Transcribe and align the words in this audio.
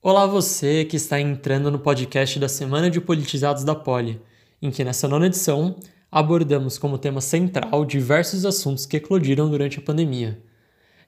Olá 0.00 0.26
você 0.26 0.84
que 0.84 0.96
está 0.96 1.20
entrando 1.20 1.72
no 1.72 1.78
podcast 1.80 2.38
da 2.38 2.48
Semana 2.48 2.88
de 2.88 3.00
Politizados 3.00 3.64
da 3.64 3.74
Poli, 3.74 4.22
em 4.62 4.70
que 4.70 4.84
nessa 4.84 5.08
nona 5.08 5.26
edição 5.26 5.74
abordamos 6.08 6.78
como 6.78 6.96
tema 6.96 7.20
central 7.20 7.84
diversos 7.84 8.46
assuntos 8.46 8.86
que 8.86 8.98
eclodiram 8.98 9.50
durante 9.50 9.80
a 9.80 9.82
pandemia. 9.82 10.40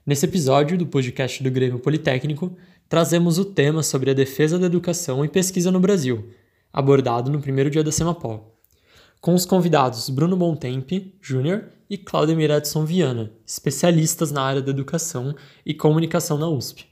Nesse 0.04 0.26
episódio 0.26 0.76
do 0.76 0.88
podcast 0.88 1.40
do 1.40 1.52
Grêmio 1.52 1.78
Politécnico, 1.78 2.56
trazemos 2.88 3.38
o 3.38 3.44
tema 3.44 3.84
sobre 3.84 4.10
a 4.10 4.14
defesa 4.14 4.58
da 4.58 4.66
educação 4.66 5.24
e 5.24 5.28
pesquisa 5.28 5.70
no 5.70 5.78
Brasil, 5.78 6.28
abordado 6.72 7.30
no 7.30 7.40
primeiro 7.40 7.70
dia 7.70 7.84
da 7.84 7.92
Semapol, 7.92 8.58
com 9.20 9.34
os 9.34 9.46
convidados 9.46 10.10
Bruno 10.10 10.36
Bontempi, 10.36 11.14
Júnior, 11.20 11.66
e 11.88 11.96
Claudemir 11.96 12.50
Edson 12.50 12.84
Viana, 12.84 13.30
especialistas 13.46 14.32
na 14.32 14.42
área 14.42 14.60
da 14.60 14.70
educação 14.70 15.32
e 15.64 15.74
comunicação 15.74 16.36
na 16.36 16.48
USP. 16.48 16.89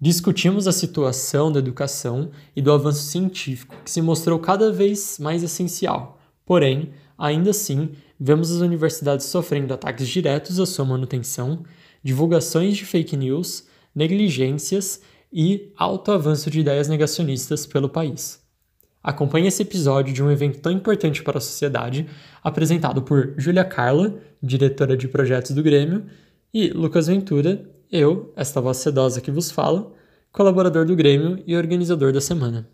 Discutimos 0.00 0.68
a 0.68 0.72
situação 0.72 1.50
da 1.50 1.58
educação 1.58 2.30
e 2.54 2.62
do 2.62 2.70
avanço 2.70 3.02
científico, 3.02 3.74
que 3.84 3.90
se 3.90 4.00
mostrou 4.00 4.38
cada 4.38 4.70
vez 4.70 5.18
mais 5.18 5.42
essencial. 5.42 6.20
Porém, 6.46 6.92
ainda 7.18 7.50
assim, 7.50 7.90
vemos 8.18 8.52
as 8.52 8.60
universidades 8.60 9.26
sofrendo 9.26 9.74
ataques 9.74 10.06
diretos 10.06 10.60
à 10.60 10.66
sua 10.66 10.84
manutenção, 10.84 11.64
divulgações 12.00 12.76
de 12.76 12.84
fake 12.84 13.16
news, 13.16 13.66
negligências 13.92 15.00
e 15.32 15.72
alto 15.76 16.12
avanço 16.12 16.48
de 16.48 16.60
ideias 16.60 16.86
negacionistas 16.86 17.66
pelo 17.66 17.88
país. 17.88 18.40
Acompanhe 19.02 19.48
esse 19.48 19.62
episódio 19.62 20.14
de 20.14 20.22
um 20.22 20.30
evento 20.30 20.60
tão 20.60 20.70
importante 20.70 21.24
para 21.24 21.38
a 21.38 21.40
sociedade, 21.40 22.06
apresentado 22.42 23.02
por 23.02 23.34
Júlia 23.36 23.64
Carla, 23.64 24.16
diretora 24.40 24.96
de 24.96 25.08
projetos 25.08 25.50
do 25.50 25.62
Grêmio, 25.62 26.06
e 26.54 26.68
Lucas 26.68 27.08
Ventura, 27.08 27.68
eu, 27.90 28.32
esta 28.36 28.60
voz 28.60 28.78
sedosa 28.78 29.20
que 29.20 29.30
vos 29.30 29.50
fala, 29.50 29.92
colaborador 30.32 30.84
do 30.86 30.96
Grêmio 30.96 31.42
e 31.46 31.56
organizador 31.56 32.12
da 32.12 32.20
semana. 32.20 32.68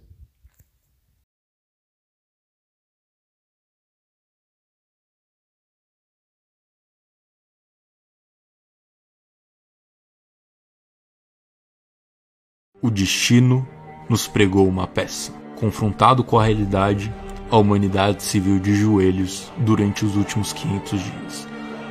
O 12.83 12.91
destino 12.91 13.66
nos 14.10 14.28
pregou 14.28 14.69
uma 14.69 14.86
peça. 14.86 15.33
Confrontado 15.56 16.22
com 16.22 16.38
a 16.38 16.44
realidade, 16.44 17.10
a 17.50 17.56
humanidade 17.56 18.22
se 18.22 18.38
viu 18.38 18.58
de 18.58 18.75
joelhos 18.75 19.50
durante 19.58 20.05
os 20.05 20.16
últimos 20.16 20.53
500 20.53 21.00
dias. 21.00 21.48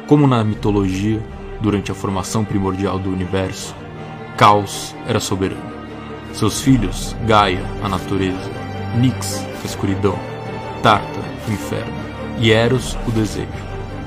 Como 0.08 0.28
na 0.28 0.44
mitologia, 0.44 1.20
durante 1.62 1.92
a 1.92 1.96
formação 1.96 2.44
primordial 2.44 3.00
do 3.00 3.10
universo, 3.10 3.76
Caos 4.38 4.96
era 5.08 5.20
soberano. 5.20 5.74
Seus 6.34 6.62
filhos, 6.62 7.16
Gaia, 7.26 7.64
a 7.84 7.90
natureza, 7.90 8.50
Nix, 8.96 9.46
a 9.62 9.66
escuridão, 9.66 10.18
Tarta, 10.82 11.20
o 11.48 11.52
inferno, 11.52 11.94
e 12.40 12.52
Eros, 12.52 12.98
o 13.08 13.12
desejo, 13.12 13.48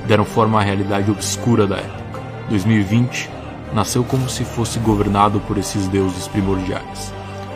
deram 0.05 0.25
forma 0.25 0.59
à 0.59 0.63
realidade 0.63 1.09
obscura 1.09 1.65
da 1.65 1.77
época. 1.77 2.21
2020 2.49 3.29
nasceu 3.73 4.03
como 4.03 4.29
se 4.29 4.43
fosse 4.43 4.79
governado 4.79 5.39
por 5.41 5.57
esses 5.57 5.87
deuses 5.87 6.27
primordiais. 6.27 7.13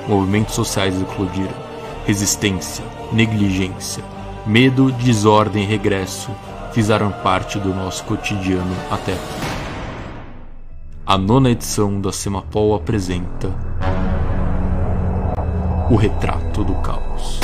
Movimentos 0.08 0.56
sociais 0.56 1.00
eclodiram, 1.02 1.54
resistência, 2.06 2.84
negligência, 3.12 4.04
medo, 4.46 4.92
desordem 4.92 5.64
e 5.64 5.68
regresso 5.68 6.32
fizeram 6.74 7.12
parte 7.12 7.60
do 7.60 7.74
nosso 7.74 8.04
cotidiano 8.06 8.76
até 8.90 9.14
aqui. 9.14 9.61
A 11.06 11.18
nona 11.18 11.50
edição 11.50 12.00
da 12.00 12.12
Semapol 12.12 12.76
apresenta 12.76 13.50
O 15.90 15.96
Retrato 15.96 16.64
do 16.64 16.76
Caos. 16.76 17.40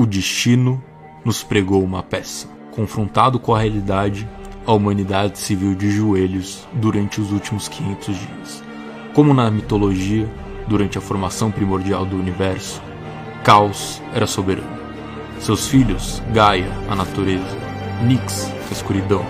O 0.00 0.06
destino 0.06 0.82
nos 1.22 1.44
pregou 1.44 1.84
uma 1.84 2.02
peça. 2.02 2.48
Confrontado 2.70 3.38
com 3.38 3.54
a 3.54 3.60
realidade, 3.60 4.26
a 4.64 4.72
humanidade 4.72 5.38
se 5.38 5.54
viu 5.54 5.74
de 5.74 5.90
joelhos 5.90 6.66
durante 6.72 7.20
os 7.20 7.30
últimos 7.30 7.68
500 7.68 8.16
dias. 8.16 8.64
Como 9.12 9.34
na 9.34 9.50
mitologia, 9.50 10.26
durante 10.66 10.96
a 10.96 11.02
formação 11.02 11.50
primordial 11.50 12.06
do 12.06 12.16
universo, 12.16 12.80
Caos 13.44 14.00
era 14.14 14.26
soberano. 14.26 14.72
Seus 15.38 15.68
filhos, 15.68 16.22
Gaia, 16.32 16.72
a 16.88 16.96
natureza, 16.96 17.58
Nix, 18.02 18.50
a 18.70 18.72
escuridão, 18.72 19.22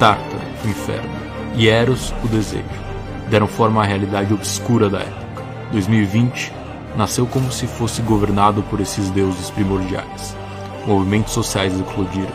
Tarta, 0.00 0.36
o 0.64 0.68
inferno, 0.68 1.08
e 1.54 1.68
Eros, 1.68 2.12
o 2.24 2.26
desejo, 2.26 2.64
deram 3.30 3.46
forma 3.46 3.80
à 3.80 3.86
realidade 3.86 4.34
obscura 4.34 4.90
da 4.90 4.98
época. 4.98 5.44
2020 5.70 6.58
nasceu 6.96 7.26
como 7.26 7.50
se 7.50 7.66
fosse 7.66 8.02
governado 8.02 8.62
por 8.64 8.80
esses 8.80 9.10
deuses 9.10 9.50
primordiais. 9.50 10.36
Movimentos 10.86 11.32
sociais 11.32 11.78
eclodiram, 11.78 12.32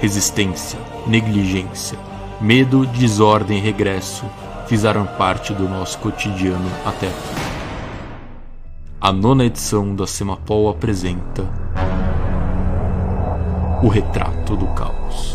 resistência, 0.00 0.78
negligência, 1.06 1.98
medo, 2.40 2.86
desordem 2.86 3.58
e 3.58 3.60
regresso 3.60 4.24
fizeram 4.66 5.06
parte 5.06 5.52
do 5.52 5.68
nosso 5.68 5.98
cotidiano 5.98 6.68
até 6.84 7.08
aqui. 7.08 7.56
A 9.00 9.12
nona 9.12 9.44
edição 9.44 9.94
da 9.94 10.06
Semapol 10.06 10.68
apresenta 10.68 11.44
O 13.82 13.88
Retrato 13.88 14.56
do 14.56 14.66
Caos. 14.68 15.32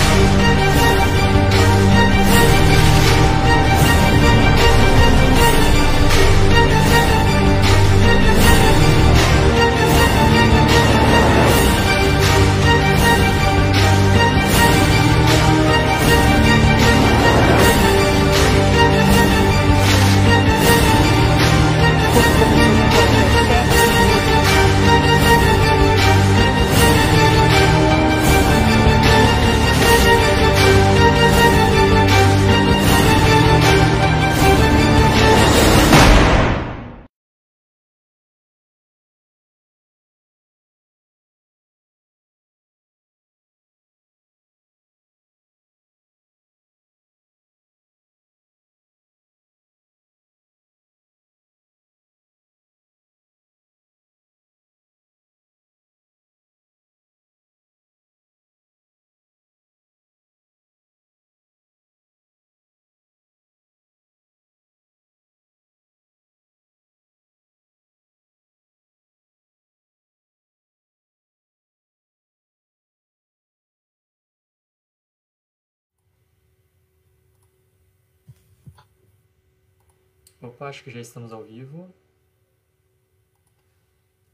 Acho 80.62 80.84
que 80.84 80.92
já 80.92 81.02
estamos 81.02 81.34
ao 81.34 81.44
vivo. 81.44 81.92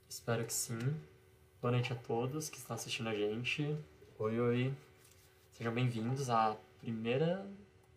Espero 0.10 0.44
que 0.44 0.52
sim. 0.52 0.78
Boa 1.62 1.72
noite 1.72 1.94
a 1.94 1.96
todos 1.96 2.50
que 2.50 2.58
estão 2.58 2.76
assistindo 2.76 3.08
a 3.08 3.16
gente. 3.16 3.78
Oi, 4.20 4.38
oi. 4.38 4.74
Sejam 5.54 5.74
bem-vindos 5.74 6.30
à 6.30 6.58
primeira, 6.82 7.48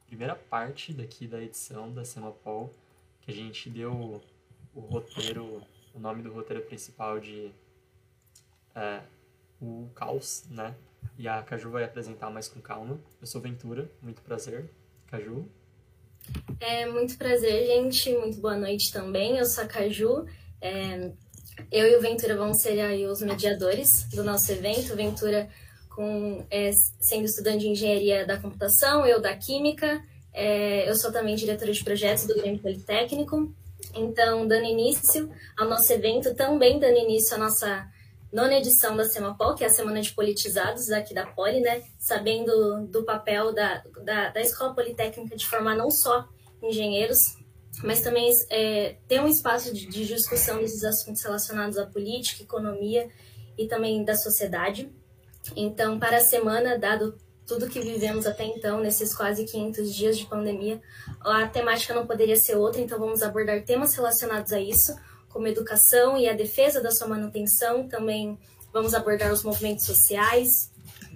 primeira 0.06 0.36
parte 0.36 0.92
daqui 0.92 1.26
da 1.26 1.42
edição 1.42 1.92
da 1.92 2.04
Semapol, 2.04 2.72
que 3.20 3.32
a 3.32 3.34
gente 3.34 3.68
deu 3.68 4.22
o 4.76 4.80
roteiro, 4.80 5.60
o 5.92 5.98
nome 5.98 6.22
do 6.22 6.32
roteiro 6.32 6.64
principal 6.64 7.18
de 7.18 7.50
é, 8.76 9.02
O 9.60 9.90
Caos, 9.92 10.44
né? 10.48 10.76
E 11.18 11.26
a 11.26 11.42
Caju 11.42 11.70
vai 11.70 11.82
apresentar 11.82 12.30
mais 12.30 12.46
com 12.46 12.60
calma. 12.60 12.96
Eu 13.20 13.26
sou 13.26 13.40
Ventura, 13.40 13.90
muito 14.00 14.22
prazer. 14.22 14.70
Caju. 15.08 15.48
É, 16.60 16.86
muito 16.86 17.16
prazer, 17.16 17.66
gente. 17.66 18.12
Muito 18.16 18.40
boa 18.40 18.56
noite 18.56 18.92
também. 18.92 19.38
Eu 19.38 19.46
sou 19.46 19.64
a 19.64 19.66
Caju. 19.66 20.26
É, 20.60 21.10
eu 21.70 21.86
e 21.86 21.96
o 21.96 22.00
Ventura 22.00 22.36
vamos 22.36 22.60
ser 22.60 22.78
aí 22.80 23.06
os 23.06 23.22
mediadores 23.22 24.06
do 24.12 24.22
nosso 24.22 24.50
evento. 24.52 24.94
Ventura 24.94 25.48
com, 25.88 26.44
é, 26.50 26.70
sendo 27.00 27.24
estudante 27.24 27.60
de 27.60 27.68
engenharia 27.68 28.26
da 28.26 28.38
computação, 28.38 29.06
eu 29.06 29.20
da 29.20 29.36
química. 29.36 30.02
É, 30.32 30.88
eu 30.88 30.94
sou 30.94 31.10
também 31.10 31.34
diretora 31.34 31.72
de 31.72 31.82
projetos 31.82 32.26
do 32.26 32.34
Grêmio 32.34 32.60
Politécnico. 32.60 33.52
Então, 33.94 34.46
dando 34.46 34.64
início 34.64 35.30
ao 35.56 35.68
nosso 35.68 35.92
evento, 35.92 36.34
também 36.34 36.78
dando 36.78 36.98
início 36.98 37.34
à 37.34 37.38
nossa 37.38 37.88
nona 38.32 38.54
edição 38.54 38.96
da 38.96 39.04
Semapol, 39.04 39.54
que 39.54 39.64
é 39.64 39.66
a 39.66 39.70
Semana 39.70 40.00
de 40.00 40.12
Politizados 40.12 40.90
aqui 40.90 41.12
da 41.12 41.26
Poli, 41.26 41.60
né? 41.60 41.82
Sabendo 41.98 42.86
do 42.86 43.04
papel 43.04 43.52
da, 43.52 43.82
da, 44.04 44.30
da 44.30 44.40
Escola 44.40 44.74
Politécnica 44.74 45.36
de 45.36 45.46
formar 45.46 45.76
não 45.76 45.90
só 45.90 46.28
engenheiros, 46.62 47.18
mas 47.82 48.00
também 48.00 48.30
é, 48.50 48.96
ter 49.08 49.20
um 49.20 49.28
espaço 49.28 49.72
de, 49.72 49.86
de 49.86 50.06
discussão 50.06 50.58
desses 50.58 50.84
assuntos 50.84 51.22
relacionados 51.22 51.78
à 51.78 51.86
política, 51.86 52.42
economia 52.42 53.08
e 53.56 53.66
também 53.66 54.04
da 54.04 54.14
sociedade. 54.14 54.90
Então, 55.56 55.98
para 55.98 56.18
a 56.18 56.20
semana, 56.20 56.78
dado 56.78 57.18
tudo 57.46 57.68
que 57.68 57.80
vivemos 57.80 58.26
até 58.26 58.44
então, 58.44 58.80
nesses 58.80 59.12
quase 59.12 59.44
500 59.44 59.92
dias 59.92 60.16
de 60.16 60.26
pandemia, 60.26 60.80
a 61.20 61.48
temática 61.48 61.92
não 61.92 62.06
poderia 62.06 62.36
ser 62.36 62.56
outra, 62.56 62.80
então 62.80 62.98
vamos 62.98 63.22
abordar 63.22 63.64
temas 63.64 63.94
relacionados 63.94 64.52
a 64.52 64.60
isso, 64.60 64.94
como 65.30 65.46
educação 65.46 66.18
e 66.18 66.28
a 66.28 66.34
defesa 66.34 66.82
da 66.82 66.90
sua 66.90 67.08
manutenção. 67.08 67.88
Também 67.88 68.38
vamos 68.72 68.94
abordar 68.94 69.32
os 69.32 69.42
movimentos 69.42 69.86
sociais, 69.86 70.70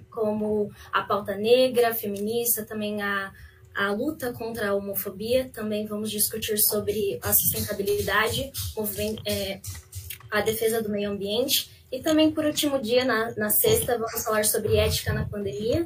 como 0.09 0.71
a 0.91 1.03
pauta 1.03 1.35
negra, 1.35 1.93
feminista, 1.93 2.65
também 2.65 3.01
a, 3.01 3.31
a 3.75 3.91
luta 3.91 4.33
contra 4.33 4.69
a 4.69 4.73
homofobia. 4.73 5.49
Também 5.53 5.85
vamos 5.85 6.09
discutir 6.09 6.57
sobre 6.57 7.19
a 7.21 7.31
sustentabilidade, 7.33 8.51
é, 9.25 9.59
a 10.31 10.41
defesa 10.41 10.81
do 10.81 10.89
meio 10.89 11.11
ambiente. 11.11 11.69
E 11.91 11.99
também, 11.99 12.31
por 12.31 12.45
último 12.45 12.81
dia, 12.81 13.05
na, 13.05 13.33
na 13.35 13.49
sexta, 13.49 13.97
vamos 13.97 14.23
falar 14.23 14.43
sobre 14.43 14.75
ética 14.77 15.13
na 15.13 15.25
pandemia 15.25 15.85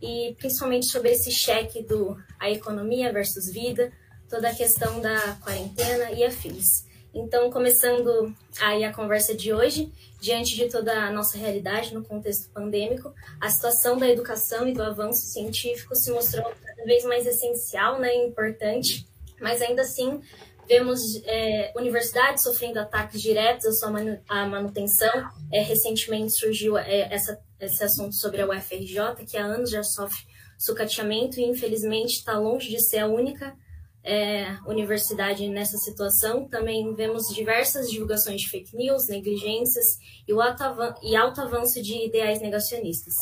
e 0.00 0.34
principalmente 0.38 0.86
sobre 0.86 1.10
esse 1.10 1.30
cheque 1.30 1.82
do 1.82 2.16
a 2.38 2.50
economia 2.50 3.12
versus 3.12 3.52
vida, 3.52 3.92
toda 4.28 4.48
a 4.48 4.54
questão 4.54 5.00
da 5.00 5.36
quarentena 5.42 6.12
e 6.12 6.24
afins. 6.24 6.88
Então, 7.14 7.50
começando 7.50 8.34
aí 8.60 8.84
a 8.84 8.92
conversa 8.92 9.34
de 9.34 9.52
hoje, 9.52 9.92
diante 10.20 10.54
de 10.54 10.68
toda 10.68 10.92
a 10.92 11.12
nossa 11.12 11.36
realidade 11.36 11.92
no 11.92 12.04
contexto 12.04 12.48
pandêmico, 12.50 13.12
a 13.40 13.50
situação 13.50 13.98
da 13.98 14.08
educação 14.08 14.68
e 14.68 14.72
do 14.72 14.82
avanço 14.82 15.26
científico 15.26 15.94
se 15.96 16.12
mostrou 16.12 16.44
cada 16.44 16.84
vez 16.84 17.04
mais 17.04 17.26
essencial 17.26 17.98
né, 17.98 18.14
importante, 18.14 19.06
mas 19.40 19.60
ainda 19.60 19.82
assim 19.82 20.20
vemos 20.68 21.00
é, 21.24 21.72
universidades 21.74 22.44
sofrendo 22.44 22.78
ataques 22.78 23.20
diretos 23.20 23.66
à 23.66 23.72
sua 23.72 23.90
manu 23.90 24.20
à 24.28 24.46
manutenção. 24.46 25.10
É, 25.52 25.62
recentemente 25.62 26.32
surgiu 26.32 26.78
é, 26.78 27.12
essa, 27.12 27.40
esse 27.58 27.82
assunto 27.82 28.14
sobre 28.14 28.40
a 28.40 28.46
UFRJ, 28.46 29.24
que 29.26 29.36
há 29.36 29.44
anos 29.44 29.70
já 29.70 29.82
sofre 29.82 30.20
sucateamento 30.56 31.40
e 31.40 31.44
infelizmente 31.44 32.18
está 32.18 32.38
longe 32.38 32.68
de 32.68 32.80
ser 32.80 32.98
a 32.98 33.08
única 33.08 33.56
é, 34.02 34.56
universidade 34.66 35.48
nessa 35.48 35.76
situação. 35.78 36.48
Também 36.48 36.94
vemos 36.94 37.28
diversas 37.34 37.90
divulgações 37.90 38.40
de 38.40 38.48
fake 38.48 38.76
news, 38.76 39.08
negligências 39.08 39.86
e, 40.26 40.32
o 40.32 40.40
alto, 40.40 40.62
e 41.02 41.16
alto 41.16 41.40
avanço 41.40 41.82
de 41.82 42.06
ideais 42.06 42.40
negacionistas. 42.40 43.14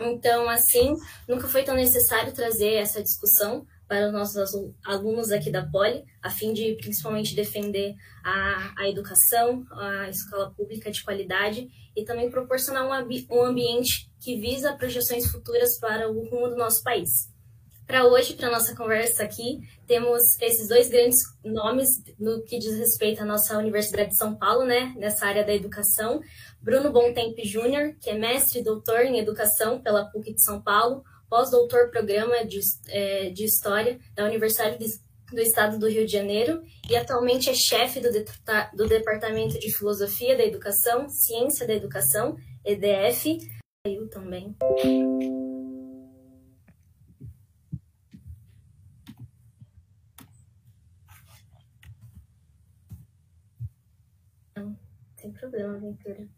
Então, 0.00 0.48
assim, 0.48 0.94
nunca 1.28 1.48
foi 1.48 1.64
tão 1.64 1.74
necessário 1.74 2.32
trazer 2.32 2.74
essa 2.74 3.02
discussão 3.02 3.66
para 3.88 4.06
os 4.06 4.12
nossos 4.12 4.50
alunos 4.84 5.32
aqui 5.32 5.50
da 5.50 5.66
Poli, 5.66 6.04
a 6.22 6.30
fim 6.30 6.52
de 6.52 6.74
principalmente 6.74 7.34
defender 7.34 7.94
a, 8.22 8.74
a 8.82 8.88
educação, 8.88 9.64
a 9.72 10.08
escola 10.10 10.52
pública 10.54 10.90
de 10.90 11.02
qualidade 11.02 11.68
e 11.96 12.04
também 12.04 12.30
proporcionar 12.30 12.86
um, 12.86 13.08
um 13.30 13.42
ambiente 13.42 14.12
que 14.20 14.38
visa 14.38 14.76
projeções 14.76 15.26
futuras 15.26 15.78
para 15.80 16.08
o 16.08 16.28
rumo 16.28 16.50
do 16.50 16.56
nosso 16.56 16.82
país. 16.84 17.32
Para 17.88 18.06
hoje, 18.06 18.34
para 18.34 18.50
nossa 18.50 18.76
conversa 18.76 19.22
aqui, 19.22 19.60
temos 19.86 20.38
esses 20.42 20.68
dois 20.68 20.90
grandes 20.90 21.20
nomes 21.42 21.88
no 22.18 22.44
que 22.44 22.58
diz 22.58 22.78
respeito 22.78 23.22
à 23.22 23.24
nossa 23.24 23.56
Universidade 23.56 24.10
de 24.10 24.16
São 24.18 24.36
Paulo, 24.36 24.66
né, 24.66 24.92
nessa 24.98 25.24
área 25.24 25.42
da 25.42 25.54
educação. 25.54 26.20
Bruno 26.60 26.92
Bontempo 26.92 27.40
Júnior, 27.42 27.94
que 27.98 28.10
é 28.10 28.18
mestre 28.18 28.60
e 28.60 28.62
doutor 28.62 29.06
em 29.06 29.18
educação 29.18 29.80
pela 29.80 30.04
PUC 30.04 30.34
de 30.34 30.44
São 30.44 30.60
Paulo, 30.60 31.02
pós-doutor 31.30 31.90
programa 31.90 32.44
de, 32.44 32.60
é, 32.88 33.30
de 33.30 33.44
História 33.44 33.98
da 34.14 34.26
Universidade 34.26 34.76
do 35.32 35.40
Estado 35.40 35.78
do 35.78 35.88
Rio 35.88 36.04
de 36.04 36.12
Janeiro 36.12 36.62
e 36.90 36.94
atualmente 36.94 37.48
é 37.48 37.54
chefe 37.54 38.00
do, 38.00 38.12
de, 38.12 38.22
do 38.74 38.86
Departamento 38.86 39.58
de 39.58 39.72
Filosofia 39.72 40.36
da 40.36 40.44
Educação, 40.44 41.08
Ciência 41.08 41.66
da 41.66 41.72
Educação, 41.72 42.36
EDF, 42.66 43.38
eu 43.86 44.10
também. 44.10 44.54
Problema, 55.38 55.78
Ventura. 55.78 56.28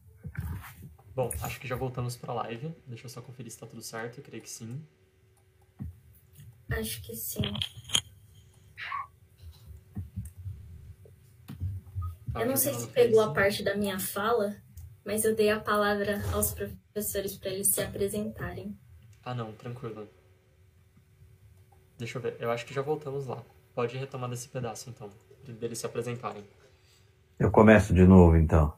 Bom, 1.14 1.30
acho 1.42 1.60
que 1.60 1.66
já 1.66 1.76
voltamos 1.76 2.16
para 2.16 2.32
a 2.32 2.34
live. 2.36 2.74
Deixa 2.86 3.06
eu 3.06 3.10
só 3.10 3.20
conferir 3.20 3.50
se 3.50 3.56
está 3.56 3.66
tudo 3.66 3.82
certo. 3.82 4.18
Eu 4.18 4.24
creio 4.24 4.42
que 4.42 4.50
sim. 4.50 4.82
Acho 6.70 7.02
que 7.02 7.14
sim. 7.16 7.42
Tá, 12.32 12.42
eu 12.42 12.46
não 12.46 12.56
sei 12.56 12.74
se 12.74 12.86
pegou 12.88 13.20
a 13.20 13.32
parte 13.32 13.62
da 13.62 13.74
minha 13.74 13.98
fala, 13.98 14.56
mas 15.04 15.24
eu 15.24 15.34
dei 15.34 15.50
a 15.50 15.58
palavra 15.58 16.22
aos 16.32 16.52
professores 16.52 17.36
para 17.36 17.50
eles 17.50 17.68
se 17.68 17.82
apresentarem. 17.82 18.78
Ah, 19.24 19.34
não, 19.34 19.52
tranquilo. 19.52 20.08
Deixa 21.98 22.18
eu 22.18 22.22
ver. 22.22 22.36
Eu 22.38 22.50
acho 22.50 22.64
que 22.64 22.72
já 22.72 22.82
voltamos 22.82 23.26
lá. 23.26 23.42
Pode 23.74 23.96
retomar 23.96 24.30
desse 24.30 24.48
pedaço, 24.48 24.88
então, 24.90 25.10
deles 25.44 25.78
se 25.78 25.86
apresentarem. 25.86 26.44
Eu 27.38 27.50
começo 27.50 27.92
de 27.92 28.04
novo, 28.04 28.36
então. 28.36 28.74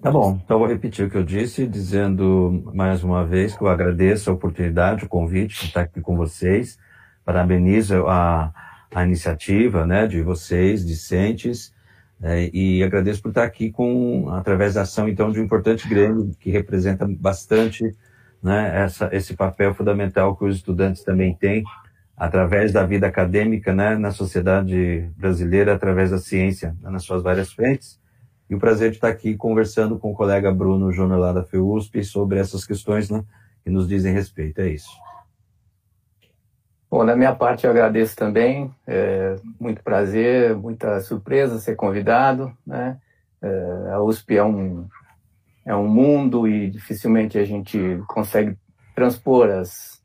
Tá 0.00 0.10
bom, 0.10 0.40
então 0.42 0.58
vou 0.58 0.66
repetir 0.68 1.06
o 1.06 1.10
que 1.10 1.16
eu 1.16 1.24
disse, 1.24 1.66
dizendo 1.66 2.70
mais 2.74 3.04
uma 3.04 3.24
vez 3.24 3.56
que 3.56 3.62
eu 3.62 3.68
agradeço 3.68 4.30
a 4.30 4.34
oportunidade, 4.34 5.04
o 5.04 5.08
convite 5.08 5.60
de 5.60 5.66
estar 5.66 5.82
aqui 5.82 6.00
com 6.00 6.16
vocês, 6.16 6.78
parabenizo 7.24 8.06
a, 8.06 8.52
a 8.94 9.04
iniciativa 9.04 9.86
né, 9.86 10.06
de 10.06 10.22
vocês, 10.22 10.84
discentes, 10.84 11.72
é, 12.22 12.48
e 12.52 12.82
agradeço 12.82 13.20
por 13.20 13.28
estar 13.28 13.44
aqui 13.44 13.70
com, 13.70 14.30
através 14.30 14.74
da 14.74 14.82
ação, 14.82 15.08
então, 15.08 15.30
de 15.30 15.40
um 15.40 15.44
importante 15.44 15.88
Grêmio, 15.88 16.30
que 16.40 16.50
representa 16.50 17.06
bastante 17.06 17.94
né, 18.42 18.84
essa, 18.84 19.08
esse 19.12 19.34
papel 19.34 19.74
fundamental 19.74 20.36
que 20.36 20.44
os 20.44 20.56
estudantes 20.56 21.02
também 21.02 21.34
têm, 21.34 21.62
através 22.16 22.72
da 22.72 22.84
vida 22.84 23.06
acadêmica 23.06 23.74
né, 23.74 23.96
na 23.96 24.10
sociedade 24.10 25.10
brasileira, 25.16 25.74
através 25.74 26.10
da 26.10 26.18
ciência, 26.18 26.74
nas 26.82 27.02
suas 27.02 27.22
várias 27.22 27.52
frentes, 27.52 27.98
e 28.48 28.54
o 28.54 28.58
prazer 28.58 28.90
de 28.90 28.96
estar 28.96 29.08
aqui 29.08 29.36
conversando 29.36 29.98
com 29.98 30.12
o 30.12 30.14
colega 30.14 30.52
Bruno 30.52 30.92
Júnior 30.92 31.18
lá 31.18 31.32
da 31.32 31.44
FEUSP 31.44 32.04
sobre 32.04 32.38
essas 32.38 32.64
questões 32.66 33.08
né, 33.10 33.24
que 33.62 33.70
nos 33.70 33.88
dizem 33.88 34.12
respeito. 34.12 34.60
É 34.60 34.68
isso. 34.68 34.90
Bom, 36.90 37.04
da 37.04 37.16
minha 37.16 37.34
parte 37.34 37.64
eu 37.64 37.70
agradeço 37.70 38.14
também, 38.14 38.72
é, 38.86 39.36
muito 39.58 39.82
prazer, 39.82 40.54
muita 40.54 41.00
surpresa 41.00 41.58
ser 41.58 41.74
convidado, 41.74 42.56
né? 42.64 43.00
É, 43.42 43.90
a 43.92 44.00
USP 44.00 44.36
é 44.36 44.44
um, 44.44 44.86
é 45.66 45.74
um 45.74 45.88
mundo 45.88 46.46
e 46.46 46.70
dificilmente 46.70 47.36
a 47.36 47.44
gente 47.44 48.00
consegue 48.06 48.56
transpor 48.94 49.50
as, 49.50 50.00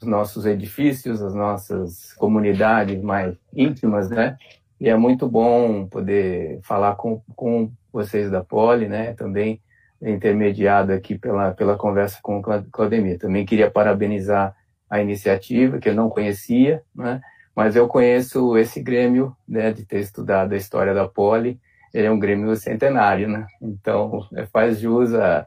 os 0.00 0.06
nossos 0.06 0.44
edifícios, 0.44 1.22
as 1.22 1.34
nossas 1.34 2.12
comunidades 2.14 3.02
mais 3.02 3.34
íntimas, 3.54 4.10
né? 4.10 4.36
E 4.80 4.88
é 4.88 4.96
muito 4.96 5.28
bom 5.28 5.86
poder 5.86 6.60
falar 6.62 6.96
com, 6.96 7.22
com 7.34 7.70
vocês 7.92 8.30
da 8.30 8.44
Poli, 8.44 8.88
né? 8.88 9.14
Também 9.14 9.60
intermediado 10.00 10.92
aqui 10.92 11.16
pela, 11.16 11.52
pela 11.52 11.76
conversa 11.76 12.18
com 12.22 12.38
o 12.38 12.42
Claudemir. 12.70 13.18
Também 13.18 13.46
queria 13.46 13.70
parabenizar 13.70 14.54
a 14.88 15.00
iniciativa, 15.00 15.78
que 15.78 15.88
eu 15.88 15.94
não 15.94 16.10
conhecia, 16.10 16.82
né? 16.94 17.20
mas 17.56 17.74
eu 17.74 17.88
conheço 17.88 18.58
esse 18.58 18.82
Grêmio, 18.82 19.34
né, 19.48 19.72
de 19.72 19.86
ter 19.86 20.00
estudado 20.00 20.52
a 20.52 20.56
história 20.58 20.92
da 20.92 21.08
Poli, 21.08 21.58
ele 21.94 22.06
é 22.06 22.10
um 22.10 22.18
Grêmio 22.18 22.54
centenário, 22.54 23.26
né? 23.26 23.46
Então, 23.62 24.28
é, 24.34 24.44
faz 24.44 24.78
jus 24.78 25.14
a, 25.14 25.46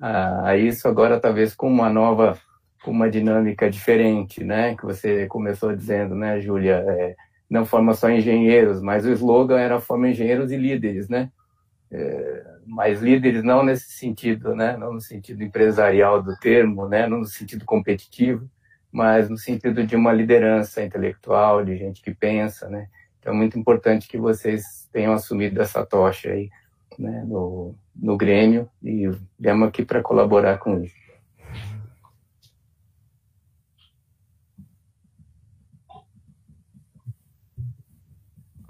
a, 0.00 0.48
a 0.48 0.56
isso 0.56 0.88
agora, 0.88 1.20
talvez 1.20 1.54
com 1.54 1.68
uma 1.68 1.90
nova, 1.90 2.38
com 2.82 2.90
uma 2.90 3.10
dinâmica 3.10 3.68
diferente, 3.70 4.42
né? 4.42 4.74
Que 4.74 4.86
você 4.86 5.26
começou 5.26 5.76
dizendo, 5.76 6.14
né, 6.14 6.40
Júlia? 6.40 6.82
É, 6.88 7.14
não 7.50 7.66
forma 7.66 7.92
só 7.94 8.08
engenheiros, 8.08 8.80
mas 8.80 9.04
o 9.04 9.10
slogan 9.10 9.58
era 9.58 9.80
forma 9.80 10.08
engenheiros 10.08 10.52
e 10.52 10.56
líderes, 10.56 11.08
né? 11.08 11.30
É, 11.90 12.46
mas 12.64 13.02
líderes 13.02 13.42
não 13.42 13.64
nesse 13.64 13.90
sentido, 13.90 14.54
né? 14.54 14.76
Não 14.76 14.92
no 14.92 15.00
sentido 15.00 15.42
empresarial 15.42 16.22
do 16.22 16.36
termo, 16.36 16.88
né? 16.88 17.08
Não 17.08 17.18
no 17.18 17.26
sentido 17.26 17.64
competitivo, 17.64 18.48
mas 18.92 19.28
no 19.28 19.36
sentido 19.36 19.84
de 19.84 19.96
uma 19.96 20.12
liderança 20.12 20.80
intelectual, 20.82 21.64
de 21.64 21.76
gente 21.76 22.00
que 22.00 22.14
pensa, 22.14 22.68
né? 22.68 22.86
Então 23.18 23.34
é 23.34 23.36
muito 23.36 23.58
importante 23.58 24.06
que 24.06 24.16
vocês 24.16 24.88
tenham 24.92 25.12
assumido 25.12 25.60
essa 25.60 25.84
tocha 25.84 26.30
aí, 26.30 26.48
né? 26.96 27.24
No, 27.26 27.74
no 27.96 28.16
Grêmio 28.16 28.68
e 28.80 29.10
viemos 29.38 29.68
aqui 29.68 29.84
para 29.84 30.00
colaborar 30.00 30.58
com 30.58 30.80
isso. 30.80 30.94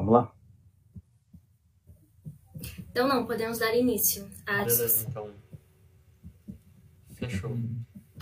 Vamos 0.00 0.14
lá? 0.14 0.32
Então 2.90 3.06
não, 3.06 3.26
podemos 3.26 3.58
dar 3.58 3.74
início 3.74 4.26
à 4.46 4.64
Beleza, 4.64 5.06
então. 5.06 5.30
Fechou. 7.16 7.54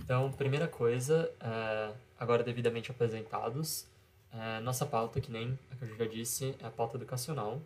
Então, 0.03 0.33
primeira 0.33 0.67
coisa, 0.67 1.33
é, 1.39 1.93
agora 2.19 2.43
devidamente 2.43 2.91
apresentados, 2.91 3.87
é, 4.33 4.59
nossa 4.59 4.85
pauta, 4.85 5.21
que 5.21 5.31
nem 5.31 5.57
a 5.71 5.77
que 5.77 5.85
eu 5.85 5.97
já 5.97 6.07
disse, 6.07 6.57
é 6.61 6.67
a 6.67 6.71
pauta 6.71 6.97
educacional. 6.97 7.63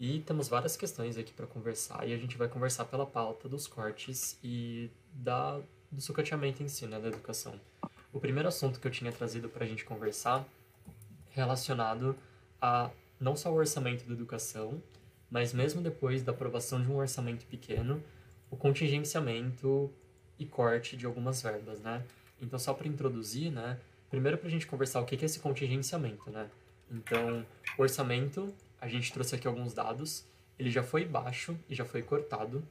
E 0.00 0.20
temos 0.20 0.48
várias 0.48 0.74
questões 0.74 1.18
aqui 1.18 1.34
para 1.34 1.46
conversar, 1.46 2.08
e 2.08 2.14
a 2.14 2.16
gente 2.16 2.38
vai 2.38 2.48
conversar 2.48 2.86
pela 2.86 3.04
pauta 3.04 3.50
dos 3.50 3.66
cortes 3.66 4.38
e 4.42 4.90
da, 5.12 5.60
do 5.90 6.00
sucateamento 6.00 6.62
em 6.62 6.68
si, 6.68 6.86
né, 6.86 6.98
da 6.98 7.08
educação. 7.08 7.60
O 8.14 8.18
primeiro 8.18 8.48
assunto 8.48 8.80
que 8.80 8.86
eu 8.86 8.90
tinha 8.90 9.12
trazido 9.12 9.50
para 9.50 9.66
a 9.66 9.68
gente 9.68 9.84
conversar 9.84 10.42
relacionado 11.34 12.16
a 12.58 12.90
não 13.22 13.36
só 13.36 13.52
o 13.52 13.54
orçamento 13.54 14.04
da 14.04 14.12
educação, 14.12 14.82
mas 15.30 15.52
mesmo 15.52 15.80
depois 15.80 16.22
da 16.22 16.32
aprovação 16.32 16.82
de 16.82 16.90
um 16.90 16.96
orçamento 16.96 17.46
pequeno, 17.46 18.02
o 18.50 18.56
contingenciamento 18.56 19.90
e 20.38 20.44
corte 20.44 20.96
de 20.96 21.06
algumas 21.06 21.40
verbas, 21.40 21.80
né? 21.80 22.04
Então, 22.40 22.58
só 22.58 22.74
para 22.74 22.88
introduzir, 22.88 23.50
né? 23.50 23.78
Primeiro 24.10 24.36
para 24.36 24.48
a 24.48 24.50
gente 24.50 24.66
conversar 24.66 25.00
o 25.00 25.06
que 25.06 25.14
é 25.14 25.24
esse 25.24 25.38
contingenciamento, 25.38 26.30
né? 26.30 26.50
Então, 26.90 27.46
orçamento, 27.78 28.52
a 28.80 28.88
gente 28.88 29.12
trouxe 29.12 29.36
aqui 29.36 29.46
alguns 29.46 29.72
dados, 29.72 30.26
ele 30.58 30.70
já 30.70 30.82
foi 30.82 31.04
baixo 31.04 31.56
e 31.68 31.74
já 31.74 31.84
foi 31.84 32.02
cortado. 32.02 32.62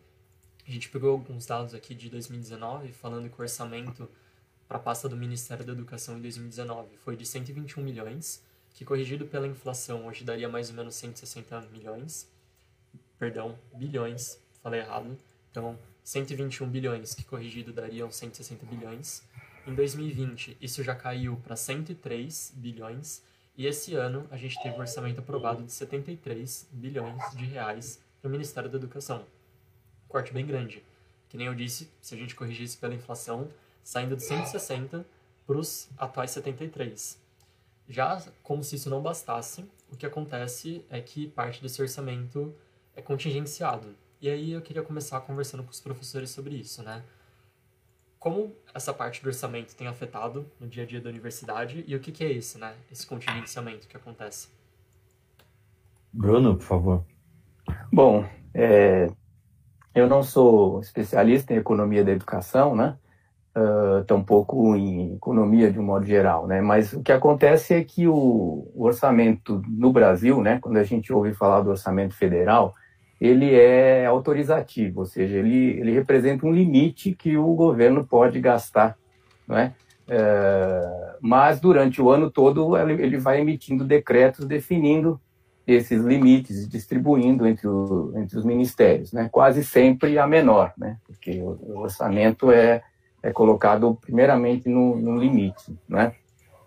A 0.68 0.70
gente 0.70 0.90
pegou 0.90 1.12
alguns 1.12 1.46
dados 1.46 1.74
aqui 1.74 1.96
de 1.96 2.10
2019, 2.10 2.92
falando 2.92 3.30
que 3.30 3.40
o 3.40 3.42
orçamento 3.42 4.08
para 4.68 4.78
a 4.78 4.82
pasta 4.82 5.08
do 5.08 5.16
Ministério 5.16 5.66
da 5.66 5.72
Educação 5.72 6.18
em 6.18 6.22
2019 6.22 6.98
foi 6.98 7.16
de 7.16 7.26
121 7.26 7.82
milhões, 7.82 8.44
que 8.74 8.86
corrigido 8.86 9.26
pela 9.26 9.48
inflação 9.48 10.08
hoje 10.08 10.24
daria 10.24 10.50
mais 10.50 10.70
ou 10.70 10.76
menos 10.76 10.96
160 10.96 11.62
milhões, 11.72 12.30
perdão, 13.20 13.58
bilhões, 13.74 14.40
falei 14.62 14.80
errado, 14.80 15.18
então 15.50 15.78
121 16.04 16.68
bilhões, 16.70 17.14
que 17.14 17.24
corrigido 17.24 17.72
dariam 17.72 18.12
160 18.12 18.66
bilhões. 18.66 19.24
Em 19.68 19.76
2020, 19.76 20.58
isso 20.60 20.84
já 20.84 20.96
caiu 20.96 21.38
para 21.38 21.56
103 21.56 22.54
bilhões, 22.56 23.22
e 23.56 23.68
esse 23.68 23.94
ano 23.94 24.28
a 24.32 24.38
gente 24.38 24.62
teve 24.64 24.76
um 24.76 24.80
orçamento 24.80 25.20
aprovado 25.20 25.64
de 25.64 25.72
73 25.72 26.68
bilhões 26.72 27.22
de 27.36 27.46
reais 27.46 28.02
para 28.20 28.28
o 28.28 28.32
Ministério 28.32 28.70
da 28.70 28.78
Educação. 28.78 29.20
Um 30.06 30.08
corte 30.08 30.34
bem 30.34 30.46
grande. 30.46 30.84
Que 31.30 31.38
nem 31.38 31.48
eu 31.48 31.56
disse, 31.56 31.90
se 32.02 32.16
a 32.16 32.18
gente 32.18 32.36
corrigisse 32.36 32.78
pela 32.78 32.94
inflação, 32.94 33.50
saindo 33.84 34.16
de 34.16 34.24
160 34.24 35.06
para 35.46 35.58
os 35.58 35.90
atuais 35.98 36.32
73. 36.32 37.21
Já 37.92 38.24
como 38.42 38.64
se 38.64 38.78
isso 38.78 38.90
não 38.90 39.02
bastasse, 39.02 39.70
o 39.92 39.98
que 39.98 40.06
acontece 40.06 40.86
é 40.90 41.02
que 41.02 41.28
parte 41.28 41.62
desse 41.62 41.82
orçamento 41.82 42.56
é 42.96 43.02
contingenciado. 43.02 43.94
E 44.22 44.30
aí 44.30 44.54
eu 44.54 44.62
queria 44.62 44.82
começar 44.82 45.20
conversando 45.20 45.62
com 45.62 45.72
os 45.72 45.82
professores 45.82 46.30
sobre 46.30 46.56
isso, 46.56 46.82
né? 46.82 47.04
Como 48.18 48.56
essa 48.74 48.94
parte 48.94 49.22
do 49.22 49.28
orçamento 49.28 49.76
tem 49.76 49.88
afetado 49.88 50.50
no 50.58 50.68
dia 50.68 50.84
a 50.84 50.86
dia 50.86 51.02
da 51.02 51.10
universidade 51.10 51.84
e 51.86 51.94
o 51.94 52.00
que, 52.00 52.14
que 52.14 52.24
é 52.24 52.32
esse, 52.32 52.58
né? 52.58 52.74
Esse 52.90 53.06
contingenciamento 53.06 53.88
que 53.90 53.98
acontece. 53.98 54.48
Bruno, 56.14 56.56
por 56.56 56.64
favor. 56.64 57.06
Bom, 57.92 58.24
é, 58.54 59.12
eu 59.94 60.08
não 60.08 60.24
sou 60.24 60.80
especialista 60.80 61.54
em 61.54 61.58
economia 61.58 62.06
da 62.06 62.12
educação, 62.12 62.74
né? 62.74 62.98
Uh, 63.56 64.04
tampouco 64.06 64.76
em 64.76 65.16
economia 65.16 65.72
de 65.72 65.80
um 65.80 65.84
modo 65.84 66.06
geral, 66.06 66.48
né? 66.48 66.62
Mas 66.62 66.94
o 66.94 67.02
que 67.02 67.12
acontece 67.12 67.74
é 67.74 67.84
que 67.84 68.08
o, 68.08 68.72
o 68.74 68.84
orçamento 68.84 69.62
no 69.68 69.92
Brasil, 69.92 70.42
né? 70.42 70.60
Quando 70.62 70.78
a 70.78 70.84
gente 70.84 71.12
ouve 71.12 71.34
falar 71.34 71.62
do 71.62 71.70
orçamento 71.70 72.16
federal, 72.16 72.74
ele 73.20 73.54
é 73.54 74.06
autorizativo, 74.06 75.02
ou 75.02 75.06
seja, 75.06 75.38
ele, 75.38 75.80
ele 75.80 75.92
representa 75.92 76.46
um 76.46 76.52
limite 76.52 77.14
que 77.14 77.38
o 77.38 77.54
governo 77.54 78.06
pode 78.06 78.40
gastar, 78.40 78.98
não 79.48 79.58
é? 79.58 79.74
é 80.08 81.02
mas 81.22 81.60
durante 81.60 82.02
o 82.02 82.10
ano 82.10 82.32
todo 82.32 82.76
ele, 82.76 83.18
vai 83.18 83.40
emitindo 83.40 83.86
decretos 83.86 84.46
definindo 84.46 85.22
esses 85.68 86.04
limites 86.04 86.64
e 86.64 86.68
distribuindo 86.68 87.46
entre, 87.46 87.68
o, 87.68 88.12
entre 88.16 88.38
os 88.38 88.44
ministérios, 88.44 89.14
né? 89.14 89.30
Quase 89.32 89.64
sempre 89.64 90.18
a 90.18 90.26
menor, 90.26 90.74
né? 90.76 90.98
Porque 91.06 91.40
o 91.40 91.78
orçamento 91.78 92.52
é 92.52 92.82
é 93.22 93.32
colocado 93.32 93.98
primeiramente 94.02 94.68
no, 94.68 94.96
no 94.96 95.18
limite, 95.18 95.78
né? 95.88 96.14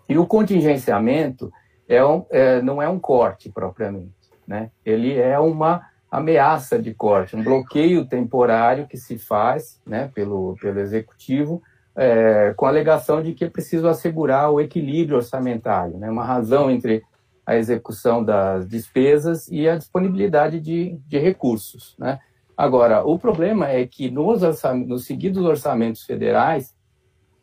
E 0.07 0.17
o 0.17 0.25
contingenciamento 0.25 1.51
é 1.87 2.03
um, 2.05 2.25
é, 2.29 2.61
não 2.61 2.81
é 2.81 2.87
um 2.87 2.99
corte 2.99 3.49
propriamente, 3.49 4.13
né? 4.47 4.71
Ele 4.85 5.17
é 5.17 5.37
uma 5.39 5.81
ameaça 6.09 6.79
de 6.79 6.93
corte, 6.93 7.35
um 7.35 7.43
bloqueio 7.43 8.05
temporário 8.05 8.87
que 8.87 8.97
se 8.97 9.17
faz, 9.17 9.81
né, 9.85 10.09
pelo 10.13 10.55
pelo 10.61 10.79
executivo, 10.79 11.61
é, 11.95 12.53
com 12.55 12.65
a 12.65 12.69
alegação 12.69 13.21
de 13.21 13.33
que 13.33 13.45
é 13.45 13.49
preciso 13.49 13.87
assegurar 13.87 14.49
o 14.51 14.61
equilíbrio 14.61 15.17
orçamentário, 15.17 15.97
né? 15.97 16.09
Uma 16.09 16.23
razão 16.23 16.69
entre 16.69 17.03
a 17.45 17.55
execução 17.55 18.23
das 18.23 18.67
despesas 18.67 19.47
e 19.49 19.69
a 19.69 19.77
disponibilidade 19.77 20.59
de, 20.59 20.97
de 21.07 21.19
recursos, 21.19 21.95
né? 21.99 22.19
Agora, 22.57 23.03
o 23.03 23.19
problema 23.19 23.69
é 23.69 23.85
que 23.85 24.09
nos, 24.09 24.41
nos 24.85 25.05
seguidos 25.05 25.43
orçamentos 25.43 26.03
federais, 26.03 26.73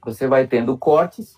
você 0.05 0.27
vai 0.27 0.47
tendo 0.47 0.77
cortes, 0.77 1.37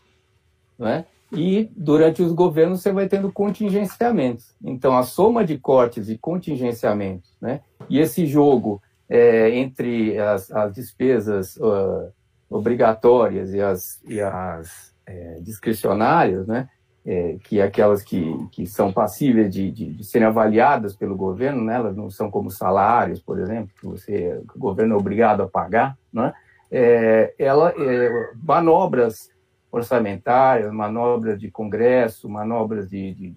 né? 0.78 1.04
e 1.32 1.68
durante 1.76 2.22
os 2.22 2.32
governos 2.32 2.80
você 2.80 2.92
vai 2.92 3.08
tendo 3.08 3.32
contingenciamentos. 3.32 4.54
Então, 4.62 4.96
a 4.96 5.02
soma 5.02 5.44
de 5.44 5.58
cortes 5.58 6.08
e 6.08 6.16
contingenciamentos, 6.16 7.36
né? 7.40 7.60
e 7.88 7.98
esse 7.98 8.26
jogo 8.26 8.80
é, 9.08 9.50
entre 9.50 10.18
as, 10.18 10.50
as 10.50 10.72
despesas 10.72 11.56
uh, 11.56 12.12
obrigatórias 12.48 13.52
e 13.52 13.60
as, 13.60 14.00
e 14.04 14.20
as 14.20 14.94
é, 15.06 15.40
discricionárias, 15.40 16.46
né? 16.46 16.68
É, 17.06 17.36
que 17.44 17.60
aquelas 17.60 18.02
que, 18.02 18.34
que 18.50 18.66
são 18.66 18.92
passíveis 18.92 19.52
de, 19.52 19.70
de, 19.70 19.92
de, 19.92 20.04
serem 20.04 20.26
avaliadas 20.26 20.96
pelo 20.96 21.14
governo, 21.14 21.62
né? 21.62 21.74
elas 21.74 21.94
não 21.94 22.08
são 22.08 22.30
como 22.30 22.50
salários, 22.50 23.20
por 23.20 23.38
exemplo, 23.38 23.70
que, 23.78 23.86
você, 23.86 24.40
o 24.54 24.58
governo 24.58 24.94
é 24.94 24.98
obrigado 24.98 25.42
a 25.42 25.48
pagar, 25.48 25.98
né? 26.12 26.32
é, 26.70 27.34
ela, 27.38 27.74
é, 27.76 28.30
manobras 28.42 29.30
orçamentárias, 29.70 30.72
manobras 30.72 31.38
de 31.38 31.50
congresso, 31.50 32.28
manobras 32.28 32.88
de, 32.88 33.12
de, 33.12 33.34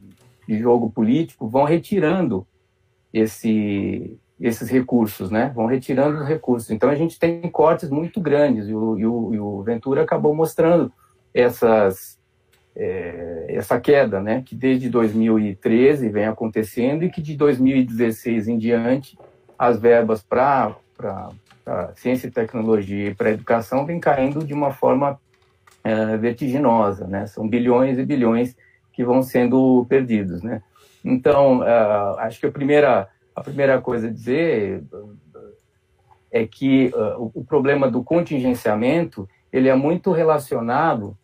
de 0.48 0.60
jogo 0.60 0.90
político 0.90 1.48
vão 1.48 1.64
retirando 1.64 2.48
esse, 3.12 4.18
esses 4.40 4.70
recursos, 4.70 5.32
né? 5.32 5.52
Vão 5.56 5.66
retirando 5.66 6.22
os 6.22 6.28
recursos. 6.28 6.70
Então 6.70 6.90
a 6.90 6.96
gente 6.96 7.20
tem 7.20 7.42
cortes 7.50 7.90
muito 7.90 8.22
grandes 8.22 8.68
e 8.68 8.74
o, 8.74 8.98
e 8.98 9.06
o, 9.06 9.34
e 9.34 9.40
o 9.40 9.62
Ventura 9.64 10.04
acabou 10.04 10.34
mostrando 10.34 10.92
essas 11.34 12.17
é, 12.78 13.46
essa 13.50 13.80
queda, 13.80 14.22
né, 14.22 14.44
que 14.46 14.56
desde 14.56 14.88
2013 14.88 16.10
vem 16.10 16.26
acontecendo 16.26 17.04
e 17.04 17.10
que 17.10 17.22
de 17.22 17.36
2016 17.36 18.48
em 18.48 18.58
diante 18.58 19.18
as 19.58 19.80
verbas 19.80 20.22
para 20.22 20.76
ciência 21.96 22.28
e 22.28 22.32
tecnologia 22.32 23.10
e 23.10 23.16
para 23.16 23.32
educação 23.32 23.86
vem 23.86 24.00
caindo 24.00 24.46
de 24.46 24.54
uma 24.54 24.72
forma 24.72 25.20
é, 25.84 26.18
vertiginosa, 26.18 27.08
né? 27.08 27.26
São 27.28 27.48
bilhões 27.48 27.98
e 27.98 28.06
bilhões 28.06 28.56
que 28.94 29.04
vão 29.04 29.24
sendo 29.24 29.86
perdidos, 29.88 30.44
né? 30.44 30.62
Então, 31.04 31.60
uh, 31.60 32.20
acho 32.20 32.40
que 32.40 32.46
a 32.46 32.52
primeira 32.52 33.08
a 33.36 33.42
primeira 33.42 33.80
coisa 33.80 34.08
a 34.08 34.12
dizer 34.12 34.84
é 36.32 36.46
que 36.46 36.88
uh, 36.88 37.32
o, 37.34 37.42
o 37.42 37.46
problema 37.46 37.90
do 37.90 38.04
contingenciamento 38.04 39.30
ele 39.54 39.70
é 39.70 39.76
muito 39.76 40.12
relacionado 40.12 41.18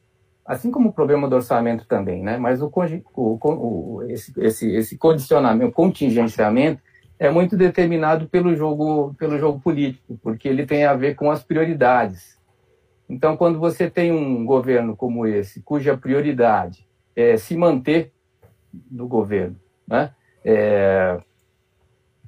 assim 0.45 0.71
como 0.71 0.89
o 0.89 0.93
problema 0.93 1.27
do 1.27 1.35
orçamento 1.35 1.85
também, 1.85 2.21
né? 2.21 2.37
Mas 2.37 2.61
o, 2.61 2.71
o, 3.15 3.39
o 3.41 4.03
esse, 4.09 4.33
esse, 4.39 4.71
esse 4.75 4.97
condicionamento, 4.97 5.71
contingenciamento 5.71 6.81
é 7.19 7.29
muito 7.29 7.55
determinado 7.55 8.27
pelo 8.27 8.55
jogo, 8.55 9.13
pelo 9.17 9.37
jogo 9.37 9.59
político, 9.59 10.19
porque 10.21 10.47
ele 10.47 10.65
tem 10.65 10.85
a 10.85 10.93
ver 10.93 11.15
com 11.15 11.31
as 11.31 11.43
prioridades. 11.43 12.37
Então, 13.07 13.37
quando 13.37 13.59
você 13.59 13.89
tem 13.89 14.11
um 14.11 14.45
governo 14.45 14.95
como 14.95 15.25
esse, 15.25 15.61
cuja 15.61 15.95
prioridade 15.95 16.87
é 17.15 17.37
se 17.37 17.55
manter 17.55 18.11
no 18.91 19.07
governo, 19.07 19.55
né? 19.87 20.11
É, 20.43 21.19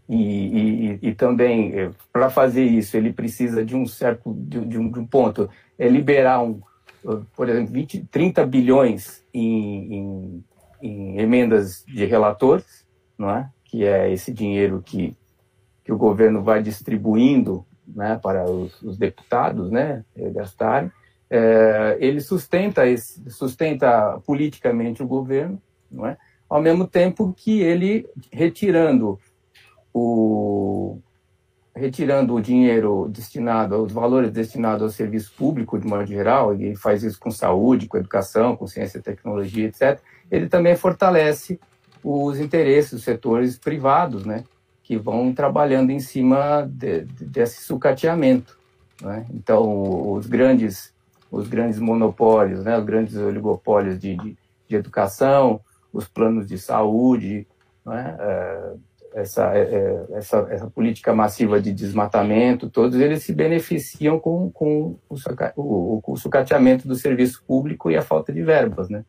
e, 0.08 0.16
e, 0.18 1.00
e, 1.02 1.16
também, 1.16 1.78
é, 1.78 1.92
para 2.14 2.30
fazer 2.30 2.64
isso, 2.64 2.96
ele 2.96 3.12
precisa 3.12 3.66
de 3.66 3.76
um 3.76 3.86
certo 3.88 4.32
de, 4.34 4.64
de, 4.64 4.78
um, 4.78 4.92
de 4.92 5.00
um, 5.00 5.06
ponto, 5.06 5.50
é 5.78 5.88
liberar, 5.88 6.42
um, 6.42 6.62
por 7.36 7.50
exemplo, 7.50 7.74
20, 7.74 8.06
30 8.12 8.46
bilhões 8.46 9.24
em, 9.34 9.94
em, 9.94 10.44
em 10.82 11.20
emendas 11.20 11.84
de 11.86 12.06
relatores, 12.06 12.86
não 13.18 13.30
é? 13.30 13.50
que 13.64 13.86
é 13.86 14.12
esse 14.12 14.32
dinheiro 14.32 14.82
que, 14.84 15.16
que 15.84 15.92
o 15.92 15.98
governo 15.98 16.42
vai 16.44 16.62
distribuindo 16.62 17.66
né, 17.88 18.20
para 18.22 18.50
os, 18.50 18.82
os 18.82 18.98
deputados 18.98 19.70
né, 19.70 20.04
gastarem, 20.34 20.92
é, 21.30 21.98
ele 22.00 22.22
sustenta, 22.22 22.88
esse, 22.88 23.30
sustenta 23.30 24.20
politicamente 24.26 25.04
o 25.04 25.08
governo, 25.08 25.62
não 25.92 26.06
é? 26.06 26.18
ao 26.50 26.62
mesmo 26.62 26.88
tempo 26.88 27.34
que 27.34 27.62
ele, 27.62 28.08
retirando 28.32 29.20
o, 29.94 31.00
retirando 31.76 32.34
o 32.34 32.42
dinheiro 32.42 33.10
destinado, 33.10 33.84
os 33.84 33.92
valores 33.92 34.32
destinados 34.32 34.82
ao 34.82 34.90
serviço 34.90 35.34
público, 35.38 35.78
de 35.78 35.86
modo 35.86 36.06
geral, 36.06 36.54
ele 36.54 36.76
faz 36.76 37.04
isso 37.04 37.20
com 37.20 37.30
saúde, 37.30 37.88
com 37.88 37.98
educação, 37.98 38.56
com 38.56 38.66
ciência 38.66 38.98
e 38.98 39.02
tecnologia, 39.02 39.68
etc., 39.68 40.00
ele 40.32 40.48
também 40.48 40.76
fortalece 40.76 41.60
os 42.02 42.40
interesses 42.40 42.92
dos 42.92 43.04
setores 43.04 43.58
privados, 43.58 44.26
né, 44.26 44.46
que 44.84 44.96
vão 44.98 45.34
trabalhando 45.34 45.92
em 45.92 46.00
cima 46.00 46.66
de, 46.72 47.02
de, 47.02 47.26
desse 47.26 47.64
sucateamento. 47.64 48.58
Né? 49.02 49.26
Então, 49.34 50.14
os 50.14 50.28
grandes, 50.28 50.94
os 51.30 51.48
grandes 51.48 51.78
monopólios, 51.78 52.64
né, 52.64 52.78
os 52.78 52.86
grandes 52.86 53.18
oligopólios 53.18 54.00
de, 54.00 54.16
de, 54.16 54.38
de 54.68 54.76
educação, 54.76 55.60
os 55.92 56.08
planos 56.08 56.48
de 56.48 56.58
saúde, 56.58 57.46
né, 57.86 58.16
é, 58.18 58.74
essa, 59.16 59.56
é, 59.56 59.62
é, 59.62 60.06
essa, 60.18 60.46
essa, 60.50 60.70
política 60.70 61.16
massiva 61.16 61.62
de 61.62 61.72
desmatamento, 61.72 62.70
todos 62.70 63.00
eles 63.00 63.24
se 63.24 63.34
beneficiam 63.34 64.20
com, 64.20 64.52
com 64.52 64.98
o, 65.10 66.18
sucateamento 66.18 66.86
do 66.86 66.96
serviço 66.96 67.42
público 67.48 67.90
e 67.90 67.96
a 67.96 68.02
falta 68.02 68.34
de 68.34 68.44
verbas. 68.44 68.90
Né? 68.90 69.06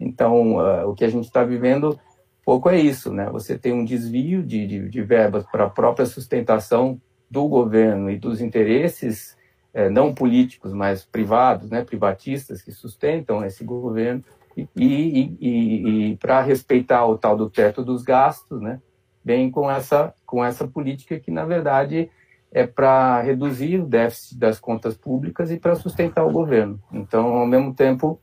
Então, 0.00 0.56
uh, 0.56 0.88
o 0.88 0.94
que 0.94 1.04
a 1.04 1.08
gente 1.08 1.26
está 1.26 1.44
vivendo 1.44 1.96
pouco 2.44 2.68
é 2.68 2.78
isso, 2.78 3.12
né? 3.12 3.30
Você 3.30 3.56
tem 3.56 3.72
um 3.72 3.84
desvio 3.84 4.42
de, 4.42 4.66
de, 4.66 4.88
de 4.88 5.02
verbas 5.02 5.44
para 5.44 5.64
a 5.64 5.70
própria 5.70 6.04
sustentação 6.04 7.00
do 7.30 7.46
governo 7.46 8.10
e 8.10 8.18
dos 8.18 8.40
interesses 8.40 9.36
é, 9.72 9.88
não 9.88 10.12
políticos, 10.12 10.72
mas 10.72 11.04
privados, 11.04 11.70
né, 11.70 11.82
privatistas 11.82 12.60
que 12.60 12.70
sustentam 12.70 13.44
esse 13.44 13.64
governo 13.64 14.22
e, 14.56 14.68
e, 14.76 15.36
e, 15.40 16.10
e 16.10 16.16
para 16.16 16.40
respeitar 16.42 17.06
o 17.06 17.16
tal 17.18 17.36
do 17.36 17.50
teto 17.50 17.82
dos 17.82 18.02
gastos, 18.02 18.60
né, 18.60 18.80
bem 19.24 19.50
com 19.50 19.70
essa 19.70 20.14
com 20.26 20.44
essa 20.44 20.66
política 20.66 21.18
que 21.18 21.30
na 21.30 21.44
verdade 21.44 22.10
é 22.54 22.64
para 22.64 23.20
reduzir 23.20 23.80
o 23.80 23.86
déficit 23.86 24.38
das 24.38 24.60
contas 24.60 24.96
públicas 24.96 25.50
e 25.50 25.58
para 25.58 25.74
sustentar 25.74 26.24
o 26.24 26.30
governo. 26.30 26.80
Então, 26.92 27.26
ao 27.34 27.46
mesmo 27.46 27.74
tempo, 27.74 28.20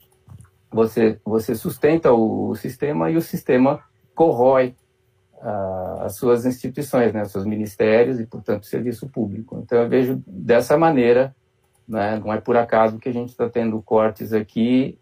você 0.71 1.19
você 1.25 1.53
sustenta 1.53 2.13
o, 2.13 2.55
sistema 2.55 3.11
e 3.11 3.17
o 3.17 3.21
sistema 3.21 3.83
corrói 4.15 4.73
uh, 5.33 6.03
as 6.03 6.15
suas 6.15 6.45
instituições, 6.45 7.11
né, 7.11 7.25
seus 7.25 7.45
ministérios 7.45 8.21
e, 8.21 8.25
portanto, 8.25 8.63
o 8.63 8.67
serviço 8.67 9.09
público. 9.09 9.59
Então, 9.61 9.79
eu 9.79 9.89
vejo 9.89 10.23
dessa 10.25 10.77
maneira, 10.77 11.35
né, 11.85 12.17
não 12.23 12.31
é 12.31 12.39
por 12.39 12.55
acaso 12.55 12.99
que 12.99 13.09
a 13.09 13.13
gente 13.13 13.29
está 13.29 13.49
tendo 13.49 13.81
cortes 13.81 14.31
aqui 14.31 14.97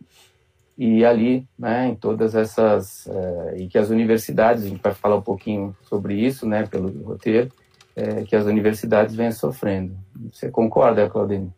e 0.79 1.03
ali, 1.03 1.45
né, 1.59 1.89
em 1.89 1.95
todas 1.95 2.35
essas, 2.35 3.05
uh, 3.07 3.53
e 3.57 3.67
que 3.67 3.77
as 3.77 3.89
universidades, 3.89 4.63
a 4.63 4.69
gente 4.69 4.81
vai 4.81 4.93
falar 4.93 5.17
um 5.17 5.21
pouquinho 5.21 5.75
sobre 5.81 6.13
isso, 6.13 6.47
né, 6.47 6.65
pelo 6.65 6.87
roteiro, 7.03 7.49
uh, 7.97 8.23
que 8.23 8.33
as 8.33 8.45
universidades 8.45 9.13
vêm 9.13 9.29
sofrendo. 9.29 9.93
Você 10.31 10.49
concorda, 10.49 11.09
Claudine? 11.09 11.51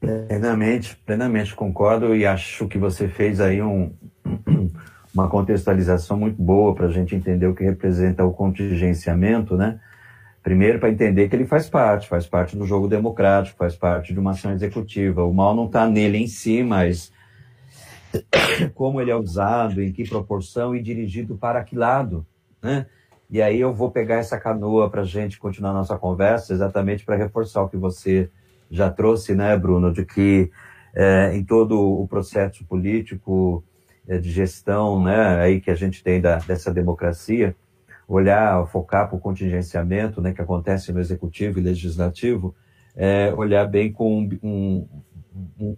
Plenamente, 0.00 0.96
plenamente 1.06 1.54
concordo 1.54 2.16
e 2.16 2.26
acho 2.26 2.66
que 2.66 2.78
você 2.78 3.06
fez 3.06 3.40
aí 3.40 3.62
um, 3.62 3.92
uma 5.14 5.28
contextualização 5.28 6.16
muito 6.16 6.42
boa 6.42 6.74
para 6.74 6.86
a 6.86 6.90
gente 6.90 7.14
entender 7.14 7.46
o 7.46 7.54
que 7.54 7.62
representa 7.62 8.24
o 8.24 8.32
contingenciamento, 8.32 9.56
né? 9.56 9.78
Primeiro, 10.42 10.80
para 10.80 10.90
entender 10.90 11.28
que 11.28 11.36
ele 11.36 11.46
faz 11.46 11.68
parte, 11.68 12.08
faz 12.08 12.26
parte 12.26 12.56
do 12.56 12.66
jogo 12.66 12.88
democrático, 12.88 13.56
faz 13.56 13.76
parte 13.76 14.12
de 14.12 14.18
uma 14.18 14.32
ação 14.32 14.52
executiva. 14.52 15.24
O 15.24 15.32
mal 15.32 15.54
não 15.54 15.66
está 15.66 15.88
nele 15.88 16.18
em 16.18 16.26
si, 16.26 16.64
mas 16.64 17.12
como 18.74 19.00
ele 19.00 19.10
é 19.10 19.16
usado, 19.16 19.82
em 19.82 19.92
que 19.92 20.08
proporção 20.08 20.74
e 20.74 20.82
dirigido 20.82 21.36
para 21.36 21.62
que 21.64 21.76
lado, 21.76 22.26
né? 22.62 22.86
E 23.28 23.42
aí 23.42 23.60
eu 23.60 23.74
vou 23.74 23.90
pegar 23.90 24.16
essa 24.16 24.38
canoa 24.38 24.88
para 24.88 25.02
a 25.02 25.04
gente 25.04 25.38
continuar 25.38 25.72
nossa 25.72 25.98
conversa, 25.98 26.52
exatamente 26.52 27.04
para 27.04 27.16
reforçar 27.16 27.62
o 27.62 27.68
que 27.68 27.76
você 27.76 28.30
já 28.70 28.88
trouxe, 28.90 29.34
né, 29.34 29.56
Bruno, 29.56 29.92
de 29.92 30.04
que 30.04 30.50
é, 30.94 31.36
em 31.36 31.44
todo 31.44 31.78
o 31.78 32.06
processo 32.06 32.64
político 32.64 33.64
é, 34.08 34.18
de 34.18 34.30
gestão 34.30 35.02
né, 35.02 35.40
aí 35.40 35.60
que 35.60 35.70
a 35.70 35.74
gente 35.74 36.02
tem 36.02 36.20
da, 36.20 36.36
dessa 36.38 36.72
democracia, 36.72 37.54
olhar, 38.08 38.64
focar 38.68 39.08
para 39.08 39.16
o 39.16 39.20
contingenciamento 39.20 40.20
né, 40.20 40.32
que 40.32 40.40
acontece 40.40 40.92
no 40.92 41.00
executivo 41.00 41.58
e 41.58 41.62
legislativo, 41.62 42.54
é, 42.94 43.32
olhar 43.34 43.66
bem 43.66 43.92
com 43.92 44.20
um, 44.20 44.38
um, 44.42 44.88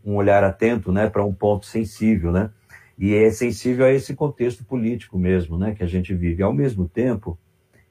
um 0.04 0.16
olhar 0.16 0.44
atento 0.44 0.92
né, 0.92 1.08
para 1.08 1.24
um 1.24 1.32
ponto 1.32 1.66
sensível, 1.66 2.32
né? 2.32 2.50
E 2.98 3.14
é 3.14 3.30
sensível 3.30 3.86
a 3.86 3.92
esse 3.92 4.14
contexto 4.14 4.64
político 4.64 5.18
mesmo, 5.18 5.56
né, 5.56 5.74
que 5.74 5.84
a 5.84 5.86
gente 5.86 6.12
vive. 6.14 6.42
Ao 6.42 6.52
mesmo 6.52 6.88
tempo, 6.88 7.38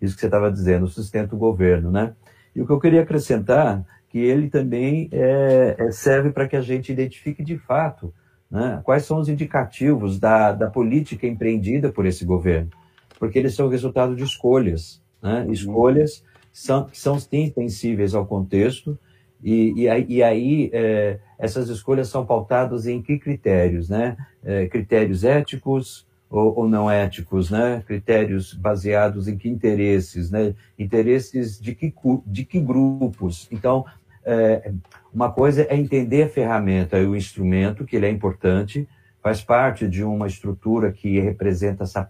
isso 0.02 0.16
que 0.16 0.20
você 0.20 0.28
estava 0.28 0.52
dizendo, 0.52 0.88
sustenta 0.88 1.36
o 1.36 1.40
governo, 1.40 1.92
né? 1.92 2.14
E 2.56 2.62
o 2.62 2.66
que 2.66 2.72
eu 2.72 2.80
queria 2.80 3.04
acrescentar, 3.04 3.86
que 4.10 4.20
ele 4.20 4.50
também 4.50 5.10
é, 5.12 5.76
é 5.78 5.92
serve 5.92 6.32
para 6.32 6.48
que 6.48 6.56
a 6.56 6.62
gente 6.62 6.92
identifique 6.92 7.44
de 7.44 7.58
fato 7.58 8.14
né? 8.50 8.82
Quais 8.84 9.06
são 9.06 9.20
os 9.20 9.28
indicativos 9.28 10.20
da, 10.20 10.54
da 10.54 10.70
política 10.70 11.28
empreendida 11.28 11.92
por 11.92 12.06
esse 12.06 12.26
governo? 12.26 12.72
Porque 13.20 13.38
eles 13.38 13.54
são 13.56 13.68
o 13.68 13.70
resultado 13.70 14.16
de 14.16 14.24
escolhas. 14.24 15.02
Né? 15.22 15.44
Uhum. 15.44 15.52
Escolhas 15.52 16.24
são, 16.52 16.86
que 16.86 16.98
são 16.98 17.20
sensíveis 17.20 18.16
ao 18.16 18.26
contexto, 18.26 18.98
e, 19.44 19.84
e 19.84 19.90
aí, 19.90 20.06
e 20.10 20.24
aí 20.24 20.70
é, 20.74 21.20
essas 21.38 21.70
escolhas 21.70 22.10
são 22.10 22.26
pautadas 22.26 22.88
em 22.88 23.02
que 23.02 23.18
critérios? 23.18 23.90
Né? 23.90 24.18
É, 24.44 24.68
critérios 24.68 25.24
éticos 25.24 26.08
ou, 26.30 26.60
ou, 26.60 26.70
não 26.70 26.90
éticos? 26.90 27.50
Né? 27.50 27.84
Critérios 27.86 28.54
baseados 28.54 29.28
em 29.28 29.38
que 29.38 29.48
interesses? 29.50 30.32
Né? 30.32 30.56
Interesses 30.78 31.60
de 31.60 31.76
que, 31.76 31.94
de 32.26 32.46
que 32.46 32.60
grupos? 32.60 33.48
Então, 33.52 33.86
é, 34.26 34.72
uma 35.14 35.32
coisa 35.32 35.64
é 35.70 35.76
entender 35.78 36.24
a 36.24 36.30
ferramenta 36.30 37.00
e 37.00 37.06
o 37.06 37.16
instrumento, 37.16 37.86
que 37.86 37.96
ele 37.96 38.08
é 38.08 38.10
importante, 38.10 38.88
faz 39.22 39.42
parte 39.42 39.88
de 39.88 40.04
uma 40.04 40.28
estrutura 40.28 40.92
que 40.92 41.20
representa 41.20 41.84
essa, 41.84 42.08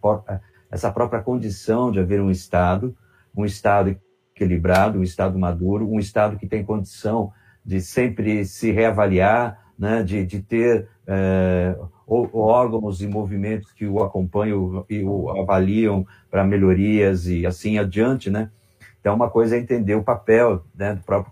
essa 0.72 0.92
própria 0.92 1.22
condição 1.22 1.92
de 1.92 2.00
haver 2.00 2.22
um 2.22 2.32
Estado, 2.32 2.96
um 3.36 3.46
Estado 3.46 3.96
equilibrado, 4.38 5.00
um 5.00 5.04
Estado 5.04 5.38
maduro, 5.38 5.90
um 5.90 6.00
Estado 6.00 6.38
que 6.38 6.48
tem 6.48 6.64
condição 6.64 7.32
de 7.66 7.82
sempre 7.82 8.46
se 8.46 8.72
reavaliar, 8.72 9.60
né, 9.78 10.04
de, 10.04 10.26
de 10.26 10.42
ter 10.42 10.88
é, 11.06 11.78
órgãos 12.08 13.02
e 13.02 13.08
movimentos 13.08 13.72
que 13.74 13.86
o 13.86 14.02
acompanham 14.04 14.86
e 14.90 15.04
o 15.04 15.30
avaliam 15.30 16.06
para 16.32 16.44
melhorias 16.44 17.28
e 17.28 17.46
assim 17.46 17.78
adiante, 17.78 18.30
né? 18.30 18.50
Então, 19.00 19.16
uma 19.16 19.30
coisa 19.30 19.56
é 19.56 19.60
entender 19.60 19.96
o 19.96 20.04
papel 20.04 20.64
né, 20.76 20.96
do 20.96 21.02
próprio 21.02 21.32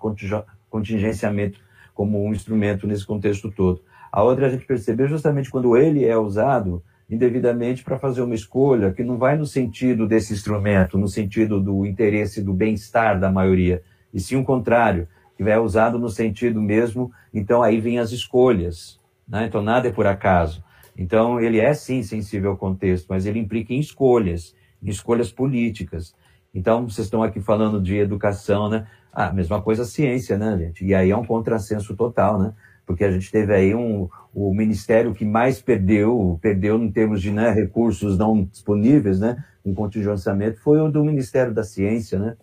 contingenciamento 0.69 1.59
como 1.93 2.23
um 2.23 2.31
instrumento 2.31 2.85
nesse 2.85 3.05
contexto 3.05 3.51
todo. 3.51 3.81
A 4.11 4.21
outra 4.21 4.47
a 4.47 4.49
gente 4.49 4.65
perceber 4.65 5.07
justamente 5.07 5.49
quando 5.49 5.75
ele 5.75 6.05
é 6.05 6.17
usado 6.17 6.83
indevidamente 7.09 7.83
para 7.83 7.99
fazer 7.99 8.21
uma 8.21 8.35
escolha 8.35 8.91
que 8.91 9.03
não 9.03 9.17
vai 9.17 9.37
no 9.37 9.45
sentido 9.45 10.07
desse 10.07 10.33
instrumento, 10.33 10.97
no 10.97 11.07
sentido 11.07 11.61
do 11.61 11.85
interesse 11.85 12.41
do 12.41 12.53
bem-estar 12.53 13.19
da 13.19 13.31
maioria, 13.31 13.83
e 14.13 14.19
sim 14.19 14.35
o 14.35 14.43
contrário, 14.43 15.07
que 15.37 15.43
é 15.43 15.59
usado 15.59 15.99
no 15.99 16.09
sentido 16.09 16.61
mesmo, 16.61 17.11
então 17.33 17.61
aí 17.61 17.79
vem 17.79 17.99
as 17.99 18.11
escolhas, 18.11 18.99
né? 19.27 19.45
então 19.45 19.61
nada 19.61 19.87
é 19.87 19.91
por 19.91 20.07
acaso. 20.07 20.63
Então 20.97 21.39
ele 21.39 21.59
é 21.59 21.73
sim 21.73 22.01
sensível 22.01 22.51
ao 22.51 22.57
contexto, 22.57 23.07
mas 23.09 23.25
ele 23.25 23.39
implica 23.39 23.73
em 23.73 23.79
escolhas, 23.79 24.55
em 24.81 24.89
escolhas 24.89 25.31
políticas. 25.31 26.15
Então 26.53 26.87
vocês 26.87 27.07
estão 27.07 27.21
aqui 27.21 27.41
falando 27.41 27.81
de 27.81 27.97
educação, 27.97 28.69
né? 28.69 28.87
Ah, 29.11 29.31
mesma 29.31 29.61
coisa 29.61 29.83
a 29.83 29.85
ciência, 29.85 30.37
né, 30.37 30.57
gente? 30.57 30.85
E 30.85 30.95
aí 30.95 31.11
é 31.11 31.17
um 31.17 31.25
contrassenso 31.25 31.95
total, 31.95 32.39
né? 32.39 32.53
Porque 32.85 33.03
a 33.03 33.11
gente 33.11 33.31
teve 33.31 33.53
aí 33.53 33.73
um, 33.73 34.07
o 34.33 34.53
ministério 34.53 35.13
que 35.13 35.25
mais 35.25 35.61
perdeu, 35.61 36.37
perdeu 36.41 36.81
em 36.81 36.91
termos 36.91 37.21
de 37.21 37.31
né, 37.31 37.49
recursos 37.51 38.17
não 38.17 38.43
disponíveis, 38.43 39.19
né, 39.19 39.43
em 39.65 39.73
contingenciamento, 39.73 40.59
foi 40.59 40.79
o 40.79 40.91
do 40.91 41.03
Ministério 41.03 41.53
da 41.53 41.63
Ciência, 41.63 42.19
né, 42.19 42.37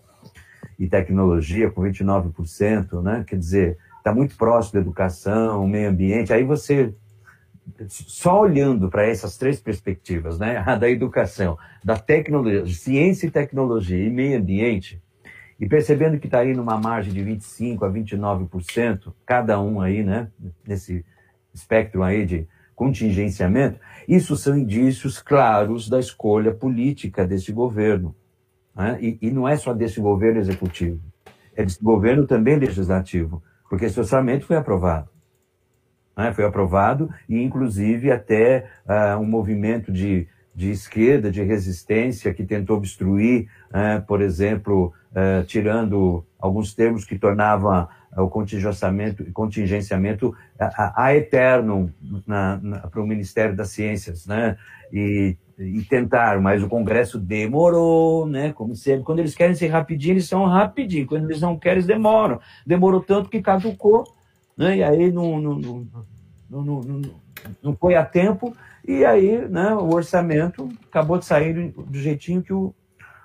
e 0.79 0.89
Tecnologia, 0.89 1.71
com 1.71 1.83
29%, 1.83 3.03
né, 3.03 3.25
quer 3.27 3.39
dizer, 3.39 3.79
está 3.99 4.13
muito 4.13 4.37
próximo 4.37 4.75
da 4.75 4.81
educação, 4.81 5.67
meio 5.69 5.91
ambiente, 5.91 6.33
aí 6.33 6.43
você, 6.43 6.93
só 7.89 8.41
olhando 8.41 8.89
para 8.89 9.07
essas 9.07 9.37
três 9.37 9.61
perspectivas, 9.61 10.39
né, 10.39 10.59
a 10.67 10.75
da 10.75 10.91
educação, 10.91 11.57
da 11.85 11.97
tecnologia, 11.97 12.67
ciência 12.67 13.27
e 13.27 13.31
tecnologia 13.31 14.05
e 14.05 14.11
meio 14.11 14.39
ambiente, 14.39 15.01
e 15.59 15.69
percebendo 15.69 16.19
que 16.19 16.27
está 16.27 16.41
aí 16.41 16.55
numa 16.55 16.79
margem 16.79 17.13
de 17.13 17.21
25% 17.23 17.83
a 17.83 17.91
29%, 17.91 19.13
cada 19.25 19.61
um 19.61 19.81
aí, 19.81 20.03
né, 20.03 20.29
nesse 20.67 21.05
espectro 21.53 22.03
aí 22.03 22.25
de 22.27 22.49
contingenciamento, 22.75 23.79
isso 24.09 24.37
são 24.37 24.57
indícios 24.57 25.21
claros 25.21 25.89
da 25.89 26.01
escolha 26.01 26.53
política 26.53 27.27
desse 27.27 27.53
governo. 27.53 28.15
Né? 28.75 28.99
E, 29.01 29.19
e, 29.23 29.31
não 29.31 29.47
é 29.47 29.57
só 29.57 29.73
desse 29.73 30.01
governo 30.01 30.41
executivo, 30.41 31.01
é 31.55 31.65
desse 31.65 31.83
governo 31.83 32.27
também 32.27 32.57
legislativo, 32.57 33.43
porque 33.69 33.85
esse 33.85 33.99
orçamento 34.01 34.47
foi 34.47 34.57
aprovado. 34.57 35.09
Né? 36.17 36.33
Foi 36.33 36.45
aprovado 36.45 37.11
e, 37.29 37.41
inclusive, 37.41 38.11
até 38.11 38.69
uh, 38.87 39.19
um 39.21 39.27
movimento 39.27 39.93
de, 39.93 40.27
de 40.55 40.71
esquerda, 40.71 41.31
de 41.31 41.43
resistência, 41.43 42.35
que 42.35 42.45
tentou 42.45 42.77
obstruir, 42.77 43.49
uh, 43.71 44.05
por 44.07 44.21
exemplo, 44.21 44.93
uh, 45.13 45.45
tirando 45.45 46.25
alguns 46.39 46.75
termos 46.75 47.05
que 47.05 47.19
tornavam 47.19 47.89
o 48.17 48.29
contingenciamento, 48.29 49.25
contingenciamento 49.33 50.37
a, 50.59 51.05
a 51.05 51.17
eterno 51.17 51.93
para 52.91 53.01
o 53.01 53.07
Ministério 53.07 53.57
das 53.57 53.71
Ciências, 53.71 54.27
né? 54.27 54.57
E, 54.93 55.37
e 55.59 55.83
tentar, 55.83 56.41
mas 56.41 56.63
o 56.63 56.69
Congresso 56.69 57.19
demorou, 57.19 58.27
né? 58.27 58.53
Como 58.53 58.75
sempre, 58.75 59.05
quando 59.05 59.21
eles 59.21 59.35
querem 59.35 59.55
ser 59.55 59.69
rapidinho, 59.69 60.15
eles 60.15 60.29
são 60.29 60.45
rapidinho, 60.45 61.07
quando 61.07 61.25
eles 61.25 61.41
não 61.41 61.59
querem, 61.59 61.77
eles 61.79 61.87
demoram. 61.87 62.39
Demorou 62.67 63.01
tanto 63.01 63.31
que 63.31 63.41
caducou, 63.41 64.05
né? 64.57 64.77
E 64.77 64.83
aí 64.83 65.11
não, 65.11 65.41
não, 65.41 65.59
não, 65.59 65.87
não, 66.51 66.81
não, 66.83 67.03
não 67.63 67.77
foi 67.77 67.95
a 67.95 68.05
tempo, 68.05 68.55
e 68.87 69.05
aí 69.05 69.49
né, 69.49 69.75
o 69.75 69.95
orçamento 69.95 70.69
acabou 70.89 71.19
de 71.19 71.25
sair 71.25 71.73
do 71.73 71.99
jeitinho 71.99 72.43
que 72.43 72.53
o 72.53 72.75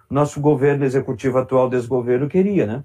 nosso 0.10 0.40
governo 0.40 0.86
executivo 0.86 1.38
atual, 1.38 1.70
desgoverno, 1.70 2.30
queria, 2.30 2.66
né? 2.66 2.84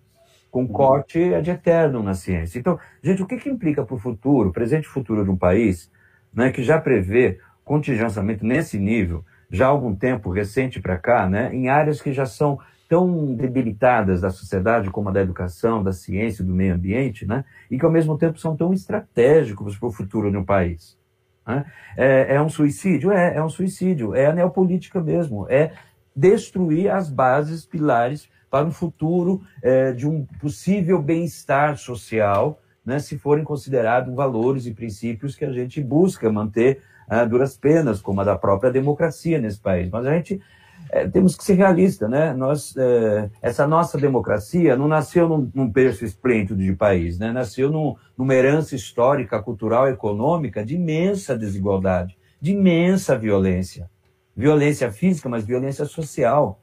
com 0.53 0.69
corte 0.69 1.41
de 1.41 1.51
eterno 1.51 2.03
na 2.03 2.13
ciência. 2.13 2.59
Então, 2.59 2.79
gente, 3.03 3.23
o 3.23 3.27
que, 3.27 3.39
que 3.39 3.49
implica 3.49 3.83
para 3.83 3.95
o 3.95 3.99
futuro, 3.99 4.53
presente 4.53 4.85
e 4.85 4.89
futuro 4.89 5.25
de 5.25 5.31
um 5.31 5.37
país, 5.37 5.91
né, 6.33 6.53
que 6.53 6.63
já 6.63 6.79
prevê 6.79 7.41
contingenciamento 7.65 8.45
nesse 8.45 8.79
nível, 8.79 9.25
já 9.51 9.67
há 9.67 9.71
algum 9.71 9.95
tempo 9.95 10.31
recente 10.31 10.79
para 10.79 10.99
cá, 10.99 11.27
né, 11.27 11.55
em 11.55 11.71
áreas 11.71 12.03
que 12.03 12.13
já 12.13 12.27
são 12.27 12.59
tão 12.87 13.35
debilitadas 13.35 14.21
da 14.21 14.29
sociedade 14.29 14.91
como 14.91 15.09
a 15.09 15.13
da 15.13 15.23
educação, 15.23 15.83
da 15.83 15.93
ciência, 15.93 16.45
do 16.45 16.55
meio 16.55 16.75
ambiente, 16.75 17.27
né, 17.27 17.47
e 17.71 17.79
que 17.79 17.85
ao 17.87 17.91
mesmo 17.91 18.19
tempo 18.19 18.39
são 18.39 18.55
tão 18.55 18.75
estratégicos 18.75 19.79
para 19.79 19.89
o 19.89 19.93
futuro 19.93 20.31
de 20.31 20.37
um 20.37 20.45
país. 20.45 20.99
Né? 21.47 21.65
É, 21.97 22.35
é 22.37 22.43
um 22.43 22.49
suicídio? 22.49 23.13
É, 23.13 23.37
é 23.37 23.45
um 23.45 23.49
suicídio. 23.49 24.15
É 24.15 24.27
a 24.27 24.33
neopolítica 24.33 25.01
mesmo. 25.01 25.47
É 25.49 25.73
destruir 26.15 26.91
as 26.91 27.11
bases, 27.11 27.65
pilares 27.65 28.29
para 28.51 28.67
um 28.67 28.71
futuro 28.71 29.43
é, 29.63 29.93
de 29.93 30.07
um 30.07 30.27
possível 30.39 31.01
bem-estar 31.01 31.79
social, 31.79 32.61
né, 32.85 32.99
se 32.99 33.17
forem 33.17 33.45
considerados 33.45 34.15
valores 34.15 34.67
e 34.67 34.75
princípios 34.75 35.35
que 35.35 35.45
a 35.45 35.53
gente 35.53 35.81
busca 35.81 36.31
manter 36.31 36.83
a 37.09 37.25
duras 37.25 37.57
penas, 37.57 38.01
como 38.01 38.21
a 38.21 38.25
da 38.25 38.37
própria 38.37 38.71
democracia 38.71 39.39
nesse 39.39 39.59
país. 39.59 39.89
Mas 39.91 40.05
a 40.07 40.15
gente 40.15 40.41
é, 40.91 41.09
temos 41.09 41.37
que 41.37 41.45
ser 41.45 41.55
realistas, 41.55 42.09
né? 42.09 42.33
Nós, 42.35 42.77
é, 42.77 43.31
essa 43.41 43.67
nossa 43.67 43.99
democracia 43.99 44.77
não 44.77 44.89
nasceu 44.89 45.29
num, 45.29 45.51
num 45.55 45.69
berço 45.69 46.05
esplêndido 46.05 46.63
de 46.63 46.75
país, 46.75 47.19
né? 47.19 47.33
Nasceu 47.33 47.71
num, 47.71 47.95
numa 48.17 48.35
herança 48.35 48.75
histórica, 48.75 49.43
cultural, 49.43 49.89
econômica 49.89 50.65
de 50.65 50.75
imensa 50.75 51.37
desigualdade, 51.37 52.17
de 52.41 52.53
imensa 52.53 53.17
violência. 53.17 53.91
Violência 54.37 54.91
física, 54.91 55.29
mas 55.29 55.45
violência 55.45 55.85
social 55.85 56.59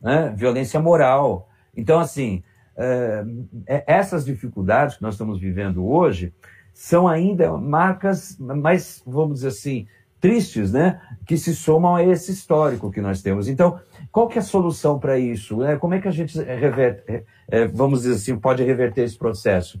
né? 0.00 0.32
violência 0.34 0.80
moral. 0.80 1.48
Então, 1.76 2.00
assim, 2.00 2.42
é, 2.76 3.24
é, 3.66 3.84
essas 3.86 4.24
dificuldades 4.24 4.96
que 4.96 5.02
nós 5.02 5.14
estamos 5.14 5.38
vivendo 5.38 5.86
hoje 5.86 6.32
são 6.72 7.06
ainda 7.06 7.56
marcas 7.56 8.38
mais, 8.38 9.02
vamos 9.06 9.34
dizer 9.36 9.48
assim, 9.48 9.86
tristes, 10.20 10.72
né? 10.72 11.00
Que 11.26 11.36
se 11.36 11.54
somam 11.54 11.96
a 11.96 12.04
esse 12.04 12.32
histórico 12.32 12.90
que 12.90 13.00
nós 13.00 13.22
temos. 13.22 13.48
Então, 13.48 13.80
qual 14.12 14.28
que 14.28 14.38
é 14.38 14.40
a 14.40 14.44
solução 14.44 14.98
para 14.98 15.18
isso? 15.18 15.56
Né? 15.58 15.76
Como 15.76 15.94
é 15.94 16.00
que 16.00 16.08
a 16.08 16.12
gente 16.12 16.38
reverte, 16.40 17.02
é, 17.08 17.24
é, 17.48 17.66
vamos 17.66 18.02
dizer 18.02 18.14
assim, 18.14 18.38
pode 18.38 18.62
reverter 18.62 19.04
esse 19.04 19.16
processo? 19.16 19.80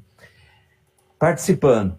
Participando 1.18 1.98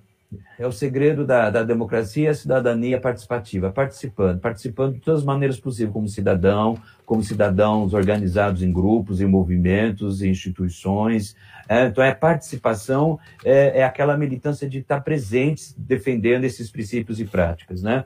é 0.58 0.66
o 0.66 0.72
segredo 0.72 1.26
da, 1.26 1.50
da 1.50 1.64
democracia 1.64 2.32
a 2.32 2.34
cidadania 2.34 3.00
participativa, 3.00 3.72
participando, 3.72 4.40
participando 4.40 4.94
de 4.94 5.00
todas 5.00 5.22
as 5.22 5.26
maneiras 5.26 5.60
possíveis, 5.60 5.94
como 5.94 6.08
cidadão, 6.08 6.78
como 7.06 7.24
cidadãos 7.24 7.94
organizados 7.94 8.64
em 8.64 8.72
grupos, 8.72 9.20
em 9.20 9.26
movimentos, 9.26 10.22
em 10.22 10.30
instituições. 10.30 11.36
É, 11.68 11.88
então, 11.88 12.04
é 12.04 12.14
participação, 12.14 13.20
é, 13.44 13.80
é, 13.80 13.84
aquela 13.84 14.16
militância 14.18 14.70
de 14.70 14.80
estar 14.80 15.02
presentes, 15.02 15.76
defendendo 15.78 16.44
esses 16.44 16.72
princípios 16.72 17.20
e 17.20 17.26
práticas, 17.26 17.82
né? 17.82 18.06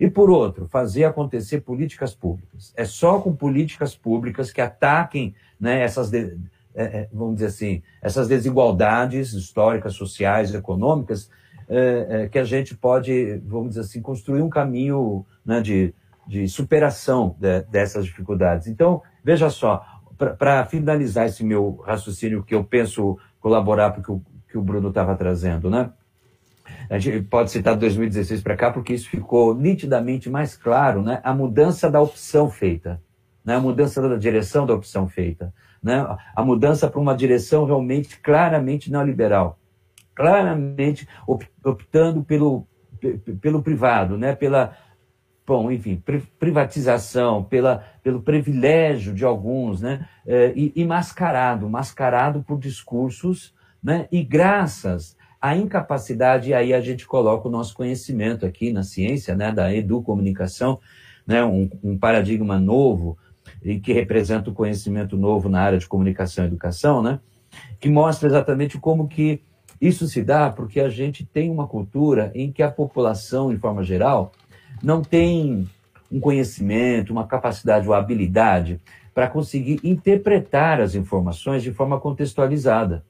E, 0.00 0.08
por 0.08 0.30
outro, 0.30 0.66
fazer 0.66 1.04
acontecer 1.04 1.60
políticas 1.60 2.14
públicas. 2.14 2.72
É 2.74 2.86
só 2.86 3.20
com 3.20 3.36
políticas 3.36 3.94
públicas 3.94 4.50
que 4.50 4.60
ataquem 4.60 5.34
né, 5.60 5.82
essas, 5.82 6.08
de, 6.10 6.38
é, 6.74 6.84
é 6.84 7.08
vamos 7.12 7.34
dizer 7.34 7.48
assim, 7.48 7.82
essas 8.00 8.26
desigualdades 8.26 9.34
históricas, 9.34 9.94
sociais, 9.94 10.54
econômicas, 10.54 11.30
é, 11.70 12.06
é, 12.08 12.28
que 12.28 12.36
a 12.36 12.42
gente 12.42 12.76
pode, 12.76 13.40
vamos 13.46 13.70
dizer 13.70 13.82
assim, 13.82 14.02
construir 14.02 14.42
um 14.42 14.50
caminho 14.50 15.24
né, 15.46 15.60
de, 15.60 15.94
de 16.26 16.48
superação 16.48 17.36
de, 17.38 17.62
dessas 17.62 18.04
dificuldades. 18.04 18.66
Então, 18.66 19.00
veja 19.22 19.48
só, 19.48 19.86
para 20.36 20.66
finalizar 20.66 21.26
esse 21.26 21.44
meu 21.44 21.76
raciocínio 21.86 22.42
que 22.42 22.56
eu 22.56 22.64
penso 22.64 23.16
colaborar 23.38 23.90
para 23.92 24.12
o 24.12 24.20
que 24.48 24.58
o 24.58 24.62
Bruno 24.62 24.88
estava 24.88 25.14
trazendo, 25.14 25.70
né? 25.70 25.92
A 26.90 26.98
gente 26.98 27.22
pode 27.22 27.52
citar 27.52 27.76
2016 27.76 28.42
para 28.42 28.56
cá, 28.56 28.72
porque 28.72 28.92
isso 28.92 29.08
ficou 29.08 29.54
nitidamente 29.54 30.28
mais 30.28 30.56
claro, 30.56 31.02
né? 31.02 31.20
A 31.22 31.32
mudança 31.32 31.88
da 31.88 32.00
opção 32.00 32.50
feita, 32.50 33.00
né? 33.44 33.54
a 33.54 33.60
mudança 33.60 34.02
da 34.02 34.16
direção 34.16 34.66
da 34.66 34.74
opção 34.74 35.08
feita, 35.08 35.54
né? 35.80 36.04
a 36.34 36.44
mudança 36.44 36.90
para 36.90 37.00
uma 37.00 37.14
direção 37.14 37.64
realmente 37.64 38.18
claramente 38.18 38.90
neoliberal 38.90 39.59
claramente 40.20 41.08
optando 41.64 42.22
pelo, 42.22 42.66
pelo 43.40 43.62
privado, 43.62 44.18
né? 44.18 44.34
pela, 44.34 44.76
bom, 45.46 45.70
enfim, 45.70 46.02
privatização, 46.38 47.42
pela, 47.42 47.82
pelo 48.02 48.20
privilégio 48.20 49.14
de 49.14 49.24
alguns, 49.24 49.80
né? 49.80 50.06
É, 50.26 50.52
e, 50.54 50.74
e 50.76 50.84
mascarado, 50.84 51.70
mascarado 51.70 52.42
por 52.42 52.58
discursos, 52.58 53.54
né? 53.82 54.06
e 54.12 54.22
graças 54.22 55.16
à 55.40 55.56
incapacidade, 55.56 56.52
aí 56.52 56.74
a 56.74 56.82
gente 56.82 57.06
coloca 57.06 57.48
o 57.48 57.50
nosso 57.50 57.74
conhecimento 57.74 58.44
aqui 58.44 58.74
na 58.74 58.82
ciência, 58.82 59.34
né? 59.34 59.50
da 59.50 59.74
educomunicação, 59.74 60.78
né? 61.26 61.42
um, 61.42 61.70
um 61.82 61.98
paradigma 61.98 62.58
novo, 62.58 63.16
e 63.62 63.80
que 63.80 63.94
representa 63.94 64.50
o 64.50 64.54
conhecimento 64.54 65.16
novo 65.16 65.48
na 65.48 65.62
área 65.62 65.78
de 65.78 65.88
comunicação 65.88 66.44
e 66.44 66.48
educação, 66.48 67.02
né? 67.02 67.20
que 67.80 67.88
mostra 67.88 68.28
exatamente 68.28 68.78
como 68.78 69.08
que 69.08 69.40
isso 69.80 70.06
se 70.06 70.22
dá 70.22 70.50
porque 70.50 70.80
a 70.80 70.88
gente 70.88 71.24
tem 71.24 71.50
uma 71.50 71.66
cultura 71.66 72.30
em 72.34 72.52
que 72.52 72.62
a 72.62 72.70
população, 72.70 73.52
em 73.52 73.58
forma 73.58 73.82
geral, 73.82 74.32
não 74.82 75.02
tem 75.02 75.68
um 76.10 76.20
conhecimento, 76.20 77.12
uma 77.12 77.26
capacidade 77.26 77.88
ou 77.88 77.94
habilidade 77.94 78.80
para 79.14 79.28
conseguir 79.28 79.80
interpretar 79.82 80.80
as 80.80 80.94
informações 80.94 81.62
de 81.62 81.72
forma 81.72 81.98
contextualizada. 81.98 83.04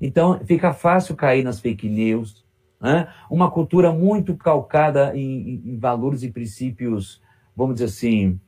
Então, 0.00 0.40
fica 0.44 0.72
fácil 0.72 1.14
cair 1.14 1.42
nas 1.42 1.60
fake 1.60 1.88
news, 1.88 2.44
né? 2.80 3.08
uma 3.30 3.50
cultura 3.50 3.92
muito 3.92 4.36
calcada 4.36 5.16
em, 5.16 5.62
em, 5.64 5.78
valores 5.78 6.22
e 6.22 6.30
princípios, 6.30 7.22
vamos 7.54 7.76
dizer 7.76 7.86
assim, 7.86 8.38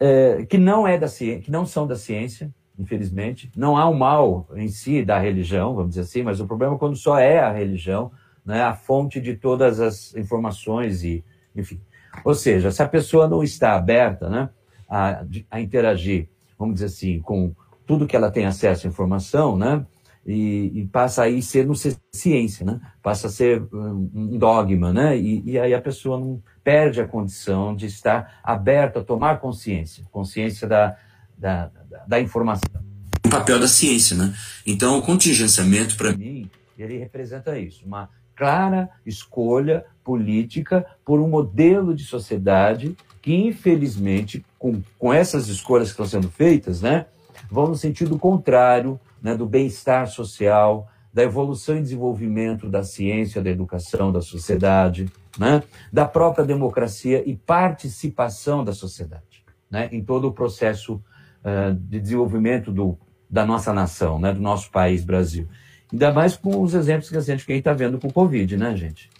é, 0.00 0.44
que 0.46 0.58
não 0.58 0.86
é 0.86 0.98
da 0.98 1.06
ciência, 1.06 1.42
que 1.42 1.50
não 1.50 1.64
são 1.64 1.86
da 1.86 1.96
ciência, 1.96 2.52
infelizmente. 2.78 3.50
Não 3.56 3.76
há 3.76 3.88
o 3.88 3.92
um 3.92 3.98
mal 3.98 4.48
em 4.54 4.68
si 4.68 5.04
da 5.04 5.18
religião, 5.18 5.74
vamos 5.74 5.90
dizer 5.90 6.02
assim, 6.02 6.22
mas 6.22 6.40
o 6.40 6.46
problema 6.46 6.76
é 6.76 6.78
quando 6.78 6.96
só 6.96 7.18
é 7.18 7.40
a 7.40 7.52
religião, 7.52 8.12
né, 8.44 8.62
a 8.62 8.74
fonte 8.74 9.20
de 9.20 9.34
todas 9.34 9.80
as 9.80 10.14
informações 10.14 11.02
e, 11.02 11.24
enfim. 11.54 11.80
Ou 12.24 12.34
seja, 12.34 12.70
se 12.70 12.82
a 12.82 12.88
pessoa 12.88 13.26
não 13.26 13.42
está 13.42 13.74
aberta, 13.74 14.30
né, 14.30 14.48
a, 14.88 15.24
a 15.50 15.60
interagir, 15.60 16.28
vamos 16.58 16.74
dizer 16.74 16.86
assim, 16.86 17.20
com 17.20 17.54
tudo 17.84 18.06
que 18.06 18.16
ela 18.16 18.30
tem 18.30 18.46
acesso 18.46 18.86
à 18.86 18.90
informação, 18.90 19.56
né, 19.56 19.84
e, 20.26 20.80
e, 20.80 20.86
passa 20.86 21.24
a 21.24 21.42
ser 21.42 21.66
não 21.66 21.72
ciência, 22.12 22.66
né? 22.66 22.78
Passa 23.02 23.28
a 23.28 23.30
ser 23.30 23.66
um 23.72 24.36
dogma, 24.36 24.92
né? 24.92 25.16
E, 25.16 25.52
e, 25.52 25.58
aí 25.58 25.72
a 25.72 25.80
pessoa 25.80 26.20
não 26.20 26.42
perde 26.62 27.00
a 27.00 27.08
condição 27.08 27.74
de 27.74 27.86
estar 27.86 28.38
aberta 28.44 29.00
a 29.00 29.04
tomar 29.04 29.40
consciência, 29.40 30.04
consciência 30.10 30.68
da, 30.68 30.98
da, 31.38 31.70
da, 31.88 32.04
da 32.06 32.20
informação. 32.20 32.82
O 33.24 33.30
papel 33.30 33.60
da 33.60 33.68
ciência, 33.68 34.16
né? 34.16 34.34
Então, 34.66 34.98
o 34.98 35.02
contingenciamento, 35.02 35.96
para 35.96 36.12
mim, 36.16 36.50
ele 36.76 36.98
representa 36.98 37.58
isso, 37.58 37.84
uma 37.86 38.08
clara 38.34 38.88
escolha 39.04 39.84
política 40.04 40.86
por 41.04 41.20
um 41.20 41.28
modelo 41.28 41.94
de 41.94 42.04
sociedade 42.04 42.96
que, 43.20 43.34
infelizmente, 43.34 44.44
com, 44.58 44.80
com 44.98 45.12
essas 45.12 45.48
escolhas 45.48 45.88
que 45.88 45.92
estão 45.92 46.06
sendo 46.06 46.30
feitas, 46.30 46.80
né, 46.80 47.06
vão 47.50 47.66
no 47.66 47.76
sentido 47.76 48.18
contrário 48.18 48.98
né, 49.20 49.34
do 49.36 49.44
bem-estar 49.44 50.06
social, 50.06 50.88
da 51.12 51.24
evolução 51.24 51.76
e 51.76 51.82
desenvolvimento 51.82 52.68
da 52.68 52.84
ciência, 52.84 53.42
da 53.42 53.50
educação, 53.50 54.12
da 54.12 54.20
sociedade, 54.20 55.10
né, 55.36 55.62
da 55.92 56.06
própria 56.06 56.44
democracia 56.44 57.28
e 57.28 57.34
participação 57.34 58.64
da 58.64 58.72
sociedade 58.72 59.28
né, 59.70 59.88
em 59.92 60.02
todo 60.02 60.28
o 60.28 60.32
processo 60.32 61.02
uh, 61.44 61.74
de 61.74 62.00
desenvolvimento 62.00 62.72
do, 62.72 62.98
da 63.28 63.44
nossa 63.44 63.72
nação, 63.72 64.18
né, 64.18 64.32
do 64.32 64.40
nosso 64.40 64.70
país, 64.70 65.04
Brasil. 65.04 65.48
Ainda 65.92 66.12
mais 66.12 66.36
com 66.36 66.60
os 66.62 66.74
exemplos 66.74 67.08
que 67.08 67.16
a 67.16 67.20
gente 67.20 67.50
está 67.50 67.72
vendo 67.72 67.98
com 67.98 68.08
o 68.08 68.12
Covid, 68.12 68.56
né, 68.56 68.76
gente? 68.76 69.10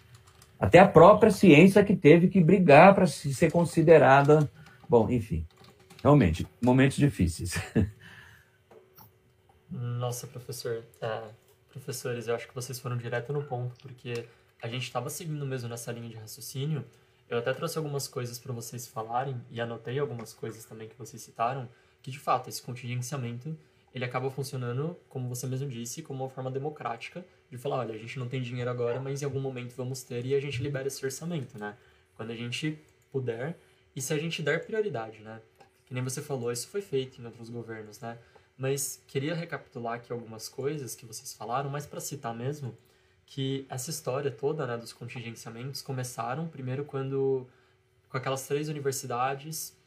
Até 0.59 0.79
a 0.81 0.89
própria 0.89 1.31
ciência 1.31 1.85
que 1.85 1.95
teve 1.97 2.29
que 2.29 2.43
brigar 2.43 2.95
para 2.95 3.07
ser 3.07 3.51
considerada. 3.51 4.51
Bom, 4.89 5.09
enfim, 5.09 5.47
realmente, 6.03 6.47
momentos 6.61 6.97
difíceis. 6.97 7.55
Nossa, 9.71 10.27
professor, 10.27 10.83
é, 11.01 11.23
professores, 11.69 12.27
eu 12.27 12.35
acho 12.35 12.49
que 12.49 12.55
vocês 12.55 12.79
foram 12.81 12.97
direto 12.97 13.33
no 13.33 13.43
ponto, 13.45 13.75
porque 13.81 14.27
a 14.63 14.69
gente 14.69 14.83
estava 14.83 15.09
seguindo 15.11 15.47
mesmo 15.47 15.69
nessa 15.69 15.93
linha 15.93 16.09
de 16.09 16.17
raciocínio. 16.17 16.85
Eu 17.29 17.39
até 17.39 17.53
trouxe 17.53 17.77
algumas 17.77 18.09
coisas 18.09 18.39
para 18.39 18.53
vocês 18.53 18.87
falarem 18.87 19.41
e 19.51 19.61
anotei 19.61 19.99
algumas 19.99 20.33
coisas 20.33 20.65
também 20.65 20.89
que 20.89 20.99
vocês 20.99 21.23
citaram, 21.23 21.69
que 22.09 22.11
de 22.11 22.19
fato 22.19 22.49
esse 22.49 22.63
contingenciamento 22.63 23.55
ele 23.95 24.03
acaba 24.03 24.31
funcionando, 24.31 24.97
como 25.11 25.29
você 25.29 25.47
mesmo 25.47 25.69
disse, 25.69 26.03
como 26.03 26.25
uma 26.25 26.31
forma 26.31 26.51
democrática 26.51 27.25
de 27.51 27.59
falar, 27.59 27.77
olha, 27.77 27.95
a 27.95 27.99
gente 27.99 28.19
não 28.19 28.27
tem 28.27 28.41
dinheiro 28.41 28.71
agora, 28.71 28.99
mas 28.99 29.21
em 29.21 29.27
algum 29.27 29.41
momento 29.41 29.75
vamos 29.75 30.03
ter 30.03 30.25
e 30.25 30.35
a 30.35 30.41
gente 30.41 30.63
libera 30.63 30.89
esse 30.89 31.05
orçamento, 31.05 31.59
né? 31.59 31.77
Quando 32.15 32.31
a 32.31 32.35
gente 32.35 32.79
puder 33.13 33.59
e 33.95 34.01
se 34.01 34.13
a 34.15 34.19
gente 34.19 34.43
der 34.43 34.65
prioridade, 34.65 35.21
né? 35.21 35.41
Que 35.85 35.93
nem 35.93 36.03
você 36.03 36.23
falou, 36.23 36.51
isso 36.51 36.69
foi 36.69 36.81
feito 36.81 37.21
em 37.21 37.27
outros 37.27 37.51
governos, 37.51 38.01
né? 38.01 38.19
Mas 38.57 39.03
queria 39.07 39.35
recapitular 39.35 39.95
aqui 39.95 40.11
algumas 40.11 40.49
coisas 40.49 40.95
que 40.95 41.05
vocês 41.05 41.35
falaram, 41.35 41.69
mas 41.69 41.87
para 41.87 42.01
citar 42.01 42.35
mesmo, 42.35 42.77
que 43.27 43.67
essa 43.69 43.91
história 43.91 44.31
toda, 44.31 44.67
né, 44.67 44.79
dos 44.79 44.95
contingenciamentos 44.95 45.83
começaram 45.83 46.49
primeiro 46.49 46.85
quando 46.85 47.47
com 48.09 48.17
aquelas 48.17 48.47
três 48.47 48.69
universidades 48.71 49.78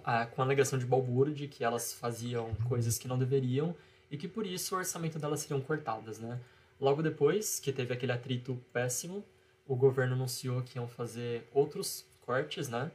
com 0.00 0.42
a 0.42 0.44
alegação 0.44 0.78
de 0.78 0.86
balbúrdia, 0.86 1.46
que 1.46 1.62
elas 1.62 1.92
faziam 1.92 2.54
coisas 2.68 2.98
que 2.98 3.06
não 3.06 3.18
deveriam 3.18 3.74
e 4.10 4.16
que 4.16 4.26
por 4.26 4.46
isso 4.46 4.74
o 4.74 4.78
orçamento 4.78 5.18
delas 5.18 5.40
seriam 5.40 5.60
cortadas, 5.60 6.18
né? 6.18 6.40
Logo 6.80 7.02
depois, 7.02 7.60
que 7.60 7.72
teve 7.72 7.92
aquele 7.92 8.12
atrito 8.12 8.58
péssimo, 8.72 9.24
o 9.66 9.76
governo 9.76 10.14
anunciou 10.14 10.62
que 10.62 10.78
iam 10.78 10.88
fazer 10.88 11.48
outros 11.52 12.04
cortes, 12.26 12.68
né? 12.68 12.90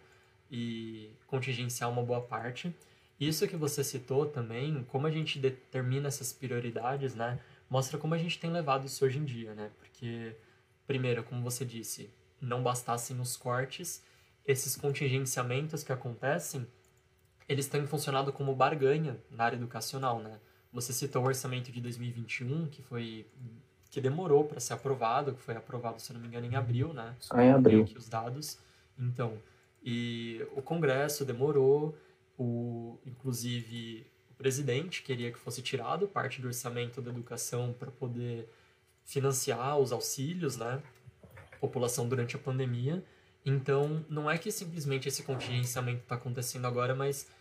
E 0.51 1.09
contingenciar 1.27 1.89
uma 1.89 2.03
boa 2.03 2.21
parte. 2.21 2.75
Isso 3.19 3.47
que 3.47 3.55
você 3.55 3.83
citou 3.83 4.25
também, 4.25 4.83
como 4.89 5.07
a 5.07 5.11
gente 5.11 5.39
determina 5.39 6.07
essas 6.07 6.33
prioridades, 6.33 7.15
né? 7.15 7.39
Mostra 7.69 7.97
como 7.97 8.13
a 8.13 8.17
gente 8.17 8.39
tem 8.39 8.51
levado 8.51 8.85
isso 8.85 9.03
hoje 9.05 9.17
em 9.17 9.25
dia, 9.25 9.53
né? 9.53 9.71
Porque, 9.79 10.35
primeiro, 10.85 11.23
como 11.23 11.41
você 11.41 11.65
disse, 11.65 12.09
não 12.41 12.61
bastassem 12.61 13.19
os 13.19 13.35
cortes, 13.35 14.03
esses 14.45 14.75
contingenciamentos 14.75 15.83
que 15.83 15.91
acontecem 15.91 16.67
eles 17.47 17.67
têm 17.67 17.85
funcionado 17.85 18.33
como 18.33 18.55
barganha 18.55 19.17
na 19.31 19.45
área 19.45 19.55
educacional, 19.55 20.19
né? 20.19 20.39
Você 20.71 20.91
citou 20.91 21.23
o 21.23 21.25
orçamento 21.25 21.71
de 21.71 21.79
2021, 21.81 22.67
que 22.67 22.81
foi 22.81 23.25
que 23.89 24.01
demorou 24.01 24.43
para 24.43 24.59
ser 24.59 24.73
aprovado, 24.73 25.33
que 25.33 25.41
foi 25.41 25.55
aprovado, 25.55 26.01
se 26.01 26.11
não 26.13 26.19
me 26.19 26.27
engano, 26.27 26.45
em 26.45 26.55
abril, 26.55 26.93
né? 26.93 27.15
Só 27.19 27.39
em 27.39 27.51
abril. 27.51 27.83
Aqui 27.83 27.97
os 27.97 28.09
dados. 28.09 28.59
Então, 28.99 29.37
e 29.83 30.45
o 30.55 30.61
Congresso 30.61 31.23
demorou, 31.23 31.97
o 32.37 32.99
inclusive 33.05 34.05
o 34.29 34.35
presidente 34.35 35.01
queria 35.01 35.31
que 35.31 35.39
fosse 35.39 35.61
tirado 35.61 36.07
parte 36.07 36.41
do 36.41 36.47
orçamento 36.47 37.01
da 37.01 37.09
educação 37.09 37.73
para 37.73 37.89
poder 37.89 38.49
financiar 39.05 39.79
os 39.79 39.91
auxílios, 39.91 40.57
né? 40.57 40.81
População 41.59 42.07
durante 42.07 42.35
a 42.35 42.39
pandemia. 42.39 43.03
Então, 43.45 44.05
não 44.09 44.29
é 44.29 44.37
que 44.37 44.51
simplesmente 44.51 45.07
esse 45.07 45.23
contingenciamento 45.23 46.01
está 46.01 46.15
acontecendo 46.15 46.67
agora, 46.67 46.93
mas 46.93 47.31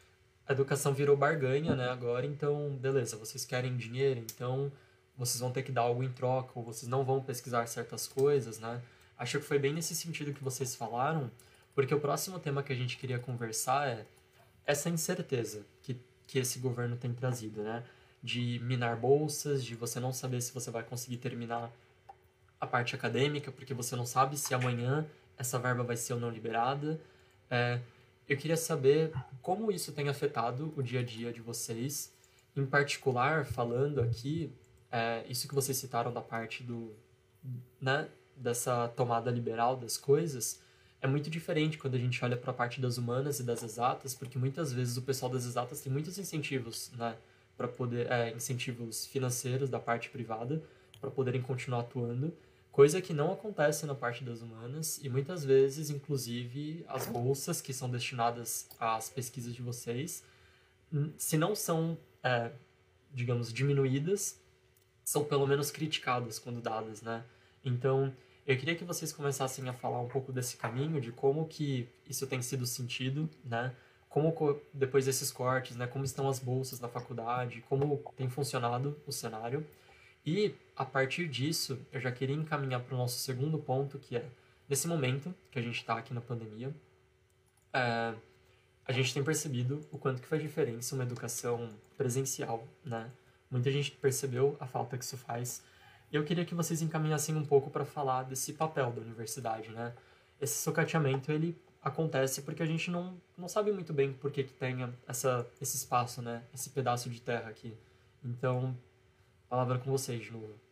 a 0.49 0.53
educação 0.53 0.93
virou 0.95 1.17
barganha, 1.17 1.75
né, 1.75 1.89
agora, 1.89 2.25
então, 2.25 2.71
beleza, 2.81 3.17
vocês 3.17 3.45
querem 3.45 3.77
dinheiro, 3.77 4.21
então 4.21 4.71
vocês 5.17 5.41
vão 5.41 5.51
ter 5.51 5.63
que 5.63 5.73
dar 5.73 5.83
algo 5.83 6.03
em 6.03 6.13
troca, 6.13 6.53
ou 6.55 6.63
vocês 6.63 6.89
não 6.89 7.05
vão 7.05 7.23
pesquisar 7.23 7.67
certas 7.67 8.07
coisas, 8.07 8.59
né? 8.59 8.83
Acho 9.19 9.39
que 9.41 9.47
foi 9.47 9.59
bem 9.59 9.73
nesse 9.73 9.95
sentido 9.95 10.33
que 10.33 10.45
vocês 10.45 10.75
falaram, 10.75 11.31
porque 11.75 11.95
o 11.95 12.01
próximo 12.01 12.39
tema 12.39 12.63
que 12.63 12.73
a 12.73 12.77
gente 12.77 12.99
queria 12.99 13.19
conversar 13.19 13.89
é 13.89 14.07
essa 14.67 14.91
incerteza 14.91 15.65
que, 15.83 15.99
que 16.27 16.39
esse 16.39 16.59
governo 16.59 16.97
tem 16.97 17.13
trazido, 17.15 17.63
né? 17.63 17.83
De 18.23 18.61
minar 18.63 18.97
bolsas, 18.97 19.65
de 19.65 19.75
você 19.75 19.99
não 19.99 20.13
saber 20.13 20.41
se 20.43 20.53
você 20.53 20.71
vai 20.71 20.83
conseguir 20.83 21.17
terminar 21.17 21.71
a 22.61 22.67
parte 22.67 22.95
acadêmica, 22.95 23.51
porque 23.51 23.73
você 23.73 23.97
não 23.97 24.05
sabe 24.05 24.37
se 24.37 24.53
amanhã 24.53 25.07
essa 25.39 25.59
verba 25.59 25.83
vai 25.83 25.97
ser 25.97 26.15
ou 26.15 26.21
não 26.21 26.31
liberada. 26.31 27.01
É, 27.51 27.81
eu 28.29 28.37
queria 28.37 28.57
saber 28.57 29.13
como 29.41 29.71
isso 29.71 29.93
tem 29.93 30.09
afetado 30.09 30.73
o 30.77 30.83
dia 30.83 31.01
a 31.01 31.03
dia 31.03 31.33
de 31.33 31.41
vocês, 31.41 32.13
em 32.57 32.67
particular, 32.67 33.45
falando 33.45 34.01
aqui, 34.01 34.53
é, 34.91 35.25
isso 35.29 35.47
que 35.47 35.55
vocês 35.55 35.77
citaram 35.77 36.13
da 36.13 36.21
parte 36.21 36.63
do, 36.63 36.93
né, 37.81 38.09
dessa 38.37 38.89
tomada 38.89 39.31
liberal 39.31 39.77
das 39.77 39.97
coisas, 39.97 40.61
é 41.01 41.07
muito 41.07 41.31
diferente 41.31 41.79
quando 41.79 41.95
a 41.95 41.99
gente 41.99 42.23
olha 42.25 42.37
para 42.37 42.51
a 42.51 42.55
parte 42.55 42.81
das 42.81 42.99
humanas 42.99 43.39
e 43.39 43.43
das 43.43 43.63
exatas, 43.63 44.15
porque 44.15 44.39
muitas 44.39 44.73
vezes 44.73 44.97
o 44.97 45.03
pessoal 45.03 45.31
das 45.31 45.45
exatas 45.45 45.81
tem 45.81 45.93
muitos 45.93 46.19
incentivos, 46.19 46.91
né, 46.97 47.17
para 47.57 47.69
poder, 47.69 48.11
é, 48.11 48.33
incentivos 48.33 49.07
financeiros 49.07 49.71
da 49.71 49.79
parte 49.79 50.11
privada, 50.11 50.63
para 51.01 51.11
poderem 51.11 51.43
continuar 51.43 51.81
atuando, 51.81 52.35
Coisa 52.77 53.01
que 53.01 53.15
não 53.15 53.33
acontece 53.33 53.87
na 53.87 53.95
parte 53.95 54.23
das 54.23 54.43
humanas 54.43 55.01
e 55.03 55.09
muitas 55.09 55.43
vezes, 55.43 55.89
inclusive, 55.89 56.85
as 56.87 57.07
bolsas 57.07 57.63
que 57.63 57.73
são 57.73 57.89
destinadas 57.89 58.69
às 58.79 59.09
pesquisas 59.09 59.55
de 59.55 59.63
vocês, 59.63 60.23
se 61.17 61.39
não 61.39 61.55
são, 61.55 61.97
é, 62.23 62.51
digamos, 63.15 63.51
diminuídas, 63.51 64.39
são 65.07 65.25
pelo 65.25 65.47
menos 65.47 65.71
criticadas 65.71 66.39
quando 66.39 66.61
dadas, 66.61 67.01
né? 67.01 67.25
Então, 67.65 68.15
eu 68.47 68.59
queria 68.59 68.77
que 68.77 68.85
vocês 68.85 69.11
começassem 69.11 69.67
a 69.71 69.73
falar 69.73 70.03
um 70.03 70.09
pouco 70.09 70.31
desse 70.31 70.59
caminho, 70.59 71.01
de 71.01 71.11
como 71.11 71.49
que 71.49 71.89
isso 72.07 72.27
tem 72.27 72.43
sido 72.43 72.67
sentido, 72.67 73.27
né? 73.43 73.75
Como 74.07 74.61
depois 74.75 75.07
desses 75.07 75.33
cortes, 75.33 75.77
né? 75.77 75.87
Como 75.87 76.05
estão 76.05 76.29
as 76.29 76.39
bolsas 76.39 76.79
na 76.79 76.89
faculdade, 76.89 77.65
como 77.71 78.05
tem 78.15 78.29
funcionado 78.29 79.01
o 79.07 79.13
cenário. 79.13 79.67
E 80.27 80.55
a 80.77 80.85
partir 80.85 81.27
disso, 81.27 81.79
eu 81.91 81.99
já 81.99 82.13
queria 82.13 82.37
encaminhar 82.37 82.81
para 82.83 82.95
o 82.95 82.99
nosso 82.99 83.19
segundo 83.19 83.59
ponto, 83.59 83.99
que 83.99 84.17
é 84.17 84.29
nesse 84.69 84.87
momento 84.87 85.35
que 85.51 85.59
a 85.59 85.63
gente 85.63 85.77
está 85.77 85.97
aqui 85.97 86.13
na 86.13 86.21
pandemia, 86.21 86.75
é, 87.73 88.15
a 88.87 88.93
gente 88.93 89.15
tem 89.15 89.25
percebido 89.25 89.81
o 89.91 89.99
quanto 89.99 90.21
que 90.21 90.29
faz 90.29 90.43
diferença 90.43 90.95
uma 90.95 91.05
educação 91.05 91.71
presencial, 91.97 92.67
né? 92.85 93.11
Muita 93.51 93.71
gente 93.71 93.91
percebeu 93.93 94.57
a 94.61 94.67
falta 94.67 94.99
que 94.99 95.05
isso 95.05 95.17
faz. 95.17 95.63
Eu 96.13 96.25
queria 96.25 96.45
que 96.45 96.55
vocês 96.55 96.83
encaminhassem 96.83 97.35
um 97.35 97.45
pouco 97.45 97.71
para 97.71 97.85
falar 97.85 98.25
desse 98.25 98.53
papel 98.53 98.93
da 98.93 99.01
universidade, 99.01 99.71
né? 99.71 99.95
Esse 100.41 100.63
socateamento, 100.63 101.33
ele 101.33 101.57
acontece 101.83 102.43
porque 102.43 102.63
a 102.63 102.67
gente 102.67 102.91
não, 102.91 103.17
não 103.37 103.49
sabe 103.49 103.73
muito 103.73 103.93
bem 103.93 104.13
por 104.13 104.31
que, 104.31 104.45
que 104.45 104.53
tenha 104.53 104.93
essa, 105.07 105.47
esse 105.61 105.77
espaço, 105.77 106.21
né? 106.21 106.43
Esse 106.53 106.71
pedaço 106.71 107.09
de 107.09 107.21
terra 107.21 107.49
aqui. 107.49 107.75
Então, 108.23 108.77
palavra 109.49 109.79
com 109.79 109.91
vocês 109.91 110.31
novo. 110.31 110.66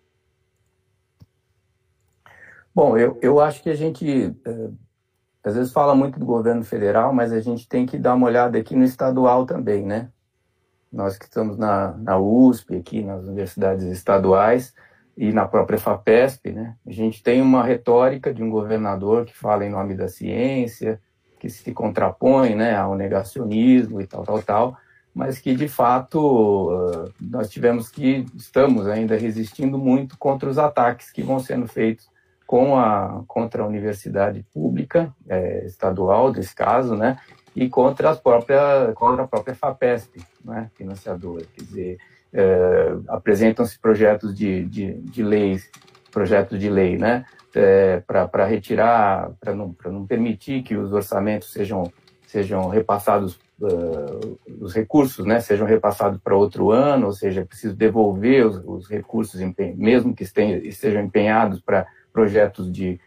Bom, 2.74 2.98
eu, 2.98 3.16
eu 3.22 3.40
acho 3.40 3.62
que 3.62 3.70
a 3.70 3.74
gente 3.76 4.34
é, 4.44 4.68
às 5.44 5.54
vezes 5.54 5.72
fala 5.72 5.94
muito 5.94 6.18
do 6.18 6.26
governo 6.26 6.64
federal, 6.64 7.12
mas 7.12 7.32
a 7.32 7.40
gente 7.40 7.68
tem 7.68 7.86
que 7.86 7.96
dar 7.96 8.14
uma 8.14 8.26
olhada 8.26 8.58
aqui 8.58 8.74
no 8.74 8.82
estadual 8.82 9.46
também, 9.46 9.86
né? 9.86 10.08
Nós 10.92 11.16
que 11.16 11.26
estamos 11.26 11.56
na, 11.56 11.92
na 11.92 12.18
USP, 12.18 12.76
aqui 12.76 13.02
nas 13.04 13.24
universidades 13.24 13.84
estaduais 13.84 14.74
e 15.16 15.32
na 15.32 15.46
própria 15.46 15.78
FAPESP, 15.78 16.50
né? 16.50 16.74
A 16.84 16.90
gente 16.90 17.22
tem 17.22 17.40
uma 17.40 17.62
retórica 17.62 18.34
de 18.34 18.42
um 18.42 18.50
governador 18.50 19.24
que 19.24 19.36
fala 19.36 19.64
em 19.64 19.70
nome 19.70 19.94
da 19.94 20.08
ciência, 20.08 21.00
que 21.38 21.48
se 21.48 21.72
contrapõe 21.72 22.56
né, 22.56 22.74
ao 22.74 22.96
negacionismo 22.96 24.00
e 24.00 24.06
tal, 24.06 24.24
tal, 24.24 24.42
tal. 24.42 24.76
mas 25.14 25.38
que 25.38 25.54
de 25.54 25.68
fato 25.68 27.10
nós 27.20 27.50
tivemos 27.50 27.88
que 27.90 28.24
estamos 28.34 28.88
ainda 28.88 29.16
resistindo 29.16 29.78
muito 29.78 30.16
contra 30.18 30.48
os 30.48 30.58
ataques 30.58 31.12
que 31.12 31.22
vão 31.22 31.38
sendo 31.38 31.68
feitos 31.68 32.13
com 32.46 32.76
a 32.76 33.22
contra 33.26 33.62
a 33.62 33.66
universidade 33.66 34.44
pública 34.52 35.14
é, 35.28 35.64
estadual 35.64 36.30
desse 36.30 36.54
caso, 36.54 36.94
né, 36.94 37.18
e 37.54 37.68
contra 37.68 38.10
as 38.10 38.18
próprias 38.18 38.92
contra 38.94 39.24
a 39.24 39.28
própria 39.28 39.54
Fapesp, 39.54 40.16
né, 40.44 40.70
financiadora, 40.74 41.44
quer 41.54 41.62
dizer, 41.62 41.98
é, 42.32 42.96
apresentam-se 43.08 43.78
projetos 43.78 44.34
de, 44.34 44.64
de, 44.64 44.94
de 44.94 45.22
leis, 45.22 45.70
projetos 46.10 46.58
de 46.58 46.68
lei, 46.68 46.98
né, 46.98 47.24
é, 47.54 48.02
para 48.06 48.44
retirar, 48.44 49.30
para 49.40 49.54
não, 49.54 49.74
não 49.86 50.06
permitir 50.06 50.62
que 50.62 50.76
os 50.76 50.92
orçamentos 50.92 51.52
sejam 51.52 51.92
sejam 52.26 52.68
repassados 52.68 53.38
uh, 53.60 54.38
os 54.60 54.74
recursos 54.74 55.24
né, 55.24 55.38
sejam 55.38 55.66
repassados 55.66 56.20
para 56.20 56.36
outro 56.36 56.72
ano, 56.72 57.06
ou 57.06 57.12
seja, 57.12 57.42
é 57.42 57.44
preciso 57.44 57.76
devolver 57.76 58.44
os, 58.46 58.56
os 58.64 58.88
recursos, 58.88 59.40
mesmo 59.76 60.14
que 60.14 60.24
estejam 60.24 61.00
empenhados 61.00 61.60
para 61.60 61.86
projetos 62.14 62.72
de, 62.72 63.00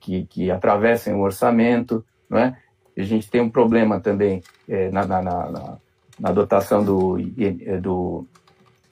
que, 0.00 0.24
que 0.24 0.50
atravessem 0.50 1.12
o 1.12 1.20
orçamento. 1.20 2.04
Não 2.30 2.38
é? 2.38 2.56
A 2.96 3.02
gente 3.02 3.28
tem 3.28 3.40
um 3.40 3.50
problema 3.50 3.98
também 3.98 4.42
é, 4.68 4.90
na, 4.90 5.04
na, 5.04 5.20
na, 5.20 5.78
na, 6.20 6.32
dotação 6.32 6.84
do, 6.84 7.18
do, 7.80 8.26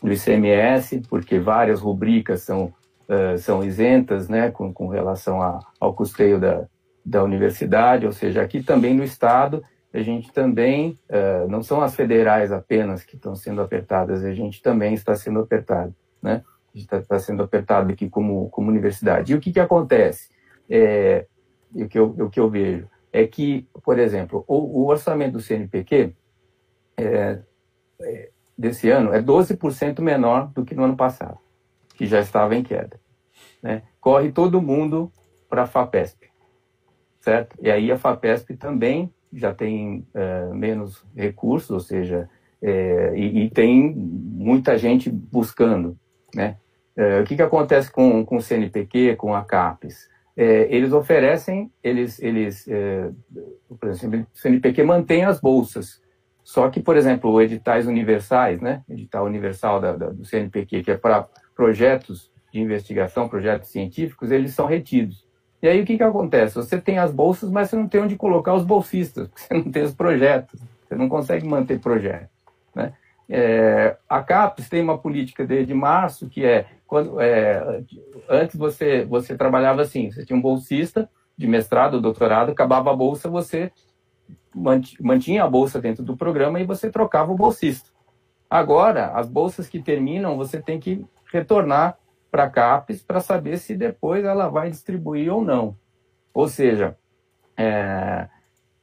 do, 0.02 0.12
ICMS, 0.12 1.02
porque 1.08 1.38
várias 1.38 1.80
rubricas 1.80 2.42
são, 2.42 2.72
uh, 3.08 3.38
são 3.38 3.62
isentas 3.62 4.28
né, 4.28 4.50
com, 4.50 4.72
com 4.72 4.88
relação 4.88 5.40
a, 5.40 5.60
ao 5.78 5.94
custeio 5.94 6.40
da, 6.40 6.64
da 7.04 7.22
universidade, 7.22 8.06
ou 8.06 8.12
seja, 8.12 8.42
aqui 8.42 8.62
também 8.62 8.94
no 8.94 9.04
Estado 9.04 9.62
a 9.92 10.02
gente 10.02 10.32
também, 10.32 10.96
uh, 11.08 11.48
não 11.48 11.62
são 11.62 11.82
as 11.82 11.96
federais 11.96 12.52
apenas 12.52 13.02
que 13.02 13.16
estão 13.16 13.34
sendo 13.34 13.60
apertadas, 13.60 14.24
a 14.24 14.32
gente 14.32 14.62
também 14.62 14.94
está 14.94 15.16
sendo 15.16 15.40
apertado, 15.40 15.94
né? 16.22 16.44
Está 16.74 17.00
tá 17.02 17.18
sendo 17.18 17.42
apertado 17.42 17.92
aqui 17.92 18.08
como, 18.08 18.48
como 18.50 18.70
universidade. 18.70 19.32
E 19.32 19.36
o 19.36 19.40
que, 19.40 19.52
que 19.52 19.60
acontece? 19.60 20.28
É, 20.68 21.26
o, 21.74 21.88
que 21.88 21.98
eu, 21.98 22.06
o 22.06 22.30
que 22.30 22.38
eu 22.38 22.48
vejo 22.48 22.88
é 23.12 23.26
que, 23.26 23.68
por 23.82 23.98
exemplo, 23.98 24.44
o, 24.46 24.82
o 24.82 24.86
orçamento 24.86 25.32
do 25.32 25.40
CNPq 25.40 26.14
é, 26.96 27.38
é, 28.00 28.30
desse 28.56 28.90
ano 28.90 29.12
é 29.12 29.20
12% 29.20 30.00
menor 30.00 30.52
do 30.52 30.64
que 30.64 30.74
no 30.74 30.84
ano 30.84 30.96
passado, 30.96 31.38
que 31.94 32.06
já 32.06 32.20
estava 32.20 32.54
em 32.54 32.62
queda. 32.62 33.00
Né? 33.62 33.82
Corre 34.00 34.30
todo 34.30 34.62
mundo 34.62 35.12
para 35.48 35.62
a 35.62 35.66
FAPESP, 35.66 36.28
certo? 37.20 37.56
E 37.60 37.70
aí 37.70 37.90
a 37.90 37.98
FAPESP 37.98 38.56
também 38.56 39.12
já 39.32 39.54
tem 39.54 40.06
é, 40.14 40.46
menos 40.52 41.04
recursos, 41.14 41.70
ou 41.70 41.80
seja, 41.80 42.28
é, 42.62 43.12
e, 43.16 43.44
e, 43.44 43.50
tem 43.50 43.94
muita 43.94 44.76
gente 44.76 45.10
buscando, 45.10 45.98
né? 46.34 46.56
É, 46.96 47.20
o 47.20 47.24
que, 47.24 47.36
que 47.36 47.42
acontece 47.42 47.90
com, 47.90 48.24
com 48.24 48.36
o 48.36 48.42
CNPq, 48.42 49.16
com 49.16 49.34
a 49.34 49.44
CAPES? 49.44 50.08
É, 50.36 50.66
eles 50.74 50.92
oferecem, 50.92 51.70
eles, 51.82 52.20
eles 52.20 52.66
é, 52.68 53.10
por 53.78 53.88
exemplo, 53.88 54.20
o 54.20 54.38
CNPq 54.38 54.82
mantém 54.82 55.24
as 55.24 55.40
bolsas, 55.40 56.00
só 56.42 56.68
que, 56.68 56.80
por 56.80 56.96
exemplo, 56.96 57.40
editais 57.40 57.86
universais, 57.86 58.60
né? 58.60 58.82
Edital 58.88 59.24
universal 59.24 59.80
da, 59.80 59.92
da, 59.92 60.10
do 60.10 60.24
CNPq, 60.24 60.82
que 60.82 60.90
é 60.90 60.96
para 60.96 61.28
projetos 61.54 62.30
de 62.52 62.60
investigação, 62.60 63.28
projetos 63.28 63.70
científicos, 63.70 64.30
eles 64.30 64.52
são 64.52 64.66
retidos. 64.66 65.24
E 65.62 65.68
aí 65.68 65.80
o 65.80 65.84
que, 65.84 65.96
que 65.96 66.02
acontece? 66.02 66.54
Você 66.54 66.80
tem 66.80 66.98
as 66.98 67.12
bolsas, 67.12 67.50
mas 67.50 67.68
você 67.68 67.76
não 67.76 67.86
tem 67.86 68.00
onde 68.00 68.16
colocar 68.16 68.54
os 68.54 68.64
bolsistas, 68.64 69.28
porque 69.30 69.42
você 69.42 69.54
não 69.54 69.70
tem 69.70 69.82
os 69.82 69.94
projetos, 69.94 70.60
você 70.88 70.94
não 70.94 71.08
consegue 71.08 71.46
manter 71.46 71.78
projetos. 71.78 72.39
É, 73.32 73.96
a 74.08 74.20
CAPES 74.22 74.68
tem 74.68 74.82
uma 74.82 74.98
política 74.98 75.46
desde 75.46 75.72
março 75.72 76.28
que 76.28 76.44
é 76.44 76.66
quando 76.84 77.20
é, 77.20 77.84
antes 78.28 78.56
você 78.56 79.04
você 79.04 79.36
trabalhava 79.36 79.82
assim, 79.82 80.10
você 80.10 80.24
tinha 80.24 80.36
um 80.36 80.42
bolsista 80.42 81.08
de 81.38 81.46
mestrado, 81.46 82.00
doutorado, 82.00 82.50
acabava 82.50 82.90
a 82.90 82.96
bolsa, 82.96 83.30
você 83.30 83.70
mantinha 85.00 85.44
a 85.44 85.48
bolsa 85.48 85.80
dentro 85.80 86.02
do 86.02 86.16
programa 86.16 86.58
e 86.60 86.66
você 86.66 86.90
trocava 86.90 87.30
o 87.30 87.36
bolsista. 87.36 87.88
Agora, 88.50 89.12
as 89.12 89.28
bolsas 89.28 89.68
que 89.68 89.80
terminam, 89.80 90.36
você 90.36 90.60
tem 90.60 90.80
que 90.80 91.06
retornar 91.32 91.96
para 92.30 92.44
a 92.44 92.50
CAPES 92.50 93.02
para 93.04 93.20
saber 93.20 93.58
se 93.58 93.76
depois 93.76 94.24
ela 94.24 94.48
vai 94.48 94.68
distribuir 94.68 95.32
ou 95.32 95.44
não. 95.44 95.76
Ou 96.34 96.48
seja, 96.48 96.96
é, 97.56 98.28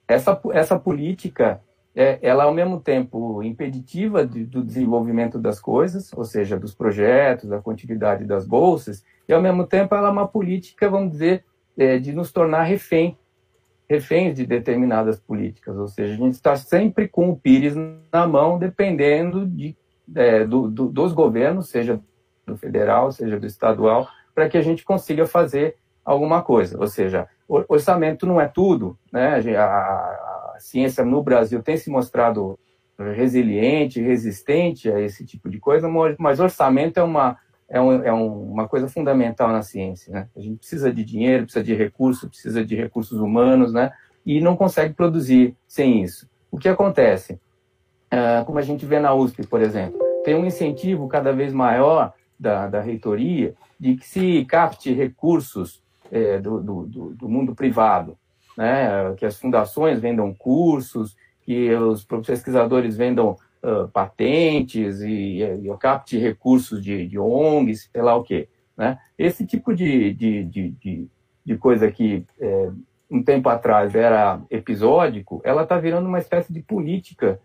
essa, 0.08 0.40
essa 0.54 0.80
política, 0.80 1.62
é, 1.98 2.20
ela 2.22 2.44
ao 2.44 2.54
mesmo 2.54 2.80
tempo 2.80 3.42
impeditiva 3.42 4.24
de, 4.24 4.46
do 4.46 4.64
desenvolvimento 4.64 5.40
das 5.40 5.60
coisas, 5.60 6.14
ou 6.14 6.24
seja, 6.24 6.56
dos 6.56 6.76
projetos, 6.76 7.50
da 7.50 7.60
continuidade 7.60 8.24
das 8.24 8.46
bolsas, 8.46 9.04
e 9.28 9.34
ao 9.34 9.42
mesmo 9.42 9.66
tempo 9.66 9.96
ela 9.96 10.10
é 10.10 10.12
uma 10.12 10.28
política, 10.28 10.88
vamos 10.92 11.14
dizer, 11.14 11.44
é, 11.76 11.98
de 11.98 12.14
nos 12.14 12.32
tornar 12.32 12.62
refém, 12.62 13.18
reféns 13.90 14.36
de 14.36 14.46
determinadas 14.46 15.20
políticas, 15.20 15.76
ou 15.76 15.88
seja, 15.88 16.14
a 16.14 16.18
gente 16.18 16.36
está 16.36 16.56
sempre 16.56 17.08
com 17.08 17.32
o 17.32 17.36
pires 17.36 17.74
na 18.14 18.28
mão, 18.28 18.60
dependendo 18.60 19.48
de, 19.48 19.76
é, 20.16 20.46
do, 20.46 20.70
do, 20.70 20.90
dos 20.90 21.14
governos, 21.14 21.70
seja 21.70 22.00
do 22.46 22.56
federal, 22.56 23.12
seja 23.12 23.40
do 23.40 23.48
estadual, 23.48 24.08
para 24.36 24.48
que 24.48 24.58
a 24.58 24.62
gente 24.62 24.86
consiga 24.86 25.26
fazer 25.26 25.76
alguma 26.06 26.44
coisa. 26.44 26.80
Ou 26.80 26.86
seja, 26.86 27.28
orçamento 27.48 28.28
não 28.28 28.40
é 28.40 28.48
tudo, 28.48 28.98
né? 29.12 29.42
A, 29.58 30.27
a, 30.58 30.60
ciência 30.60 31.06
no 31.06 31.22
Brasil 31.22 31.62
tem 31.62 31.78
se 31.78 31.90
mostrado 31.90 32.58
resiliente, 33.16 34.02
resistente 34.02 34.92
a 34.92 35.00
esse 35.00 35.24
tipo 35.24 35.50
de 35.50 35.60
coisa, 35.60 35.88
mas 36.18 36.40
orçamento 36.40 37.00
é 37.00 37.04
uma, 37.04 37.38
é, 37.70 37.80
um, 37.80 38.04
é 38.04 38.12
uma 38.12 38.68
coisa 38.68 38.88
fundamental 38.88 39.50
na 39.50 39.62
ciência. 39.62 40.12
Né? 40.12 40.28
A 40.36 40.40
gente 40.40 40.58
precisa 40.58 40.92
de 40.92 41.04
dinheiro, 41.04 41.44
precisa 41.44 41.64
de 41.64 41.76
recursos, 41.76 42.28
precisa 42.28 42.66
de 42.66 42.76
recursos 42.76 43.20
humanos, 43.20 43.72
né? 43.72 43.92
e 44.26 44.42
não 44.42 44.58
consegue 44.58 44.94
produzir 44.94 45.56
sem 45.68 46.02
isso. 46.02 46.28
O 46.52 46.58
que 46.58 46.68
acontece? 46.68 47.40
Uh, 48.12 48.44
como 48.46 48.58
a 48.58 48.62
gente 48.62 48.86
vê 48.86 49.00
na 49.00 49.14
USP, 49.14 49.46
por 49.46 49.62
exemplo, 49.62 50.00
tem 50.24 50.34
um 50.34 50.46
incentivo 50.46 51.08
cada 51.08 51.32
vez 51.32 51.54
maior 51.54 52.14
da, 52.40 52.68
da 52.68 52.82
reitoria 52.82 53.54
de 53.80 53.96
que 53.96 54.08
se 54.08 54.46
capte 54.46 54.94
recursos 54.94 55.84
é, 56.12 56.40
do, 56.40 56.62
do, 56.62 57.14
do, 57.16 57.30
mundo 57.30 57.54
privado, 57.54 58.18
né? 58.58 59.14
que 59.16 59.26
as 59.26 59.40
fundações 59.40 60.00
vendam 60.00 60.34
cursos, 60.34 61.16
que 61.42 61.74
os 61.76 62.04
pesquisadores 62.26 62.98
vendam 62.98 63.38
uh, 63.64 63.88
patentes 63.90 65.00
e, 65.02 65.42
e, 65.42 65.78
capte 65.80 66.18
recursos 66.18 66.84
de, 66.84 67.08
de 67.08 67.18
ONGs, 67.20 67.90
sei 67.92 68.02
lá 68.02 68.16
o 68.16 68.24
quê. 68.24 68.50
Né? 68.76 68.98
Esse 69.18 69.46
tipo 69.46 69.74
de, 69.74 70.14
de, 70.14 70.44
de, 70.44 71.10
de 71.46 71.58
coisa 71.58 71.90
que 71.90 72.26
é, 72.42 72.70
um 73.10 73.24
tempo 73.24 73.48
atrás 73.48 73.96
era 73.96 74.42
episódico, 74.50 75.42
ela 75.46 75.64
está 75.64 75.78
virando 75.78 76.08
uma 76.08 76.20
espécie 76.20 76.52
de 76.52 76.62
política 76.62 77.40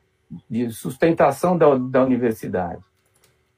de 0.51 0.70
sustentação 0.70 1.57
da, 1.57 1.77
da 1.77 2.03
universidade. 2.03 2.83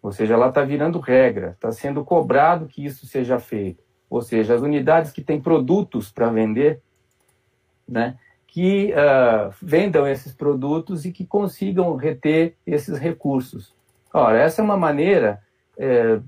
Ou 0.02 0.12
seja, 0.12 0.34
ela 0.34 0.48
está 0.48 0.62
virando 0.62 1.00
regra, 1.00 1.52
está 1.52 1.72
sendo 1.72 2.04
cobrado 2.04 2.66
que 2.66 2.84
isso 2.84 3.06
seja 3.06 3.38
feito. 3.38 3.82
Ou 4.10 4.20
seja, 4.20 4.54
as 4.54 4.60
unidades 4.60 5.10
que 5.10 5.22
têm 5.22 5.40
produtos 5.40 6.12
para 6.12 6.28
vender, 6.28 6.82
né, 7.88 8.16
que 8.46 8.92
uh, 8.92 9.52
vendam 9.60 10.06
esses 10.06 10.32
produtos 10.32 11.04
e 11.04 11.12
que 11.12 11.26
consigam 11.26 11.96
reter 11.96 12.54
esses 12.66 12.98
recursos. 12.98 13.74
Ora, 14.12 14.40
essa 14.40 14.62
é 14.62 14.64
uma 14.64 14.76
maneira 14.76 15.40
é, 15.76 16.20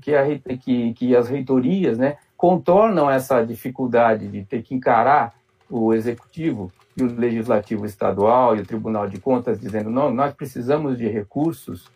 que, 0.00 0.14
a, 0.14 0.24
que, 0.56 0.94
que 0.94 1.16
as 1.16 1.28
reitorias 1.28 1.98
né, 1.98 2.16
contornam 2.36 3.10
essa 3.10 3.42
dificuldade 3.42 4.28
de 4.28 4.44
ter 4.44 4.62
que 4.62 4.74
encarar 4.74 5.34
o 5.68 5.92
executivo 5.92 6.72
e 6.96 7.02
o 7.02 7.14
legislativo 7.14 7.86
estadual 7.86 8.56
e 8.56 8.60
o 8.60 8.66
Tribunal 8.66 9.08
de 9.08 9.18
Contas 9.18 9.60
dizendo 9.60 9.90
não, 9.90 10.10
nós 10.12 10.34
precisamos 10.34 10.96
de 10.96 11.08
recursos 11.08 11.88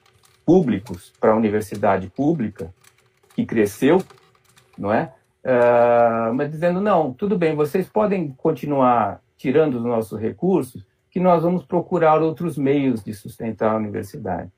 públicos 0.44 1.12
para 1.20 1.33
a 1.33 1.37
universidade 1.37 2.09
pública, 2.09 2.72
que 3.34 3.45
cresceu, 3.47 4.03
não 4.76 4.92
é? 4.92 5.12
Uh, 5.45 6.32
mas 6.34 6.51
dizendo, 6.51 6.80
não, 6.80 7.12
tudo 7.12 7.36
bem, 7.36 7.55
vocês 7.55 7.88
podem 7.88 8.32
continuar 8.32 9.20
tirando 9.36 9.74
os 9.74 9.84
nossos 9.84 10.18
recursos, 10.18 10.86
que 11.11 11.20
nós 11.20 11.42
vamos 11.42 11.64
procurar 11.64 12.22
outros 12.22 12.57
meios 12.57 13.05
de 13.05 13.12
sustentar 13.12 13.72
a 13.72 13.76
universidade. 13.76 14.51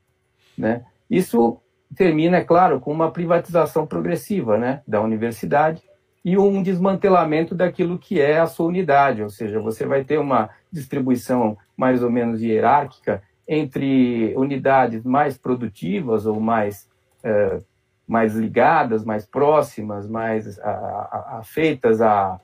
Né? 0.57 0.83
Isso 1.09 1.59
termina, 1.95 2.37
é 2.37 2.43
claro, 2.43 2.79
com 2.79 2.91
uma 2.91 3.11
privatização 3.11 3.85
progressiva 3.85 4.57
né, 4.57 4.81
da 4.87 5.01
universidade 5.01 5.83
e 6.23 6.37
um 6.37 6.63
desmantelamento 6.63 7.53
daquilo 7.53 7.97
que 7.99 8.19
é 8.19 8.39
a 8.39 8.47
sua 8.47 8.67
unidade, 8.67 9.23
ou 9.23 9.29
seja, 9.29 9.59
você 9.59 9.85
vai 9.85 10.03
ter 10.03 10.17
uma 10.17 10.49
distribuição 10.71 11.57
mais 11.75 12.03
ou 12.03 12.09
menos 12.09 12.41
hierárquica 12.41 13.21
entre 13.47 14.33
unidades 14.35 15.03
mais 15.03 15.37
produtivas 15.37 16.25
ou 16.25 16.39
mais, 16.39 16.89
é, 17.23 17.61
mais 18.07 18.35
ligadas, 18.35 19.03
mais 19.03 19.25
próximas, 19.25 20.07
mais 20.07 20.59
afeitas 20.59 22.01
a, 22.01 22.39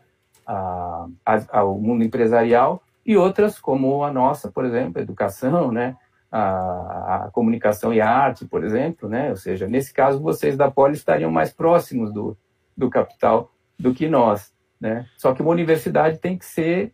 a, 0.45 1.07
a, 1.25 1.59
ao 1.59 1.79
mundo 1.79 2.03
empresarial, 2.03 2.83
e 3.05 3.17
outras, 3.17 3.59
como 3.59 4.03
a 4.03 4.11
nossa, 4.11 4.51
por 4.51 4.65
exemplo, 4.65 4.99
a 4.99 5.01
educação, 5.01 5.71
né? 5.71 5.95
a, 6.33 7.29
comunicação 7.31 7.93
e 7.93 8.01
a 8.01 8.09
arte, 8.09 8.45
por 8.45 8.63
exemplo, 8.63 9.07
né? 9.07 9.29
Ou 9.29 9.37
seja, 9.37 9.67
nesse 9.67 9.93
caso, 9.93 10.19
vocês 10.19 10.57
da 10.57 10.69
Poli 10.69 10.95
estariam 10.95 11.31
mais 11.31 11.53
próximos 11.53 12.11
do, 12.11 12.35
do 12.75 12.89
capital 12.89 13.51
do 13.77 13.93
que 13.93 14.07
nós, 14.07 14.51
né? 14.81 15.05
Só 15.15 15.33
que 15.33 15.43
uma 15.43 15.51
universidade 15.51 16.17
tem 16.17 16.37
que 16.37 16.45
ser 16.45 16.91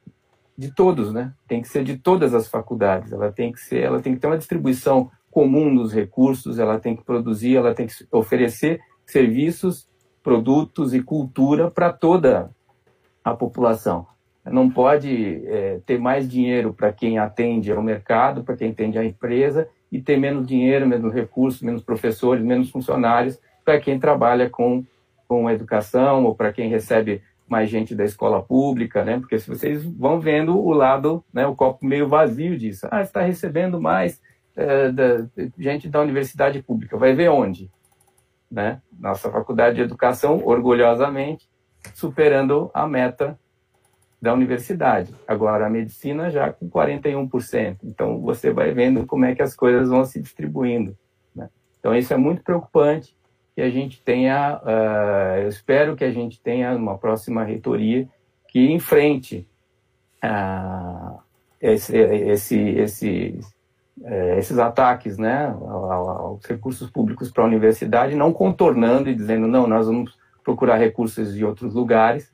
de 0.57 0.73
todos, 0.73 1.13
né? 1.13 1.33
Tem 1.47 1.61
que 1.61 1.69
ser 1.69 1.85
de 1.85 1.97
todas 1.97 2.33
as 2.33 2.49
faculdades. 2.49 3.13
Ela 3.13 3.31
tem 3.31 3.53
que 3.53 3.61
ser, 3.61 3.81
ela 3.81 4.01
tem 4.01 4.13
que 4.13 4.19
ter 4.19 4.27
uma 4.27 4.37
distribuição 4.37 5.09
comum 5.31 5.73
dos 5.73 5.93
recursos. 5.93 6.59
Ela 6.59 6.79
tem 6.79 6.95
que 6.95 7.03
produzir, 7.03 7.55
ela 7.55 7.73
tem 7.73 7.87
que 7.87 7.93
oferecer 8.11 8.79
serviços, 9.05 9.87
produtos 10.23 10.93
e 10.93 11.01
cultura 11.01 11.71
para 11.71 11.91
toda 11.91 12.51
a 13.23 13.33
população. 13.33 14.07
Não 14.45 14.69
pode 14.69 15.45
é, 15.45 15.79
ter 15.85 15.99
mais 15.99 16.27
dinheiro 16.27 16.73
para 16.73 16.91
quem 16.91 17.19
atende 17.19 17.71
ao 17.71 17.81
mercado, 17.81 18.43
para 18.43 18.55
quem 18.55 18.71
atende 18.71 18.97
à 18.97 19.05
empresa, 19.05 19.67
e 19.91 20.01
ter 20.01 20.17
menos 20.17 20.45
dinheiro, 20.45 20.87
menos 20.87 21.13
recursos, 21.13 21.61
menos 21.61 21.83
professores, 21.83 22.43
menos 22.43 22.69
funcionários 22.69 23.39
para 23.65 23.79
quem 23.79 23.99
trabalha 23.99 24.49
com, 24.49 24.83
com 25.27 25.47
a 25.47 25.53
educação 25.53 26.25
ou 26.25 26.35
para 26.35 26.53
quem 26.53 26.69
recebe 26.69 27.21
mais 27.47 27.69
gente 27.69 27.95
da 27.95 28.05
escola 28.05 28.41
pública, 28.41 29.03
né? 29.03 29.19
Porque 29.19 29.39
se 29.39 29.49
vocês 29.49 29.83
vão 29.83 30.19
vendo 30.19 30.57
o 30.57 30.71
lado, 30.71 31.23
né, 31.33 31.47
o 31.47 31.55
copo 31.55 31.85
meio 31.85 32.07
vazio 32.07 32.57
disso, 32.57 32.87
ah, 32.91 33.01
está 33.01 33.21
recebendo 33.21 33.81
mais 33.81 34.21
é, 34.59 34.91
da, 34.91 35.25
gente 35.57 35.87
da 35.87 36.01
universidade 36.01 36.61
pública, 36.61 36.97
vai 36.97 37.13
ver 37.13 37.29
onde, 37.29 37.71
né? 38.51 38.81
Nossa 38.99 39.31
faculdade 39.31 39.77
de 39.77 39.81
educação, 39.81 40.41
orgulhosamente, 40.43 41.49
superando 41.93 42.69
a 42.73 42.87
meta 42.87 43.39
da 44.21 44.33
universidade. 44.33 45.15
Agora, 45.25 45.65
a 45.65 45.69
medicina 45.69 46.29
já 46.29 46.51
com 46.51 46.69
41%. 46.69 47.77
Então, 47.83 48.19
você 48.19 48.51
vai 48.51 48.73
vendo 48.73 49.05
como 49.05 49.23
é 49.23 49.33
que 49.33 49.41
as 49.41 49.55
coisas 49.55 49.89
vão 49.89 50.03
se 50.03 50.19
distribuindo. 50.19 50.97
Né? 51.33 51.49
Então, 51.79 51.95
isso 51.95 52.13
é 52.13 52.17
muito 52.17 52.43
preocupante 52.43 53.15
que 53.55 53.61
a 53.61 53.69
gente 53.69 54.01
tenha, 54.01 54.59
uh, 54.63 55.39
eu 55.41 55.47
espero 55.47 55.95
que 55.95 56.03
a 56.03 56.11
gente 56.11 56.41
tenha 56.41 56.75
uma 56.75 56.97
próxima 56.97 57.43
reitoria 57.43 58.07
que 58.47 58.71
enfrente 58.71 59.47
uh, 60.23 61.19
esse, 61.61 61.95
esse, 61.97 62.57
esse, 62.57 63.39
uh, 64.01 64.37
esses 64.37 64.57
ataques 64.57 65.17
né, 65.17 65.47
aos 65.47 66.43
recursos 66.45 66.89
públicos 66.89 67.31
para 67.31 67.43
a 67.43 67.47
universidade, 67.47 68.15
não 68.15 68.33
contornando 68.33 69.09
e 69.09 69.15
dizendo, 69.15 69.47
não, 69.47 69.67
nós 69.67 69.87
vamos 69.87 70.17
procurar 70.43 70.77
recursos 70.77 71.33
de 71.33 71.45
outros 71.45 71.73
lugares, 71.73 72.31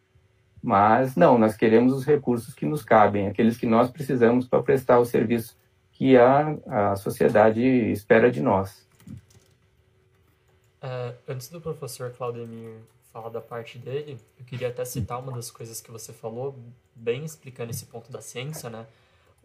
mas 0.62 1.16
não, 1.16 1.38
nós 1.38 1.56
queremos 1.56 1.94
os 1.94 2.06
recursos 2.06 2.54
que 2.54 2.66
nos 2.66 2.84
cabem, 2.84 3.28
aqueles 3.28 3.58
que 3.58 3.66
nós 3.66 3.90
precisamos 3.90 4.48
para 4.48 4.64
prestar 4.64 5.00
o 5.00 5.06
serviço 5.06 5.58
que 5.92 6.18
a, 6.18 6.58
a 6.68 6.96
sociedade 6.96 7.62
espera 7.62 8.32
de 8.32 8.42
nós. 8.42 8.86
É, 10.82 11.14
antes 11.28 11.50
do 11.50 11.62
professor 11.62 12.12
Claudemir 12.12 12.76
falar 13.16 13.30
da 13.30 13.40
parte 13.40 13.78
dele, 13.78 14.20
eu 14.38 14.46
queria 14.46 14.68
até 14.68 14.84
citar 14.84 15.20
uma 15.20 15.32
das 15.32 15.50
coisas 15.50 15.80
que 15.80 15.90
você 15.90 16.12
falou, 16.12 16.54
bem 16.94 17.24
explicando 17.24 17.72
esse 17.72 17.86
ponto 17.86 18.12
da 18.12 18.22
ciência, 18.22 18.70
né? 18.70 18.86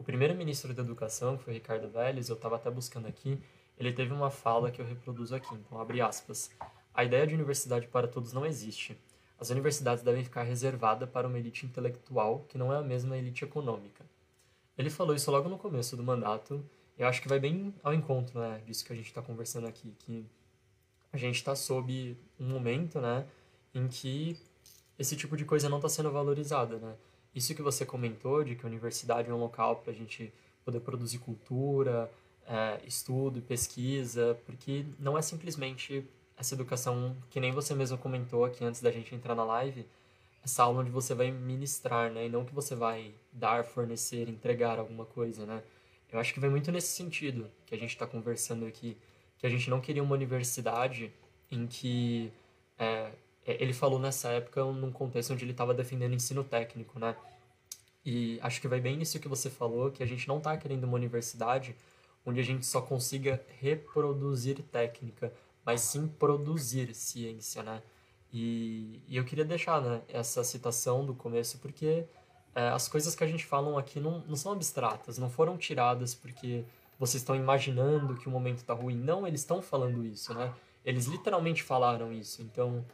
O 0.00 0.02
primeiro 0.02 0.34
ministro 0.34 0.74
da 0.74 0.82
Educação, 0.82 1.36
que 1.36 1.44
foi 1.44 1.52
Ricardo 1.52 1.88
Vélez, 1.88 2.28
eu 2.28 2.34
estava 2.34 2.56
até 2.56 2.68
buscando 2.72 3.06
aqui, 3.06 3.40
ele 3.78 3.92
teve 3.92 4.12
uma 4.12 4.30
fala 4.30 4.72
que 4.72 4.80
eu 4.80 4.84
reproduzo 4.84 5.36
aqui, 5.36 5.54
então 5.54 5.80
abre 5.80 6.00
aspas. 6.00 6.50
A 6.92 7.04
ideia 7.04 7.24
de 7.24 7.34
universidade 7.36 7.86
para 7.86 8.08
todos 8.08 8.32
não 8.32 8.44
existe 8.44 8.98
as 9.40 9.48
universidades 9.48 10.04
devem 10.04 10.22
ficar 10.22 10.42
reservadas 10.42 11.08
para 11.08 11.26
uma 11.26 11.38
elite 11.38 11.64
intelectual 11.64 12.44
que 12.46 12.58
não 12.58 12.70
é 12.70 12.76
a 12.76 12.82
mesma 12.82 13.16
elite 13.16 13.42
econômica. 13.42 14.04
Ele 14.76 14.90
falou 14.90 15.16
isso 15.16 15.30
logo 15.30 15.48
no 15.48 15.56
começo 15.56 15.96
do 15.96 16.02
mandato, 16.02 16.62
eu 16.98 17.08
acho 17.08 17.22
que 17.22 17.28
vai 17.28 17.40
bem 17.40 17.74
ao 17.82 17.94
encontro 17.94 18.38
né, 18.38 18.60
disso 18.66 18.84
que 18.84 18.92
a 18.92 18.96
gente 18.96 19.06
está 19.06 19.22
conversando 19.22 19.66
aqui, 19.66 19.94
que 19.98 20.26
a 21.10 21.16
gente 21.16 21.36
está 21.36 21.56
sob 21.56 22.14
um 22.38 22.48
momento 22.50 23.00
né, 23.00 23.26
em 23.74 23.88
que 23.88 24.38
esse 24.98 25.16
tipo 25.16 25.34
de 25.38 25.46
coisa 25.46 25.70
não 25.70 25.78
está 25.78 25.88
sendo 25.88 26.10
valorizada. 26.10 26.76
Né? 26.76 26.94
Isso 27.34 27.54
que 27.54 27.62
você 27.62 27.86
comentou, 27.86 28.42
de 28.42 28.56
que 28.56 28.64
a 28.64 28.68
universidade 28.68 29.30
é 29.30 29.34
um 29.34 29.38
local 29.38 29.76
para 29.76 29.92
a 29.92 29.94
gente 29.94 30.32
poder 30.64 30.80
produzir 30.80 31.18
cultura, 31.18 32.10
é, 32.46 32.80
estudo 32.86 33.38
e 33.38 33.42
pesquisa, 33.42 34.38
porque 34.44 34.84
não 34.98 35.16
é 35.16 35.22
simplesmente 35.22 36.04
essa 36.36 36.54
educação, 36.54 37.16
que 37.30 37.38
nem 37.38 37.52
você 37.52 37.74
mesmo 37.74 37.98
comentou 37.98 38.44
aqui 38.44 38.64
antes 38.64 38.80
da 38.80 38.90
gente 38.90 39.14
entrar 39.14 39.34
na 39.34 39.44
live, 39.44 39.86
essa 40.42 40.62
aula 40.62 40.80
onde 40.80 40.90
você 40.90 41.14
vai 41.14 41.30
ministrar, 41.30 42.10
né? 42.10 42.26
E 42.26 42.28
não 42.28 42.44
que 42.44 42.54
você 42.54 42.74
vai 42.74 43.14
dar, 43.32 43.64
fornecer, 43.64 44.28
entregar 44.28 44.78
alguma 44.78 45.04
coisa, 45.04 45.44
né? 45.44 45.62
Eu 46.10 46.18
acho 46.18 46.34
que 46.34 46.40
vem 46.40 46.50
muito 46.50 46.72
nesse 46.72 46.88
sentido 46.88 47.50
que 47.66 47.74
a 47.74 47.78
gente 47.78 47.90
está 47.90 48.06
conversando 48.06 48.66
aqui, 48.66 48.96
que 49.38 49.46
a 49.46 49.50
gente 49.50 49.70
não 49.70 49.80
queria 49.80 50.02
uma 50.02 50.14
universidade 50.14 51.12
em 51.50 51.66
que 51.66 52.32
é, 52.78 53.12
ele 53.58 53.72
falou 53.72 53.98
nessa 53.98 54.30
época 54.30 54.64
num 54.64 54.92
contexto 54.92 55.32
onde 55.32 55.44
ele 55.44 55.52
estava 55.52 55.74
defendendo 55.74 56.14
ensino 56.14 56.44
técnico, 56.44 56.98
né? 56.98 57.16
E 58.04 58.38
acho 58.42 58.60
que 58.60 58.68
vai 58.68 58.80
bem 58.80 58.96
nisso 58.96 59.20
que 59.20 59.28
você 59.28 59.50
falou, 59.50 59.90
que 59.90 60.02
a 60.02 60.06
gente 60.06 60.26
não 60.26 60.38
está 60.38 60.56
querendo 60.56 60.84
uma 60.84 60.94
universidade 60.96 61.76
onde 62.24 62.40
a 62.40 62.42
gente 62.42 62.66
só 62.66 62.80
consiga 62.82 63.42
reproduzir 63.60 64.62
técnica, 64.62 65.32
mas 65.64 65.80
sim 65.82 66.06
produzir 66.06 66.94
ciência, 66.94 67.62
né? 67.62 67.82
E, 68.32 69.02
e 69.08 69.16
eu 69.16 69.24
queria 69.24 69.44
deixar 69.44 69.80
né, 69.80 70.02
essa 70.08 70.44
citação 70.44 71.04
do 71.04 71.14
começo, 71.14 71.58
porque 71.58 72.06
é, 72.54 72.68
as 72.68 72.88
coisas 72.88 73.14
que 73.14 73.24
a 73.24 73.26
gente 73.26 73.44
fala 73.44 73.78
aqui 73.78 74.00
não, 74.00 74.20
não 74.26 74.36
são 74.36 74.52
abstratas, 74.52 75.18
não 75.18 75.28
foram 75.28 75.56
tiradas 75.56 76.14
porque 76.14 76.64
vocês 76.98 77.22
estão 77.22 77.34
imaginando 77.34 78.14
que 78.14 78.28
o 78.28 78.30
momento 78.30 78.58
está 78.58 78.74
ruim. 78.74 78.96
Não, 78.96 79.26
eles 79.26 79.40
estão 79.40 79.62
falando 79.62 80.04
isso, 80.04 80.34
né? 80.34 80.52
Eles 80.84 81.06
literalmente 81.06 81.62
falaram 81.62 82.12
isso. 82.12 82.42
Então, 82.42 82.84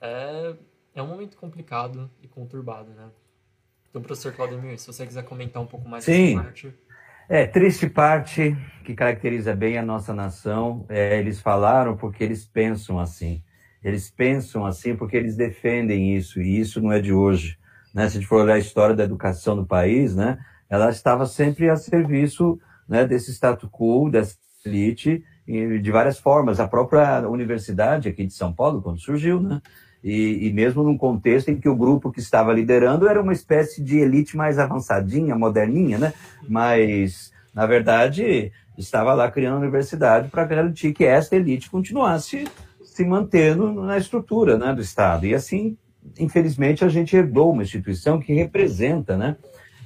é, 0.00 0.54
é 0.94 1.02
um 1.02 1.06
momento 1.06 1.36
complicado 1.36 2.10
e 2.22 2.28
conturbado, 2.28 2.90
né? 2.90 3.08
Então, 3.88 4.02
professor 4.02 4.32
Claudemir, 4.32 4.78
se 4.78 4.86
você 4.86 5.06
quiser 5.06 5.22
comentar 5.24 5.62
um 5.62 5.66
pouco 5.66 5.88
mais 5.88 6.04
Sim. 6.04 6.34
parte. 6.34 6.74
É, 7.28 7.46
triste 7.46 7.88
parte 7.88 8.56
que 8.84 8.94
caracteriza 8.94 9.54
bem 9.54 9.78
a 9.78 9.82
nossa 9.82 10.12
nação. 10.12 10.84
É, 10.88 11.18
eles 11.18 11.40
falaram 11.40 11.96
porque 11.96 12.22
eles 12.22 12.44
pensam 12.44 12.98
assim. 12.98 13.42
Eles 13.82 14.10
pensam 14.10 14.66
assim 14.66 14.96
porque 14.96 15.16
eles 15.16 15.36
defendem 15.36 16.16
isso, 16.16 16.40
e 16.40 16.58
isso 16.58 16.80
não 16.80 16.90
é 16.90 17.00
de 17.00 17.12
hoje. 17.12 17.58
Né? 17.94 18.08
Se 18.08 18.16
a 18.16 18.20
gente 18.20 18.28
for 18.28 18.42
olhar 18.42 18.54
a 18.54 18.58
história 18.58 18.96
da 18.96 19.04
educação 19.04 19.54
do 19.54 19.66
país, 19.66 20.16
né, 20.16 20.38
ela 20.68 20.90
estava 20.90 21.26
sempre 21.26 21.68
a 21.68 21.76
serviço 21.76 22.58
né, 22.88 23.06
desse 23.06 23.30
status 23.30 23.68
quo, 23.70 24.10
dessa 24.10 24.36
elite, 24.64 25.22
de 25.46 25.90
várias 25.90 26.18
formas. 26.18 26.60
A 26.60 26.68
própria 26.68 27.28
universidade 27.28 28.08
aqui 28.08 28.24
de 28.26 28.32
São 28.32 28.52
Paulo, 28.52 28.82
quando 28.82 29.00
surgiu, 29.00 29.40
né, 29.40 29.60
e, 30.02 30.48
e, 30.48 30.52
mesmo 30.52 30.82
num 30.82 30.98
contexto 30.98 31.50
em 31.50 31.56
que 31.56 31.68
o 31.68 31.74
grupo 31.74 32.12
que 32.12 32.20
estava 32.20 32.52
liderando 32.52 33.08
era 33.08 33.22
uma 33.22 33.32
espécie 33.32 33.82
de 33.82 33.98
elite 33.98 34.36
mais 34.36 34.58
avançadinha, 34.58 35.34
moderninha, 35.34 35.96
né? 35.96 36.12
Mas, 36.46 37.32
na 37.54 37.64
verdade, 37.64 38.52
estava 38.76 39.14
lá 39.14 39.30
criando 39.30 39.56
a 39.56 39.60
universidade 39.60 40.28
para 40.28 40.44
garantir 40.44 40.92
que 40.92 41.04
esta 41.04 41.36
elite 41.36 41.70
continuasse 41.70 42.44
se 42.82 43.02
mantendo 43.02 43.72
na 43.72 43.96
estrutura 43.96 44.58
né, 44.58 44.74
do 44.74 44.82
Estado. 44.82 45.24
E 45.24 45.34
assim, 45.34 45.76
infelizmente, 46.18 46.84
a 46.84 46.88
gente 46.88 47.16
herdou 47.16 47.52
uma 47.52 47.62
instituição 47.62 48.20
que 48.20 48.34
representa 48.34 49.16
né, 49.16 49.36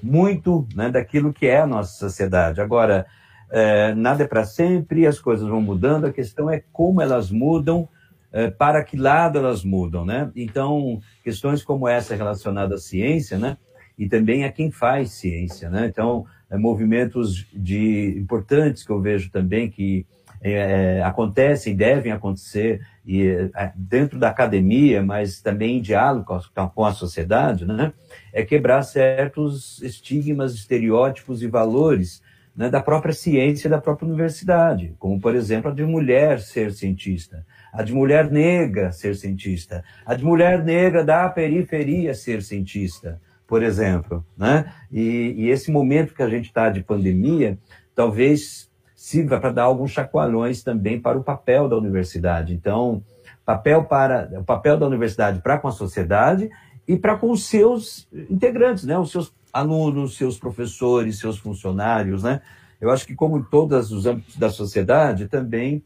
muito 0.02 0.66
né, 0.74 0.90
daquilo 0.90 1.32
que 1.32 1.46
é 1.46 1.60
a 1.60 1.66
nossa 1.66 1.92
sociedade. 1.92 2.60
Agora, 2.60 3.06
é, 3.50 3.94
nada 3.94 4.24
é 4.24 4.26
para 4.26 4.44
sempre, 4.44 5.06
as 5.06 5.18
coisas 5.18 5.48
vão 5.48 5.60
mudando, 5.60 6.06
a 6.06 6.12
questão 6.12 6.50
é 6.50 6.62
como 6.72 7.00
elas 7.00 7.30
mudam 7.30 7.88
é, 8.32 8.50
para 8.50 8.84
que 8.84 8.96
lado 8.96 9.38
elas 9.38 9.64
mudam, 9.64 10.04
né? 10.04 10.30
Então, 10.36 11.00
questões 11.24 11.62
como 11.62 11.88
essa 11.88 12.14
relacionadas 12.14 12.80
à 12.80 12.84
ciência, 12.84 13.38
né? 13.38 13.56
E 13.98 14.08
também 14.08 14.44
a 14.44 14.52
quem 14.52 14.70
faz 14.70 15.12
ciência, 15.12 15.70
né? 15.70 15.86
Então, 15.86 16.26
é, 16.50 16.56
movimentos 16.56 17.46
de 17.52 18.18
importantes 18.18 18.84
que 18.84 18.92
eu 18.92 19.00
vejo 19.00 19.30
também 19.30 19.70
que 19.70 20.06
é, 20.40 21.02
acontecem, 21.02 21.74
devem 21.74 22.12
acontecer 22.12 22.80
e 23.04 23.26
é, 23.54 23.72
dentro 23.74 24.18
da 24.18 24.28
academia, 24.28 25.02
mas 25.02 25.40
também 25.40 25.78
em 25.78 25.80
diálogo 25.80 26.26
com 26.26 26.60
a, 26.60 26.68
com 26.68 26.84
a 26.84 26.92
sociedade, 26.92 27.64
né? 27.64 27.92
É 28.32 28.44
quebrar 28.44 28.82
certos 28.82 29.82
estigmas, 29.82 30.54
estereótipos 30.54 31.42
e 31.42 31.48
valores 31.48 32.22
né, 32.58 32.68
da 32.68 32.82
própria 32.82 33.14
ciência 33.14 33.70
da 33.70 33.80
própria 33.80 34.06
universidade, 34.06 34.94
como, 34.98 35.18
por 35.18 35.34
exemplo, 35.34 35.70
a 35.70 35.74
de 35.74 35.84
mulher 35.84 36.40
ser 36.40 36.72
cientista 36.72 37.46
a 37.72 37.82
de 37.82 37.94
mulher 37.94 38.30
negra 38.30 38.92
ser 38.92 39.14
cientista, 39.14 39.84
a 40.04 40.14
de 40.14 40.24
mulher 40.24 40.64
negra 40.64 41.04
da 41.04 41.28
periferia 41.28 42.14
ser 42.14 42.42
cientista, 42.42 43.20
por 43.46 43.62
exemplo. 43.62 44.24
Né? 44.36 44.72
E, 44.90 45.34
e 45.36 45.48
esse 45.48 45.70
momento 45.70 46.14
que 46.14 46.22
a 46.22 46.28
gente 46.28 46.46
está 46.46 46.68
de 46.70 46.82
pandemia, 46.82 47.58
talvez 47.94 48.68
sirva 48.94 49.38
para 49.38 49.52
dar 49.52 49.62
alguns 49.64 49.92
chacoalhões 49.92 50.62
também 50.62 51.00
para 51.00 51.18
o 51.18 51.22
papel 51.22 51.68
da 51.68 51.76
universidade. 51.76 52.52
Então, 52.52 53.02
papel 53.44 53.84
para 53.84 54.28
o 54.40 54.44
papel 54.44 54.76
da 54.76 54.86
universidade 54.86 55.40
para 55.40 55.58
com 55.58 55.68
a 55.68 55.72
sociedade 55.72 56.50
e 56.86 56.96
para 56.96 57.16
com 57.16 57.30
os 57.30 57.46
seus 57.46 58.08
integrantes, 58.28 58.84
né? 58.84 58.98
os 58.98 59.10
seus 59.10 59.32
alunos, 59.58 60.16
seus 60.16 60.38
professores, 60.38 61.18
seus 61.18 61.38
funcionários, 61.38 62.22
né? 62.22 62.40
Eu 62.80 62.90
acho 62.90 63.06
que, 63.06 63.14
como 63.14 63.38
em 63.38 63.42
todos 63.42 63.90
os 63.90 64.06
âmbitos 64.06 64.36
da 64.36 64.50
sociedade, 64.50 65.28
também 65.28 65.82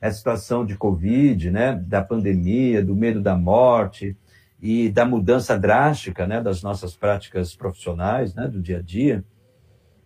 a 0.00 0.10
situação 0.10 0.66
de 0.66 0.76
Covid, 0.76 1.50
né, 1.50 1.74
da 1.86 2.02
pandemia, 2.02 2.84
do 2.84 2.94
medo 2.94 3.22
da 3.22 3.36
morte 3.36 4.16
e 4.60 4.90
da 4.90 5.04
mudança 5.04 5.58
drástica 5.58 6.26
né, 6.26 6.42
das 6.42 6.62
nossas 6.62 6.94
práticas 6.94 7.54
profissionais, 7.54 8.34
né, 8.34 8.46
do 8.46 8.60
dia 8.60 8.78
a 8.78 8.82
dia, 8.82 9.24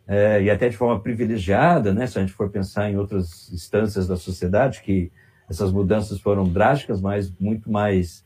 é, 0.07 0.43
e 0.43 0.51
até 0.51 0.69
de 0.69 0.77
forma 0.77 1.01
privilegiada, 1.01 1.93
né, 1.93 2.07
se 2.07 2.17
a 2.17 2.21
gente 2.21 2.33
for 2.33 2.49
pensar 2.49 2.91
em 2.91 2.97
outras 2.97 3.53
instâncias 3.53 4.07
da 4.07 4.17
sociedade, 4.17 4.83
que 4.83 5.11
essas 5.49 5.73
mudanças 5.73 6.21
foram 6.21 6.49
drásticas, 6.49 7.01
mas 7.01 7.33
muito 7.39 7.71
mais 7.71 8.25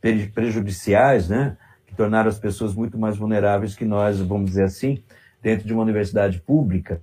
pre 0.00 0.26
prejudiciais, 0.28 1.28
né, 1.28 1.56
que 1.86 1.94
tornaram 1.94 2.28
as 2.28 2.38
pessoas 2.38 2.74
muito 2.74 2.98
mais 2.98 3.16
vulneráveis 3.16 3.74
que 3.74 3.84
nós, 3.84 4.20
vamos 4.20 4.50
dizer 4.50 4.64
assim, 4.64 5.02
dentro 5.40 5.66
de 5.66 5.72
uma 5.72 5.82
universidade 5.82 6.40
pública. 6.40 7.02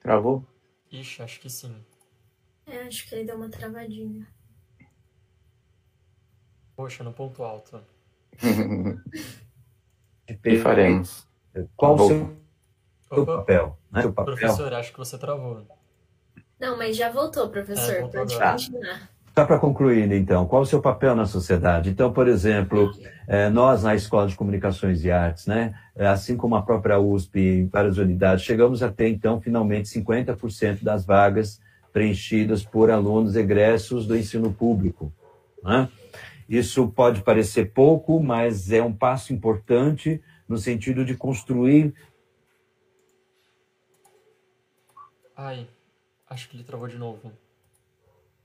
Travou? 0.00 0.44
Ixi, 0.90 1.22
acho 1.22 1.40
que 1.40 1.50
sim. 1.50 1.74
É, 2.66 2.82
acho 2.82 3.08
que 3.08 3.14
ele 3.14 3.24
deu 3.24 3.36
uma 3.36 3.48
travadinha. 3.48 4.26
Poxa, 6.76 7.02
no 7.02 7.12
ponto 7.12 7.42
alto. 7.42 7.80
e 10.44 10.58
faremos. 10.58 11.26
Qual 11.74 11.94
o 11.94 12.06
seu, 12.06 12.36
seu 13.08 13.26
papel? 13.26 13.78
Né? 13.90 14.02
Seu 14.02 14.12
papel? 14.12 14.36
Professor, 14.36 14.74
acho 14.74 14.92
que 14.92 14.98
você 14.98 15.18
travou. 15.18 15.66
Não, 16.58 16.76
mas 16.76 16.96
já 16.96 17.10
voltou, 17.10 17.48
professor. 17.48 17.94
É, 17.94 18.00
voltou 18.00 18.20
Pode 18.20 18.38
continuar. 18.38 19.15
Só 19.38 19.44
para 19.44 19.58
concluir, 19.58 20.10
então, 20.12 20.46
qual 20.46 20.62
o 20.62 20.66
seu 20.66 20.80
papel 20.80 21.14
na 21.14 21.26
sociedade? 21.26 21.90
Então, 21.90 22.10
por 22.10 22.26
exemplo, 22.26 22.90
é, 23.28 23.50
nós 23.50 23.82
na 23.82 23.94
Escola 23.94 24.26
de 24.26 24.34
Comunicações 24.34 25.04
e 25.04 25.10
Artes, 25.10 25.46
né, 25.46 25.78
é, 25.94 26.06
assim 26.06 26.38
como 26.38 26.56
a 26.56 26.62
própria 26.62 26.98
USP 26.98 27.38
em 27.38 27.66
várias 27.66 27.98
unidades, 27.98 28.42
chegamos 28.46 28.82
a 28.82 28.90
ter, 28.90 29.10
então, 29.10 29.38
finalmente 29.38 29.90
50% 29.90 30.82
das 30.82 31.04
vagas 31.04 31.60
preenchidas 31.92 32.64
por 32.64 32.90
alunos 32.90 33.36
egressos 33.36 34.06
do 34.06 34.16
ensino 34.16 34.50
público. 34.54 35.12
Né? 35.62 35.86
Isso 36.48 36.88
pode 36.88 37.20
parecer 37.20 37.74
pouco, 37.74 38.18
mas 38.22 38.72
é 38.72 38.82
um 38.82 38.92
passo 38.92 39.34
importante 39.34 40.18
no 40.48 40.56
sentido 40.56 41.04
de 41.04 41.14
construir. 41.14 41.94
Ai, 45.36 45.68
acho 46.26 46.48
que 46.48 46.56
ele 46.56 46.64
travou 46.64 46.88
de 46.88 46.96
novo. 46.96 47.30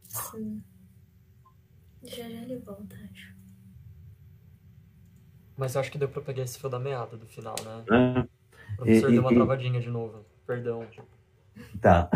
Sim. 0.05 0.61
Já 2.03 2.23
já 2.23 2.41
ele 2.41 2.57
volta, 2.57 2.95
acho. 3.11 3.35
Mas 5.55 5.75
eu 5.75 5.81
acho 5.81 5.91
que 5.91 5.97
deu 5.97 6.09
pra 6.09 6.21
pegar 6.21 6.43
esse 6.43 6.57
fio 6.57 6.69
da 6.69 6.79
meada 6.79 7.15
do 7.15 7.27
final, 7.27 7.55
né? 7.63 7.83
Ah, 7.91 8.25
o 8.73 8.75
professor 8.77 9.09
e, 9.09 9.13
deu 9.13 9.21
uma 9.21 9.31
e, 9.31 9.35
travadinha 9.35 9.79
de 9.79 9.89
novo. 9.89 10.25
Perdão. 10.47 10.87
Tá. 11.79 12.09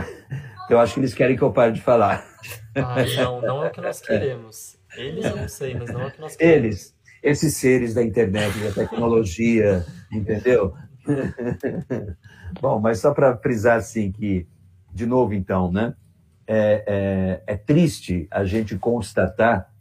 Eu 0.69 0.79
acho 0.79 0.95
que 0.95 0.99
eles 0.99 1.13
querem 1.13 1.37
que 1.37 1.43
eu 1.43 1.53
pare 1.53 1.73
de 1.73 1.81
falar. 1.81 2.25
Ah, 2.75 2.95
não, 3.15 3.41
não 3.41 3.63
é 3.63 3.67
o 3.67 3.71
que 3.71 3.81
nós 3.81 4.01
queremos. 4.01 4.77
Eles 4.95 5.25
eu 5.25 5.35
não 5.35 5.47
sei, 5.47 5.75
mas 5.75 5.91
não 5.91 6.01
é 6.01 6.07
o 6.07 6.11
que 6.11 6.21
nós 6.21 6.35
queremos. 6.35 6.65
Eles, 6.65 6.97
esses 7.21 7.55
seres 7.55 7.93
da 7.93 8.03
internet, 8.03 8.57
da 8.59 8.71
tecnologia, 8.71 9.85
entendeu? 10.11 10.73
Bom, 12.59 12.79
mas 12.79 12.99
só 12.99 13.13
para 13.13 13.37
frisar 13.37 13.77
assim 13.77 14.11
que, 14.11 14.47
de 14.91 15.05
novo 15.05 15.33
então, 15.33 15.71
né? 15.71 15.95
É, 16.47 17.41
é, 17.47 17.53
é 17.53 17.57
triste 17.57 18.27
a 18.31 18.43
gente 18.45 18.77
constatar 18.77 19.71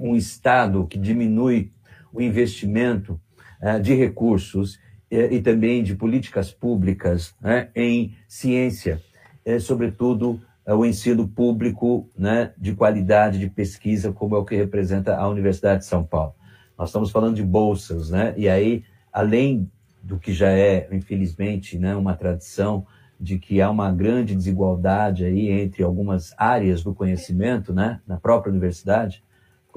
um 0.00 0.16
Estado 0.16 0.86
que 0.86 0.98
diminui 0.98 1.72
o 2.12 2.20
investimento 2.20 3.20
uh, 3.62 3.80
de 3.80 3.94
recursos 3.94 4.74
uh, 4.74 5.30
e 5.30 5.40
também 5.40 5.82
de 5.82 5.94
políticas 5.94 6.50
públicas 6.50 7.34
né, 7.40 7.68
em 7.74 8.14
ciência, 8.26 9.02
uh, 9.46 9.60
sobretudo 9.60 10.40
o 10.66 10.84
ensino 10.84 11.26
público 11.26 12.10
né, 12.16 12.52
de 12.58 12.74
qualidade 12.74 13.38
de 13.38 13.48
pesquisa, 13.48 14.12
como 14.12 14.36
é 14.36 14.38
o 14.38 14.44
que 14.44 14.54
representa 14.54 15.16
a 15.16 15.26
Universidade 15.26 15.80
de 15.80 15.86
São 15.86 16.04
Paulo. 16.04 16.34
Nós 16.76 16.90
estamos 16.90 17.10
falando 17.10 17.36
de 17.36 17.42
bolsas, 17.42 18.10
né? 18.10 18.34
E 18.36 18.48
aí, 18.48 18.84
além 19.10 19.70
do 20.02 20.18
que 20.18 20.32
já 20.32 20.50
é, 20.50 20.86
infelizmente, 20.92 21.78
né, 21.78 21.96
uma 21.96 22.14
tradição 22.14 22.86
de 23.18 23.38
que 23.38 23.60
há 23.60 23.68
uma 23.68 23.90
grande 23.90 24.34
desigualdade 24.34 25.24
aí 25.24 25.48
entre 25.50 25.82
algumas 25.82 26.32
áreas 26.38 26.84
do 26.84 26.94
conhecimento, 26.94 27.72
né, 27.72 28.00
na 28.06 28.16
própria 28.16 28.50
universidade, 28.50 29.24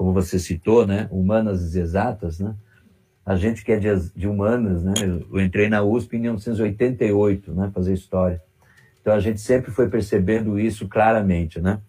como 0.02 0.12
você 0.12 0.36
citou, 0.36 0.84
né, 0.84 1.06
humanas 1.12 1.76
e 1.76 1.78
exatas, 1.78 2.40
né, 2.40 2.56
a 3.24 3.36
gente 3.36 3.64
que 3.64 3.70
é 3.70 3.78
de, 3.78 4.10
de 4.16 4.26
humanas, 4.26 4.82
né, 4.82 4.94
eu 5.30 5.40
entrei 5.40 5.68
na 5.68 5.80
USP 5.80 6.16
em 6.16 6.22
1988, 6.22 7.54
né, 7.54 7.70
fazer 7.72 7.94
história. 7.94 8.42
Então 9.00 9.14
a 9.14 9.20
gente 9.20 9.40
sempre 9.40 9.70
foi 9.70 9.88
percebendo 9.88 10.58
isso 10.58 10.88
claramente, 10.88 11.60
né? 11.60 11.80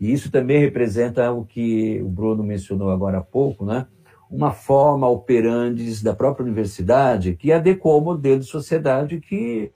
E 0.00 0.12
isso 0.12 0.30
também 0.30 0.60
representa 0.60 1.30
o 1.32 1.44
que 1.44 2.00
o 2.02 2.08
Bruno 2.08 2.42
mencionou 2.42 2.90
agora 2.90 3.18
há 3.18 3.20
pouco, 3.20 3.64
né? 3.64 3.86
Uma 4.30 4.52
forma 4.52 5.08
operandi 5.08 6.02
da 6.02 6.14
própria 6.14 6.44
universidade 6.44 7.34
que 7.34 7.52
adequou 7.52 7.94
ao 7.94 8.00
modelo 8.00 8.40
de 8.40 8.46
sociedade 8.46 9.20
que 9.20 9.72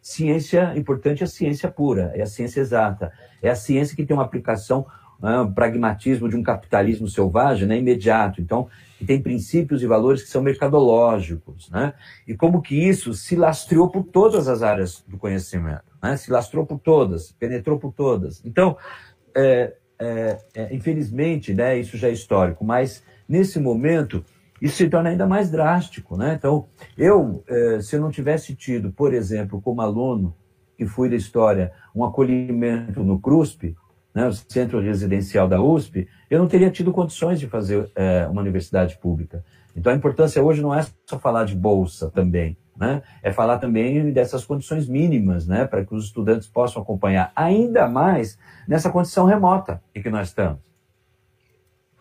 ciência 0.00 0.76
importante 0.76 1.22
é 1.22 1.24
a 1.24 1.28
ciência 1.28 1.70
pura, 1.70 2.12
é 2.14 2.22
a 2.22 2.26
ciência 2.26 2.60
exata, 2.60 3.12
é 3.40 3.48
a 3.48 3.56
ciência 3.56 3.96
que 3.96 4.04
tem 4.04 4.16
uma 4.16 4.24
aplicação 4.24 4.86
né, 5.22 5.40
um 5.40 5.52
pragmatismo 5.52 6.28
de 6.28 6.36
um 6.36 6.42
capitalismo 6.42 7.06
selvagem, 7.08 7.66
né, 7.66 7.78
imediato. 7.78 8.40
Então, 8.40 8.68
tem 9.06 9.20
princípios 9.20 9.82
e 9.82 9.86
valores 9.86 10.22
que 10.22 10.28
são 10.28 10.42
mercadológicos, 10.42 11.68
né? 11.70 11.92
E 12.26 12.36
como 12.36 12.62
que 12.62 12.76
isso 12.76 13.14
se 13.14 13.34
lastreou 13.34 13.88
por 13.88 14.04
todas 14.04 14.46
as 14.46 14.62
áreas 14.62 15.04
do 15.08 15.18
conhecimento, 15.18 15.84
né? 16.00 16.16
Se 16.16 16.30
lastrou 16.30 16.64
por 16.64 16.78
todas, 16.78 17.32
penetrou 17.32 17.78
por 17.78 17.92
todas. 17.92 18.40
Então, 18.44 18.76
é, 19.34 19.74
é, 19.98 20.38
é, 20.54 20.74
infelizmente, 20.74 21.54
né, 21.54 21.78
isso 21.78 21.96
já 21.96 22.08
é 22.08 22.12
histórico, 22.12 22.64
mas 22.64 23.02
nesse 23.28 23.58
momento 23.58 24.24
isso 24.60 24.76
se 24.76 24.88
torna 24.88 25.10
ainda 25.10 25.26
mais 25.26 25.50
drástico, 25.50 26.16
né? 26.16 26.34
Então, 26.38 26.66
eu, 26.96 27.42
é, 27.48 27.80
se 27.80 27.96
eu 27.96 28.00
não 28.00 28.10
tivesse 28.10 28.54
tido, 28.54 28.92
por 28.92 29.12
exemplo, 29.12 29.60
como 29.60 29.80
aluno 29.80 30.34
que 30.76 30.86
fui 30.86 31.08
da 31.08 31.16
história, 31.16 31.72
um 31.94 32.04
acolhimento 32.04 33.02
no 33.02 33.18
CRUSP, 33.18 33.76
né, 34.14 34.26
o 34.26 34.32
centro 34.32 34.80
residencial 34.80 35.48
da 35.48 35.60
USP, 35.60 36.08
eu 36.30 36.38
não 36.38 36.46
teria 36.46 36.70
tido 36.70 36.92
condições 36.92 37.40
de 37.40 37.46
fazer 37.46 37.90
é, 37.94 38.26
uma 38.26 38.40
universidade 38.40 38.98
pública. 38.98 39.44
Então 39.74 39.92
a 39.92 39.96
importância 39.96 40.42
hoje 40.42 40.60
não 40.60 40.74
é 40.74 40.84
só 41.06 41.18
falar 41.18 41.44
de 41.44 41.54
bolsa 41.54 42.10
também, 42.10 42.56
né? 42.76 43.02
é 43.22 43.32
falar 43.32 43.58
também 43.58 44.12
dessas 44.12 44.44
condições 44.44 44.86
mínimas 44.86 45.46
né, 45.46 45.64
para 45.64 45.84
que 45.84 45.94
os 45.94 46.06
estudantes 46.06 46.46
possam 46.46 46.82
acompanhar, 46.82 47.32
ainda 47.34 47.88
mais 47.88 48.38
nessa 48.68 48.90
condição 48.90 49.24
remota 49.24 49.82
em 49.94 50.02
que 50.02 50.10
nós 50.10 50.28
estamos. 50.28 50.60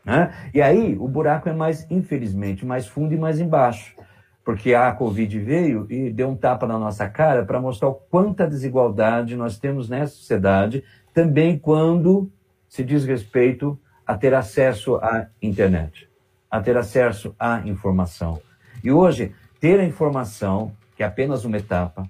Né? 0.04 0.34
E 0.54 0.62
aí 0.62 0.98
o 1.00 1.08
buraco 1.08 1.48
é 1.48 1.54
mais, 1.54 1.90
infelizmente, 1.90 2.66
mais 2.66 2.88
fundo 2.88 3.14
e 3.14 3.18
mais 3.18 3.40
embaixo 3.40 3.96
porque 4.44 4.74
a 4.74 4.92
Covid 4.92 5.40
veio 5.40 5.88
e 5.90 6.10
deu 6.10 6.30
um 6.30 6.36
tapa 6.36 6.66
na 6.66 6.78
nossa 6.78 7.08
cara 7.08 7.46
para 7.46 7.62
mostrar 7.62 7.90
o 7.90 7.94
quanta 7.94 8.48
desigualdade 8.48 9.36
nós 9.36 9.58
temos 9.58 9.88
nessa 9.88 10.14
sociedade 10.14 10.84
também 11.14 11.58
quando 11.58 12.32
se 12.68 12.84
diz 12.84 13.06
respeito 13.06 13.80
a 14.06 14.18
ter 14.18 14.34
acesso 14.34 14.96
à 14.96 15.28
internet, 15.42 16.10
a 16.50 16.60
ter 16.60 16.78
acesso 16.78 17.36
à 17.40 17.62
informação. 17.68 18.42
E 18.84 18.92
hoje, 18.92 19.34
ter 19.60 19.80
a 19.80 19.86
informação, 19.86 20.76
que 20.96 21.04
é 21.04 21.06
apenas 21.06 21.46
uma 21.46 21.58
etapa, 21.58 22.10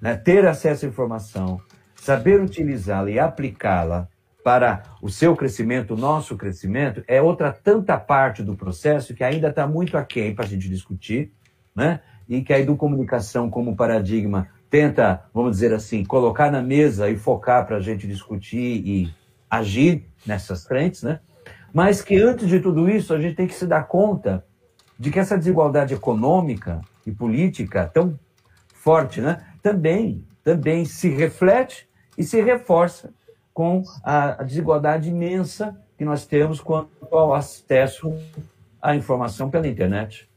né, 0.00 0.16
ter 0.16 0.46
acesso 0.46 0.84
à 0.84 0.88
informação, 0.88 1.60
saber 1.96 2.40
utilizá-la 2.40 3.10
e 3.10 3.18
aplicá-la 3.18 4.08
para 4.44 4.82
o 5.02 5.10
seu 5.10 5.36
crescimento, 5.36 5.94
o 5.94 5.96
nosso 5.96 6.36
crescimento, 6.36 7.02
é 7.06 7.20
outra 7.20 7.52
tanta 7.52 7.98
parte 7.98 8.42
do 8.42 8.56
processo 8.56 9.14
que 9.14 9.24
ainda 9.24 9.48
está 9.48 9.66
muito 9.66 9.96
aquém 9.96 10.34
para 10.34 10.44
a 10.44 10.48
gente 10.48 10.68
discutir, 10.68 11.32
né? 11.74 12.00
e 12.28 12.42
que 12.42 12.52
a 12.52 12.58
educomunicação 12.58 13.48
como 13.48 13.74
paradigma 13.74 14.48
tenta, 14.70 15.24
vamos 15.32 15.52
dizer 15.52 15.72
assim, 15.72 16.04
colocar 16.04 16.50
na 16.50 16.62
mesa 16.62 17.08
e 17.08 17.16
focar 17.16 17.66
para 17.66 17.76
a 17.76 17.80
gente 17.80 18.06
discutir 18.06 18.82
e 18.86 19.14
agir 19.50 20.04
nessas 20.26 20.66
frentes, 20.66 21.02
né? 21.02 21.20
Mas 21.72 22.02
que 22.02 22.16
antes 22.16 22.48
de 22.48 22.60
tudo 22.60 22.88
isso, 22.88 23.14
a 23.14 23.20
gente 23.20 23.34
tem 23.34 23.46
que 23.46 23.54
se 23.54 23.66
dar 23.66 23.84
conta 23.84 24.44
de 24.98 25.10
que 25.10 25.18
essa 25.18 25.38
desigualdade 25.38 25.94
econômica 25.94 26.80
e 27.06 27.12
política 27.12 27.86
tão 27.86 28.18
forte, 28.74 29.20
né? 29.20 29.44
Também, 29.62 30.24
também 30.42 30.84
se 30.84 31.08
reflete 31.08 31.88
e 32.16 32.24
se 32.24 32.40
reforça 32.40 33.12
com 33.54 33.82
a, 34.02 34.42
desigualdade 34.42 35.08
imensa 35.08 35.76
que 35.96 36.04
nós 36.04 36.24
temos 36.26 36.60
quanto 36.60 36.90
ao 37.10 37.34
acesso 37.34 38.12
à 38.80 38.94
informação 38.94 39.50
pela 39.50 39.66
internet 39.66 40.27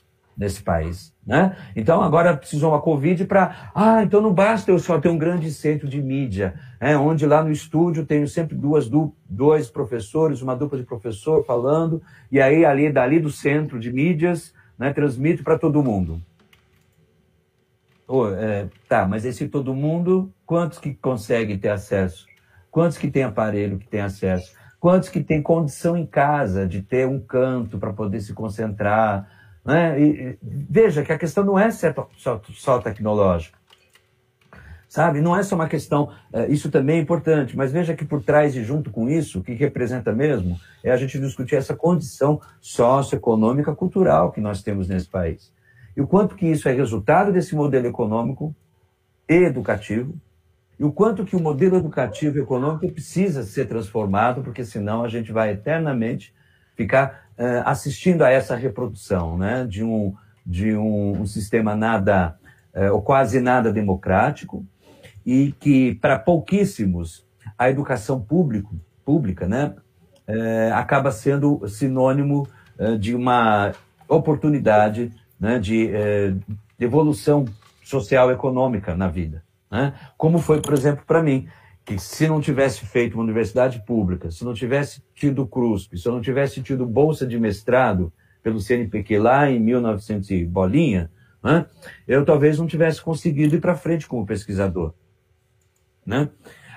nesse 0.42 0.64
país. 0.64 1.14
Né? 1.24 1.56
Então 1.76 2.02
agora 2.02 2.36
precisou 2.36 2.72
uma 2.72 2.82
Covid 2.82 3.26
para. 3.26 3.72
Ah, 3.76 4.02
então 4.02 4.20
não 4.20 4.34
basta 4.34 4.72
eu 4.72 4.80
só 4.80 5.00
ter 5.00 5.08
um 5.08 5.18
grande 5.18 5.52
centro 5.52 5.88
de 5.88 6.02
mídia, 6.02 6.56
né? 6.82 6.98
onde 6.98 7.28
lá 7.28 7.44
no 7.44 7.52
estúdio 7.52 8.08
tenho 8.08 8.28
sempre 8.28 8.56
duas, 8.56 8.90
du 8.90 9.16
dois 9.30 9.70
professores, 9.70 10.42
uma 10.42 10.56
dupla 10.56 10.80
de 10.80 10.84
professor 10.84 11.46
falando, 11.46 12.02
e 12.32 12.42
aí 12.42 12.66
ali 12.66 12.92
dali 12.92 13.20
do 13.20 13.30
centro 13.30 13.80
de 13.80 13.94
mídias 13.94 14.52
né, 14.80 14.92
transmito 14.92 15.44
para 15.44 15.60
todo 15.60 15.84
mundo. 15.84 16.20
oh, 18.08 18.28
é, 18.30 18.68
tá, 18.90 19.08
mas 19.08 19.24
esse 19.24 19.48
todo 19.48 19.76
mundo, 19.76 20.34
quantos 20.44 20.80
que 20.80 20.96
conseguem 20.96 21.60
ter 21.60 21.70
acesso? 21.70 22.26
Quantos 22.72 22.98
que 22.98 23.12
tem 23.12 23.22
aparelho 23.22 23.78
que 23.78 23.88
tem 23.88 24.02
acesso? 24.02 24.54
Quantos 24.80 25.08
que 25.08 25.24
tem 25.24 25.40
condição 25.40 25.96
em 25.96 26.08
casa 26.08 26.68
de 26.68 26.82
ter 26.82 27.08
um 27.08 27.20
canto 27.20 27.78
para 27.78 27.94
poder 27.94 28.22
se 28.22 28.34
concentrar? 28.34 29.41
Né? 29.64 30.02
E, 30.02 30.38
veja 30.42 31.04
que 31.04 31.12
a 31.12 31.18
questão 31.18 31.44
não 31.44 31.58
é 31.58 31.70
só, 31.72 32.42
só 32.54 32.80
tecnológica. 32.80 33.60
Sabe? 34.88 35.22
Não 35.22 35.38
é 35.38 35.42
só 35.42 35.56
uma 35.56 35.70
questão. 35.70 36.10
É, 36.34 36.48
isso 36.48 36.70
também 36.70 36.98
é 36.98 37.02
importante, 37.02 37.56
mas 37.56 37.72
veja 37.72 37.96
que 37.96 38.04
por 38.04 38.22
trás 38.22 38.56
e 38.58 38.64
junto 38.64 38.92
com 38.92 39.10
isso, 39.10 39.40
o 39.40 39.44
que 39.44 39.54
representa 39.54 40.12
mesmo 40.12 40.60
é 40.84 40.92
a 40.92 40.98
gente 40.98 41.18
discutir 41.18 41.56
essa 41.56 41.74
condição 41.74 42.42
socioeconômica 42.60 43.74
cultural 43.74 44.34
que 44.34 44.42
nós 44.42 44.62
temos 44.62 44.90
nesse 44.90 45.08
país. 45.08 45.54
E 45.96 46.02
o 46.02 46.08
quanto 46.08 46.36
que 46.36 46.46
isso 46.46 46.68
é 46.68 46.74
resultado 46.74 47.32
desse 47.32 47.56
modelo 47.56 47.88
econômico 47.88 48.54
e 49.30 49.36
educativo, 49.36 50.14
e 50.78 50.84
o 50.84 50.92
quanto 50.92 51.24
que 51.24 51.36
o 51.36 51.40
modelo 51.40 51.78
educativo 51.78 52.38
e 52.38 52.42
econômico 52.42 52.92
precisa 52.92 53.44
ser 53.44 53.68
transformado, 53.68 54.42
porque 54.42 54.66
senão 54.66 55.04
a 55.04 55.08
gente 55.08 55.32
vai 55.32 55.52
eternamente 55.52 56.34
ficar 56.76 57.30
assistindo 57.66 58.24
a 58.24 58.30
essa 58.30 58.56
reprodução 58.56 59.38
né, 59.38 59.66
de, 59.66 59.84
um, 59.84 60.14
de 60.46 60.76
um, 60.76 61.22
um 61.22 61.26
sistema 61.26 61.76
nada, 61.76 62.36
uh, 62.76 62.94
ou 62.94 63.02
quase 63.02 63.40
nada 63.40 63.72
democrático, 63.72 64.66
e 65.26 65.52
que 65.60 65.96
para 65.96 66.18
pouquíssimos 66.18 67.26
a 67.58 67.70
educação 67.70 68.20
público, 68.20 68.76
pública 69.06 69.48
né, 69.48 69.74
uh, 70.28 70.74
acaba 70.74 71.12
sendo 71.12 71.68
sinônimo 71.68 72.48
de 73.00 73.14
uma 73.14 73.74
oportunidade 74.08 75.14
né, 75.40 75.60
de, 75.60 75.88
de 75.88 76.86
evolução 76.86 77.46
social 77.84 78.32
econômica 78.32 78.96
na 78.96 79.08
vida. 79.08 79.44
Né? 79.70 79.94
Como 80.18 80.40
foi, 80.40 80.62
por 80.62 80.74
exemplo, 80.74 81.04
para 81.06 81.22
mim 81.22 81.48
que 81.86 81.98
se 81.98 82.28
não 82.28 82.40
tivesse 82.40 82.86
feito 82.86 83.16
uma 83.16 83.24
universidade 83.24 83.84
pública, 83.86 84.30
se 84.30 84.44
não 84.44 84.54
tivesse 84.54 85.04
tido 85.14 85.48
CRUSP, 85.48 85.98
se 85.98 86.08
eu 86.08 86.14
não 86.14 86.22
tivesse 86.22 86.62
tido 86.62 86.86
bolsa 86.86 87.26
de 87.26 87.40
mestrado 87.40 88.14
pelo 88.44 88.60
CNPq 88.60 89.18
lá 89.18 89.50
em 89.50 89.60
1900 89.60 90.30
e 90.32 90.46
bolinha, 90.46 91.12
né, 91.44 91.66
eu 92.08 92.24
talvez 92.24 92.60
não 92.60 92.68
tivesse 92.68 93.02
conseguido 93.02 93.56
ir 93.56 93.62
para 93.62 93.76
frente 93.76 94.08
como 94.08 94.26
pesquisador. 94.26 94.94
Né? 96.06 96.30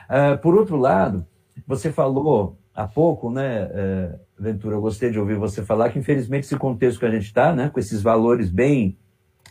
Uh, 0.09 0.39
por 0.41 0.55
outro 0.55 0.77
lado, 0.77 1.27
você 1.67 1.93
falou 1.93 2.59
há 2.75 2.87
pouco, 2.87 3.31
né, 3.31 3.65
uh, 3.65 4.21
Ventura, 4.39 4.77
eu 4.77 4.81
gostei 4.81 5.11
de 5.11 5.19
ouvir 5.19 5.37
você 5.37 5.63
falar 5.63 5.91
que 5.91 5.99
infelizmente 5.99 6.45
esse 6.45 6.57
contexto 6.57 6.99
que 6.99 7.07
a 7.07 7.11
gente 7.11 7.27
está, 7.27 7.55
né, 7.55 7.69
com 7.69 7.79
esses 7.79 8.03
valores 8.03 8.51
bem 8.51 8.99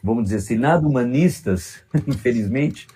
vamos 0.03 0.25
dizer 0.25 0.37
assim, 0.37 0.57
nada 0.57 0.85
humanistas, 0.85 1.81
infelizmente, 2.05 2.87